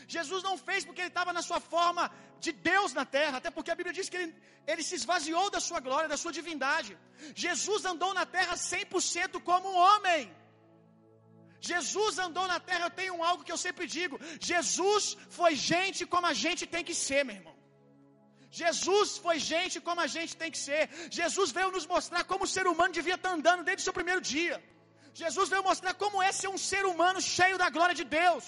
Jesus 0.07 0.41
não 0.43 0.55
fez 0.57 0.85
porque 0.85 1.01
ele 1.01 1.13
estava 1.13 1.31
na 1.33 1.41
sua 1.41 1.59
forma 1.59 2.03
de 2.45 2.51
Deus 2.51 2.93
na 2.93 3.05
terra, 3.17 3.37
até 3.37 3.49
porque 3.55 3.71
a 3.71 3.77
Bíblia 3.79 3.93
diz 3.99 4.09
que 4.09 4.17
ele, 4.17 4.35
ele 4.71 4.83
se 4.83 4.95
esvaziou 4.99 5.49
da 5.49 5.59
sua 5.67 5.79
glória, 5.87 6.13
da 6.13 6.17
sua 6.23 6.31
divindade. 6.31 6.97
Jesus 7.45 7.83
andou 7.85 8.13
na 8.13 8.25
terra 8.37 8.55
100% 8.55 9.41
como 9.49 9.69
um 9.73 9.77
homem. 9.87 10.23
Jesus 11.71 12.19
andou 12.25 12.45
na 12.53 12.59
terra, 12.69 12.85
eu 12.85 12.95
tenho 13.01 13.23
algo 13.29 13.43
que 13.43 13.53
eu 13.55 13.61
sempre 13.65 13.85
digo: 13.97 14.19
Jesus 14.51 15.17
foi 15.39 15.51
gente 15.55 16.01
como 16.13 16.27
a 16.33 16.35
gente 16.43 16.65
tem 16.73 16.83
que 16.89 16.95
ser, 17.05 17.23
meu 17.25 17.37
irmão. 17.39 17.55
Jesus 18.61 19.17
foi 19.23 19.37
gente 19.53 19.77
como 19.87 20.01
a 20.05 20.09
gente 20.15 20.33
tem 20.41 20.51
que 20.53 20.61
ser. 20.67 20.83
Jesus 21.19 21.49
veio 21.57 21.71
nos 21.77 21.87
mostrar 21.93 22.23
como 22.31 22.45
o 22.45 22.51
ser 22.55 22.65
humano 22.71 22.93
devia 22.99 23.17
estar 23.19 23.31
andando 23.37 23.63
desde 23.67 23.81
o 23.81 23.87
seu 23.87 23.95
primeiro 23.99 24.21
dia. 24.33 24.57
Jesus 25.21 25.49
veio 25.53 25.63
mostrar 25.71 25.93
como 26.03 26.21
é 26.27 26.31
ser 26.31 26.49
um 26.55 26.61
ser 26.71 26.83
humano 26.91 27.19
cheio 27.35 27.57
da 27.63 27.69
glória 27.75 27.95
de 28.01 28.05
Deus. 28.19 28.45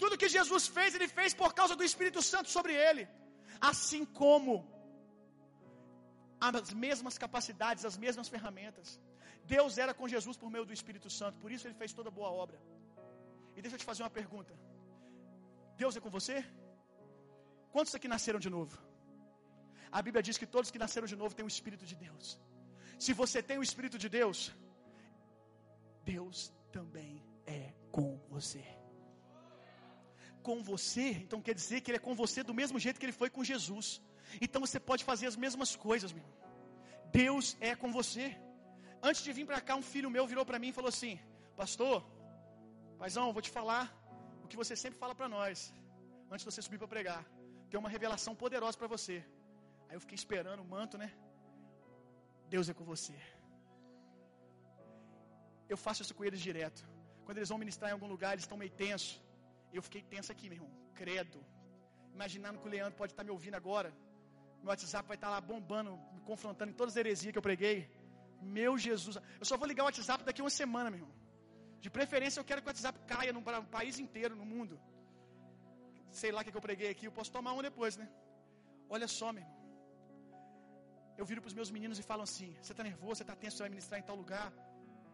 Tudo 0.00 0.20
que 0.22 0.28
Jesus 0.36 0.66
fez, 0.76 0.90
ele 0.96 1.08
fez 1.18 1.32
por 1.40 1.50
causa 1.58 1.74
do 1.78 1.84
Espírito 1.88 2.20
Santo 2.32 2.48
sobre 2.56 2.74
ele. 2.88 3.04
Assim 3.70 4.04
como 4.22 4.54
as 6.40 6.72
mesmas 6.84 7.16
capacidades, 7.24 7.84
as 7.90 7.98
mesmas 8.04 8.28
ferramentas. 8.34 8.88
Deus 9.54 9.76
era 9.84 9.92
com 9.98 10.08
Jesus 10.14 10.36
por 10.42 10.50
meio 10.54 10.64
do 10.68 10.72
Espírito 10.78 11.10
Santo, 11.18 11.38
por 11.42 11.50
isso 11.54 11.66
ele 11.66 11.78
fez 11.82 11.92
toda 11.92 12.10
boa 12.18 12.30
obra. 12.44 12.58
E 13.56 13.60
deixa 13.62 13.76
eu 13.76 13.82
te 13.82 13.88
fazer 13.90 14.02
uma 14.04 14.14
pergunta: 14.20 14.54
Deus 15.76 15.96
é 15.96 16.00
com 16.00 16.10
você? 16.18 16.36
Quantos 17.74 17.94
aqui 17.94 18.08
nasceram 18.08 18.40
de 18.46 18.50
novo? 18.56 18.74
A 19.92 20.00
Bíblia 20.06 20.22
diz 20.22 20.38
que 20.38 20.46
todos 20.46 20.70
que 20.70 20.78
nasceram 20.84 21.06
de 21.12 21.16
novo 21.22 21.34
têm 21.34 21.44
o 21.44 21.54
Espírito 21.56 21.84
de 21.84 21.96
Deus. 22.06 22.40
Se 22.98 23.12
você 23.12 23.42
tem 23.42 23.58
o 23.58 23.62
Espírito 23.62 23.98
de 23.98 24.08
Deus, 24.08 24.38
Deus 26.04 26.52
também 26.76 27.12
é 27.46 27.62
com 27.90 28.08
você. 28.28 28.79
Com 30.48 30.62
você, 30.62 31.08
então 31.24 31.40
quer 31.46 31.54
dizer 31.54 31.80
que 31.80 31.90
Ele 31.90 31.98
é 31.98 32.06
com 32.08 32.14
você 32.14 32.42
do 32.42 32.54
mesmo 32.60 32.78
jeito 32.84 32.98
que 33.00 33.06
Ele 33.06 33.20
foi 33.22 33.30
com 33.36 33.42
Jesus. 33.52 33.88
Então 34.44 34.60
você 34.64 34.78
pode 34.90 35.02
fazer 35.10 35.26
as 35.26 35.36
mesmas 35.44 35.74
coisas, 35.76 36.12
meu. 36.12 36.28
Deus 37.12 37.56
é 37.60 37.74
com 37.74 37.90
você. 37.98 38.26
Antes 39.02 39.22
de 39.26 39.32
vir 39.32 39.46
para 39.50 39.60
cá, 39.60 39.74
um 39.82 39.86
filho 39.92 40.10
meu 40.16 40.26
virou 40.26 40.44
para 40.50 40.58
mim 40.62 40.68
e 40.68 40.76
falou 40.78 40.88
assim: 40.88 41.18
Pastor, 41.56 41.96
paizão, 42.98 43.32
vou 43.32 43.42
te 43.46 43.52
falar 43.58 43.84
o 44.44 44.48
que 44.50 44.56
você 44.62 44.74
sempre 44.76 44.98
fala 44.98 45.14
para 45.14 45.28
nós, 45.28 45.72
antes 46.30 46.44
de 46.44 46.50
você 46.50 46.62
subir 46.62 46.78
para 46.78 46.88
pregar. 46.96 47.22
Tem 47.70 47.78
uma 47.78 47.92
revelação 47.96 48.34
poderosa 48.34 48.76
para 48.76 48.88
você. 48.96 49.16
Aí 49.88 49.96
eu 49.96 50.00
fiquei 50.04 50.18
esperando 50.22 50.60
o 50.60 50.70
manto, 50.74 50.96
né? 51.02 51.10
Deus 52.48 52.68
é 52.68 52.74
com 52.74 52.84
você. 52.84 53.16
Eu 55.68 55.76
faço 55.76 56.02
isso 56.02 56.14
com 56.14 56.24
eles 56.24 56.40
direto. 56.40 56.80
Quando 57.24 57.38
eles 57.38 57.48
vão 57.48 57.58
ministrar 57.58 57.90
em 57.90 57.96
algum 57.96 58.08
lugar, 58.14 58.32
eles 58.32 58.44
estão 58.44 58.58
meio 58.58 58.72
tensos. 58.72 59.22
Eu 59.72 59.82
fiquei 59.82 60.02
tenso 60.02 60.30
aqui, 60.32 60.48
meu 60.48 60.56
irmão. 60.58 60.70
Credo. 60.94 61.38
Imaginando 62.14 62.58
que 62.60 62.66
o 62.68 62.70
Leandro 62.70 62.96
pode 62.96 63.12
estar 63.12 63.24
me 63.24 63.30
ouvindo 63.30 63.54
agora. 63.54 63.90
Meu 64.60 64.68
WhatsApp 64.68 65.06
vai 65.06 65.16
estar 65.16 65.30
lá 65.30 65.40
bombando, 65.40 65.98
me 66.12 66.20
confrontando 66.20 66.70
em 66.72 66.74
todas 66.74 66.94
as 66.94 66.98
heresias 67.02 67.32
que 67.32 67.38
eu 67.38 67.42
preguei. 67.50 67.90
Meu 68.40 68.76
Jesus. 68.76 69.16
Eu 69.38 69.46
só 69.50 69.56
vou 69.56 69.66
ligar 69.66 69.84
o 69.84 69.86
WhatsApp 69.86 70.24
daqui 70.24 70.42
uma 70.42 70.50
semana, 70.50 70.90
meu 70.90 71.00
irmão. 71.00 71.14
De 71.80 71.88
preferência, 71.88 72.40
eu 72.40 72.44
quero 72.44 72.60
que 72.60 72.68
o 72.68 72.70
WhatsApp 72.72 72.98
caia 73.06 73.32
no 73.32 73.42
país 73.76 73.98
inteiro, 73.98 74.34
no 74.36 74.44
mundo. 74.44 74.78
Sei 76.10 76.30
lá 76.32 76.40
o 76.40 76.44
que 76.44 76.54
eu 76.54 76.60
preguei 76.68 76.90
aqui, 76.90 77.06
eu 77.06 77.12
posso 77.12 77.32
tomar 77.32 77.52
um 77.52 77.62
depois, 77.62 77.96
né? 77.96 78.08
Olha 78.88 79.08
só, 79.08 79.32
meu 79.32 79.42
irmão. 79.42 79.60
Eu 81.16 81.24
viro 81.30 81.40
para 81.42 81.48
os 81.48 81.54
meus 81.54 81.70
meninos 81.70 81.98
e 81.98 82.02
falo 82.02 82.22
assim: 82.22 82.50
Você 82.60 82.72
está 82.72 82.82
nervoso, 82.82 83.16
você 83.16 83.22
está 83.22 83.36
tenso, 83.36 83.56
você 83.56 83.62
vai 83.62 83.70
ministrar 83.70 84.00
em 84.00 84.02
tal 84.02 84.16
lugar. 84.16 84.52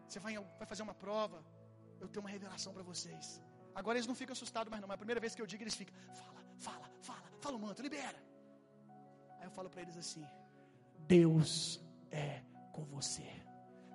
Você 0.07 0.19
vai, 0.19 0.33
vai 0.59 0.67
fazer 0.71 0.83
uma 0.83 0.93
prova. 0.93 1.43
Eu 1.99 2.07
tenho 2.07 2.23
uma 2.25 2.29
revelação 2.29 2.73
para 2.73 2.83
vocês. 2.83 3.41
Agora 3.79 3.95
eles 3.97 4.07
não 4.07 4.15
ficam 4.21 4.33
assustados 4.33 4.71
mais 4.71 4.81
não. 4.81 4.87
Mas 4.87 4.95
a 4.95 5.03
primeira 5.03 5.21
vez 5.23 5.35
que 5.35 5.41
eu 5.41 5.45
digo, 5.51 5.61
eles 5.61 5.75
ficam: 5.75 5.93
Fala, 6.21 6.41
fala, 6.57 6.89
fala, 7.09 7.27
fala 7.39 7.57
o 7.57 7.59
manto, 7.59 7.83
libera. 7.87 8.19
Aí 9.39 9.45
eu 9.45 9.51
falo 9.51 9.69
para 9.69 9.83
eles 9.83 9.95
assim: 9.95 10.25
Deus 11.07 11.79
é 12.11 12.41
com 12.73 12.83
você. 12.85 13.27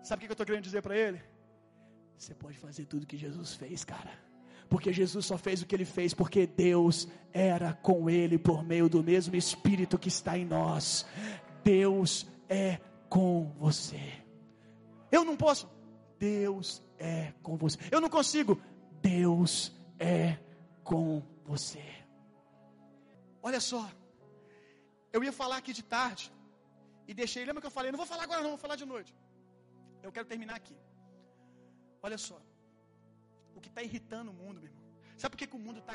Sabe 0.05 0.21
o 0.21 0.27
que 0.27 0.31
eu 0.31 0.35
estou 0.35 0.47
querendo 0.47 0.63
dizer 0.63 0.83
para 0.83 0.97
ele? 0.97 1.21
Você 2.17 2.33
pode 2.33 2.57
fazer 2.59 2.85
tudo 2.87 3.07
que 3.07 3.17
Jesus 3.17 3.55
fez, 3.55 3.85
cara. 3.85 4.13
Porque 4.69 4.93
Jesus 4.93 5.27
só 5.27 5.37
fez 5.37 5.61
o 5.61 5.67
que 5.67 5.75
ele 5.75 5.85
fez 5.85 6.15
porque 6.15 6.47
Deus 6.47 7.09
era 7.33 7.73
com 7.73 8.09
ele 8.09 8.39
por 8.39 8.65
meio 8.65 8.89
do 8.89 9.03
mesmo 9.03 9.35
Espírito 9.35 9.99
que 9.99 10.09
está 10.09 10.39
em 10.39 10.45
nós. 10.45 11.05
Deus 11.65 12.27
é 12.49 12.79
com 13.09 13.53
você. 13.59 14.01
Eu 15.11 15.25
não 15.25 15.37
posso. 15.37 15.69
Deus 16.19 16.81
é 16.99 17.33
com 17.43 17.57
você. 17.57 17.79
Eu 17.91 18.01
não 18.01 18.09
consigo. 18.09 18.63
Deus 19.11 19.53
é 19.99 20.39
com 20.91 21.07
você. 21.51 21.85
Olha 23.49 23.61
só. 23.71 23.83
Eu 25.13 25.23
ia 25.27 25.33
falar 25.41 25.57
aqui 25.63 25.73
de 25.79 25.85
tarde 25.97 26.25
e 27.09 27.13
deixei. 27.21 27.45
Lembra 27.45 27.63
que 27.63 27.71
eu 27.71 27.77
falei? 27.79 27.91
Não 27.93 28.03
vou 28.03 28.11
falar 28.13 28.25
agora, 28.29 28.43
não, 28.45 28.55
vou 28.57 28.65
falar 28.67 28.77
de 28.83 28.87
noite. 28.95 29.13
Eu 30.07 30.13
quero 30.17 30.29
terminar 30.33 30.57
aqui. 30.63 30.77
Olha 32.07 32.19
só. 32.29 32.39
O 33.57 33.61
que 33.61 33.71
está 33.73 33.83
irritando 33.89 34.31
o 34.31 34.39
mundo, 34.43 34.61
meu 34.63 34.71
irmão. 34.71 34.87
Sabe 35.21 35.33
por 35.33 35.39
que, 35.41 35.51
que 35.53 35.59
o 35.61 35.65
mundo 35.67 35.81
está, 35.83 35.95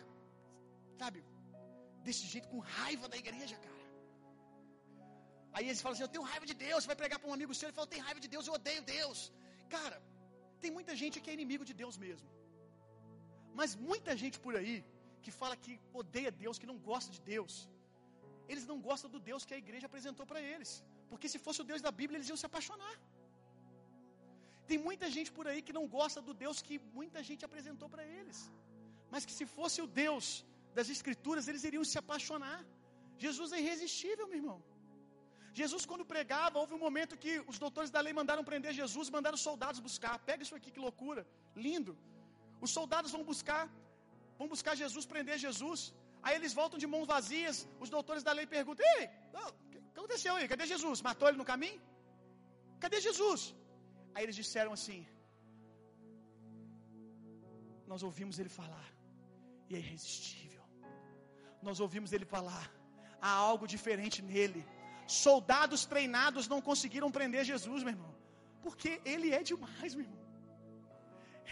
sabe, 1.01 1.19
desse 2.05 2.25
jeito, 2.33 2.47
com 2.51 2.59
raiva 2.59 3.07
da 3.13 3.17
igreja, 3.23 3.55
cara? 3.65 3.83
Aí 5.55 5.65
eles 5.69 5.81
falam 5.81 5.93
assim: 5.95 6.05
Eu 6.07 6.13
tenho 6.15 6.25
raiva 6.31 6.45
de 6.51 6.55
Deus. 6.65 6.79
Você 6.83 6.89
vai 6.93 6.99
pregar 7.03 7.19
para 7.19 7.29
um 7.31 7.37
amigo 7.37 7.55
seu, 7.59 7.67
ele 7.67 7.77
fala: 7.77 7.87
Eu 7.87 7.93
tenho 7.95 8.05
raiva 8.09 8.21
de 8.25 8.29
Deus, 8.33 8.47
eu 8.47 8.55
odeio 8.59 8.83
Deus. 8.97 9.19
Cara, 9.75 9.97
tem 10.61 10.71
muita 10.77 10.95
gente 11.01 11.19
que 11.23 11.29
é 11.31 11.33
inimigo 11.39 11.65
de 11.69 11.75
Deus 11.81 11.97
mesmo. 12.05 12.29
Mas 13.59 13.71
muita 13.89 14.11
gente 14.21 14.37
por 14.45 14.53
aí 14.59 14.75
que 15.23 15.31
fala 15.39 15.55
que 15.63 15.73
odeia 16.01 16.31
Deus, 16.43 16.59
que 16.61 16.69
não 16.71 16.77
gosta 16.89 17.09
de 17.15 17.21
Deus, 17.33 17.53
eles 18.51 18.65
não 18.71 18.77
gostam 18.87 19.09
do 19.15 19.19
Deus 19.29 19.45
que 19.47 19.55
a 19.57 19.61
igreja 19.63 19.87
apresentou 19.89 20.25
para 20.31 20.41
eles. 20.53 20.71
Porque 21.11 21.27
se 21.33 21.39
fosse 21.45 21.59
o 21.63 21.67
Deus 21.71 21.81
da 21.87 21.91
Bíblia, 21.99 22.17
eles 22.17 22.29
iam 22.31 22.39
se 22.43 22.47
apaixonar. 22.49 22.95
Tem 24.69 24.77
muita 24.87 25.07
gente 25.15 25.29
por 25.37 25.45
aí 25.49 25.61
que 25.67 25.77
não 25.79 25.85
gosta 25.97 26.21
do 26.27 26.33
Deus 26.43 26.57
que 26.67 26.77
muita 26.99 27.19
gente 27.27 27.43
apresentou 27.49 27.89
para 27.93 28.05
eles. 28.17 28.39
Mas 29.11 29.25
que 29.27 29.35
se 29.39 29.45
fosse 29.57 29.79
o 29.85 29.87
Deus 30.03 30.25
das 30.77 30.89
Escrituras, 30.95 31.47
eles 31.49 31.63
iriam 31.69 31.85
se 31.91 31.97
apaixonar. 32.03 32.59
Jesus 33.25 33.51
é 33.57 33.59
irresistível, 33.63 34.27
meu 34.31 34.39
irmão. 34.41 34.59
Jesus, 35.59 35.83
quando 35.89 36.05
pregava, 36.13 36.59
houve 36.61 36.73
um 36.77 36.83
momento 36.87 37.21
que 37.23 37.33
os 37.51 37.57
doutores 37.63 37.91
da 37.95 38.01
lei 38.05 38.13
mandaram 38.19 38.43
prender 38.49 38.73
Jesus, 38.81 39.09
mandaram 39.17 39.39
soldados 39.47 39.79
buscar. 39.87 40.15
Pega 40.29 40.43
isso 40.45 40.57
aqui, 40.59 40.69
que 40.75 40.83
loucura, 40.87 41.23
lindo. 41.67 41.93
Os 42.65 42.71
soldados 42.77 43.11
vão 43.15 43.23
buscar, 43.31 43.63
vão 44.39 44.47
buscar 44.53 44.73
Jesus, 44.83 45.05
prender 45.13 45.37
Jesus. 45.45 45.79
Aí 46.25 46.35
eles 46.39 46.53
voltam 46.59 46.79
de 46.83 46.87
mãos 46.93 47.07
vazias. 47.15 47.57
Os 47.83 47.89
doutores 47.95 48.23
da 48.27 48.33
lei 48.39 48.47
perguntam: 48.55 48.85
Ei, 48.97 49.05
o 49.49 49.69
que 49.71 49.77
aconteceu 49.95 50.33
aí? 50.35 50.47
Cadê 50.53 50.65
Jesus? 50.73 51.01
Matou 51.09 51.27
ele 51.29 51.41
no 51.43 51.49
caminho? 51.53 51.81
Cadê 52.83 52.99
Jesus? 53.09 53.41
Aí 54.15 54.23
eles 54.25 54.37
disseram 54.41 54.73
assim: 54.77 54.99
Nós 57.91 58.03
ouvimos 58.09 58.37
ele 58.41 58.53
falar, 58.61 58.87
e 59.69 59.75
é 59.77 59.79
irresistível. 59.85 60.63
Nós 61.67 61.79
ouvimos 61.85 62.11
ele 62.15 62.25
falar, 62.35 62.65
há 63.21 63.31
algo 63.49 63.65
diferente 63.75 64.21
nele. 64.21 64.61
Soldados 65.07 65.85
treinados 65.85 66.47
não 66.53 66.61
conseguiram 66.69 67.09
prender 67.17 67.43
Jesus, 67.51 67.81
meu 67.83 67.93
irmão. 67.95 68.13
Porque 68.61 69.01
ele 69.05 69.29
é 69.39 69.41
demais, 69.51 69.95
meu 69.95 70.05
irmão. 70.05 70.26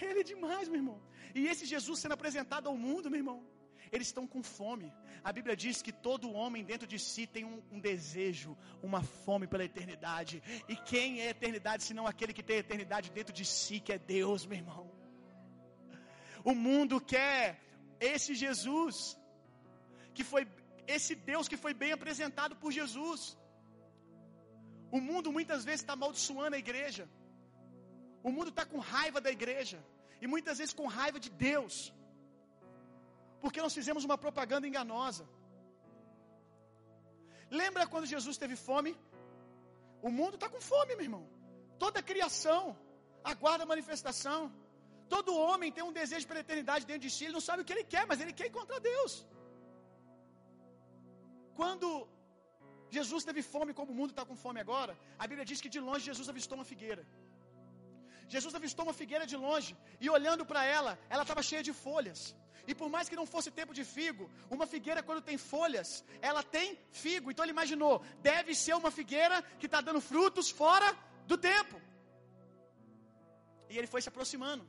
Ele 0.02 0.22
é 0.22 0.24
demais, 0.24 0.68
meu 0.68 0.80
irmão. 0.84 1.02
E 1.34 1.48
esse 1.48 1.66
Jesus 1.66 2.00
sendo 2.00 2.14
apresentado 2.14 2.68
ao 2.68 2.78
mundo, 2.78 3.10
meu 3.10 3.20
irmão, 3.20 3.40
eles 3.92 4.08
estão 4.08 4.26
com 4.28 4.42
fome. 4.44 4.94
A 5.24 5.32
Bíblia 5.32 5.56
diz 5.56 5.82
que 5.82 5.92
todo 5.92 6.32
homem 6.32 6.64
dentro 6.64 6.88
de 6.88 7.00
si 7.00 7.26
tem 7.26 7.44
um, 7.46 7.62
um, 7.72 7.80
desejo, 7.80 8.58
uma 8.82 9.02
fome 9.02 9.48
pela 9.48 9.64
eternidade. 9.64 10.42
E 10.68 10.76
quem 10.76 11.22
é 11.22 11.30
eternidade 11.30 11.84
senão 11.84 12.06
aquele 12.08 12.34
que 12.34 12.44
tem 12.44 12.58
eternidade 12.58 13.12
dentro 13.12 13.34
de 13.34 13.46
si, 13.46 13.80
que 13.80 13.94
é 13.94 13.98
Deus, 13.98 14.46
meu 14.46 14.58
irmão? 14.58 14.92
O 16.44 16.54
mundo 16.54 17.02
quer 17.02 17.60
esse 18.00 18.36
Jesus, 18.36 19.18
que 20.14 20.24
foi 20.24 20.48
esse 20.88 21.16
Deus 21.16 21.48
que 21.48 21.58
foi 21.58 21.74
bem 21.74 21.92
apresentado 21.92 22.56
por 22.56 22.72
Jesus. 22.72 23.38
O 24.92 25.02
mundo 25.02 25.32
muitas 25.38 25.66
vezes 25.66 25.82
está 25.82 25.94
amaldiçoando 25.94 26.56
a 26.56 26.60
igreja. 26.60 27.10
O 28.28 28.32
mundo 28.36 28.50
está 28.54 28.64
com 28.72 28.80
raiva 28.94 29.20
da 29.26 29.32
igreja. 29.38 29.80
E 30.24 30.28
muitas 30.34 30.58
vezes 30.60 30.74
com 30.80 30.88
raiva 31.00 31.20
de 31.26 31.30
Deus. 31.48 31.76
Porque 33.42 33.62
nós 33.66 33.76
fizemos 33.80 34.04
uma 34.10 34.18
propaganda 34.26 34.68
enganosa. 34.70 35.26
Lembra 37.62 37.84
quando 37.92 38.12
Jesus 38.14 38.38
teve 38.44 38.56
fome? 38.68 38.92
O 40.08 40.12
mundo 40.20 40.36
está 40.38 40.48
com 40.54 40.62
fome, 40.72 40.96
meu 40.96 41.06
irmão. 41.10 41.24
Toda 41.84 42.00
a 42.02 42.08
criação 42.12 42.62
aguarda 43.34 43.64
a 43.66 43.72
manifestação. 43.74 44.40
Todo 45.14 45.40
homem 45.46 45.72
tem 45.76 45.86
um 45.90 45.96
desejo 46.00 46.28
pela 46.32 46.44
eternidade 46.46 46.88
dentro 46.92 47.06
de 47.08 47.12
si. 47.16 47.24
Ele 47.26 47.38
não 47.38 47.46
sabe 47.50 47.62
o 47.62 47.68
que 47.68 47.76
ele 47.76 47.88
quer, 47.94 48.04
mas 48.10 48.20
ele 48.24 48.34
quer 48.40 48.48
encontrar 48.52 48.80
Deus. 48.92 49.14
Quando 51.60 51.90
Jesus 52.98 53.24
teve 53.30 53.44
fome 53.54 53.72
como 53.80 53.92
o 53.94 53.98
mundo 54.00 54.12
está 54.16 54.26
com 54.30 54.36
fome 54.46 54.60
agora, 54.66 54.96
a 55.22 55.28
Bíblia 55.30 55.48
diz 55.52 55.62
que 55.64 55.74
de 55.76 55.82
longe 55.90 56.10
Jesus 56.12 56.28
avistou 56.34 56.58
uma 56.60 56.70
figueira. 56.74 57.06
Jesus 58.28 58.54
avistou 58.56 58.86
uma 58.86 58.94
figueira 58.94 59.26
de 59.32 59.36
longe 59.36 59.78
e 60.00 60.10
olhando 60.10 60.46
para 60.46 60.64
ela, 60.66 60.98
ela 61.10 61.24
estava 61.24 61.44
cheia 61.44 61.64
de 61.64 61.74
folhas. 61.74 62.36
E 62.68 62.74
por 62.74 62.90
mais 62.90 63.08
que 63.10 63.16
não 63.20 63.28
fosse 63.34 63.50
tempo 63.52 63.74
de 63.74 63.84
figo, 63.84 64.30
uma 64.50 64.66
figueira 64.66 65.04
quando 65.04 65.22
tem 65.22 65.38
folhas, 65.38 66.04
ela 66.22 66.42
tem 66.56 66.78
figo. 66.92 67.30
Então 67.30 67.46
ele 67.46 67.52
imaginou, 67.52 68.04
deve 68.22 68.56
ser 68.56 68.76
uma 68.82 68.92
figueira 69.00 69.42
que 69.60 69.68
está 69.68 69.82
dando 69.82 70.02
frutos 70.02 70.50
fora 70.50 70.88
do 71.28 71.38
tempo. 71.38 71.80
E 73.70 73.78
ele 73.78 73.88
foi 73.88 74.02
se 74.02 74.10
aproximando. 74.10 74.66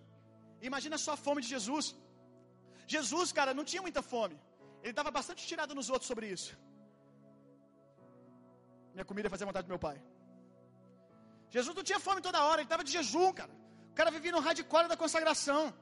Imagina 0.60 0.98
só 0.98 1.12
a 1.12 1.16
fome 1.16 1.40
de 1.40 1.48
Jesus. 1.48 1.96
Jesus, 2.86 3.32
cara, 3.32 3.54
não 3.54 3.64
tinha 3.64 3.82
muita 3.82 4.02
fome. 4.02 4.38
Ele 4.82 4.90
estava 4.90 5.10
bastante 5.10 5.46
tirado 5.46 5.74
nos 5.74 5.88
outros 5.90 6.06
sobre 6.06 6.28
isso. 6.28 6.56
Minha 8.94 9.04
comida 9.04 9.28
fazia 9.28 9.46
vontade 9.46 9.66
do 9.66 9.70
meu 9.74 9.78
pai. 9.78 9.96
Jesus 11.50 11.74
não 11.74 11.82
tinha 11.82 12.00
fome 12.00 12.20
toda 12.20 12.44
hora, 12.44 12.60
ele 12.60 12.66
estava 12.66 12.84
de 12.84 12.92
jejum, 12.92 13.32
cara. 13.32 13.50
O 13.90 13.94
cara 13.94 14.10
vivia 14.10 14.32
no 14.32 14.40
hardcore 14.40 14.88
da 14.88 14.96
consagração. 14.96 15.72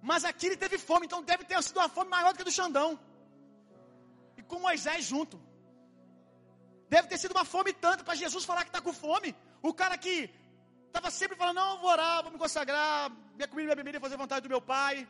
Mas 0.00 0.24
aqui 0.24 0.46
ele 0.46 0.56
teve 0.56 0.78
fome, 0.78 1.06
então 1.06 1.22
deve 1.22 1.44
ter 1.44 1.60
sido 1.62 1.78
uma 1.78 1.88
fome 1.88 2.10
maior 2.10 2.32
do 2.32 2.36
que 2.36 2.42
a 2.42 2.44
do 2.44 2.52
Xandão. 2.52 2.98
E 4.36 4.42
com 4.42 4.60
Moisés 4.60 5.04
junto. 5.04 5.40
Deve 6.88 7.08
ter 7.08 7.18
sido 7.18 7.32
uma 7.32 7.44
fome 7.44 7.72
tanto 7.72 8.04
para 8.04 8.14
Jesus 8.14 8.44
falar 8.44 8.62
que 8.62 8.68
está 8.68 8.80
com 8.80 8.92
fome. 8.92 9.34
O 9.60 9.74
cara 9.74 9.98
que 9.98 10.30
estava 10.86 11.10
sempre 11.10 11.36
falando, 11.36 11.56
não, 11.56 11.78
vou 11.78 11.90
orar, 11.90 12.22
vou 12.22 12.32
me 12.32 12.38
consagrar, 12.38 13.10
minha 13.34 13.48
comida 13.48 13.66
minha 13.66 13.76
bebida 13.76 14.00
fazer 14.00 14.16
vontade 14.16 14.42
do 14.42 14.48
meu 14.48 14.60
pai. 14.60 15.06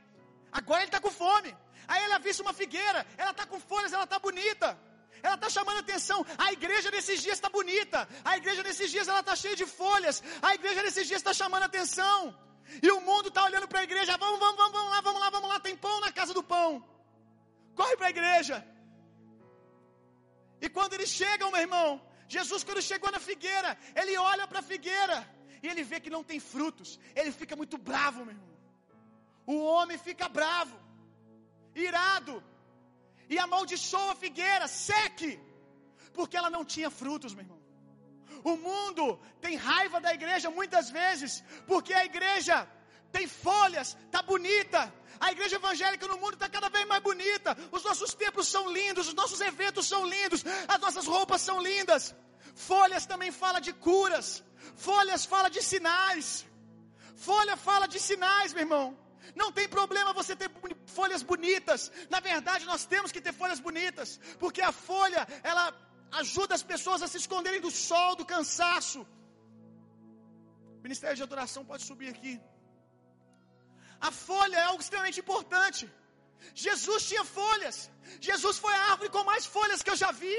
Agora 0.51 0.81
ele 0.81 0.89
está 0.89 1.01
com 1.01 1.11
fome. 1.11 1.55
Aí 1.87 2.03
ele 2.05 2.15
avista 2.15 2.43
uma 2.43 2.53
figueira, 2.53 3.07
ela 3.17 3.31
está 3.31 3.47
com 3.47 3.61
folhas, 3.61 3.93
ela 3.93 4.05
está 4.05 4.19
bonita. 4.19 4.79
Ela 5.23 5.35
está 5.35 5.49
chamando 5.51 5.79
atenção. 5.79 6.25
A 6.37 6.53
igreja 6.53 6.91
nesses 6.91 7.23
dias 7.23 7.37
está 7.39 7.49
bonita. 7.49 8.09
A 8.25 8.37
igreja 8.37 8.63
nesses 8.63 8.91
dias 8.91 9.09
ela 9.09 9.21
está 9.21 9.35
cheia 9.37 9.57
de 9.57 9.67
folhas. 9.67 10.23
A 10.43 10.55
igreja 10.55 10.83
nesses 10.83 11.07
dias 11.07 11.21
está 11.21 11.33
chamando 11.33 11.65
atenção. 11.65 12.37
E 12.83 12.91
o 12.91 13.01
mundo 13.01 13.29
está 13.29 13.45
olhando 13.45 13.69
para 13.69 13.81
a 13.81 13.85
igreja. 13.85 14.17
Vamos, 14.17 14.39
vamos, 14.39 14.57
vamos, 14.57 14.73
vamos 14.73 14.91
lá, 14.91 15.01
vamos 15.01 15.21
lá, 15.21 15.31
vamos 15.31 15.49
lá. 15.49 15.61
Tem 15.61 15.77
pão 15.77 16.01
na 16.01 16.13
casa 16.13 16.35
do 16.35 16.43
pão. 16.43 16.85
Corre 17.75 17.97
para 17.97 18.09
a 18.09 18.11
igreja. 18.11 18.57
E 20.61 20.69
quando 20.69 20.95
eles 20.95 21.09
chegam, 21.09 21.51
meu 21.51 21.61
irmão, 21.61 22.01
Jesus, 22.29 22.63
quando 22.65 22.83
chegou 22.83 23.11
na 23.11 23.21
figueira, 23.21 23.77
ele 23.95 24.17
olha 24.17 24.47
para 24.47 24.59
a 24.59 24.63
figueira 24.63 25.19
e 25.63 25.69
ele 25.69 25.83
vê 25.83 25.99
que 26.01 26.11
não 26.11 26.23
tem 26.23 26.41
frutos. 26.41 26.99
Ele 27.15 27.33
fica 27.33 27.57
muito 27.57 27.79
bravo, 27.79 28.25
meu 28.25 28.35
irmão. 28.35 28.49
O 29.47 29.65
homem 29.65 29.97
fica 29.97 30.29
bravo, 30.29 30.77
irado, 31.75 32.43
e 33.29 33.39
amaldiçoa 33.39 34.13
a 34.13 34.21
figueira, 34.25 34.67
seque, 34.67 35.39
porque 36.13 36.37
ela 36.37 36.51
não 36.51 36.65
tinha 36.65 36.91
frutos, 36.91 37.35
meu 37.35 37.45
irmão. 37.45 37.61
O 38.45 38.57
mundo 38.57 39.19
tem 39.41 39.57
raiva 39.57 40.01
da 40.01 40.13
igreja 40.15 40.51
muitas 40.51 40.91
vezes, 40.91 41.43
porque 41.67 41.93
a 41.93 42.05
igreja 42.05 42.57
tem 43.11 43.27
folhas, 43.27 43.97
tá 44.11 44.23
bonita. 44.23 44.93
A 45.21 45.33
igreja 45.33 45.57
evangélica 45.57 46.07
no 46.07 46.19
mundo 46.19 46.35
está 46.35 46.49
cada 46.49 46.69
vez 46.69 46.87
mais 46.87 47.03
bonita. 47.03 47.57
Os 47.73 47.83
nossos 47.83 48.15
templos 48.15 48.47
são 48.47 48.71
lindos, 48.71 49.09
os 49.09 49.15
nossos 49.15 49.41
eventos 49.41 49.87
são 49.87 50.05
lindos, 50.07 50.45
as 50.69 50.81
nossas 50.81 51.07
roupas 51.07 51.41
são 51.41 51.61
lindas. 51.61 52.15
Folhas 52.55 53.07
também 53.07 53.33
fala 53.33 53.61
de 53.61 53.73
curas. 53.73 54.45
Folhas 54.77 55.25
fala 55.25 55.49
de 55.49 55.63
sinais. 55.63 56.47
Folha 57.17 57.57
fala 57.57 57.87
de 57.89 57.99
sinais, 57.99 58.53
meu 58.53 58.63
irmão. 58.63 58.97
Não 59.35 59.51
tem 59.53 59.69
problema 59.69 60.13
você 60.13 60.35
ter 60.37 60.51
folhas 60.87 61.23
bonitas. 61.23 61.91
Na 62.11 62.21
verdade, 62.21 62.65
nós 62.65 62.85
temos 62.87 63.13
que 63.13 63.21
ter 63.21 63.33
folhas 63.33 63.61
bonitas, 63.61 64.19
porque 64.39 64.61
a 64.61 64.73
folha, 64.73 65.27
ela 65.43 65.65
ajuda 66.13 66.55
as 66.55 66.63
pessoas 66.63 67.03
a 67.03 67.09
se 67.09 67.19
esconderem 67.19 67.61
do 67.61 67.71
sol, 67.71 68.17
do 68.17 68.25
cansaço. 68.25 69.07
O 70.79 70.83
Ministério 70.83 71.17
de 71.17 71.23
Adoração 71.23 71.65
pode 71.65 71.85
subir 71.85 72.09
aqui. 72.09 72.41
A 74.01 74.11
folha 74.11 74.57
é 74.57 74.63
algo 74.63 74.81
extremamente 74.81 75.21
importante. 75.21 75.91
Jesus 76.55 77.07
tinha 77.09 77.25
folhas. 77.25 77.91
Jesus 78.21 78.59
foi 78.59 78.75
a 78.75 78.85
árvore 78.93 79.11
com 79.11 79.25
mais 79.25 79.45
folhas 79.45 79.83
que 79.83 79.91
eu 79.91 79.97
já 79.97 80.11
vi. 80.13 80.37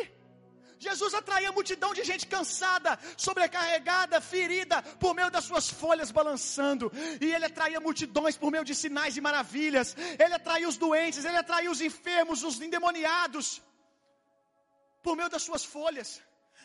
Jesus 0.79 1.13
atraía 1.13 1.51
multidão 1.51 1.93
de 1.93 2.03
gente 2.03 2.25
cansada, 2.25 2.97
sobrecarregada, 3.17 4.21
ferida, 4.21 4.81
por 5.03 5.13
meio 5.13 5.29
das 5.29 5.43
suas 5.43 5.69
folhas 5.69 6.09
balançando. 6.09 6.91
E 7.19 7.33
ele 7.33 7.45
atraía 7.45 7.79
multidões 7.81 8.37
por 8.37 8.49
meio 8.49 8.63
de 8.63 8.73
sinais 8.73 9.17
e 9.17 9.21
maravilhas. 9.21 9.95
Ele 10.17 10.33
atraía 10.33 10.67
os 10.67 10.77
doentes, 10.77 11.25
ele 11.25 11.37
atraía 11.37 11.69
os 11.69 11.81
enfermos, 11.81 12.43
os 12.43 12.61
endemoniados, 12.61 13.61
por 15.03 15.17
meio 15.17 15.29
das 15.29 15.43
suas 15.43 15.65
folhas. 15.65 16.21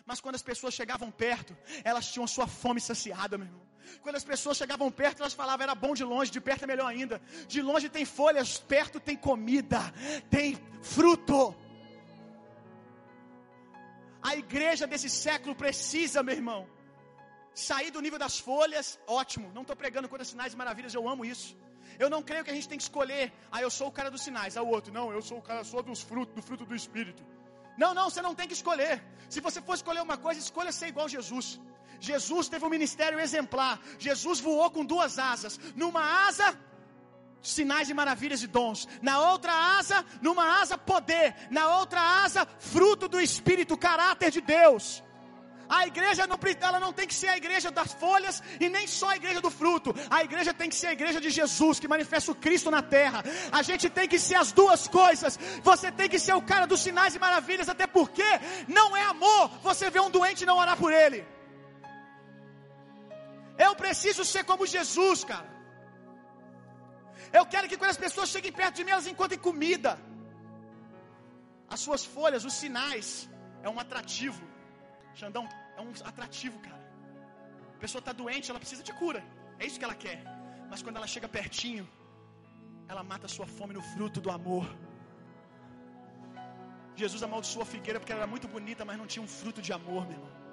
Mas 0.06 0.20
quando 0.20 0.36
as 0.36 0.42
pessoas 0.42 0.74
chegavam 0.74 1.10
perto, 1.10 1.56
elas 1.82 2.06
tinham 2.12 2.26
sua 2.26 2.46
fome 2.46 2.80
saciada, 2.80 3.36
meu 3.36 3.48
irmão. 3.48 3.74
Quando 4.02 4.16
as 4.16 4.24
pessoas 4.24 4.56
chegavam 4.56 4.90
perto, 4.90 5.20
elas 5.20 5.34
falavam, 5.34 5.64
era 5.64 5.74
bom 5.74 5.94
de 5.94 6.04
longe, 6.04 6.30
de 6.30 6.40
perto 6.40 6.64
é 6.64 6.66
melhor 6.66 6.86
ainda. 6.86 7.20
De 7.48 7.60
longe 7.60 7.88
tem 7.88 8.04
folhas, 8.04 8.58
perto 8.58 9.00
tem 9.00 9.16
comida, 9.16 9.80
tem 10.30 10.58
fruto. 10.82 11.54
A 14.28 14.32
igreja 14.42 14.86
desse 14.92 15.08
século 15.24 15.54
precisa, 15.62 16.22
meu 16.28 16.34
irmão, 16.40 16.60
sair 17.66 17.90
do 17.96 18.00
nível 18.04 18.18
das 18.24 18.36
folhas. 18.46 18.86
Ótimo, 19.06 19.50
não 19.56 19.62
estou 19.64 19.76
pregando 19.82 20.08
contra 20.08 20.24
sinais 20.32 20.54
e 20.54 20.56
maravilhas, 20.62 20.94
eu 20.94 21.06
amo 21.12 21.26
isso. 21.34 21.50
Eu 22.02 22.08
não 22.14 22.22
creio 22.28 22.44
que 22.44 22.50
a 22.50 22.54
gente 22.54 22.68
tem 22.70 22.78
que 22.78 22.86
escolher, 22.88 23.24
ah, 23.52 23.60
eu 23.66 23.70
sou 23.78 23.88
o 23.88 23.92
cara 23.98 24.10
dos 24.14 24.22
sinais, 24.26 24.56
ah, 24.56 24.62
o 24.62 24.70
outro, 24.76 24.92
não, 24.98 25.12
eu 25.12 25.22
sou 25.30 25.38
o 25.38 25.42
cara 25.42 25.62
só 25.62 25.82
dos 25.82 26.00
frutos, 26.10 26.34
do 26.34 26.42
fruto 26.48 26.64
do 26.70 26.74
Espírito. 26.74 27.22
Não, 27.82 27.92
não, 27.98 28.08
você 28.08 28.22
não 28.22 28.34
tem 28.34 28.48
que 28.48 28.54
escolher. 28.60 29.04
Se 29.28 29.40
você 29.46 29.60
for 29.60 29.74
escolher 29.74 30.02
uma 30.08 30.16
coisa, 30.16 30.40
escolha 30.40 30.72
ser 30.72 30.88
igual 30.88 31.06
a 31.06 31.14
Jesus. 31.16 31.60
Jesus 32.00 32.48
teve 32.48 32.64
um 32.64 32.74
ministério 32.76 33.20
exemplar. 33.20 33.80
Jesus 33.98 34.40
voou 34.40 34.70
com 34.70 34.84
duas 34.84 35.18
asas. 35.18 35.58
Numa 35.74 36.02
asa, 36.28 36.58
sinais 37.44 37.88
e 37.88 37.94
maravilhas 37.94 38.42
e 38.42 38.46
dons. 38.46 38.88
Na 39.02 39.20
outra 39.30 39.52
asa, 39.78 40.04
numa 40.20 40.60
asa, 40.60 40.76
poder. 40.78 41.34
Na 41.50 41.78
outra 41.78 42.00
asa, 42.24 42.46
fruto 42.58 43.08
do 43.08 43.20
Espírito, 43.20 43.76
caráter 43.76 44.30
de 44.30 44.40
Deus. 44.40 45.02
A 45.68 45.86
igreja 45.86 46.26
não, 46.26 46.38
ela 46.60 46.78
não 46.78 46.92
tem 46.92 47.06
que 47.06 47.14
ser 47.14 47.28
a 47.28 47.36
igreja 47.36 47.70
das 47.70 47.92
folhas 47.92 48.42
e 48.60 48.68
nem 48.68 48.86
só 48.86 49.10
a 49.10 49.16
igreja 49.16 49.40
do 49.40 49.50
fruto. 49.50 49.94
A 50.10 50.22
igreja 50.22 50.52
tem 50.52 50.68
que 50.68 50.74
ser 50.74 50.88
a 50.88 50.92
igreja 50.92 51.20
de 51.20 51.30
Jesus, 51.30 51.80
que 51.80 51.88
manifesta 51.88 52.32
o 52.32 52.34
Cristo 52.34 52.70
na 52.70 52.82
terra. 52.82 53.24
A 53.50 53.62
gente 53.62 53.88
tem 53.88 54.08
que 54.08 54.18
ser 54.18 54.34
as 54.34 54.52
duas 54.52 54.86
coisas. 54.88 55.38
Você 55.62 55.90
tem 55.90 56.08
que 56.08 56.18
ser 56.18 56.34
o 56.34 56.42
cara 56.42 56.66
dos 56.66 56.80
sinais 56.80 57.14
e 57.14 57.18
maravilhas, 57.18 57.68
até 57.68 57.86
porque 57.86 58.24
não 58.68 58.96
é 58.96 59.04
amor 59.04 59.50
você 59.62 59.90
ver 59.90 60.00
um 60.00 60.10
doente 60.10 60.42
e 60.42 60.46
não 60.46 60.58
orar 60.58 60.76
por 60.76 60.92
ele. 60.92 61.26
Eu 63.58 63.74
preciso 63.76 64.24
ser 64.24 64.44
como 64.44 64.66
Jesus, 64.66 65.24
cara. 65.24 65.53
Eu 67.38 67.44
quero 67.52 67.68
que 67.70 67.78
quando 67.80 67.94
as 67.96 68.02
pessoas 68.06 68.28
cheguem 68.34 68.52
perto 68.60 68.76
de 68.78 68.84
mim, 68.84 68.92
elas 68.96 69.08
encontrem 69.12 69.38
comida. 69.48 69.92
As 71.74 71.80
suas 71.86 72.02
folhas, 72.16 72.44
os 72.48 72.54
sinais, 72.62 73.06
é 73.66 73.68
um 73.74 73.78
atrativo. 73.84 74.42
Xandão, 75.20 75.44
é 75.78 75.80
um 75.86 75.90
atrativo, 76.10 76.58
cara. 76.66 76.82
A 77.76 77.80
pessoa 77.84 78.00
está 78.04 78.12
doente, 78.22 78.50
ela 78.52 78.62
precisa 78.64 78.84
de 78.88 78.92
cura. 79.00 79.20
É 79.58 79.66
isso 79.66 79.78
que 79.80 79.86
ela 79.88 79.98
quer. 80.04 80.18
Mas 80.70 80.82
quando 80.84 80.96
ela 81.00 81.08
chega 81.14 81.28
pertinho, 81.40 81.84
ela 82.88 83.02
mata 83.12 83.26
a 83.26 83.32
sua 83.36 83.46
fome 83.56 83.74
no 83.78 83.82
fruto 83.92 84.20
do 84.20 84.30
amor. 84.38 84.66
Jesus 87.02 87.22
amaldiçoou 87.26 87.64
a 87.64 87.66
figueira 87.74 87.98
porque 87.98 88.12
ela 88.12 88.22
era 88.22 88.30
muito 88.34 88.46
bonita, 88.56 88.84
mas 88.84 88.96
não 88.96 89.06
tinha 89.12 89.22
um 89.22 89.32
fruto 89.40 89.60
de 89.60 89.72
amor, 89.72 90.02
meu 90.06 90.16
irmão. 90.18 90.43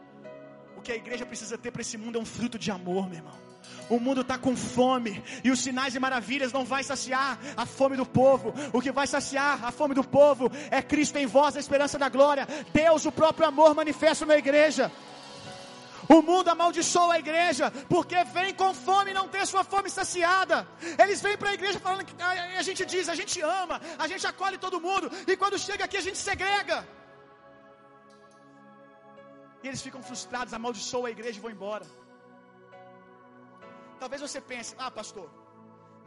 O 0.75 0.81
que 0.81 0.91
a 0.91 0.95
igreja 0.95 1.25
precisa 1.25 1.57
ter 1.57 1.71
para 1.71 1.81
esse 1.81 1.97
mundo 1.97 2.17
é 2.17 2.21
um 2.21 2.25
fruto 2.25 2.57
de 2.57 2.71
amor, 2.71 3.07
meu 3.07 3.17
irmão. 3.17 3.51
O 3.89 3.99
mundo 3.99 4.21
está 4.21 4.37
com 4.37 4.55
fome 4.55 5.21
e 5.43 5.51
os 5.51 5.59
sinais 5.59 5.93
e 5.95 5.99
maravilhas 5.99 6.51
não 6.51 6.65
vai 6.65 6.83
saciar 6.83 7.37
a 7.55 7.65
fome 7.65 7.97
do 7.97 8.05
povo. 8.05 8.53
O 8.73 8.81
que 8.81 8.91
vai 8.91 9.05
saciar 9.05 9.63
a 9.63 9.71
fome 9.71 9.93
do 9.93 10.03
povo 10.03 10.49
é 10.69 10.81
Cristo 10.81 11.17
em 11.17 11.25
vós, 11.25 11.55
a 11.55 11.59
esperança 11.59 11.99
da 11.99 12.09
glória. 12.09 12.47
Deus, 12.73 13.05
o 13.05 13.11
próprio 13.11 13.47
amor 13.47 13.75
manifesto 13.75 14.25
na 14.25 14.37
igreja. 14.37 14.91
O 16.07 16.21
mundo 16.21 16.49
amaldiçoa 16.49 17.13
a 17.13 17.19
igreja 17.19 17.71
porque 17.87 18.23
vem 18.23 18.53
com 18.53 18.73
fome 18.73 19.11
e 19.11 19.13
não 19.13 19.27
tem 19.27 19.41
a 19.41 19.45
sua 19.45 19.63
fome 19.63 19.89
saciada. 19.89 20.67
Eles 20.97 21.21
vêm 21.21 21.37
para 21.37 21.49
a 21.49 21.53
igreja 21.53 21.79
falando 21.79 22.05
que 22.05 22.15
a 22.21 22.61
gente 22.61 22.85
diz, 22.85 23.07
a 23.07 23.15
gente 23.15 23.39
ama, 23.41 23.79
a 23.97 24.07
gente 24.07 24.25
acolhe 24.25 24.57
todo 24.57 24.81
mundo 24.81 25.11
e 25.27 25.37
quando 25.37 25.59
chega 25.59 25.85
aqui 25.85 25.97
a 25.97 26.01
gente 26.01 26.17
segrega. 26.17 26.85
E 29.63 29.67
eles 29.69 29.81
ficam 29.87 30.01
frustrados, 30.09 30.53
amaldiçoam 30.59 31.05
a 31.09 31.15
igreja 31.15 31.37
e 31.39 31.43
vão 31.45 31.51
embora. 31.57 31.85
Talvez 34.01 34.19
você 34.25 34.39
pense, 34.51 34.71
ah, 34.85 34.91
pastor, 34.99 35.27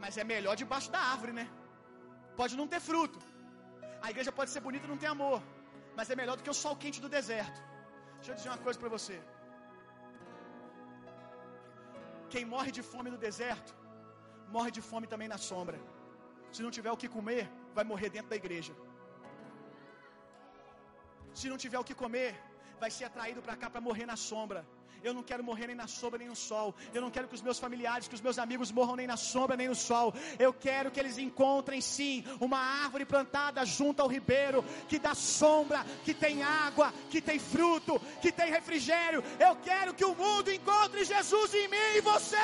mas 0.01 0.17
é 0.21 0.25
melhor 0.33 0.55
debaixo 0.63 0.89
da 0.95 1.01
árvore, 1.13 1.33
né? 1.39 1.45
Pode 2.39 2.55
não 2.59 2.67
ter 2.73 2.81
fruto. 2.89 3.19
A 4.05 4.09
igreja 4.13 4.31
pode 4.39 4.51
ser 4.53 4.61
bonita 4.65 4.85
e 4.87 4.91
não 4.93 5.01
ter 5.03 5.11
amor. 5.15 5.39
Mas 5.97 6.09
é 6.13 6.15
melhor 6.21 6.35
do 6.37 6.43
que 6.45 6.53
o 6.55 6.59
sol 6.63 6.75
quente 6.83 6.99
do 7.05 7.09
deserto. 7.17 7.59
Deixa 8.17 8.31
eu 8.31 8.35
dizer 8.39 8.49
uma 8.49 8.63
coisa 8.65 8.77
para 8.81 8.91
você. 8.97 9.17
Quem 12.33 12.43
morre 12.53 12.71
de 12.77 12.83
fome 12.91 13.09
no 13.13 13.19
deserto, 13.25 13.71
morre 14.55 14.71
de 14.77 14.81
fome 14.89 15.07
também 15.13 15.29
na 15.33 15.37
sombra. 15.49 15.77
Se 16.55 16.61
não 16.65 16.71
tiver 16.77 16.91
o 16.93 16.99
que 17.01 17.09
comer, 17.17 17.43
vai 17.77 17.85
morrer 17.91 18.09
dentro 18.15 18.31
da 18.33 18.39
igreja. 18.41 18.73
Se 21.39 21.47
não 21.51 21.57
tiver 21.63 21.79
o 21.79 21.87
que 21.89 21.97
comer, 22.03 22.31
vai 22.79 22.91
ser 22.91 23.05
atraído 23.05 23.41
para 23.41 23.55
cá 23.55 23.69
para 23.69 23.81
morrer 23.81 24.05
na 24.05 24.15
sombra. 24.15 24.65
Eu 25.05 25.13
não 25.13 25.21
quero 25.21 25.43
morrer 25.43 25.67
nem 25.67 25.75
na 25.75 25.87
sombra 25.87 26.17
nem 26.17 26.27
no 26.27 26.35
sol. 26.35 26.73
Eu 26.91 27.01
não 27.01 27.11
quero 27.11 27.27
que 27.27 27.35
os 27.35 27.41
meus 27.41 27.59
familiares, 27.59 28.07
que 28.07 28.15
os 28.15 28.21
meus 28.21 28.39
amigos 28.39 28.71
morram 28.71 28.95
nem 28.95 29.05
na 29.05 29.17
sombra 29.17 29.55
nem 29.55 29.67
no 29.67 29.75
sol. 29.75 30.13
Eu 30.39 30.51
quero 30.51 30.89
que 30.89 30.99
eles 30.99 31.17
encontrem 31.19 31.79
sim 31.79 32.23
uma 32.39 32.57
árvore 32.57 33.05
plantada 33.05 33.63
junto 33.65 34.01
ao 34.01 34.07
ribeiro, 34.07 34.65
que 34.87 34.97
dá 34.97 35.13
sombra, 35.13 35.85
que 36.03 36.13
tem 36.13 36.41
água, 36.41 36.91
que 37.11 37.21
tem 37.21 37.37
fruto, 37.37 38.01
que 38.19 38.31
tem 38.31 38.49
refrigério. 38.49 39.23
Eu 39.39 39.55
quero 39.57 39.93
que 39.93 40.03
o 40.05 40.15
mundo 40.15 40.51
encontre 40.51 41.05
Jesus 41.05 41.53
em 41.53 41.67
mim 41.67 41.97
e 41.97 42.01
você. 42.01 42.37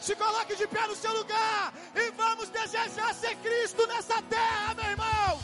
Se 0.00 0.14
coloque 0.14 0.54
de 0.54 0.66
pé 0.66 0.86
no 0.86 0.94
seu 0.94 1.12
lugar 1.12 1.72
e 1.94 2.10
vamos 2.10 2.50
desejar 2.50 3.14
ser 3.14 3.34
Cristo 3.36 3.86
nessa 3.86 4.20
terra, 4.22 4.74
meu 4.74 4.90
irmão. 4.90 5.40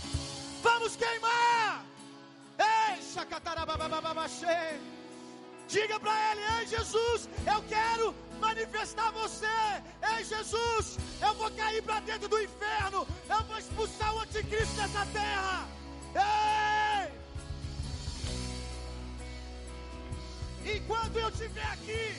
Vamos 0.62 0.94
queimar. 0.94 1.91
Diga 5.72 5.98
para 5.98 6.12
ele: 6.30 6.42
Ei, 6.58 6.66
Jesus, 6.66 7.28
eu 7.46 7.62
quero 7.62 8.14
manifestar 8.38 9.10
você. 9.12 9.46
Ei, 10.14 10.22
Jesus, 10.22 10.98
eu 11.20 11.34
vou 11.34 11.50
cair 11.52 11.82
para 11.82 12.00
dentro 12.00 12.28
do 12.28 12.38
inferno. 12.38 13.06
Eu 13.28 13.42
vou 13.44 13.58
expulsar 13.58 14.14
o 14.14 14.20
anticristo 14.20 14.74
dessa 14.76 15.06
terra. 15.06 15.66
Ei! 16.14 17.22
Enquanto 20.76 21.16
eu 21.16 21.28
estiver 21.30 21.66
aqui, 21.72 22.16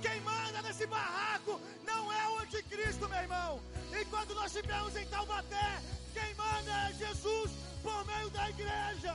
quem 0.00 0.20
manda 0.22 0.62
nesse 0.62 0.86
barraco 0.86 1.60
não 1.84 2.10
é 2.10 2.28
o 2.30 2.38
anticristo, 2.38 3.08
meu 3.10 3.18
irmão. 3.18 3.60
Enquanto 4.00 4.34
nós 4.34 4.54
estivermos 4.54 4.96
em 4.96 5.06
Taubaté, 5.06 5.82
quem 6.14 6.34
manda 6.34 6.70
é 6.88 6.92
Jesus 6.94 7.52
por 7.82 8.04
meio 8.06 8.30
da 8.30 8.48
igreja. 8.48 9.14